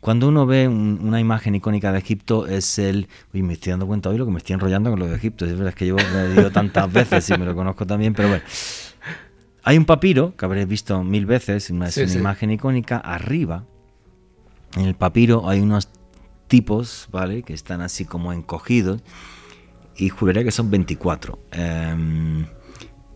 cuando 0.00 0.26
uno 0.26 0.44
ve 0.44 0.66
una 0.66 1.20
imagen 1.20 1.54
icónica 1.54 1.92
de 1.92 2.00
Egipto 2.00 2.48
es 2.48 2.80
el... 2.80 3.08
Uy, 3.32 3.42
me 3.42 3.52
estoy 3.52 3.70
dando 3.70 3.86
cuenta 3.86 4.08
hoy 4.08 4.18
lo 4.18 4.26
que 4.26 4.32
me 4.32 4.38
estoy 4.38 4.54
enrollando 4.54 4.90
con 4.90 4.98
lo 4.98 5.06
de 5.06 5.14
Egipto. 5.14 5.46
Es 5.46 5.56
verdad 5.56 5.72
que 5.72 5.84
llevo 5.84 5.98
me 6.34 6.50
tantas 6.50 6.92
veces 6.92 7.30
y 7.30 7.38
me 7.38 7.44
lo 7.44 7.54
conozco 7.54 7.86
también, 7.86 8.12
pero 8.12 8.28
bueno. 8.28 8.42
Hay 9.62 9.76
un 9.76 9.84
papiro 9.84 10.34
que 10.36 10.44
habréis 10.44 10.68
visto 10.68 11.02
mil 11.04 11.26
veces, 11.26 11.70
una, 11.70 11.88
es 11.88 11.96
una 11.96 12.14
imagen 12.14 12.50
icónica. 12.50 12.96
Arriba, 12.98 13.64
en 14.76 14.86
el 14.86 14.94
papiro 14.94 15.48
hay 15.48 15.60
unos 15.60 15.88
tipos, 16.48 17.08
¿vale? 17.10 17.42
Que 17.42 17.54
están 17.54 17.80
así 17.80 18.04
como 18.04 18.32
encogidos 18.32 19.02
y 19.96 20.08
juraría 20.08 20.44
que 20.44 20.50
son 20.50 20.70
24. 20.70 21.38
Em, 21.52 22.46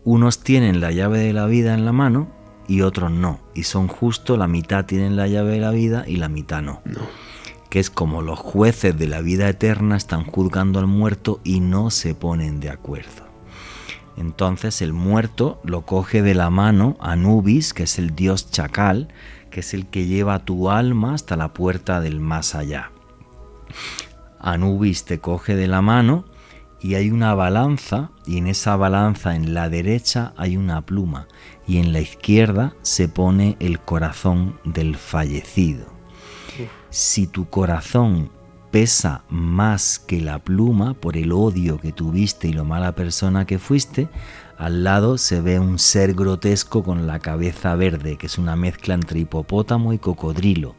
unos 0.03 0.39
tienen 0.39 0.81
la 0.81 0.91
llave 0.91 1.19
de 1.19 1.33
la 1.33 1.47
vida 1.47 1.73
en 1.73 1.85
la 1.85 1.91
mano 1.91 2.29
y 2.67 2.81
otros 2.81 3.11
no. 3.11 3.39
Y 3.53 3.63
son 3.63 3.87
justo 3.87 4.37
la 4.37 4.47
mitad 4.47 4.85
tienen 4.85 5.15
la 5.15 5.27
llave 5.27 5.53
de 5.53 5.59
la 5.59 5.71
vida 5.71 6.05
y 6.07 6.17
la 6.17 6.29
mitad 6.29 6.61
no. 6.61 6.81
Que 7.69 7.79
es 7.79 7.89
como 7.89 8.21
los 8.21 8.39
jueces 8.39 8.97
de 8.97 9.07
la 9.07 9.21
vida 9.21 9.49
eterna 9.49 9.97
están 9.97 10.23
juzgando 10.23 10.79
al 10.79 10.87
muerto 10.87 11.41
y 11.43 11.59
no 11.59 11.89
se 11.89 12.13
ponen 12.13 12.59
de 12.59 12.69
acuerdo. 12.69 13.24
Entonces 14.17 14.81
el 14.81 14.93
muerto 14.93 15.59
lo 15.63 15.85
coge 15.85 16.21
de 16.21 16.33
la 16.33 16.49
mano 16.49 16.97
Anubis, 16.99 17.73
que 17.73 17.83
es 17.83 17.99
el 17.99 18.15
dios 18.15 18.49
chacal, 18.51 19.09
que 19.49 19.59
es 19.59 19.73
el 19.73 19.87
que 19.87 20.05
lleva 20.05 20.39
tu 20.39 20.69
alma 20.69 21.13
hasta 21.13 21.35
la 21.35 21.53
puerta 21.53 22.01
del 22.01 22.19
más 22.19 22.55
allá. 22.55 22.91
Anubis 24.39 25.05
te 25.05 25.19
coge 25.19 25.55
de 25.55 25.67
la 25.67 25.81
mano 25.81 26.25
y 26.81 26.95
hay 26.95 27.09
una 27.09 27.33
balanza 27.33 28.11
y 28.25 28.37
en 28.37 28.47
esa 28.47 28.75
balanza 28.75 29.35
en 29.35 29.53
la 29.53 29.69
derecha 29.69 30.33
hay 30.37 30.55
una 30.55 30.85
pluma 30.85 31.27
y 31.67 31.77
en 31.79 31.93
la 31.93 31.99
izquierda 31.99 32.75
se 32.83 33.07
pone 33.07 33.57
el 33.59 33.79
corazón 33.79 34.59
del 34.63 34.95
fallecido. 34.95 35.87
Si 36.89 37.27
tu 37.27 37.49
corazón 37.49 38.29
pesa 38.75 39.23
más 39.29 39.99
que 39.99 40.19
la 40.19 40.39
pluma 40.39 40.95
por 40.95 41.15
el 41.15 41.31
odio 41.31 41.79
que 41.79 41.93
tuviste 41.93 42.49
y 42.49 42.51
lo 42.51 42.65
mala 42.65 42.93
persona 42.93 43.45
que 43.45 43.57
fuiste, 43.57 44.09
al 44.57 44.83
lado 44.83 45.17
se 45.17 45.39
ve 45.39 45.59
un 45.59 45.79
ser 45.79 46.13
grotesco 46.13 46.83
con 46.83 47.07
la 47.07 47.19
cabeza 47.19 47.73
verde, 47.75 48.17
que 48.17 48.25
es 48.25 48.37
una 48.37 48.57
mezcla 48.57 48.93
entre 48.93 49.21
hipopótamo 49.21 49.93
y 49.93 49.97
cocodrilo. 49.97 50.75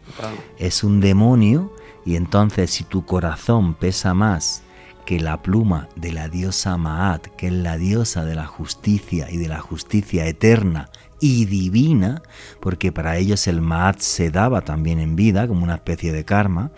Es 0.58 0.84
un 0.84 1.00
demonio 1.00 1.72
y 2.04 2.16
entonces 2.16 2.70
si 2.70 2.84
tu 2.84 3.06
corazón 3.06 3.72
pesa 3.72 4.12
más 4.12 4.62
que 5.06 5.18
la 5.18 5.40
pluma 5.40 5.88
de 5.96 6.12
la 6.12 6.28
diosa 6.28 6.76
Maat, 6.76 7.28
que 7.38 7.46
es 7.46 7.54
la 7.54 7.78
diosa 7.78 8.26
de 8.26 8.34
la 8.34 8.44
justicia 8.44 9.30
y 9.30 9.38
de 9.38 9.48
la 9.48 9.60
justicia 9.60 10.26
eterna 10.26 10.90
y 11.18 11.46
divina, 11.46 12.20
porque 12.60 12.92
para 12.92 13.16
ellos 13.16 13.46
el 13.46 13.62
Maat 13.62 14.00
se 14.00 14.30
daba 14.30 14.60
también 14.60 15.00
en 15.00 15.16
vida, 15.16 15.48
como 15.48 15.64
una 15.64 15.76
especie 15.76 16.12
de 16.12 16.26
karma, 16.26 16.72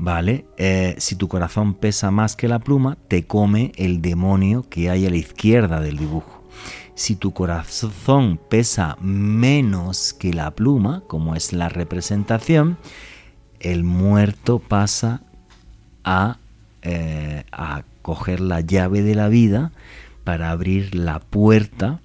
¿vale? 0.00 0.46
Eh, 0.56 0.96
si 0.98 1.14
tu 1.14 1.28
corazón 1.28 1.74
pesa 1.74 2.10
más 2.10 2.34
que 2.34 2.48
la 2.48 2.58
pluma, 2.58 2.96
te 3.08 3.26
come 3.26 3.70
el 3.76 4.00
demonio 4.00 4.68
que 4.68 4.90
hay 4.90 5.06
a 5.06 5.10
la 5.10 5.16
izquierda 5.16 5.80
del 5.80 5.98
dibujo. 5.98 6.42
Si 6.94 7.16
tu 7.16 7.32
corazón 7.32 8.40
pesa 8.48 8.96
menos 9.00 10.12
que 10.12 10.32
la 10.32 10.50
pluma, 10.50 11.02
como 11.06 11.36
es 11.36 11.52
la 11.52 11.68
representación, 11.68 12.78
el 13.60 13.84
muerto 13.84 14.58
pasa 14.58 15.22
a 16.02 16.38
eh, 16.82 17.44
a 17.52 17.82
coger 18.00 18.40
la 18.40 18.62
llave 18.62 19.02
de 19.02 19.14
la 19.14 19.28
vida 19.28 19.70
para 20.24 20.50
abrir 20.50 20.94
la 20.94 21.20
puerta 21.20 22.00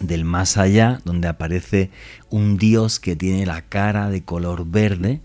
del 0.00 0.24
más 0.24 0.56
allá, 0.56 1.00
donde 1.04 1.28
aparece 1.28 1.90
un 2.30 2.56
dios 2.56 2.98
que 2.98 3.16
tiene 3.16 3.44
la 3.44 3.62
cara 3.62 4.08
de 4.08 4.22
color 4.22 4.66
verde, 4.66 5.20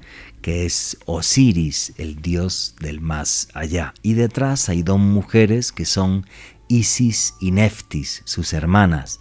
que 0.48 0.66
es 0.66 0.98
Osiris, 1.08 1.92
el 1.98 2.22
dios 2.22 2.78
del 2.80 3.02
más 3.02 3.50
allá. 3.54 3.94
Y 4.02 4.14
detrás 4.14 4.70
hay 4.70 4.82
dos 4.82 4.98
mujeres 4.98 5.74
que 5.74 5.84
son 5.84 6.26
Isis 6.70 7.34
y 7.42 7.52
Neftis, 7.52 8.22
sus 8.24 8.54
hermanas, 8.54 9.20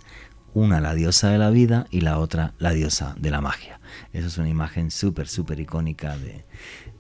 una 0.55 0.81
la 0.81 0.95
diosa 0.95 1.31
de 1.31 1.39
la 1.39 1.51
vida 1.51 1.89
y 1.91 2.03
la 2.03 2.21
otra 2.21 2.55
la 2.61 2.71
diosa 2.71 3.17
de 3.19 3.33
la 3.33 3.41
magia. 3.41 3.81
Esa 4.13 4.29
es 4.29 4.39
una 4.39 4.49
imagen 4.49 4.93
súper, 4.93 5.27
súper 5.27 5.59
icónica 5.59 6.17
de, 6.17 6.45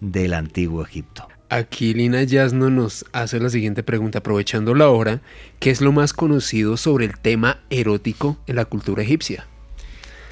del 0.00 0.34
antiguo 0.34 0.82
Egipto. 0.82 1.28
Aquí 1.48 1.94
Lina 1.94 2.24
Yasno 2.24 2.68
nos 2.68 3.04
hace 3.12 3.38
la 3.38 3.48
siguiente 3.48 3.84
pregunta, 3.84 4.18
aprovechando 4.18 4.74
la 4.74 4.88
hora, 4.88 5.22
¿qué 5.60 5.70
es 5.70 5.80
lo 5.80 5.92
más 5.92 6.12
conocido 6.12 6.76
sobre 6.76 7.04
el 7.04 7.16
tema 7.16 7.60
erótico 7.70 8.38
en 8.48 8.56
la 8.56 8.64
cultura 8.64 9.04
egipcia? 9.04 9.46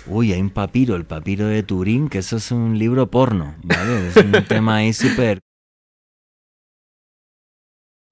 Uy, 0.07 0.33
hay 0.33 0.41
un 0.41 0.51
papiro, 0.51 0.97
el 0.97 1.05
papiro 1.05 1.47
de 1.47 1.63
Turín, 1.63 2.09
que 2.09 2.19
eso 2.19 2.37
es 2.37 2.51
un 2.51 2.79
libro 2.79 3.11
porno, 3.11 3.55
¿vale? 3.63 4.09
Es 4.09 4.17
un 4.17 4.33
tema 4.49 4.77
ahí 4.77 4.93
súper 4.93 5.41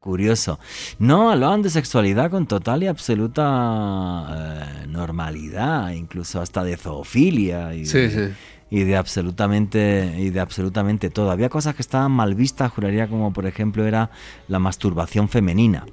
curioso. 0.01 0.59
No, 0.99 1.31
hablaban 1.31 1.63
de 1.63 1.71
sexualidad 1.71 2.31
con 2.31 2.47
total 2.47 2.83
y 2.83 2.87
absoluta 2.87 4.27
eh, 4.31 4.87
normalidad, 4.89 5.91
incluso 5.93 6.41
hasta 6.41 6.65
de 6.65 6.77
zoofilia. 6.77 7.75
Y 7.75 7.87
sí, 7.87 8.11
sí 8.11 8.33
y 8.73 8.85
de 8.85 8.97
absolutamente 8.97 10.15
y 10.17 10.31
de 10.31 10.41
absolutamente 10.41 11.11
todo. 11.11 11.31
Había 11.31 11.51
cosas 11.51 11.75
que 11.75 11.83
estaban 11.83 12.11
mal 12.11 12.35
vistas, 12.35 12.73
juraría 12.73 13.07
como 13.07 13.31
por 13.31 13.45
ejemplo 13.45 13.87
era 13.87 14.11
la 14.49 14.59
masturbación 14.59 15.29
femenina. 15.29 15.85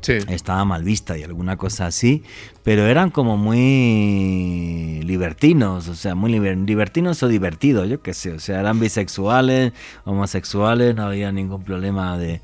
Sí. 0.00 0.14
Estaba 0.28 0.64
mal 0.64 0.82
vista 0.82 1.18
y 1.18 1.22
alguna 1.24 1.58
cosa 1.58 1.86
así, 1.86 2.22
pero 2.62 2.86
eran 2.86 3.10
como 3.10 3.36
muy 3.36 5.02
libertinos, 5.04 5.88
o 5.88 5.94
sea, 5.94 6.14
muy 6.14 6.30
libertinos 6.32 7.22
o 7.22 7.28
divertidos, 7.28 7.88
yo 7.88 8.00
qué 8.00 8.14
sé, 8.14 8.32
o 8.32 8.40
sea, 8.40 8.60
eran 8.60 8.80
bisexuales, 8.80 9.72
homosexuales, 10.04 10.94
no 10.94 11.02
había 11.02 11.32
ningún 11.32 11.64
problema 11.64 12.16
de, 12.16 12.40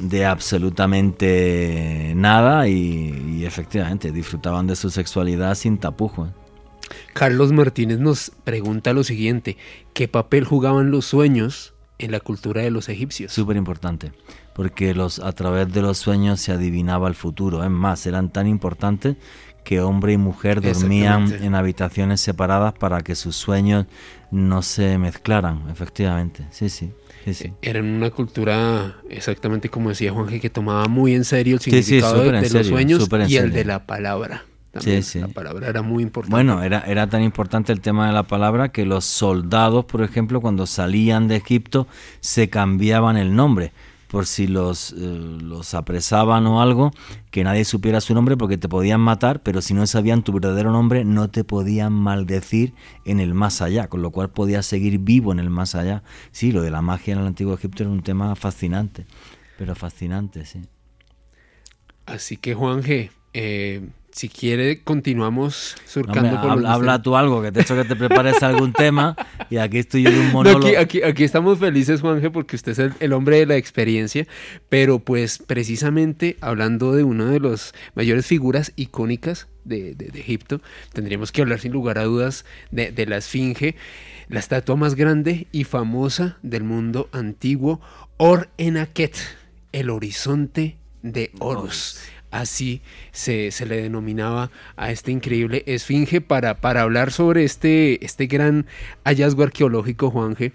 de 0.00 0.26
absolutamente 0.26 2.12
nada 2.16 2.66
y, 2.66 3.38
y 3.38 3.44
efectivamente 3.44 4.10
disfrutaban 4.10 4.66
de 4.66 4.74
su 4.74 4.90
sexualidad 4.90 5.54
sin 5.54 5.78
tapujos. 5.78 6.30
Carlos 7.12 7.52
Martínez 7.52 7.98
nos 7.98 8.32
pregunta 8.44 8.92
lo 8.92 9.04
siguiente, 9.04 9.56
¿qué 9.92 10.08
papel 10.08 10.44
jugaban 10.44 10.90
los 10.90 11.04
sueños 11.04 11.74
en 11.98 12.10
la 12.12 12.20
cultura 12.20 12.62
de 12.62 12.70
los 12.70 12.88
egipcios? 12.88 13.32
Súper 13.32 13.56
importante, 13.56 14.12
porque 14.54 14.94
los, 14.94 15.18
a 15.20 15.32
través 15.32 15.72
de 15.72 15.82
los 15.82 15.98
sueños 15.98 16.40
se 16.40 16.52
adivinaba 16.52 17.08
el 17.08 17.14
futuro. 17.14 17.62
Es 17.64 17.70
más, 17.70 18.06
eran 18.06 18.30
tan 18.30 18.46
importantes 18.46 19.16
que 19.64 19.80
hombre 19.80 20.12
y 20.14 20.16
mujer 20.16 20.60
dormían 20.60 21.32
en 21.42 21.54
habitaciones 21.54 22.20
separadas 22.20 22.72
para 22.72 23.02
que 23.02 23.14
sus 23.14 23.36
sueños 23.36 23.86
no 24.30 24.62
se 24.62 24.98
mezclaran, 24.98 25.64
efectivamente. 25.70 26.46
Sí, 26.50 26.68
sí. 26.68 26.92
sí, 27.24 27.34
sí. 27.34 27.52
Era 27.62 27.80
una 27.80 28.10
cultura, 28.10 28.96
exactamente 29.08 29.68
como 29.68 29.90
decía 29.90 30.12
Juanje, 30.12 30.40
que 30.40 30.50
tomaba 30.50 30.86
muy 30.86 31.14
en 31.14 31.24
serio 31.24 31.56
el 31.56 31.60
sí, 31.60 31.70
significado 31.70 32.22
de- 32.22 32.50
los 32.50 32.66
sueños 32.66 33.08
y 33.28 33.36
el 33.36 33.52
de 33.52 33.64
la 33.64 33.86
palabra. 33.86 34.44
También. 34.70 35.02
Sí, 35.02 35.12
sí. 35.12 35.20
La 35.20 35.28
palabra 35.28 35.68
era 35.68 35.82
muy 35.82 36.04
importante. 36.04 36.30
Bueno, 36.30 36.62
era, 36.62 36.80
era 36.86 37.08
tan 37.08 37.22
importante 37.22 37.72
el 37.72 37.80
tema 37.80 38.06
de 38.06 38.12
la 38.12 38.22
palabra 38.22 38.68
que 38.70 38.86
los 38.86 39.04
soldados, 39.04 39.84
por 39.84 40.02
ejemplo, 40.02 40.40
cuando 40.40 40.64
salían 40.66 41.26
de 41.26 41.36
Egipto, 41.36 41.88
se 42.20 42.48
cambiaban 42.48 43.16
el 43.16 43.34
nombre 43.34 43.72
por 44.10 44.26
si 44.26 44.48
los, 44.48 44.92
eh, 44.92 44.96
los 44.96 45.74
apresaban 45.74 46.46
o 46.46 46.60
algo, 46.60 46.90
que 47.30 47.44
nadie 47.44 47.64
supiera 47.64 48.00
su 48.00 48.12
nombre 48.12 48.36
porque 48.36 48.58
te 48.58 48.68
podían 48.68 49.00
matar, 49.00 49.40
pero 49.42 49.62
si 49.62 49.72
no 49.72 49.86
sabían 49.86 50.24
tu 50.24 50.32
verdadero 50.32 50.72
nombre 50.72 51.04
no 51.04 51.30
te 51.30 51.44
podían 51.44 51.92
maldecir 51.92 52.74
en 53.04 53.20
el 53.20 53.34
más 53.34 53.62
allá, 53.62 53.88
con 53.88 54.02
lo 54.02 54.10
cual 54.10 54.30
podías 54.30 54.66
seguir 54.66 54.98
vivo 54.98 55.30
en 55.32 55.38
el 55.38 55.48
más 55.48 55.76
allá. 55.76 56.02
Sí, 56.32 56.50
lo 56.50 56.62
de 56.62 56.72
la 56.72 56.82
magia 56.82 57.12
en 57.14 57.20
el 57.20 57.26
antiguo 57.26 57.54
Egipto 57.54 57.84
era 57.84 57.92
un 57.92 58.02
tema 58.02 58.34
fascinante, 58.34 59.06
pero 59.56 59.76
fascinante, 59.76 60.44
sí. 60.44 60.62
Así 62.06 62.36
que 62.36 62.54
Juanje, 62.54 63.12
eh, 63.32 63.90
si 64.12 64.28
quiere 64.28 64.80
continuamos 64.82 65.76
surcando 65.86 66.30
Hombre, 66.30 66.48
por 66.48 66.60
los 66.62 66.70
habla, 66.70 67.00
tú 67.02 67.16
algo, 67.16 67.42
que 67.42 67.52
te 67.52 67.60
he 67.60 67.62
hecho 67.62 67.76
que 67.76 67.84
te 67.84 67.96
prepares 67.96 68.42
algún 68.42 68.72
tema 68.72 69.16
y 69.50 69.56
aquí 69.58 69.78
estoy 69.78 70.02
yo 70.02 70.10
de 70.10 70.18
un 70.18 70.26
No, 70.28 70.32
monólogo. 70.32 70.66
aquí, 70.66 70.74
aquí, 70.76 71.02
aquí 71.02 71.24
estamos 71.24 71.58
felices, 71.58 72.00
Juanje, 72.00 72.30
porque 72.30 72.56
usted 72.56 72.72
es 72.72 72.78
el, 72.80 72.92
el 73.00 73.12
hombre 73.12 73.38
de 73.38 73.46
la 73.46 73.56
experiencia, 73.56 74.26
pero 74.68 74.98
pues 74.98 75.38
precisamente 75.38 76.36
hablando 76.40 76.92
de 76.94 77.04
una 77.04 77.26
de 77.26 77.40
las 77.40 77.72
mayores 77.94 78.26
figuras 78.26 78.72
icónicas 78.76 79.46
de, 79.64 79.94
de- 79.94 80.06
de 80.08 80.20
Egipto, 80.20 80.60
tendríamos 80.92 81.32
que 81.32 81.42
hablar 81.42 81.60
sin 81.60 81.72
lugar 81.72 81.98
a 81.98 82.04
dudas 82.04 82.44
de, 82.70 82.90
de 82.92 83.06
la 83.06 83.18
Esfinge, 83.18 83.76
la 84.28 84.40
estatua 84.40 84.76
más 84.76 84.94
grande 84.94 85.46
y 85.52 85.64
famosa 85.64 86.38
del 86.42 86.64
mundo 86.64 87.08
antiguo, 87.12 87.80
Or 88.16 88.48
Enaket, 88.58 89.16
el 89.72 89.90
horizonte 89.90 90.76
de 91.02 91.30
Horus. 91.38 91.98
Así 92.30 92.80
se, 93.12 93.50
se 93.50 93.66
le 93.66 93.82
denominaba 93.82 94.50
a 94.76 94.90
este 94.90 95.10
increíble 95.10 95.64
esfinge 95.66 96.20
para, 96.20 96.60
para 96.60 96.82
hablar 96.82 97.12
sobre 97.12 97.44
este, 97.44 98.04
este 98.04 98.26
gran 98.26 98.66
hallazgo 99.04 99.42
arqueológico, 99.42 100.10
Juanje. 100.10 100.52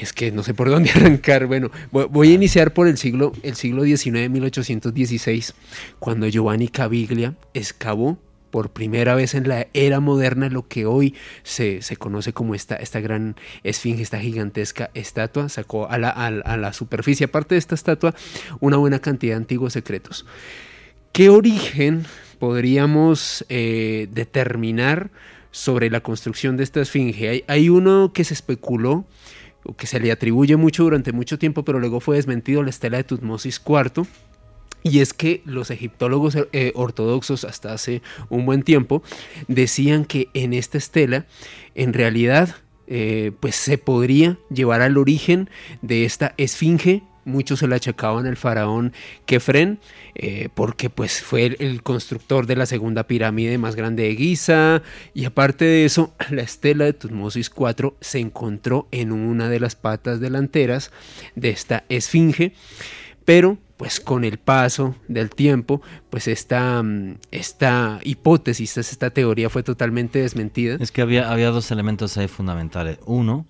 Es 0.00 0.12
que 0.12 0.30
no 0.30 0.42
sé 0.42 0.54
por 0.54 0.70
dónde 0.70 0.90
arrancar. 0.94 1.46
Bueno, 1.46 1.70
voy, 1.90 2.06
voy 2.10 2.30
a 2.30 2.34
iniciar 2.34 2.74
por 2.74 2.86
el 2.86 2.98
siglo, 2.98 3.32
el 3.42 3.56
siglo 3.56 3.84
XIX, 3.84 4.30
1816, 4.30 5.54
cuando 5.98 6.28
Giovanni 6.28 6.68
Caviglia 6.68 7.34
excavó 7.54 8.18
por 8.52 8.70
primera 8.70 9.14
vez 9.16 9.34
en 9.34 9.48
la 9.48 9.66
era 9.72 9.98
moderna 9.98 10.50
lo 10.50 10.68
que 10.68 10.84
hoy 10.86 11.14
se, 11.42 11.80
se 11.80 11.96
conoce 11.96 12.32
como 12.34 12.54
esta, 12.54 12.76
esta 12.76 13.00
gran 13.00 13.34
esfinge, 13.64 14.02
esta 14.02 14.20
gigantesca 14.20 14.90
estatua, 14.94 15.48
sacó 15.48 15.90
a 15.90 15.96
la, 15.98 16.10
a 16.10 16.30
la- 16.30 16.72
superficie, 16.72 17.24
aparte 17.24 17.54
de 17.54 17.58
esta 17.58 17.74
estatua, 17.74 18.14
una 18.60 18.76
buena 18.76 18.98
cantidad 19.00 19.32
de 19.32 19.38
antiguos 19.38 19.72
secretos. 19.72 20.26
¿Qué 21.12 21.30
origen 21.30 22.04
podríamos 22.38 23.44
eh, 23.48 24.06
determinar 24.12 25.10
sobre 25.50 25.88
la 25.90 26.00
construcción 26.00 26.56
de 26.58 26.64
esta 26.64 26.82
esfinge? 26.82 27.28
Hay, 27.30 27.44
hay 27.48 27.68
uno 27.70 28.12
que 28.12 28.24
se 28.24 28.34
especuló, 28.34 29.06
que 29.78 29.86
se 29.86 29.98
le 29.98 30.12
atribuye 30.12 30.56
mucho 30.56 30.82
durante 30.84 31.12
mucho 31.12 31.38
tiempo, 31.38 31.64
pero 31.64 31.80
luego 31.80 32.00
fue 32.00 32.16
desmentido, 32.16 32.62
la 32.62 32.70
estela 32.70 32.98
de 32.98 33.04
Tutmosis 33.04 33.62
IV. 33.66 34.06
Y 34.82 35.00
es 35.00 35.12
que 35.14 35.42
los 35.44 35.70
egiptólogos 35.70 36.36
eh, 36.52 36.72
ortodoxos 36.74 37.44
hasta 37.44 37.72
hace 37.72 38.02
un 38.28 38.46
buen 38.46 38.62
tiempo 38.62 39.02
decían 39.48 40.04
que 40.04 40.28
en 40.34 40.52
esta 40.54 40.78
estela 40.78 41.26
en 41.74 41.92
realidad 41.92 42.56
eh, 42.88 43.32
pues 43.40 43.56
se 43.56 43.78
podría 43.78 44.38
llevar 44.50 44.82
al 44.82 44.98
origen 44.98 45.48
de 45.82 46.04
esta 46.04 46.34
esfinge. 46.36 47.02
Muchos 47.24 47.60
se 47.60 47.68
la 47.68 47.76
achacaban 47.76 48.26
al 48.26 48.36
faraón 48.36 48.92
Kefren 49.26 49.78
eh, 50.16 50.48
porque 50.52 50.90
pues 50.90 51.22
fue 51.22 51.46
el, 51.46 51.56
el 51.60 51.82
constructor 51.84 52.46
de 52.46 52.56
la 52.56 52.66
segunda 52.66 53.06
pirámide 53.06 53.58
más 53.58 53.76
grande 53.76 54.02
de 54.02 54.16
Giza 54.16 54.82
y 55.14 55.24
aparte 55.24 55.64
de 55.64 55.84
eso 55.84 56.12
la 56.30 56.42
estela 56.42 56.84
de 56.84 56.92
Tutmosis 56.94 57.52
IV 57.56 57.94
se 58.00 58.18
encontró 58.18 58.88
en 58.90 59.12
una 59.12 59.48
de 59.48 59.60
las 59.60 59.76
patas 59.76 60.18
delanteras 60.18 60.90
de 61.36 61.50
esta 61.50 61.84
esfinge 61.88 62.54
pero 63.24 63.56
pues 63.82 63.98
con 63.98 64.22
el 64.22 64.38
paso 64.38 64.94
del 65.08 65.30
tiempo, 65.30 65.82
pues 66.08 66.28
esta, 66.28 66.80
mm, 66.84 67.16
esta 67.32 67.98
hipótesis, 68.04 68.76
esta 68.76 69.10
teoría 69.10 69.50
fue 69.50 69.64
totalmente 69.64 70.20
desmentida. 70.20 70.76
Es 70.78 70.92
que 70.92 71.02
había, 71.02 71.32
había 71.32 71.50
dos 71.50 71.68
elementos 71.72 72.16
ahí 72.16 72.28
fundamentales. 72.28 73.00
Uno, 73.06 73.44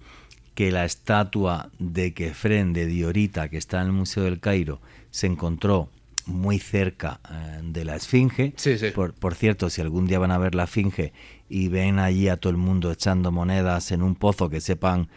que 0.55 0.73
la 0.73 0.87
estatua 0.87 1.69
de 1.79 2.15
Kefren 2.15 2.73
de 2.73 2.87
Diorita, 2.87 3.51
que 3.51 3.59
está 3.59 3.83
en 3.83 3.89
el 3.89 3.93
Museo 3.93 4.25
del 4.25 4.41
Cairo, 4.41 4.81
se 5.11 5.27
encontró 5.27 5.91
muy 6.25 6.59
cerca 6.59 7.21
eh, 7.31 7.61
de 7.65 7.85
la 7.85 7.97
Esfinge. 7.97 8.55
Sí, 8.57 8.79
sí. 8.79 8.89
Por, 8.89 9.13
por 9.13 9.35
cierto, 9.35 9.69
si 9.69 9.83
algún 9.83 10.07
día 10.07 10.19
van 10.19 10.31
a 10.31 10.39
ver 10.39 10.55
la 10.55 10.65
Esfinge 10.65 11.13
y 11.51 11.69
ven 11.69 11.99
allí 11.99 12.29
a 12.29 12.39
todo 12.39 12.53
el 12.53 12.57
mundo 12.57 12.91
echando 12.91 13.33
monedas 13.33 13.93
en 13.93 14.03
un 14.03 14.15
pozo, 14.15 14.49
que 14.49 14.63
sepan 14.63 15.11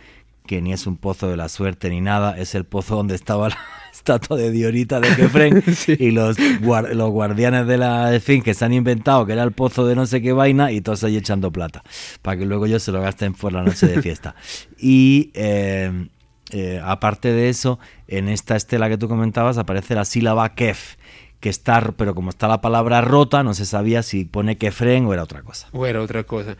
que 0.46 0.62
ni 0.62 0.74
es 0.74 0.88
un 0.88 0.98
pozo 0.98 1.28
de 1.30 1.38
la 1.38 1.50
suerte 1.50 1.90
ni 1.90 2.02
nada, 2.02 2.38
es 2.38 2.56
el 2.56 2.66
pozo 2.66 2.96
donde 2.96 3.16
estaba 3.16 3.50
la 3.50 3.58
estatua 3.94 4.38
de 4.38 4.52
Diorita 4.52 5.00
de 5.00 5.16
Kefren 5.16 5.64
Sí. 5.76 5.96
y 6.00 6.12
los, 6.12 6.38
los 6.40 7.10
guardianes 7.12 7.68
de 7.68 7.78
la 7.78 8.14
Esfinge 8.14 8.54
se 8.54 8.66
han 8.66 8.74
inventado 8.74 9.26
que 9.26 9.34
era 9.34 9.44
el 9.44 9.52
pozo 9.52 9.86
de 9.88 9.96
no 9.96 10.06
sé 10.06 10.22
qué 10.22 10.34
vaina 10.34 10.72
y 10.72 10.82
todos 10.82 11.04
ahí 11.04 11.18
echando 11.18 11.52
plata 11.52 11.84
para 12.22 12.38
que 12.38 12.46
luego 12.46 12.66
ellos 12.66 12.84
se 12.84 12.92
lo 12.92 13.02
gasten 13.02 13.34
por 13.34 13.54
la 13.54 13.64
noche 13.64 13.88
de 13.88 14.02
fiesta. 14.02 14.36
Y 14.78 15.32
eh, 15.34 16.10
eh, 16.52 16.80
aparte 16.84 17.32
de 17.32 17.50
eso, 17.50 17.80
en 18.08 18.30
esta 18.30 18.56
estela 18.56 18.88
que 18.90 18.98
tú 18.98 19.08
comentabas 19.08 19.58
aparece 19.58 19.96
la 19.96 20.06
sílaba 20.06 20.54
Kef, 20.54 20.96
que 21.40 21.50
está, 21.50 21.82
pero 21.98 22.14
como 22.14 22.30
está 22.30 22.48
la 22.48 22.62
palabra 22.62 23.02
rota, 23.02 23.42
no 23.44 23.54
se 23.54 23.66
sabía 23.66 24.04
si 24.04 24.26
pone 24.26 24.58
Kefren 24.58 25.06
o 25.06 25.14
era 25.14 25.24
otra 25.24 25.42
cosa. 25.42 25.70
O 25.72 25.86
era 25.86 26.02
otra 26.02 26.24
cosa. 26.24 26.56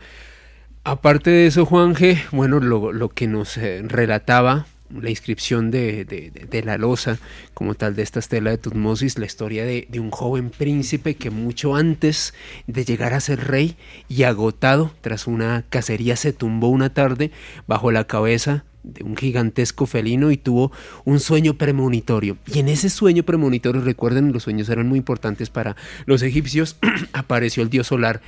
Aparte 0.88 1.30
de 1.30 1.46
eso, 1.48 1.66
Juan 1.66 1.96
G., 1.96 2.16
bueno, 2.30 2.60
lo, 2.60 3.08
que 3.08 3.26
nos 3.26 3.56
eh, 3.56 3.82
relataba 3.84 4.66
la 4.88 5.10
inscripción 5.10 5.72
de, 5.72 6.04
de- 6.04 6.30
de- 6.30 6.46
de 6.48 6.62
la 6.62 6.78
losa 6.78 7.18
como 7.54 7.74
tal 7.74 7.96
de 7.96 8.04
esta 8.04 8.20
estela 8.20 8.50
de 8.50 8.58
Tutmosis, 8.58 9.18
la 9.18 9.26
historia 9.26 9.64
de, 9.64 9.88
de 9.90 9.98
un 9.98 10.12
joven 10.12 10.48
príncipe 10.50 11.16
que 11.16 11.30
mucho 11.30 11.74
antes 11.74 12.34
de 12.68 12.84
llegar 12.84 13.14
a 13.14 13.20
ser 13.20 13.48
rey 13.48 13.76
y 14.08 14.22
agotado 14.22 14.92
tras 15.00 15.26
una 15.26 15.64
cacería 15.70 16.14
se 16.14 16.32
tumbó 16.32 16.68
una 16.68 16.94
tarde 16.94 17.32
bajo 17.66 17.90
la 17.90 18.04
cabeza 18.04 18.64
de 18.84 19.02
un 19.02 19.16
gigantesco 19.16 19.86
felino 19.86 20.30
y 20.30 20.36
tuvo 20.36 20.70
un 21.04 21.18
sueño 21.18 21.54
premonitorio. 21.54 22.36
Y 22.46 22.60
en 22.60 22.68
ese 22.68 22.88
sueño 22.90 23.24
premonitorio, 23.24 23.80
recuerden, 23.82 24.32
los 24.32 24.44
sueños 24.44 24.68
eran 24.68 24.86
muy 24.86 24.98
importantes 24.98 25.50
para 25.50 25.74
los 26.04 26.22
egipcios, 26.22 26.76
apareció 27.12 27.64
el 27.64 27.70
dios 27.70 27.88
solar 27.88 28.22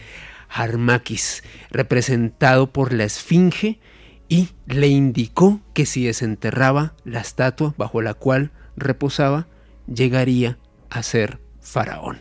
Harmakis, 0.48 1.42
representado 1.70 2.72
por 2.72 2.92
la 2.92 3.04
esfinge, 3.04 3.80
y 4.28 4.50
le 4.66 4.88
indicó 4.88 5.60
que 5.72 5.86
si 5.86 6.04
desenterraba 6.04 6.94
la 7.04 7.20
estatua 7.20 7.74
bajo 7.78 8.02
la 8.02 8.14
cual 8.14 8.50
reposaba, 8.76 9.46
llegaría 9.86 10.58
a 10.90 11.02
ser 11.02 11.38
faraón. 11.60 12.20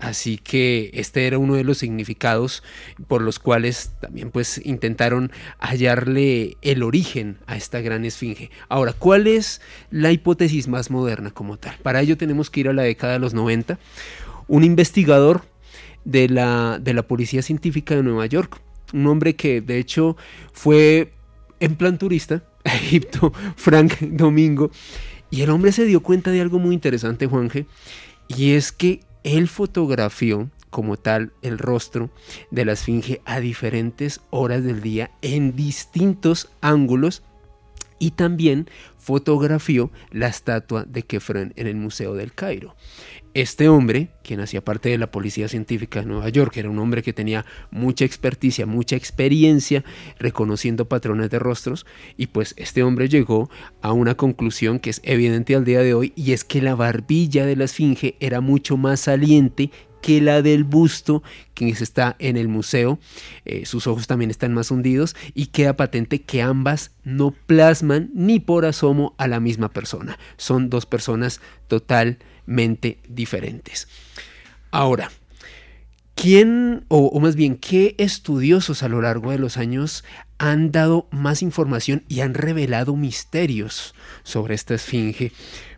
Así 0.00 0.36
que 0.36 0.90
este 0.92 1.26
era 1.26 1.38
uno 1.38 1.54
de 1.54 1.64
los 1.64 1.78
significados 1.78 2.62
por 3.08 3.22
los 3.22 3.38
cuales 3.38 3.92
también 4.00 4.30
pues 4.30 4.60
intentaron 4.62 5.32
hallarle 5.58 6.58
el 6.60 6.82
origen 6.82 7.38
a 7.46 7.56
esta 7.56 7.80
gran 7.80 8.04
esfinge. 8.04 8.50
Ahora, 8.68 8.92
¿cuál 8.92 9.26
es 9.26 9.62
la 9.90 10.12
hipótesis 10.12 10.68
más 10.68 10.90
moderna 10.90 11.30
como 11.30 11.56
tal? 11.56 11.76
Para 11.82 12.02
ello 12.02 12.18
tenemos 12.18 12.50
que 12.50 12.60
ir 12.60 12.68
a 12.68 12.74
la 12.74 12.82
década 12.82 13.14
de 13.14 13.18
los 13.20 13.32
90. 13.32 13.78
Un 14.46 14.64
investigador 14.64 15.46
de 16.04 16.28
la, 16.28 16.78
de 16.80 16.94
la 16.94 17.02
Policía 17.06 17.42
Científica 17.42 17.94
de 17.94 18.02
Nueva 18.02 18.26
York, 18.26 18.60
un 18.92 19.06
hombre 19.06 19.36
que 19.36 19.60
de 19.60 19.78
hecho 19.78 20.16
fue 20.52 21.12
en 21.60 21.76
plan 21.76 21.98
turista 21.98 22.44
a 22.64 22.74
Egipto, 22.76 23.32
Frank 23.56 23.98
Domingo, 24.00 24.70
y 25.30 25.42
el 25.42 25.50
hombre 25.50 25.72
se 25.72 25.84
dio 25.84 26.02
cuenta 26.02 26.30
de 26.30 26.40
algo 26.40 26.58
muy 26.58 26.74
interesante, 26.74 27.26
Juanje, 27.26 27.66
y 28.28 28.52
es 28.52 28.72
que 28.72 29.00
él 29.24 29.48
fotografió 29.48 30.50
como 30.70 30.96
tal 30.96 31.32
el 31.42 31.58
rostro 31.58 32.10
de 32.50 32.64
la 32.64 32.72
esfinge 32.72 33.20
a 33.24 33.40
diferentes 33.40 34.20
horas 34.30 34.64
del 34.64 34.80
día 34.80 35.12
en 35.22 35.54
distintos 35.54 36.50
ángulos 36.60 37.22
y 37.98 38.10
también 38.10 38.68
fotografió 38.98 39.90
la 40.10 40.26
estatua 40.26 40.84
de 40.84 41.04
Kefren 41.04 41.52
en 41.56 41.66
el 41.66 41.76
Museo 41.76 42.14
del 42.14 42.34
Cairo. 42.34 42.74
Este 43.34 43.68
hombre, 43.68 44.10
quien 44.22 44.38
hacía 44.38 44.64
parte 44.64 44.90
de 44.90 44.96
la 44.96 45.10
Policía 45.10 45.48
Científica 45.48 45.98
de 45.98 46.06
Nueva 46.06 46.28
York, 46.28 46.56
era 46.56 46.70
un 46.70 46.78
hombre 46.78 47.02
que 47.02 47.12
tenía 47.12 47.44
mucha 47.72 48.04
experticia, 48.04 48.64
mucha 48.64 48.94
experiencia 48.94 49.82
reconociendo 50.20 50.88
patrones 50.88 51.30
de 51.30 51.40
rostros, 51.40 51.84
y 52.16 52.28
pues 52.28 52.54
este 52.56 52.84
hombre 52.84 53.08
llegó 53.08 53.50
a 53.82 53.92
una 53.92 54.14
conclusión 54.14 54.78
que 54.78 54.90
es 54.90 55.00
evidente 55.02 55.56
al 55.56 55.64
día 55.64 55.80
de 55.80 55.94
hoy, 55.94 56.12
y 56.14 56.30
es 56.30 56.44
que 56.44 56.62
la 56.62 56.76
barbilla 56.76 57.44
de 57.44 57.56
la 57.56 57.64
esfinge 57.64 58.14
era 58.20 58.40
mucho 58.40 58.76
más 58.76 59.00
saliente 59.00 59.72
que 60.00 60.20
la 60.20 60.40
del 60.40 60.62
busto 60.62 61.24
que 61.54 61.70
está 61.70 62.14
en 62.20 62.36
el 62.36 62.46
museo. 62.46 63.00
Eh, 63.46 63.66
sus 63.66 63.88
ojos 63.88 64.06
también 64.06 64.30
están 64.30 64.52
más 64.52 64.70
hundidos 64.70 65.16
y 65.32 65.46
queda 65.46 65.76
patente 65.76 66.20
que 66.20 66.42
ambas 66.42 66.92
no 67.02 67.34
plasman 67.46 68.10
ni 68.14 68.38
por 68.38 68.66
asomo 68.66 69.14
a 69.16 69.26
la 69.26 69.40
misma 69.40 69.72
persona. 69.72 70.18
Son 70.36 70.68
dos 70.68 70.84
personas 70.84 71.40
diferentes. 73.08 73.88
Ahora, 74.70 75.10
¿quién, 76.14 76.84
o, 76.88 77.06
o 77.06 77.20
más 77.20 77.36
bien, 77.36 77.56
qué 77.56 77.94
estudiosos 77.98 78.82
a 78.82 78.88
lo 78.88 79.00
largo 79.00 79.30
de 79.30 79.38
los 79.38 79.56
años 79.56 80.04
han 80.38 80.72
dado 80.72 81.06
más 81.10 81.42
información 81.42 82.04
y 82.08 82.20
han 82.20 82.34
revelado 82.34 82.96
misterios 82.96 83.94
sobre 84.22 84.54
esta 84.54 84.74
esfinge? 84.74 85.32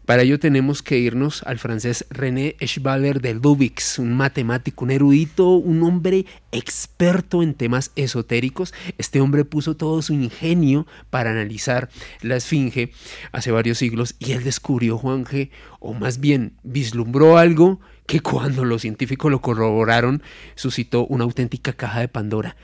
Para 0.06 0.22
ello 0.22 0.38
tenemos 0.38 0.84
que 0.84 0.98
irnos 0.98 1.42
al 1.42 1.58
francés 1.58 2.06
René 2.10 2.54
Schwaller 2.64 3.20
de 3.20 3.34
Lubix, 3.34 3.98
un 3.98 4.14
matemático, 4.14 4.84
un 4.84 4.92
erudito, 4.92 5.48
un 5.48 5.82
hombre 5.82 6.26
experto 6.52 7.42
en 7.42 7.54
temas 7.54 7.90
esotéricos. 7.96 8.72
Este 8.98 9.20
hombre 9.20 9.44
puso 9.44 9.76
todo 9.76 10.00
su 10.02 10.12
ingenio 10.12 10.86
para 11.10 11.32
analizar 11.32 11.88
la 12.22 12.36
esfinge 12.36 12.92
hace 13.32 13.50
varios 13.50 13.78
siglos 13.78 14.14
y 14.20 14.30
él 14.30 14.44
descubrió, 14.44 14.96
Juan 14.96 15.24
G., 15.24 15.50
o 15.80 15.92
más 15.92 16.20
bien 16.20 16.52
vislumbró 16.62 17.36
algo 17.36 17.80
que 18.06 18.20
cuando 18.20 18.64
los 18.64 18.82
científicos 18.82 19.32
lo 19.32 19.40
corroboraron 19.40 20.22
suscitó 20.54 21.04
una 21.06 21.24
auténtica 21.24 21.72
caja 21.72 21.98
de 21.98 22.06
Pandora. 22.06 22.54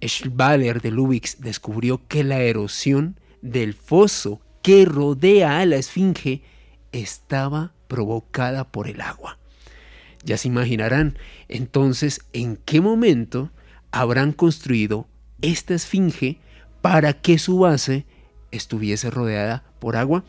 Schwaller 0.00 0.80
de 0.80 0.90
Lubix 0.90 1.38
descubrió 1.38 2.00
que 2.08 2.24
la 2.24 2.40
erosión 2.40 3.20
del 3.42 3.74
foso 3.74 4.40
que 4.66 4.84
rodea 4.84 5.60
a 5.60 5.64
la 5.64 5.76
esfinge 5.76 6.42
estaba 6.90 7.72
provocada 7.86 8.64
por 8.64 8.88
el 8.88 9.00
agua. 9.00 9.38
Ya 10.24 10.36
se 10.38 10.48
imaginarán 10.48 11.16
entonces 11.46 12.22
en 12.32 12.56
qué 12.56 12.80
momento 12.80 13.52
habrán 13.92 14.32
construido 14.32 15.06
esta 15.40 15.74
esfinge 15.74 16.40
para 16.82 17.12
que 17.12 17.38
su 17.38 17.60
base 17.60 18.06
estuviese 18.50 19.08
rodeada 19.08 19.62
por 19.78 19.94
agua. 19.94 20.24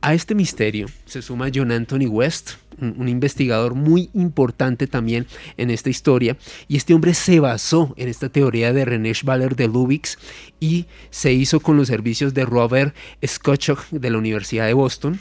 A 0.00 0.14
este 0.14 0.36
misterio 0.36 0.86
se 1.06 1.22
suma 1.22 1.50
John 1.52 1.72
Anthony 1.72 2.06
West, 2.06 2.52
un, 2.80 3.08
investigador 3.08 3.74
muy 3.74 4.10
importante 4.14 4.86
también 4.86 5.26
en 5.56 5.70
esta 5.70 5.90
historia, 5.90 6.36
y 6.68 6.76
este 6.76 6.94
hombre 6.94 7.14
se 7.14 7.40
basó 7.40 7.94
en 7.96 8.08
esta 8.08 8.28
teoría 8.28 8.72
de 8.72 8.84
René 8.84 9.12
Schwaller 9.12 9.56
de 9.56 9.66
Lubix 9.66 10.16
y 10.60 10.86
se 11.10 11.32
hizo 11.32 11.58
con 11.58 11.76
los 11.76 11.88
servicios 11.88 12.32
de 12.32 12.44
Robert 12.44 12.94
Scotchock 13.26 13.88
de 13.90 14.10
la 14.10 14.18
Universidad 14.18 14.66
de 14.66 14.74
Boston 14.74 15.18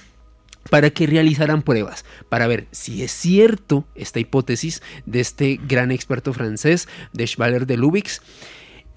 para 0.69 0.91
que 0.91 1.07
realizaran 1.07 1.63
pruebas, 1.63 2.05
para 2.29 2.45
ver 2.45 2.67
si 2.71 3.01
es 3.01 3.11
cierto 3.11 3.85
esta 3.95 4.19
hipótesis 4.19 4.83
de 5.07 5.21
este 5.21 5.59
gran 5.67 5.91
experto 5.91 6.33
francés, 6.33 6.87
de 7.13 7.25
Schwaller 7.25 7.65
de 7.65 7.77
Lubix, 7.77 8.21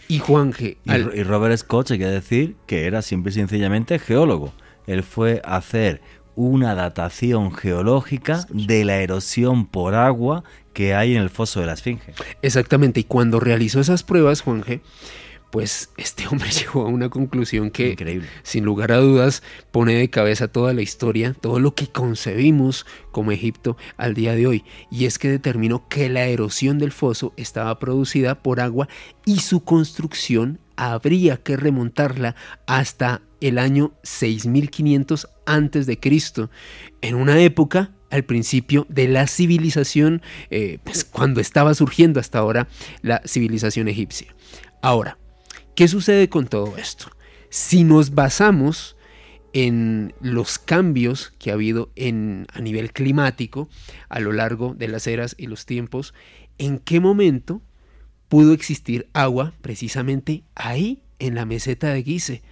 y 0.09 0.19
Juan 0.19 0.53
G. 0.53 0.77
Y, 0.85 1.23
Robert 1.23 1.57
Scott, 1.57 1.93
hay 1.93 1.99
que 1.99 2.07
decir 2.07 2.57
que 2.67 2.87
era 2.87 3.01
simple 3.01 3.31
y 3.31 3.35
sencillamente 3.35 3.99
geólogo 3.99 4.53
él 4.93 5.03
fue 5.03 5.41
a 5.45 5.57
hacer 5.57 6.01
una 6.35 6.75
datación 6.75 7.53
geológica 7.53 8.47
de 8.51 8.85
la 8.85 8.99
erosión 8.99 9.67
por 9.67 9.95
agua 9.95 10.45
que 10.73 10.95
hay 10.95 11.17
en 11.17 11.23
el 11.23 11.31
foso 11.31 11.61
de 11.61 11.67
la 11.67 11.75
Esfinge. 11.75 12.15
Exactamente, 12.43 13.01
y 13.01 13.05
cuando 13.05 13.41
realizó 13.41 13.81
esas 13.81 14.03
pruebas, 14.03 14.41
Juanje, 14.41 14.81
pues 15.51 15.91
este 15.97 16.27
hombre 16.29 16.49
llegó 16.59 16.87
a 16.87 16.89
una 16.89 17.09
conclusión 17.09 17.71
que, 17.71 17.91
Increíble. 17.91 18.29
sin 18.43 18.65
lugar 18.65 18.93
a 18.93 18.99
dudas, 18.99 19.43
pone 19.71 19.95
de 19.95 20.09
cabeza 20.09 20.49
toda 20.49 20.73
la 20.73 20.83
historia, 20.83 21.35
todo 21.39 21.59
lo 21.59 21.75
que 21.75 21.89
concebimos 21.89 22.87
como 23.11 23.33
Egipto 23.33 23.77
al 23.97 24.15
día 24.15 24.35
de 24.35 24.47
hoy. 24.47 24.65
Y 24.91 25.07
es 25.07 25.19
que 25.19 25.29
determinó 25.29 25.89
que 25.89 26.09
la 26.09 26.27
erosión 26.27 26.79
del 26.79 26.93
foso 26.93 27.33
estaba 27.37 27.79
producida 27.79 28.37
por 28.43 28.61
agua 28.61 28.89
y 29.25 29.41
su 29.41 29.63
construcción 29.63 30.59
habría 30.81 31.37
que 31.37 31.59
remontarla 31.59 32.35
hasta 32.67 33.21
el 33.43 33.59
año 33.59 33.93
6500 34.03 35.29
antes 35.45 35.87
de 35.87 36.01
Cristo, 36.01 36.51
en 37.03 37.17
una 37.17 37.39
época 37.43 37.93
al 38.11 38.25
principio 38.25 38.87
de 38.89 39.07
la 39.07 39.27
civilización, 39.27 40.23
eh, 40.51 40.79
pues 40.83 41.05
cuando 41.05 41.43
estaba 41.43 41.75
surgiendo 41.75 42.19
hasta 42.19 42.39
ahora 42.39 42.67
la 43.03 43.21
civilización 43.27 43.89
egipcia. 43.89 44.35
Ahora, 44.81 45.19
¿qué 45.75 45.87
sucede 45.87 46.31
con 46.31 46.49
todo 46.49 46.79
esto? 46.79 47.11
Si 47.51 47.85
nos 47.85 48.15
basamos 48.15 48.97
en 49.53 50.15
los 50.23 50.59
cambios 50.59 51.35
que 51.39 51.51
ha 51.51 51.55
habido 51.55 51.91
en, 51.95 52.47
a 52.55 52.61
nivel 52.63 52.93
climático 52.93 53.69
a 54.09 54.19
lo 54.19 54.33
largo 54.33 54.75
de 54.75 54.89
las 54.89 55.07
eras 55.07 55.35
y 55.37 55.47
los 55.47 55.67
tiempos, 55.67 56.15
¿en 56.57 56.79
qué 56.79 57.01
momento 57.01 57.61
pudo 58.31 58.53
existir 58.55 59.11
agua 59.13 59.53
precisamente 59.61 60.45
ahí, 60.55 61.03
en 61.19 61.35
la 61.35 61.45
meseta 61.45 61.93
de 61.93 62.03
Gizeh. 62.03 62.43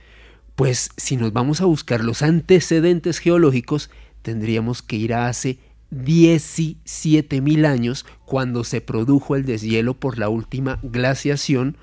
Pues 0.57 0.91
si 0.97 1.17
nos 1.17 1.33
vamos 1.33 1.61
a 1.61 1.67
buscar 1.67 2.03
los 2.03 2.21
antecedentes 2.23 3.21
geológicos, 3.21 3.89
tendríamos 4.23 4.83
que 4.83 4.97
ir 4.97 5.15
a 5.15 5.29
hace 5.29 5.61
17.000 5.93 7.65
años 7.65 8.05
cuando 8.27 8.65
se 8.65 8.81
produjo 8.81 9.37
el 9.37 9.47
deshielo 9.47 9.95
por 9.95 10.19
la 10.19 10.29
última 10.29 10.81
glaciación, 10.83 11.77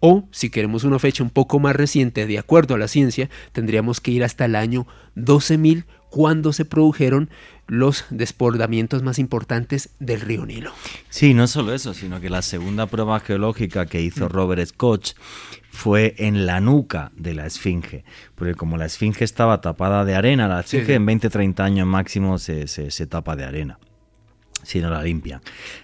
o 0.00 0.28
si 0.32 0.50
queremos 0.50 0.82
una 0.82 0.98
fecha 0.98 1.22
un 1.22 1.30
poco 1.30 1.60
más 1.60 1.76
reciente, 1.76 2.26
de 2.26 2.40
acuerdo 2.40 2.74
a 2.74 2.78
la 2.78 2.88
ciencia, 2.88 3.30
tendríamos 3.52 4.00
que 4.00 4.10
ir 4.10 4.24
hasta 4.24 4.44
el 4.44 4.56
año 4.56 4.88
12.000 5.14 5.84
cuando 6.10 6.52
se 6.52 6.64
produjeron 6.64 7.30
los 7.66 8.04
desbordamientos 8.10 9.02
más 9.02 9.18
importantes 9.18 9.90
del 9.98 10.20
río 10.20 10.46
Nilo. 10.46 10.72
Sí, 11.10 11.34
no 11.34 11.46
solo 11.46 11.74
eso, 11.74 11.94
sino 11.94 12.20
que 12.20 12.30
la 12.30 12.42
segunda 12.42 12.86
prueba 12.86 13.18
geológica 13.20 13.86
que 13.86 14.00
hizo 14.00 14.26
mm. 14.26 14.28
Robert 14.28 14.66
Scott 14.66 15.16
fue 15.70 16.14
en 16.18 16.46
la 16.46 16.60
nuca 16.60 17.12
de 17.16 17.34
la 17.34 17.46
esfinge, 17.46 18.04
porque 18.34 18.54
como 18.54 18.76
la 18.76 18.86
esfinge 18.86 19.24
estaba 19.24 19.60
tapada 19.60 20.04
de 20.04 20.14
arena, 20.14 20.48
la 20.48 20.60
esfinge 20.60 20.94
en 20.94 21.06
20-30 21.06 21.60
años 21.60 21.86
máximo 21.86 22.38
se, 22.38 22.66
se 22.68 23.06
tapa 23.06 23.36
de 23.36 23.44
arena 23.44 23.78
si 24.66 24.80
no 24.80 24.90
la 24.90 25.02
limpian. 25.02 25.40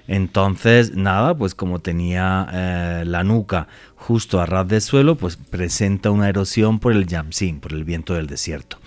Entonces, 0.08 0.96
nada, 0.96 1.36
pues 1.36 1.54
como 1.54 1.78
tenía 1.78 2.48
eh, 2.52 3.04
la 3.06 3.22
nuca 3.22 3.68
justo 4.02 4.40
a 4.40 4.46
ras 4.46 4.66
de 4.66 4.80
suelo, 4.80 5.16
pues 5.16 5.36
presenta 5.36 6.10
una 6.10 6.28
erosión 6.28 6.80
por 6.80 6.92
el 6.92 7.06
Yamsin, 7.06 7.60
por 7.60 7.72
el 7.72 7.84
viento 7.84 8.14
del 8.14 8.26
desierto. 8.26 8.78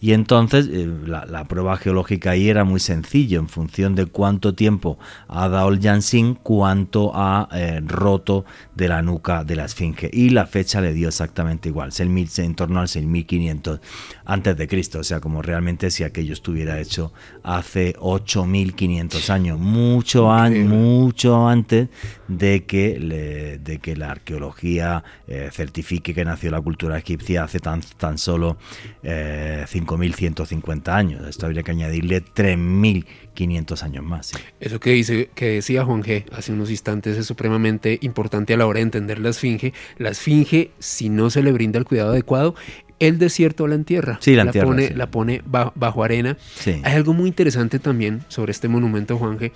Y 0.00 0.12
entonces 0.12 0.68
eh, 0.70 0.88
la, 1.06 1.44
prueba 1.44 1.76
geológica 1.76 2.30
ahí 2.30 2.48
era 2.48 2.62
muy 2.62 2.78
sencillo, 2.78 3.40
en 3.40 3.48
función 3.48 3.96
de 3.96 4.06
cuánto 4.06 4.54
tiempo 4.54 4.98
ha 5.26 5.48
dado 5.48 5.70
el 5.70 5.80
Yamsin, 5.80 6.36
cuánto 6.36 7.10
ha 7.14 7.48
eh, 7.52 7.80
roto 7.84 8.44
de 8.76 8.88
la 8.88 9.02
nuca 9.02 9.42
de 9.44 9.56
la 9.56 9.64
esfinge. 9.64 10.08
Y 10.12 10.30
la 10.30 10.46
fecha 10.46 10.80
le 10.80 10.94
dio 10.94 11.08
exactamente 11.08 11.68
igual, 11.68 11.90
en 11.98 12.54
torno 12.54 12.80
al 12.80 12.88
6500 12.88 13.80
antes 14.24 14.56
de 14.56 14.68
Cristo, 14.68 15.00
o 15.00 15.04
sea, 15.04 15.20
como 15.20 15.42
realmente 15.42 15.90
si 15.90 16.04
aquello 16.04 16.32
estuviera 16.32 16.80
hecho 16.80 17.12
hace 17.42 17.94
8500 17.98 19.30
años, 19.30 19.58
mucho, 19.58 20.28
mucho 20.28 21.48
antes 21.48 21.88
de 22.28 22.64
que, 22.64 23.58
de 23.60 23.78
que 23.80 23.96
la 23.96 24.12
arqueología 24.12 24.59
eh, 24.62 25.50
certifique 25.52 26.14
que 26.14 26.24
nació 26.24 26.50
la 26.50 26.60
cultura 26.60 26.98
egipcia 26.98 27.44
hace 27.44 27.58
tan, 27.58 27.80
tan 27.96 28.18
solo 28.18 28.56
eh, 29.02 29.64
5.150 29.68 30.88
años. 30.88 31.26
Esto 31.28 31.46
habría 31.46 31.62
que 31.62 31.70
añadirle 31.70 32.22
3.500 32.22 33.82
años 33.82 34.04
más. 34.04 34.32
Eso 34.60 34.80
que, 34.80 34.90
dice, 34.90 35.30
que 35.34 35.46
decía 35.46 35.84
Juan 35.84 36.02
G 36.02 36.24
hace 36.32 36.52
unos 36.52 36.70
instantes 36.70 37.16
es 37.16 37.26
supremamente 37.26 37.98
importante 38.02 38.54
a 38.54 38.56
la 38.56 38.66
hora 38.66 38.78
de 38.78 38.82
entender 38.84 39.18
la 39.18 39.30
esfinge. 39.30 39.72
La 39.98 40.10
esfinge, 40.10 40.70
si 40.78 41.08
no 41.08 41.30
se 41.30 41.42
le 41.42 41.52
brinda 41.52 41.78
el 41.78 41.84
cuidado 41.84 42.10
adecuado, 42.10 42.54
el 43.00 43.18
desierto 43.18 43.66
la 43.66 43.74
entierra. 43.74 44.18
Sí, 44.20 44.36
la, 44.36 44.52
pone, 44.52 44.90
la 44.94 45.10
pone 45.10 45.42
bajo, 45.44 46.04
arena. 46.04 46.36
Hay 46.66 46.94
algo 46.94 47.14
muy 47.14 47.28
interesante 47.28 47.78
también 47.78 48.22
sobre 48.28 48.52
este 48.52 48.68
monumento, 48.68 49.16
Juanje, 49.16 49.52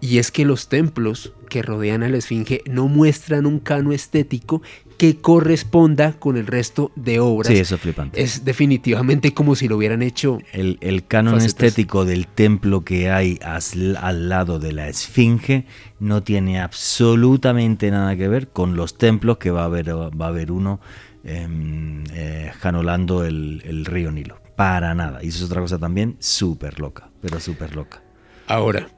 y 0.00 0.18
es 0.18 0.30
que 0.30 0.44
los 0.44 0.68
templos 0.68 1.32
que 1.48 1.62
rodean 1.62 2.02
a 2.02 2.08
la 2.08 2.18
Esfinge 2.18 2.62
no 2.66 2.88
muestran 2.88 3.46
un 3.46 3.60
cano 3.60 3.92
estético 3.92 4.60
que 4.98 5.16
corresponda 5.16 6.14
con 6.14 6.36
el 6.36 6.48
resto 6.48 6.90
de 6.96 7.20
obras. 7.20 7.52
Sí, 7.52 7.60
eso 7.60 7.76
es 7.76 7.80
flipante. 7.80 8.20
Es 8.20 8.44
definitivamente 8.44 9.32
como 9.32 9.54
si 9.54 9.68
lo 9.68 9.76
hubieran 9.76 10.02
hecho. 10.02 10.40
El, 10.52 10.76
el 10.80 11.06
canon 11.06 11.40
estético 11.40 12.04
del 12.04 12.26
templo 12.26 12.84
que 12.84 13.08
hay 13.08 13.38
al 13.42 14.28
lado 14.28 14.58
de 14.58 14.72
la 14.72 14.88
Esfinge 14.88 15.66
no 16.00 16.24
tiene 16.24 16.60
absolutamente 16.60 17.92
nada 17.92 18.16
que 18.16 18.26
ver 18.26 18.48
con 18.48 18.74
los 18.74 18.98
templos 18.98 19.38
que 19.38 19.52
va 19.52 19.62
a 19.62 19.66
haber, 19.66 19.94
va 19.94 20.26
a 20.26 20.28
haber 20.28 20.50
uno 20.50 20.80
eh, 21.28 22.52
janolando 22.58 23.24
el, 23.24 23.84
río 23.84 24.10
Nilo. 24.10 24.40
Para 24.56 24.94
nada. 24.94 25.22
Y 25.22 25.28
eso 25.28 25.38
es 25.38 25.50
otra 25.50 25.60
cosa 25.60 25.78
también 25.78 26.16
súper 26.18 26.80
loca, 26.80 27.10
pero 27.20 27.38
súper 27.38 27.76
loca. 27.76 28.02
Ahora, 28.46 28.88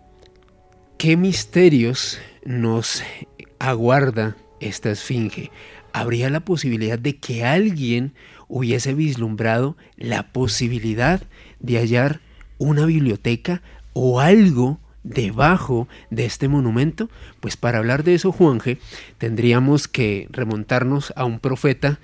¿qué 0.96 1.16
misterios 1.16 2.18
nos 2.44 3.02
aguarda 3.58 4.36
esta 4.60 4.90
esfinge? 4.90 5.50
¿Habría 5.92 6.30
la 6.30 6.40
posibilidad 6.40 6.98
de 6.98 7.16
que 7.16 7.44
alguien 7.44 8.14
hubiese 8.48 8.94
vislumbrado 8.94 9.76
la 9.96 10.32
posibilidad 10.32 11.22
de 11.58 11.78
hallar 11.78 12.20
una 12.58 12.86
biblioteca 12.86 13.62
o 13.92 14.20
algo 14.20 14.78
debajo 15.02 15.88
de 16.10 16.24
este 16.24 16.48
monumento? 16.48 17.08
Pues 17.40 17.56
para 17.56 17.78
hablar 17.78 18.04
de 18.04 18.14
eso, 18.14 18.32
Juanje, 18.32 18.78
tendríamos 19.18 19.88
que 19.88 20.28
remontarnos 20.30 21.12
a 21.16 21.24
un 21.24 21.40
profeta 21.40 21.98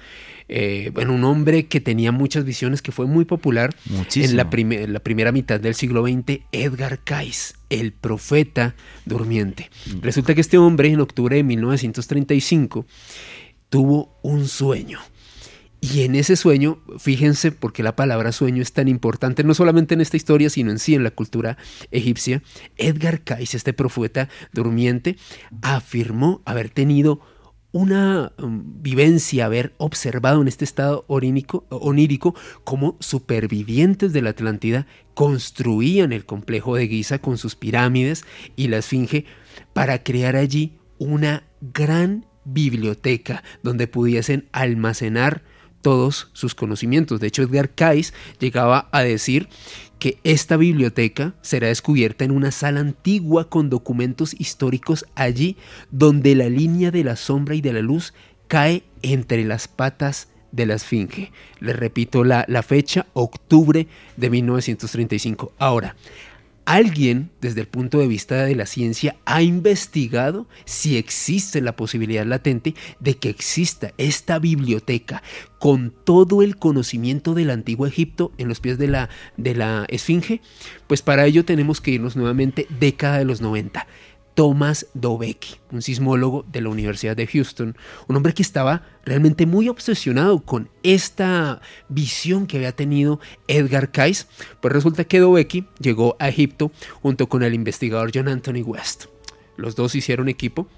eh, 0.49 0.91
bueno, 0.95 1.13
un 1.13 1.25
hombre 1.25 1.67
que 1.67 1.81
tenía 1.81 2.13
muchas 2.13 2.45
visiones, 2.45 2.81
que 2.81 2.93
fue 2.93 3.07
muy 3.07 3.25
popular 3.25 3.75
en 4.15 4.37
la, 4.37 4.45
la, 4.45 5.01
primera 5.01 5.33
mitad 5.33 5.59
del 5.59 5.75
siglo 5.75 6.07
XX, 6.07 6.41
Edgar 6.53 7.01
Cayce, 7.03 7.55
el 7.69 7.93
profeta 7.93 8.77
durmiente. 9.07 9.71
Mm. 9.87 10.03
Resulta 10.03 10.35
que 10.35 10.41
este 10.41 10.59
hombre 10.59 10.89
en 10.91 11.01
octubre 11.01 11.37
de 11.37 11.43
1935 11.43 12.87
tuvo 13.69 14.17
un 14.23 14.47
sueño. 14.47 15.01
Y 15.93 16.03
en 16.03 16.15
ese 16.15 16.37
sueño, 16.37 16.79
fíjense 16.99 17.53
porque 17.53 17.83
la 17.83 17.95
palabra 17.95 18.33
sueño 18.33 18.63
es 18.63 18.73
tan 18.73 18.89
importante, 18.89 19.45
no 19.45 19.55
solamente 19.55 19.95
en 19.95 20.01
esta 20.01 20.17
historia, 20.17 20.51
sino 20.51 20.71
en 20.71 20.79
sí 20.79 20.95
en 20.95 21.05
la 21.05 21.11
cultura 21.11 21.59
egipcia, 21.91 22.43
Edgar 22.77 23.23
Cayce, 23.23 23.57
este 23.57 23.73
profeta 23.73 24.29
durmiente, 24.53 25.17
afirmó 25.63 26.43
haber 26.45 26.71
tenido 26.71 27.21
una 27.73 28.33
um, 28.39 28.83
vivencia 28.83 29.45
haber 29.45 29.75
observado 29.77 30.41
en 30.41 30.49
este 30.49 30.65
estado 30.65 31.05
onírico, 31.09 31.67
onírico 31.69 32.35
cómo 32.65 32.97
supervivientes 33.01 34.13
de 34.13 34.23
la 34.23 34.31
Atlántida 34.31 34.87
construían 35.15 36.13
el 36.13 36.25
complejo 36.25 36.77
de 36.77 36.89
Giza 36.89 37.19
con 37.19 37.37
sus 37.37 37.55
pirámides 37.55 38.25
y 38.57 38.69
la 38.69 38.79
Esfinge 38.79 39.27
para 39.75 40.03
crear 40.03 40.37
allí 40.37 40.79
una 40.99 41.45
gran 41.61 42.25
biblioteca 42.45 43.43
donde 43.63 43.89
pudiesen 43.89 44.49
almacenar 44.53 45.43
todos 45.87 46.31
sus 46.33 46.57
conocimientos. 46.57 47.21
De 47.21 47.29
hecho, 47.29 47.43
Edgar 47.43 47.71
Cayce 47.71 48.13
llegaba 48.41 48.89
a 48.91 49.03
decir 49.03 49.49
que 50.01 50.19
esta 50.25 50.57
biblioteca 50.57 51.35
será 51.43 51.69
descubierta 51.69 52.25
en 52.25 52.33
una 52.33 52.51
sala 52.51 52.81
antigua 52.81 53.49
con 53.49 53.71
documentos 53.71 54.35
históricos 54.37 55.07
allí 55.15 55.57
donde 55.93 56.35
la 56.35 56.49
línea 56.49 56.91
de 56.91 57.05
la 57.05 57.15
sombra 57.15 57.55
y 57.55 57.61
de 57.61 57.73
la 57.73 57.83
luz 57.83 58.15
cae 58.49 58.83
entre 59.03 59.45
las 59.45 59.69
patas 59.69 60.27
de 60.51 60.67
la 60.67 60.75
Esfinge. 60.75 61.31
Les 61.61 61.77
repito 61.77 62.25
la, 62.25 62.45
la 62.49 62.65
fecha, 62.65 63.07
octubre 63.13 63.87
de 64.17 64.29
1935. 64.29 65.53
Ahora, 65.57 65.95
alguien 66.67 67.31
desde 67.41 67.63
el 67.63 67.69
punto 67.69 67.99
de 67.99 68.09
vista 68.09 68.45
de 68.45 68.55
la 68.55 68.67
ciencia 68.67 69.17
ha 69.25 69.41
investigado 69.41 70.49
si 70.65 70.97
existe 70.99 71.63
la 71.63 71.77
posibilidad 71.77 72.27
latente 72.27 72.75
de 73.01 73.17
que 73.17 73.31
exista 73.31 73.93
esta 73.97 74.39
biblioteca 74.39 75.23
con 75.59 75.95
todo 76.05 76.43
el 76.43 76.57
conocimiento 76.57 77.35
del 77.35 77.51
antiguo 77.51 77.87
Egipto 77.87 78.33
en 78.37 78.49
los 78.49 78.61
pies 78.61 78.79
de 78.79 78.89
la, 78.89 79.09
de 79.37 79.55
la 79.55 79.87
Esfinge, 79.89 80.43
pues 80.87 81.03
para 81.03 81.25
ello 81.25 81.45
tenemos 81.45 81.81
que 81.81 81.93
irnos 81.93 82.17
nuevamente 82.17 82.67
década 82.79 83.19
de 83.19 83.25
los 83.25 83.41
90. 83.41 83.87
Thomas 84.37 84.87
Dobecki, 84.93 85.57
un 85.73 85.81
sismólogo 85.81 86.45
de 86.53 86.61
la 86.61 86.69
Universidad 86.69 87.17
de 87.17 87.27
Houston, 87.27 87.75
un 88.07 88.17
hombre 88.17 88.35
que 88.35 88.43
estaba 88.43 88.83
realmente 89.07 89.47
muy 89.47 89.71
obsesionado 89.71 90.41
con 90.41 90.69
esta 90.83 91.63
visión 91.89 92.47
que 92.47 92.59
había 92.59 92.73
tenido 92.73 93.19
Edgar 93.49 93.91
Cayce, 93.91 94.27
pues 94.61 94.75
resulta 94.75 95.05
que 95.05 95.21
Dobecki 95.21 95.65
llegó 95.81 96.17
a 96.19 96.29
Egipto 96.29 96.71
junto 97.01 97.31
con 97.31 97.43
el 97.43 97.55
investigador 97.55 98.11
John 98.15 98.29
Anthony 98.29 98.63
West. 98.63 99.07
Los 99.57 99.75
dos 99.75 99.95
hicieron 99.95 100.29
equipo 100.29 100.69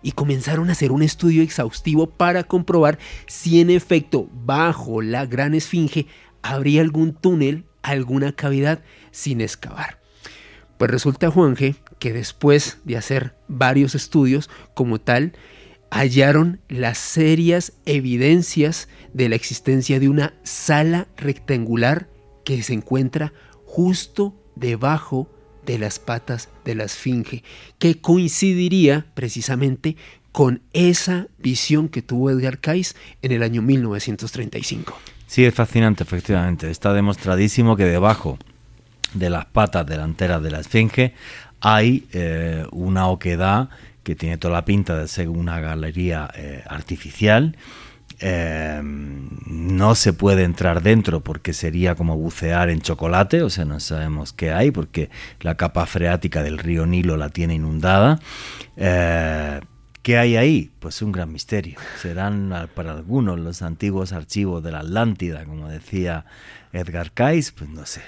y 0.00 0.12
comenzaron 0.12 0.70
a 0.70 0.72
hacer 0.72 0.92
un 0.92 1.02
estudio 1.02 1.42
exhaustivo 1.42 2.08
para 2.08 2.44
comprobar 2.44 2.98
si 3.26 3.60
en 3.60 3.68
efecto 3.68 4.30
bajo 4.32 5.02
la 5.02 5.26
gran 5.26 5.52
esfinge 5.52 6.06
habría 6.40 6.80
algún 6.80 7.12
túnel, 7.12 7.66
alguna 7.82 8.32
cavidad 8.32 8.82
sin 9.10 9.42
excavar. 9.42 10.00
Pues 10.78 10.90
resulta, 10.90 11.30
Juanje, 11.30 11.76
que 12.02 12.12
después 12.12 12.78
de 12.82 12.96
hacer 12.96 13.32
varios 13.46 13.94
estudios 13.94 14.50
como 14.74 15.00
tal, 15.00 15.34
hallaron 15.88 16.58
las 16.68 16.98
serias 16.98 17.74
evidencias 17.86 18.88
de 19.14 19.28
la 19.28 19.36
existencia 19.36 20.00
de 20.00 20.08
una 20.08 20.34
sala 20.42 21.06
rectangular 21.16 22.08
que 22.44 22.60
se 22.64 22.72
encuentra 22.72 23.32
justo 23.66 24.34
debajo 24.56 25.30
de 25.64 25.78
las 25.78 26.00
patas 26.00 26.48
de 26.64 26.74
la 26.74 26.82
esfinge, 26.82 27.44
que 27.78 28.00
coincidiría 28.00 29.06
precisamente 29.14 29.96
con 30.32 30.62
esa 30.72 31.28
visión 31.38 31.88
que 31.88 32.02
tuvo 32.02 32.30
Edgar 32.30 32.58
Cayce 32.58 32.96
en 33.22 33.30
el 33.30 33.44
año 33.44 33.62
1935. 33.62 34.98
Sí, 35.28 35.44
es 35.44 35.54
fascinante, 35.54 36.02
efectivamente. 36.02 36.68
Está 36.68 36.94
demostradísimo 36.94 37.76
que 37.76 37.84
debajo 37.84 38.40
de 39.14 39.30
las 39.30 39.44
patas 39.44 39.86
delanteras 39.86 40.42
de 40.42 40.50
la 40.50 40.60
esfinge 40.60 41.14
hay 41.62 42.06
eh, 42.12 42.66
una 42.72 43.06
oquedad 43.06 43.70
que 44.02 44.16
tiene 44.16 44.36
toda 44.36 44.54
la 44.54 44.64
pinta 44.64 44.98
de 44.98 45.06
ser 45.06 45.28
una 45.28 45.60
galería 45.60 46.28
eh, 46.34 46.62
artificial. 46.66 47.56
Eh, 48.18 48.80
no 48.82 49.94
se 49.94 50.12
puede 50.12 50.42
entrar 50.42 50.82
dentro 50.82 51.20
porque 51.20 51.52
sería 51.52 51.94
como 51.94 52.16
bucear 52.16 52.68
en 52.68 52.80
chocolate, 52.80 53.42
o 53.42 53.50
sea, 53.50 53.64
no 53.64 53.78
sabemos 53.78 54.32
qué 54.32 54.52
hay 54.52 54.72
porque 54.72 55.08
la 55.40 55.56
capa 55.56 55.86
freática 55.86 56.42
del 56.42 56.58
río 56.58 56.84
Nilo 56.84 57.16
la 57.16 57.30
tiene 57.30 57.54
inundada. 57.54 58.18
¿Qué 58.76 60.18
hay 60.18 60.36
ahí? 60.36 60.72
Pues 60.80 61.00
un 61.00 61.12
gran 61.12 61.32
misterio. 61.32 61.78
Serán 62.00 62.68
para 62.74 62.90
algunos 62.90 63.38
los 63.38 63.62
antiguos 63.62 64.12
archivos 64.12 64.64
de 64.64 64.72
la 64.72 64.80
Atlántida, 64.80 65.44
como 65.44 65.68
decía 65.68 66.24
Edgar 66.72 67.12
Cayce, 67.12 67.52
pues 67.56 67.70
no 67.70 67.86
sé. 67.86 68.02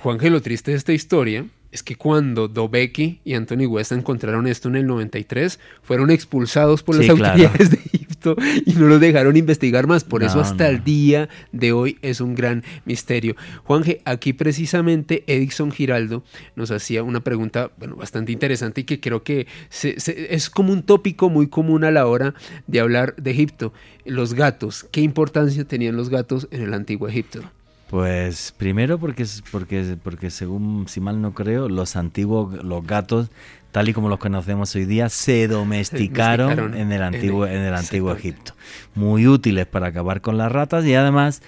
Juan 0.00 0.18
Gelo, 0.18 0.42
triste 0.42 0.72
de 0.72 0.76
esta 0.76 0.92
historia 0.92 1.46
es 1.72 1.82
que 1.82 1.94
cuando 1.96 2.48
Dobeki 2.48 3.20
y 3.24 3.34
Anthony 3.34 3.66
West 3.66 3.92
encontraron 3.92 4.46
esto 4.46 4.68
en 4.68 4.76
el 4.76 4.86
93, 4.86 5.58
fueron 5.82 6.10
expulsados 6.10 6.82
por 6.82 6.96
las 6.96 7.08
autoridades 7.08 7.70
de 7.70 7.76
Egipto 7.76 8.36
y 8.66 8.72
no 8.72 8.86
los 8.86 9.00
dejaron 9.00 9.36
investigar 9.36 9.86
más. 9.86 10.04
Por 10.04 10.22
eso 10.22 10.40
hasta 10.40 10.68
el 10.68 10.82
día 10.82 11.28
de 11.52 11.72
hoy 11.72 11.98
es 12.02 12.20
un 12.20 12.34
gran 12.34 12.64
misterio. 12.84 13.36
Juanje, 13.64 14.02
aquí 14.04 14.32
precisamente 14.32 15.22
Edison 15.26 15.70
Giraldo 15.70 16.24
nos 16.56 16.70
hacía 16.70 17.02
una 17.02 17.20
pregunta 17.20 17.70
bueno, 17.78 17.96
bastante 17.96 18.32
interesante 18.32 18.82
y 18.82 18.84
que 18.84 19.00
creo 19.00 19.22
que 19.22 19.46
es 19.82 20.50
como 20.50 20.72
un 20.72 20.82
tópico 20.82 21.30
muy 21.30 21.48
común 21.48 21.84
a 21.84 21.90
la 21.90 22.06
hora 22.06 22.34
de 22.66 22.80
hablar 22.80 23.14
de 23.16 23.30
Egipto. 23.30 23.72
Los 24.04 24.34
gatos, 24.34 24.86
¿qué 24.90 25.02
importancia 25.02 25.64
tenían 25.64 25.96
los 25.96 26.08
gatos 26.08 26.48
en 26.50 26.62
el 26.62 26.74
antiguo 26.74 27.08
Egipto? 27.08 27.42
Pues 27.90 28.54
primero 28.56 28.98
porque, 28.98 29.26
porque, 29.50 29.96
porque 30.00 30.30
según, 30.30 30.86
si 30.86 31.00
mal 31.00 31.20
no 31.20 31.34
creo, 31.34 31.68
los 31.68 31.96
antiguos, 31.96 32.62
los 32.62 32.86
gatos, 32.86 33.32
tal 33.72 33.88
y 33.88 33.92
como 33.92 34.08
los 34.08 34.20
conocemos 34.20 34.72
hoy 34.76 34.84
día, 34.84 35.08
se 35.08 35.48
domesticaron, 35.48 36.76
en 36.76 36.92
el 36.92 37.02
antiguo, 37.02 37.46
en 37.46 37.62
el 37.62 37.74
antiguo 37.74 38.12
Egipto. 38.12 38.54
Muy 38.94 39.26
útiles 39.26 39.66
para 39.66 39.88
acabar 39.88 40.20
con 40.20 40.38
las 40.38 40.52
ratas 40.52 40.84
y 40.84 40.94
además 40.94 41.42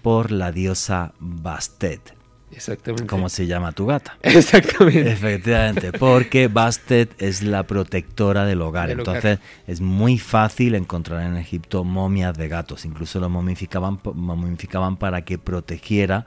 por 0.00 0.30
la 0.30 0.52
diosa 0.52 1.14
Bastet. 1.18 2.17
Exactamente. 2.58 3.06
¿Cómo 3.06 3.28
se 3.28 3.46
llama 3.46 3.70
tu 3.70 3.86
gata? 3.86 4.18
Exactamente. 4.22 5.12
Efectivamente, 5.12 5.92
porque 5.92 6.48
Bastet 6.48 7.10
es 7.22 7.44
la 7.44 7.62
protectora 7.62 8.46
del 8.46 8.60
hogar. 8.62 8.90
Entonces 8.90 9.38
es 9.68 9.80
muy 9.80 10.18
fácil 10.18 10.74
encontrar 10.74 11.22
en 11.22 11.36
Egipto 11.36 11.84
momias 11.84 12.36
de 12.36 12.48
gatos. 12.48 12.84
Incluso 12.84 13.20
lo 13.20 13.28
momificaban, 13.28 14.00
momificaban 14.12 14.96
para 14.96 15.22
que 15.22 15.38
protegiera 15.38 16.26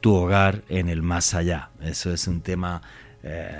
tu 0.00 0.14
hogar 0.14 0.62
en 0.68 0.88
el 0.88 1.02
más 1.02 1.34
allá. 1.34 1.70
Eso 1.82 2.12
es 2.12 2.28
un 2.28 2.40
tema 2.40 2.80
eh, 3.24 3.50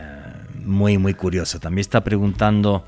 muy, 0.64 0.98
muy 0.98 1.14
curioso. 1.14 1.58
También 1.58 1.80
está 1.80 2.04
preguntando 2.04 2.84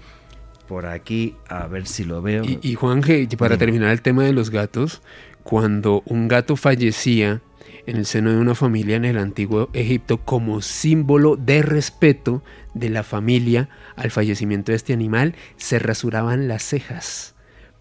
por 0.69 0.87
aquí, 0.87 1.35
a 1.49 1.67
ver 1.67 1.89
si 1.89 2.05
lo 2.05 2.23
veo. 2.23 2.45
Y, 2.45 2.61
y 2.63 2.75
Juan, 2.77 3.03
para 3.37 3.59
terminar 3.59 3.91
el 3.91 4.03
tema 4.03 4.23
de 4.23 4.33
los 4.33 4.51
gatos, 4.51 5.03
cuando 5.43 6.05
un 6.07 6.29
gato 6.29 6.55
fallecía, 6.55 7.41
en 7.87 7.97
el 7.97 8.07
seno 8.07 8.31
de 8.31 8.39
una 8.39 8.55
familia 8.55 8.97
en 8.97 9.05
el 9.05 9.19
antiguo 9.19 9.71
Egipto 9.73 10.19
como 10.19 10.63
símbolo 10.63 11.37
de 11.37 11.63
respeto 11.63 12.43
de 12.75 12.91
la 12.91 13.03
familia 13.03 13.69
al 13.97 14.11
fallecimiento 14.11 14.73
de 14.73 14.77
este 14.77 14.93
animal, 14.93 15.35
se 15.57 15.79
rasuraban 15.79 16.49
las 16.49 16.63
cejas 16.63 17.37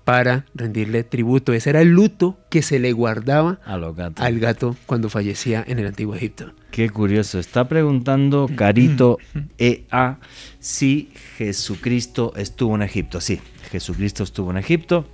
para 0.06 0.46
rendirle 0.54 1.04
tributo. 1.04 1.52
Ese 1.52 1.72
era 1.72 1.82
el 1.82 1.90
luto 1.90 2.38
que 2.50 2.62
se 2.62 2.80
le 2.80 2.94
guardaba 2.94 3.60
al 3.66 4.40
gato 4.40 4.78
cuando 4.86 5.10
fallecía 5.10 5.66
en 5.68 5.80
el 5.80 5.88
antiguo 5.88 6.16
Egipto. 6.16 6.54
Qué 6.72 6.90
curioso. 6.90 7.40
Está 7.40 7.68
preguntando 7.68 8.48
Carito 8.56 9.18
EA 9.58 10.20
si 10.60 11.10
Jesucristo 11.38 12.34
estuvo 12.38 12.76
en 12.76 12.84
Egipto. 12.84 13.20
Sí, 13.20 13.42
Jesucristo 13.72 14.24
estuvo 14.24 14.52
en 14.52 14.58
Egipto. 14.58 15.08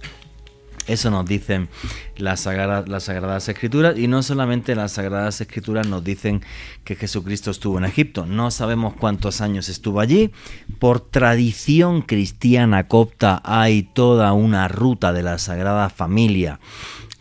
Eso 0.91 1.09
nos 1.09 1.25
dicen 1.25 1.69
las, 2.17 2.41
Sagradas 2.41 3.47
Escrituras 3.47 3.97
y 3.97 4.07
no 4.07 4.21
solamente 4.23 4.75
las 4.75 4.93
Sagradas 4.93 5.39
Escrituras 5.39 5.87
nos 5.87 6.03
dicen 6.03 6.41
que 6.83 6.95
Jesucristo 6.95 7.51
estuvo 7.51 7.77
en 7.77 7.85
Egipto, 7.85 8.25
no 8.25 8.51
sabemos 8.51 8.93
cuántos 8.95 9.39
años 9.39 9.69
estuvo 9.69 10.01
allí. 10.01 10.31
Por 10.79 10.99
tradición 10.99 12.01
cristiana 12.01 12.87
copta 12.87 13.41
hay 13.45 13.83
toda 13.83 14.33
una 14.33 14.67
ruta 14.67 15.13
de 15.13 15.23
la 15.23 15.37
Sagrada 15.37 15.89
Familia 15.89 16.59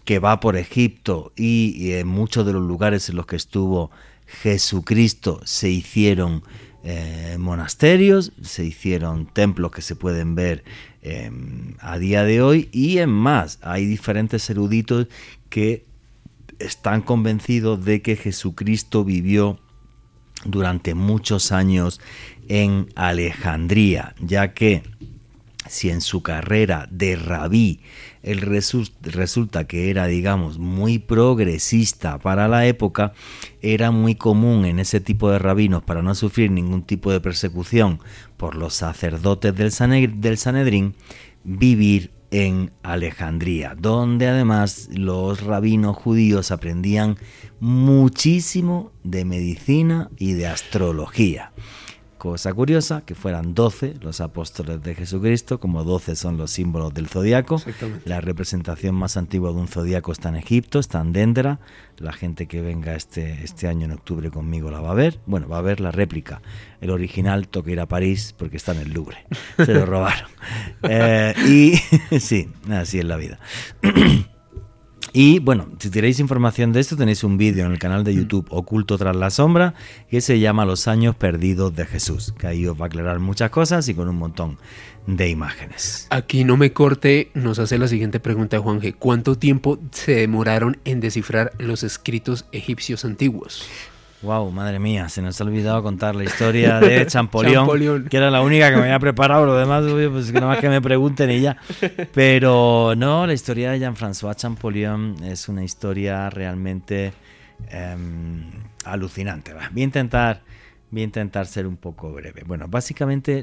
que 0.05 0.19
va 0.19 0.41
por 0.41 0.57
Egipto 0.57 1.33
y, 1.37 1.93
en 1.93 2.09
muchos 2.09 2.45
de 2.45 2.53
los 2.53 2.63
lugares 2.63 3.09
en 3.09 3.17
los 3.17 3.27
que 3.27 3.37
estuvo 3.37 3.93
Jesucristo 4.27 5.41
se 5.45 5.71
hicieron 5.71 6.43
eh, 6.83 7.37
monasterios, 7.39 8.33
se 8.43 8.65
hicieron 8.65 9.27
templos 9.27 9.71
que 9.71 9.83
se 9.83 9.95
pueden 9.95 10.35
ver 10.35 10.65
em, 11.03 11.75
a 11.81 11.99
día 11.99 12.25
de 12.25 12.43
hoy. 12.43 12.69
Y 12.73 12.99
en 12.99 13.11
más, 13.11 13.59
hay 13.63 13.87
diferentes 13.87 14.49
eruditos 14.51 15.07
que 15.49 15.85
están 16.59 17.03
convencidos 17.03 17.85
de 17.85 18.03
que 18.03 18.17
Jesucristo 18.17 19.05
vivió 19.05 19.59
durante 20.45 20.95
muchos 20.95 21.53
años 21.53 22.01
en 22.49 22.89
Alejandría, 22.95 24.15
ya 24.21 24.55
que 24.55 24.83
si 25.69 25.91
en 25.91 26.01
su 26.01 26.23
carrera 26.23 26.89
de 26.91 27.17
rabí 27.17 27.81
él 28.23 28.41
resulta 29.03 29.65
que 29.65 29.91
era, 29.91 30.07
digamos, 30.07 30.59
muy 30.59 30.99
progresista 30.99 32.19
para 32.19 32.49
la 32.49 32.67
época, 32.67 33.13
era 33.63 33.91
muy 33.91 34.15
común 34.15 34.65
en 34.65 34.79
ese 34.79 35.01
tipo 35.01 35.31
de 35.31 35.39
rabinos, 35.39 35.83
para 35.83 36.03
no 36.03 36.15
sufrir 36.15 36.51
ningún 36.51 36.83
tipo 36.83 37.11
de 37.11 37.21
persecución 37.21 38.01
por 38.37 38.57
los 38.57 38.75
sacerdotes 38.75 39.55
del, 39.55 39.71
Sanedrín, 40.39 40.95
vivir 41.45 42.11
en 42.31 42.71
Alejandría, 42.83 43.75
donde 43.77 44.29
además 44.29 44.89
los 44.93 45.43
rabinos 45.43 45.97
judíos 45.97 46.51
aprendían 46.51 47.17
muchísimo 47.59 48.93
de 49.03 49.25
medicina 49.25 50.11
y 50.19 50.35
de 50.35 50.47
astrología. 50.47 51.53
Cosa 52.21 52.53
curiosa, 52.53 53.01
que 53.07 53.15
fueran 53.15 53.55
12 53.55 53.95
los 54.03 54.21
apóstoles 54.21 54.83
de 54.83 54.95
Jesucristo, 54.95 55.59
como 55.59 55.85
12 55.85 56.17
son 56.17 56.37
los 56.37 56.51
símbolos 56.51 56.93
del 56.93 57.09
zodiaco. 57.09 57.63
La 58.05 58.21
representación 58.21 58.95
más 58.95 59.17
antigua 59.17 59.53
de 59.53 59.57
un 59.57 59.69
zodiaco 59.69 60.13
está 60.13 60.29
en 60.29 60.37
Egipto, 60.37 60.81
está 60.81 61.01
en 61.01 61.15
Dendera. 61.15 61.61
La 61.97 62.13
gente 62.13 62.47
que 62.47 62.61
venga 62.61 62.95
este, 62.95 63.43
este 63.43 63.69
año 63.69 63.87
en 63.87 63.93
octubre 63.93 64.31
conmigo 64.31 64.71
la 64.71 64.83
va 64.83 64.91
a 64.91 64.95
ver. 64.95 65.19
Bueno, 65.25 65.49
va 65.49 65.57
a 65.57 65.63
ver 65.63 65.81
la 65.81 65.93
réplica. 65.93 66.43
El 66.83 66.91
original 66.91 67.49
toca 67.49 67.71
ir 67.71 67.81
a 67.81 67.87
París 67.87 68.35
porque 68.37 68.59
está 68.59 68.73
en 68.73 68.81
el 68.81 68.93
Louvre. 68.93 69.25
Se 69.57 69.73
lo 69.73 69.87
robaron. 69.87 70.29
Eh, 70.83 71.33
y 71.49 72.19
sí, 72.21 72.51
así 72.69 72.99
es 72.99 73.05
la 73.07 73.17
vida. 73.17 73.39
Y 75.13 75.41
bueno, 75.41 75.69
si 75.79 75.91
queréis 75.91 76.21
información 76.21 76.73
de 76.73 76.81
esto, 76.81 76.97
tenéis 76.97 77.25
un 77.25 77.37
vídeo 77.37 77.67
en 77.67 77.73
el 77.73 77.79
canal 77.79 78.05
de 78.05 78.13
mm. 78.13 78.17
YouTube 78.17 78.47
Oculto 78.51 78.97
tras 78.97 79.17
la 79.17 79.31
sombra 79.31 79.75
que 80.09 80.21
se 80.21 80.39
llama 80.39 80.65
Los 80.65 80.87
años 80.89 81.17
perdidos 81.17 81.75
de 81.75 81.87
Jesús, 81.87 82.33
que 82.39 82.47
ahí 82.47 82.67
os 82.67 82.79
va 82.79 82.85
a 82.85 82.87
aclarar 82.87 83.19
muchas 83.19 83.51
cosas 83.51 83.89
y 83.89 83.95
con 83.95 84.09
un 84.09 84.17
montón 84.17 84.59
de 85.07 85.29
imágenes. 85.29 86.07
Aquí 86.11 86.45
no 86.45 86.57
me 86.57 86.73
corte, 86.73 87.31
nos 87.35 87.59
hace 87.59 87.79
la 87.79 87.89
siguiente 87.89 88.21
pregunta 88.21 88.61
Juan 88.61 88.81
G. 88.81 88.95
¿Cuánto 88.99 89.37
tiempo 89.37 89.79
se 89.91 90.15
demoraron 90.15 90.79
en 90.85 91.01
descifrar 91.01 91.53
los 91.59 91.83
escritos 91.83 92.47
egipcios 92.53 93.05
antiguos? 93.05 93.65
Wow, 94.23 94.51
madre 94.51 94.79
mía, 94.79 95.09
se 95.09 95.23
nos 95.23 95.41
ha 95.41 95.45
olvidado 95.45 95.83
contar 95.85 96.15
la 96.15 96.25
historia 96.25 96.79
de 96.79 97.07
Champollion, 97.09 98.05
que 98.09 98.17
era 98.17 98.31
la 98.31 98.43
única 98.43 98.71
que 98.71 98.77
me 98.77 98.83
había 98.83 98.99
preparado, 98.99 99.47
lo 99.47 99.57
demás, 99.57 99.85
pues 100.11 100.33
nada 100.33 100.49
más 100.49 100.59
que 100.59 100.69
me 100.69 100.83
pregunten 100.83 101.31
y 101.31 101.41
ya. 101.41 101.57
Pero 102.15 102.95
no, 102.97 103.27
la 103.27 103.33
historia 103.33 103.71
de 103.71 103.79
Jean-François 103.79 104.37
Champollion 104.37 105.17
es 105.25 105.49
una 105.49 105.65
historia 105.65 106.29
realmente 106.29 107.15
em, 107.69 108.45
alucinante. 108.85 109.55
Voy 109.55 109.81
a 109.81 109.85
intentar, 109.85 110.43
voy 110.91 111.01
a 111.01 111.05
intentar 111.05 111.47
ser 111.47 111.67
un 111.67 111.79
poco 111.79 112.13
breve. 112.13 112.43
Bueno, 112.47 112.67
básicamente 112.69 113.43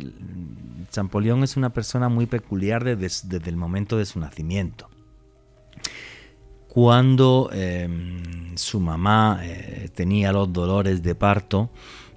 Champollion 0.91 1.43
es 1.43 1.57
una 1.57 1.71
persona 1.71 2.07
muy 2.07 2.27
peculiar 2.27 2.83
desde 2.83 3.49
el 3.49 3.55
momento 3.55 3.97
de 3.97 4.05
su 4.05 4.19
nacimiento 4.19 4.89
cuando 6.77 7.49
em, 7.53 8.55
su 8.55 8.79
mamá 8.79 9.39
eh, 9.41 9.89
tenía 9.95 10.31
los 10.31 10.53
dolores 10.53 11.01
de 11.01 11.15
parto, 11.15 11.71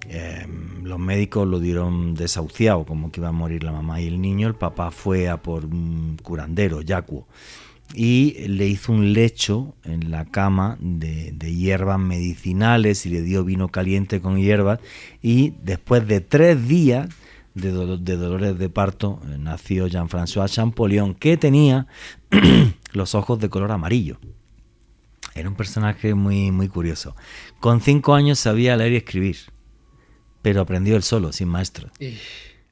em, 0.07 0.85
los 0.85 0.99
médicos 0.99 1.49
lo 1.49 1.61
dieron 1.61 2.13
desahuciado, 2.13 2.85
como 2.85 3.11
que 3.11 3.21
iba 3.21 3.31
a 3.31 3.33
morir 3.33 3.65
la 3.65 3.73
mamá 3.73 4.03
y 4.03 4.07
el 4.07 4.21
niño. 4.21 4.49
El 4.49 4.57
papá 4.57 4.91
fue 4.91 5.31
a 5.31 5.39
por 5.39 5.65
un 5.65 6.19
curandero, 6.23 6.83
Yacuo, 6.83 7.27
y 7.95 8.35
le 8.49 8.67
hizo 8.67 8.93
un 8.93 9.15
lecho 9.15 9.77
en 9.83 10.11
la 10.11 10.27
cama 10.27 10.77
de, 10.79 11.33
hierbas 11.41 11.99
medicinales 11.99 13.07
y 13.07 13.09
le 13.09 13.23
dio 13.23 13.45
vino 13.45 13.69
caliente 13.69 14.21
con 14.21 14.37
hierbas. 14.37 14.79
Y 15.23 15.55
después 15.63 16.07
de 16.07 16.21
tres 16.21 16.69
días 16.69 17.09
de, 17.55 17.73
de 17.97 18.17
dolores 18.19 18.59
de 18.59 18.69
parto, 18.69 19.23
eh, 19.25 19.39
nació 19.39 19.87
Jean-François 19.87 20.51
Champollion, 20.51 21.15
que 21.15 21.39
tenía 21.39 21.87
los 22.93 23.15
ojos 23.15 23.39
de 23.39 23.49
color 23.49 23.73
amarillo. 23.73 24.19
Era 25.35 25.49
un 25.49 25.55
personaje 25.55 26.15
muy, 26.15 26.51
muy 26.51 26.69
curioso. 26.69 27.17
Con 27.61 27.81
cinco 27.81 28.15
años 28.15 28.39
sabía 28.39 28.77
leer 28.77 28.93
y 28.93 28.97
escribir, 28.97 29.37
pero 30.43 30.61
aprendió 30.61 30.97
él 30.97 31.03
solo, 31.03 31.33
sin 31.33 31.49
maestro. 31.49 31.91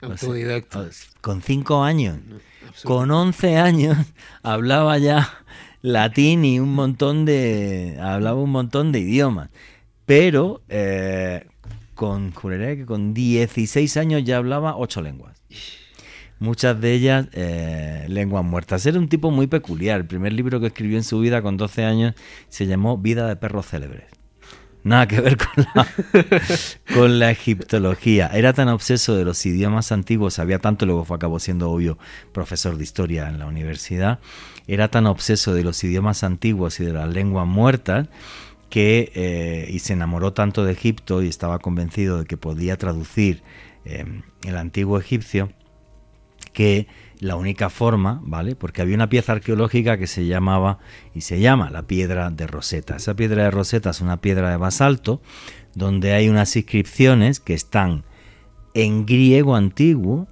autodidacta. 0.01 0.89
con 1.21 1.43
cinco 1.43 1.83
años. 1.83 2.19
con 2.85 3.11
once 3.11 3.57
años 3.57 3.97
hablaba 4.43 4.99
ya 4.99 5.45
latín 5.83 6.45
y 6.45 6.61
un 6.61 6.75
montón 6.75 7.25
de. 7.25 7.99
hablaba 8.01 8.41
un 8.41 8.51
montón 8.51 8.93
de 8.93 9.01
idiomas. 9.01 9.51
Pero 10.07 10.63
eh, 10.69 11.47
con, 11.95 12.33
juraría 12.33 12.77
que 12.77 12.87
con 12.87 13.13
16 13.13 13.97
años 13.99 14.25
ya 14.25 14.39
hablaba 14.39 14.77
ocho 14.77 15.03
lenguas 15.03 15.39
muchas 16.39 16.81
de 16.81 16.93
ellas 16.93 17.29
eh, 17.33 18.07
lenguas 18.09 18.45
muertas. 18.45 18.85
Era 18.87 18.99
un 18.99 19.09
tipo 19.09 19.31
muy 19.31 19.47
peculiar. 19.47 20.01
El 20.01 20.07
primer 20.07 20.33
libro 20.33 20.61
que 20.61 20.69
escribió 20.69 20.97
en 20.97 21.05
su 21.05 21.21
vida 21.21 21.43
con 21.43 21.57
12 21.57 21.85
años 21.85 22.15
se 22.49 22.67
llamó 22.67 22.99
Vida 22.99 23.27
de 23.27 23.37
perros 23.37 23.67
célebres. 23.67 24.07
Nada 24.85 25.09
que 25.09 25.21
ver 25.21 25.37
con 25.37 25.67
la, 25.75 25.87
con 26.95 27.19
la 27.19 27.31
egiptología. 27.31 28.29
Era 28.33 28.53
tan 28.53 28.69
obseso 28.69 29.17
de 29.17 29.25
los 29.25 29.45
idiomas 29.45 29.93
antiguos, 29.93 30.35
sabía 30.35 30.61
tanto, 30.61 30.87
luego 30.87 31.05
fue, 31.05 31.17
acabó 31.17 31.41
siendo 31.41 31.71
obvio 31.71 31.99
profesor 32.33 32.77
de 32.77 32.85
historia 32.85 33.29
en 33.29 33.39
la 33.39 33.47
universidad. 33.47 34.21
Era 34.67 34.89
tan 34.89 35.07
obseso 35.07 35.53
de 35.53 35.65
los 35.65 35.83
idiomas 35.83 36.23
antiguos 36.23 36.79
y 36.81 36.85
de 36.85 36.93
las 36.93 37.09
lenguas 37.09 37.47
muertas 37.47 38.09
que 38.71 39.13
eh, 39.15 39.69
y 39.71 39.81
se 39.81 39.95
enamoró 39.95 40.33
tanto 40.33 40.65
de 40.65 40.73
Egipto 40.73 41.23
y 41.23 41.29
estaba 41.29 41.59
convencido 41.59 42.19
de 42.21 42.27
que 42.27 42.37
podía 42.37 42.77
traducir 42.77 43.43
eh, 43.85 44.05
el 44.45 44.57
antiguo 44.57 44.99
egipcio 44.99 45.53
que 46.59 46.89
la 47.21 47.37
única 47.37 47.71
forma, 47.71 48.21
¿vale? 48.25 48.57
Porque 48.57 48.83
había 48.83 48.97
una 48.97 49.09
pieza 49.09 49.31
arqueológica 49.31 49.97
que 49.97 50.09
se 50.09 50.27
llamaba 50.27 50.81
y 51.15 51.21
se 51.21 51.39
llama 51.39 51.71
la 51.71 51.87
piedra 51.87 52.31
de 52.31 52.49
Rosetta. 52.49 52.97
Esa 52.97 53.15
piedra 53.15 53.45
de 53.45 53.53
Rosetta 53.53 53.91
es 53.91 54.01
una 54.01 54.21
piedra 54.21 54.51
de 54.51 54.57
basalto 54.57 55.23
donde 55.77 56.15
hay 56.15 56.29
unas 56.29 56.57
inscripciones 56.57 57.39
que 57.39 57.55
están 57.55 58.03
en 58.75 59.07
griego 59.07 59.55
antiguo, 59.55 60.27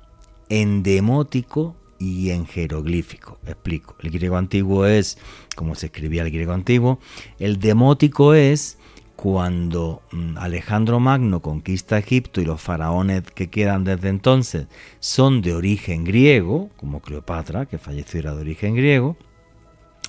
en 0.49 0.83
demótico 0.83 1.77
y 2.01 2.31
en 2.31 2.45
jeroglífico. 2.45 3.39
Explico. 3.47 3.95
El 4.03 4.11
griego 4.11 4.37
antiguo 4.37 4.85
es 4.85 5.19
como 5.55 5.77
se 5.77 5.87
escribía 5.87 6.23
el 6.23 6.33
griego 6.33 6.55
antiguo. 6.55 6.99
El 7.39 7.61
demótico 7.61 8.35
es 8.35 8.79
cuando 9.17 10.03
mm, 10.13 10.37
Alejandro 10.37 11.01
Magno 11.01 11.41
conquista 11.41 11.99
Egipto 11.99 12.41
y 12.41 12.45
los 12.45 12.61
faraones 12.61 13.23
que 13.35 13.49
quedan 13.49 13.83
desde 13.85 14.11
entonces 14.11 14.67
son 15.01 15.41
de 15.41 15.55
origen 15.55 16.05
griego, 16.05 16.71
como 16.77 17.01
Cleopatra, 17.01 17.67
que 17.67 17.79
falleció 17.79 18.21
era 18.21 18.35
de 18.35 18.43
origen 18.43 18.77
griego, 18.77 19.17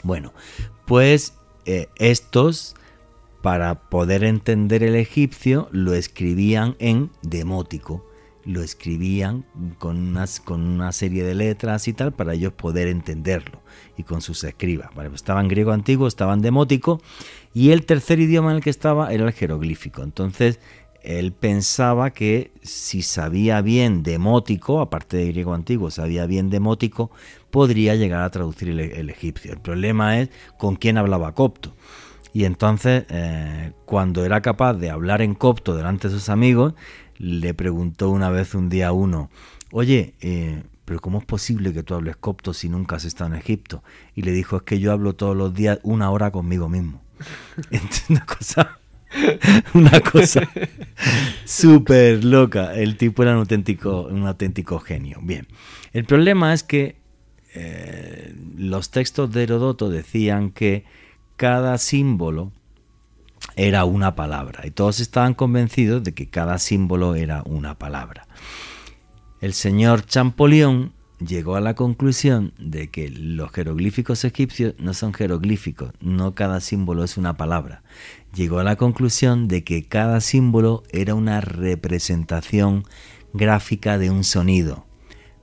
bueno, 0.03 0.33
pues 0.85 1.33
eh, 1.65 1.87
estos, 1.95 2.75
para 3.41 3.75
poder 3.89 4.23
entender 4.23 4.83
el 4.83 4.95
egipcio, 4.95 5.69
lo 5.71 5.93
escribían 5.93 6.75
en 6.79 7.09
demótico, 7.23 8.05
lo 8.45 8.61
escribían 8.61 9.45
con, 9.79 10.17
con 10.45 10.61
una 10.61 10.91
serie 10.91 11.23
de 11.23 11.35
letras 11.35 11.87
y 11.87 11.93
tal 11.93 12.13
para 12.13 12.33
ellos 12.33 12.53
poder 12.53 12.87
entenderlo 12.87 13.61
y 13.97 14.03
con 14.03 14.21
sus 14.21 14.43
escribas. 14.43 14.93
Vale, 14.95 15.09
pues 15.09 15.21
estaba 15.21 15.41
en 15.41 15.49
griego 15.49 15.71
antiguo, 15.71 16.07
estaba 16.07 16.33
en 16.33 16.41
demótico 16.41 17.01
y 17.57 17.71
el 17.71 17.87
tercer 17.87 18.19
idioma 18.19 18.51
en 18.51 18.57
el 18.57 18.63
que 18.63 18.69
estaba 18.69 19.11
era 19.11 19.25
el 19.25 19.33
jeroglífico. 19.33 20.03
Entonces 20.03 20.59
él 21.01 21.31
pensaba 21.31 22.11
que 22.11 22.51
si 22.61 23.01
sabía 23.01 23.61
bien 23.61 24.03
demótico, 24.03 24.79
aparte 24.79 25.17
de 25.17 25.29
griego 25.29 25.55
antiguo, 25.55 25.89
sabía 25.89 26.27
bien 26.27 26.51
demótico, 26.51 27.09
podría 27.49 27.95
llegar 27.95 28.21
a 28.21 28.29
traducir 28.29 28.69
el, 28.69 29.09
egipcio. 29.09 29.53
El 29.53 29.59
problema 29.59 30.19
es 30.19 30.29
con 30.59 30.75
quién 30.75 30.99
hablaba 30.99 31.33
copto. 31.33 31.73
Y 32.31 32.45
entonces, 32.45 33.05
eh, 33.09 33.71
cuando 33.85 34.23
era 34.23 34.43
capaz 34.43 34.75
de 34.75 34.91
hablar 34.91 35.23
en 35.23 35.33
copto 35.33 35.75
delante 35.75 36.09
de 36.09 36.13
sus 36.13 36.29
amigos, 36.29 36.75
le 37.17 37.55
preguntó 37.55 38.11
una 38.11 38.29
vez 38.29 38.53
un 38.53 38.69
día 38.69 38.89
a 38.89 38.91
uno, 38.91 39.31
oye, 39.71 40.13
eh, 40.21 40.61
pero 40.85 40.99
¿cómo 40.99 41.17
es 41.17 41.25
posible 41.25 41.73
que 41.73 41.81
tú 41.81 41.95
hables 41.95 42.17
copto 42.17 42.53
si 42.53 42.69
nunca 42.69 42.97
has 42.97 43.05
estado 43.05 43.31
en 43.33 43.39
Egipto? 43.39 43.83
Y 44.13 44.21
le 44.21 44.31
dijo, 44.31 44.57
es 44.57 44.61
que 44.61 44.79
yo 44.79 44.91
hablo 44.91 45.15
todos 45.15 45.35
los 45.35 45.55
días 45.55 45.79
una 45.81 46.11
hora 46.11 46.29
conmigo 46.29 46.69
mismo. 46.69 47.06
una 48.09 48.25
cosa, 48.25 48.79
una 49.73 49.99
cosa 50.01 50.49
súper 51.45 52.23
loca. 52.23 52.73
El 52.75 52.97
tipo 52.97 53.23
era 53.23 53.33
un 53.33 53.39
auténtico, 53.39 54.03
un 54.03 54.27
auténtico 54.27 54.79
genio. 54.79 55.19
Bien, 55.21 55.47
el 55.93 56.05
problema 56.05 56.53
es 56.53 56.63
que 56.63 56.97
eh, 57.53 58.35
los 58.57 58.91
textos 58.91 59.31
de 59.31 59.43
Herodoto 59.43 59.89
decían 59.89 60.51
que 60.51 60.85
cada 61.35 61.77
símbolo 61.77 62.51
era 63.55 63.85
una 63.85 64.15
palabra 64.15 64.65
y 64.65 64.71
todos 64.71 64.99
estaban 64.99 65.33
convencidos 65.33 66.03
de 66.03 66.13
que 66.13 66.29
cada 66.29 66.57
símbolo 66.59 67.15
era 67.15 67.43
una 67.45 67.77
palabra. 67.77 68.27
El 69.41 69.53
señor 69.53 70.05
Champollion 70.05 70.93
llegó 71.19 71.55
a 71.55 71.61
la 71.61 71.73
conclusión 71.73 72.53
de 72.59 72.89
que 72.89 73.09
los 73.09 73.51
jeroglíficos 73.51 74.23
egipcios 74.23 74.75
no 74.77 74.93
son 74.93 75.13
jeroglíficos, 75.13 75.91
no 75.99 76.35
cada 76.35 76.61
símbolo 76.61 77.03
es 77.03 77.17
una 77.17 77.37
palabra. 77.37 77.83
Llegó 78.33 78.59
a 78.59 78.63
la 78.63 78.75
conclusión 78.75 79.47
de 79.47 79.63
que 79.63 79.83
cada 79.87 80.21
símbolo 80.21 80.83
era 80.91 81.15
una 81.15 81.41
representación 81.41 82.83
gráfica 83.33 83.97
de 83.97 84.11
un 84.11 84.23
sonido. 84.23 84.85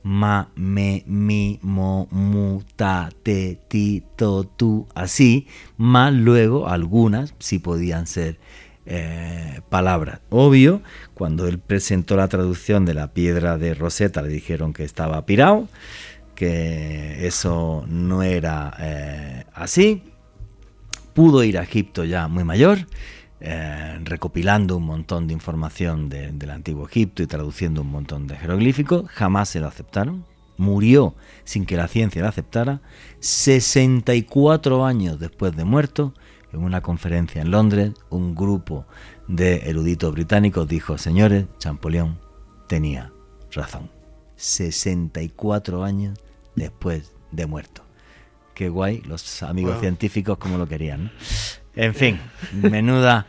Ma, 0.02 0.51
me, 0.55 1.02
mi, 1.06 1.59
mo, 1.62 2.09
mu, 2.10 2.60
ta, 2.76 3.09
te, 3.22 3.59
ti, 3.68 4.02
to, 4.16 4.44
tu, 4.44 4.86
así, 4.94 5.46
más 5.78 6.12
luego 6.12 6.68
algunas 6.68 7.34
sí 7.38 7.59
podían 7.59 8.06
ser 8.06 8.38
eh, 8.86 9.61
palabras. 9.70 10.20
Obvio, 10.31 10.82
cuando 11.15 11.48
él 11.48 11.59
presentó 11.59 12.16
la 12.16 12.28
traducción 12.28 12.85
de 12.85 12.94
la 12.94 13.12
piedra 13.12 13.56
de 13.56 13.74
Rosetta 13.74 14.20
le 14.20 14.28
dijeron 14.28 14.73
que 14.73 14.85
estaba 14.85 15.24
pirado, 15.24 15.69
que 16.35 17.27
eso 17.27 17.85
no 17.89 18.23
era 18.23 18.74
eh, 18.78 19.44
así. 19.55 20.02
Pudo 21.15 21.44
ir 21.44 21.59
a 21.59 21.62
Egipto 21.62 22.05
ya 22.05 22.28
muy 22.28 22.44
mayor, 22.44 22.86
eh, 23.40 23.98
recopilando 24.02 24.77
un 24.77 24.85
montón 24.85 25.28
de 25.28 25.32
información 25.32 26.09
del 26.09 26.51
antiguo 26.51 26.86
Egipto 26.86 27.23
y 27.23 27.27
traduciendo 27.27 27.82
un 27.82 27.90
montón 27.90 28.27
de 28.27 28.36
jeroglíficos. 28.36 29.09
Jamás 29.11 29.48
se 29.48 29.61
lo 29.61 29.69
aceptaron. 29.69 30.24
Murió 30.56 31.15
sin 31.44 31.66
que 31.66 31.77
la 31.77 31.89
ciencia 31.89 32.23
lo 32.23 32.28
aceptara. 32.28 32.81
64 33.20 34.85
años 34.85 35.19
después 35.19 35.56
de 35.56 35.65
muerto, 35.65 36.15
en 36.55 36.62
una 36.62 36.81
conferencia 36.81 37.43
en 37.43 37.51
Londres, 37.51 37.93
un 38.10 38.35
grupo 38.35 38.86
de 39.28 39.68
eruditos 39.68 40.12
británicos 40.12 40.68
dijo, 40.68 40.98
señores, 40.98 41.47
Champollion 41.59 42.18
tenía 42.68 43.12
razón. 43.52 43.90
64 44.36 45.85
años 45.85 46.18
después 46.55 47.12
de 47.31 47.47
muerto. 47.47 47.82
Qué 48.55 48.68
guay, 48.68 49.02
los 49.02 49.43
amigos 49.43 49.81
científicos 49.81 50.39
como 50.39 50.59
lo 50.59 50.68
querían. 50.68 51.12
En 51.76 51.93
fin, 51.93 52.20
menuda 52.52 53.26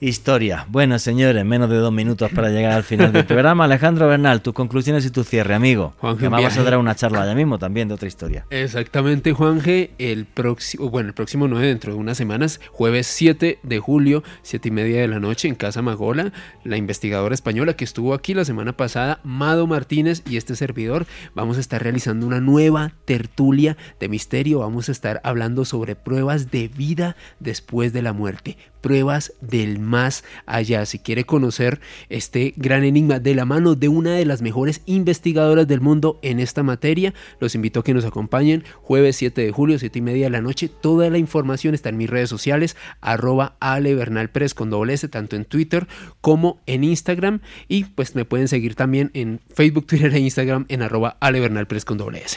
Historia. 0.00 0.64
Bueno, 0.68 0.96
señores, 1.00 1.44
menos 1.44 1.68
de 1.68 1.76
dos 1.76 1.92
minutos 1.92 2.30
para 2.32 2.50
llegar 2.50 2.70
al 2.70 2.84
final 2.84 3.12
del 3.12 3.26
programa. 3.26 3.64
Alejandro 3.64 4.06
Bernal, 4.06 4.42
tus 4.42 4.54
conclusiones 4.54 5.04
y 5.04 5.10
tu 5.10 5.24
cierre, 5.24 5.54
amigo. 5.54 5.94
Juanje, 5.98 6.28
vamos 6.28 6.56
a 6.56 6.62
dar 6.62 6.78
una 6.78 6.94
charla 6.94 7.26
ya 7.26 7.34
mismo 7.34 7.58
también 7.58 7.88
de 7.88 7.94
otra 7.94 8.06
historia. 8.06 8.46
Exactamente, 8.50 9.32
Juanje. 9.32 9.90
El 9.98 10.24
próximo, 10.24 10.88
bueno, 10.88 11.08
el 11.08 11.14
próximo 11.14 11.48
9, 11.48 11.66
dentro 11.66 11.92
de 11.92 11.98
unas 11.98 12.16
semanas, 12.16 12.60
jueves 12.70 13.08
7 13.08 13.58
de 13.60 13.78
julio, 13.80 14.22
7 14.42 14.68
y 14.68 14.70
media 14.70 15.00
de 15.00 15.08
la 15.08 15.18
noche, 15.18 15.48
en 15.48 15.56
Casa 15.56 15.82
Magola, 15.82 16.32
la 16.62 16.76
investigadora 16.76 17.34
española 17.34 17.74
que 17.74 17.84
estuvo 17.84 18.14
aquí 18.14 18.34
la 18.34 18.44
semana 18.44 18.74
pasada, 18.74 19.18
Mado 19.24 19.66
Martínez 19.66 20.22
y 20.30 20.36
este 20.36 20.54
servidor, 20.54 21.06
vamos 21.34 21.56
a 21.56 21.60
estar 21.60 21.82
realizando 21.82 22.24
una 22.24 22.40
nueva 22.40 22.92
tertulia 23.04 23.76
de 23.98 24.08
misterio. 24.08 24.60
Vamos 24.60 24.88
a 24.88 24.92
estar 24.92 25.20
hablando 25.24 25.64
sobre 25.64 25.96
pruebas 25.96 26.52
de 26.52 26.68
vida 26.68 27.16
después 27.40 27.92
de 27.92 28.02
la 28.02 28.12
muerte 28.12 28.56
pruebas 28.80 29.32
del 29.40 29.78
más 29.88 30.24
allá. 30.46 30.86
Si 30.86 30.98
quiere 30.98 31.24
conocer 31.24 31.80
este 32.08 32.54
gran 32.56 32.84
enigma 32.84 33.18
de 33.18 33.34
la 33.34 33.44
mano 33.44 33.74
de 33.74 33.88
una 33.88 34.14
de 34.14 34.24
las 34.24 34.42
mejores 34.42 34.82
investigadoras 34.86 35.66
del 35.66 35.80
mundo 35.80 36.18
en 36.22 36.38
esta 36.38 36.62
materia, 36.62 37.14
los 37.40 37.54
invito 37.54 37.80
a 37.80 37.84
que 37.84 37.94
nos 37.94 38.04
acompañen 38.04 38.64
jueves 38.82 39.16
7 39.16 39.42
de 39.42 39.50
julio, 39.50 39.78
7 39.78 39.98
y 39.98 40.02
media 40.02 40.26
de 40.26 40.30
la 40.30 40.40
noche. 40.40 40.68
Toda 40.68 41.10
la 41.10 41.18
información 41.18 41.74
está 41.74 41.88
en 41.88 41.96
mis 41.96 42.10
redes 42.10 42.28
sociales, 42.28 42.76
arroba 43.00 43.56
Ale 43.60 43.94
Bernal 43.94 44.30
con 44.54 44.70
doble 44.70 44.96
tanto 44.98 45.36
en 45.36 45.44
Twitter 45.44 45.86
como 46.20 46.60
en 46.66 46.84
Instagram. 46.84 47.40
Y 47.66 47.84
pues 47.84 48.14
me 48.14 48.24
pueden 48.24 48.48
seguir 48.48 48.74
también 48.74 49.10
en 49.14 49.40
Facebook, 49.54 49.86
Twitter 49.86 50.14
e 50.14 50.20
Instagram 50.20 50.66
en 50.68 50.82
arroba 50.82 51.16
Ale 51.20 51.40
Bernal 51.40 51.66
con 51.84 51.98
doble 51.98 52.22
S. 52.24 52.36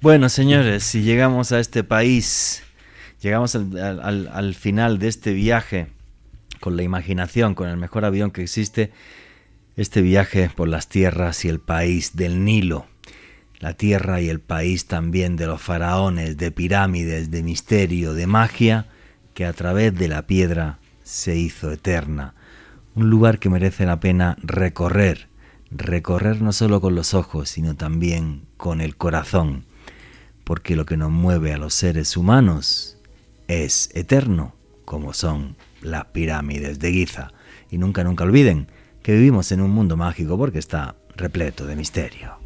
Bueno, 0.00 0.28
señores, 0.28 0.84
si 0.84 1.02
llegamos 1.02 1.52
a 1.52 1.60
este 1.60 1.84
país 1.84 2.62
llegamos 3.20 3.54
al, 3.56 4.54
final 4.54 4.98
de 4.98 5.08
este 5.08 5.32
viaje 5.32 5.88
con 6.60 6.76
la 6.76 6.82
imaginación, 6.82 7.54
con 7.54 7.68
el 7.68 7.76
mejor 7.76 8.04
avión 8.04 8.30
que 8.30 8.42
existe, 8.42 8.92
este 9.76 10.00
viaje 10.00 10.50
por 10.54 10.68
las 10.68 10.88
tierras 10.88 11.44
y 11.44 11.48
el 11.48 11.60
país 11.60 12.16
del 12.16 12.44
Nilo, 12.44 12.86
la 13.58 13.74
tierra 13.74 14.20
y 14.20 14.28
el 14.28 14.40
país 14.40 14.86
también 14.86 15.36
de 15.36 15.46
los 15.46 15.60
faraones, 15.60 16.36
de 16.36 16.50
pirámides, 16.50 17.30
de 17.30 17.42
misterio, 17.42 18.14
de 18.14 18.26
magia, 18.26 18.86
que 19.34 19.44
a 19.44 19.52
través 19.52 19.94
de 19.94 20.08
la 20.08 20.26
piedra 20.26 20.78
se 21.02 21.36
hizo 21.36 21.70
eterna. 21.70 22.34
Un 22.94 23.10
lugar 23.10 23.38
que 23.38 23.50
merece 23.50 23.84
la 23.84 24.00
pena 24.00 24.36
recorrer, 24.42 25.28
recorrer 25.70 26.40
no 26.40 26.52
solo 26.52 26.80
con 26.80 26.94
los 26.94 27.14
ojos, 27.14 27.50
sino 27.50 27.76
también 27.76 28.46
con 28.56 28.80
el 28.80 28.96
corazón, 28.96 29.66
porque 30.44 30.76
lo 30.76 30.86
que 30.86 30.96
nos 30.96 31.10
mueve 31.10 31.52
a 31.52 31.58
los 31.58 31.74
seres 31.74 32.16
humanos 32.16 32.98
es 33.48 33.90
eterno, 33.94 34.54
como 34.84 35.12
son 35.12 35.56
las 35.86 36.06
pirámides 36.06 36.78
de 36.78 36.92
Giza. 36.92 37.32
Y 37.70 37.78
nunca, 37.78 38.04
nunca 38.04 38.24
olviden 38.24 38.68
que 39.02 39.12
vivimos 39.12 39.52
en 39.52 39.60
un 39.60 39.70
mundo 39.70 39.96
mágico 39.96 40.36
porque 40.36 40.58
está 40.58 40.96
repleto 41.16 41.66
de 41.66 41.76
misterio. 41.76 42.38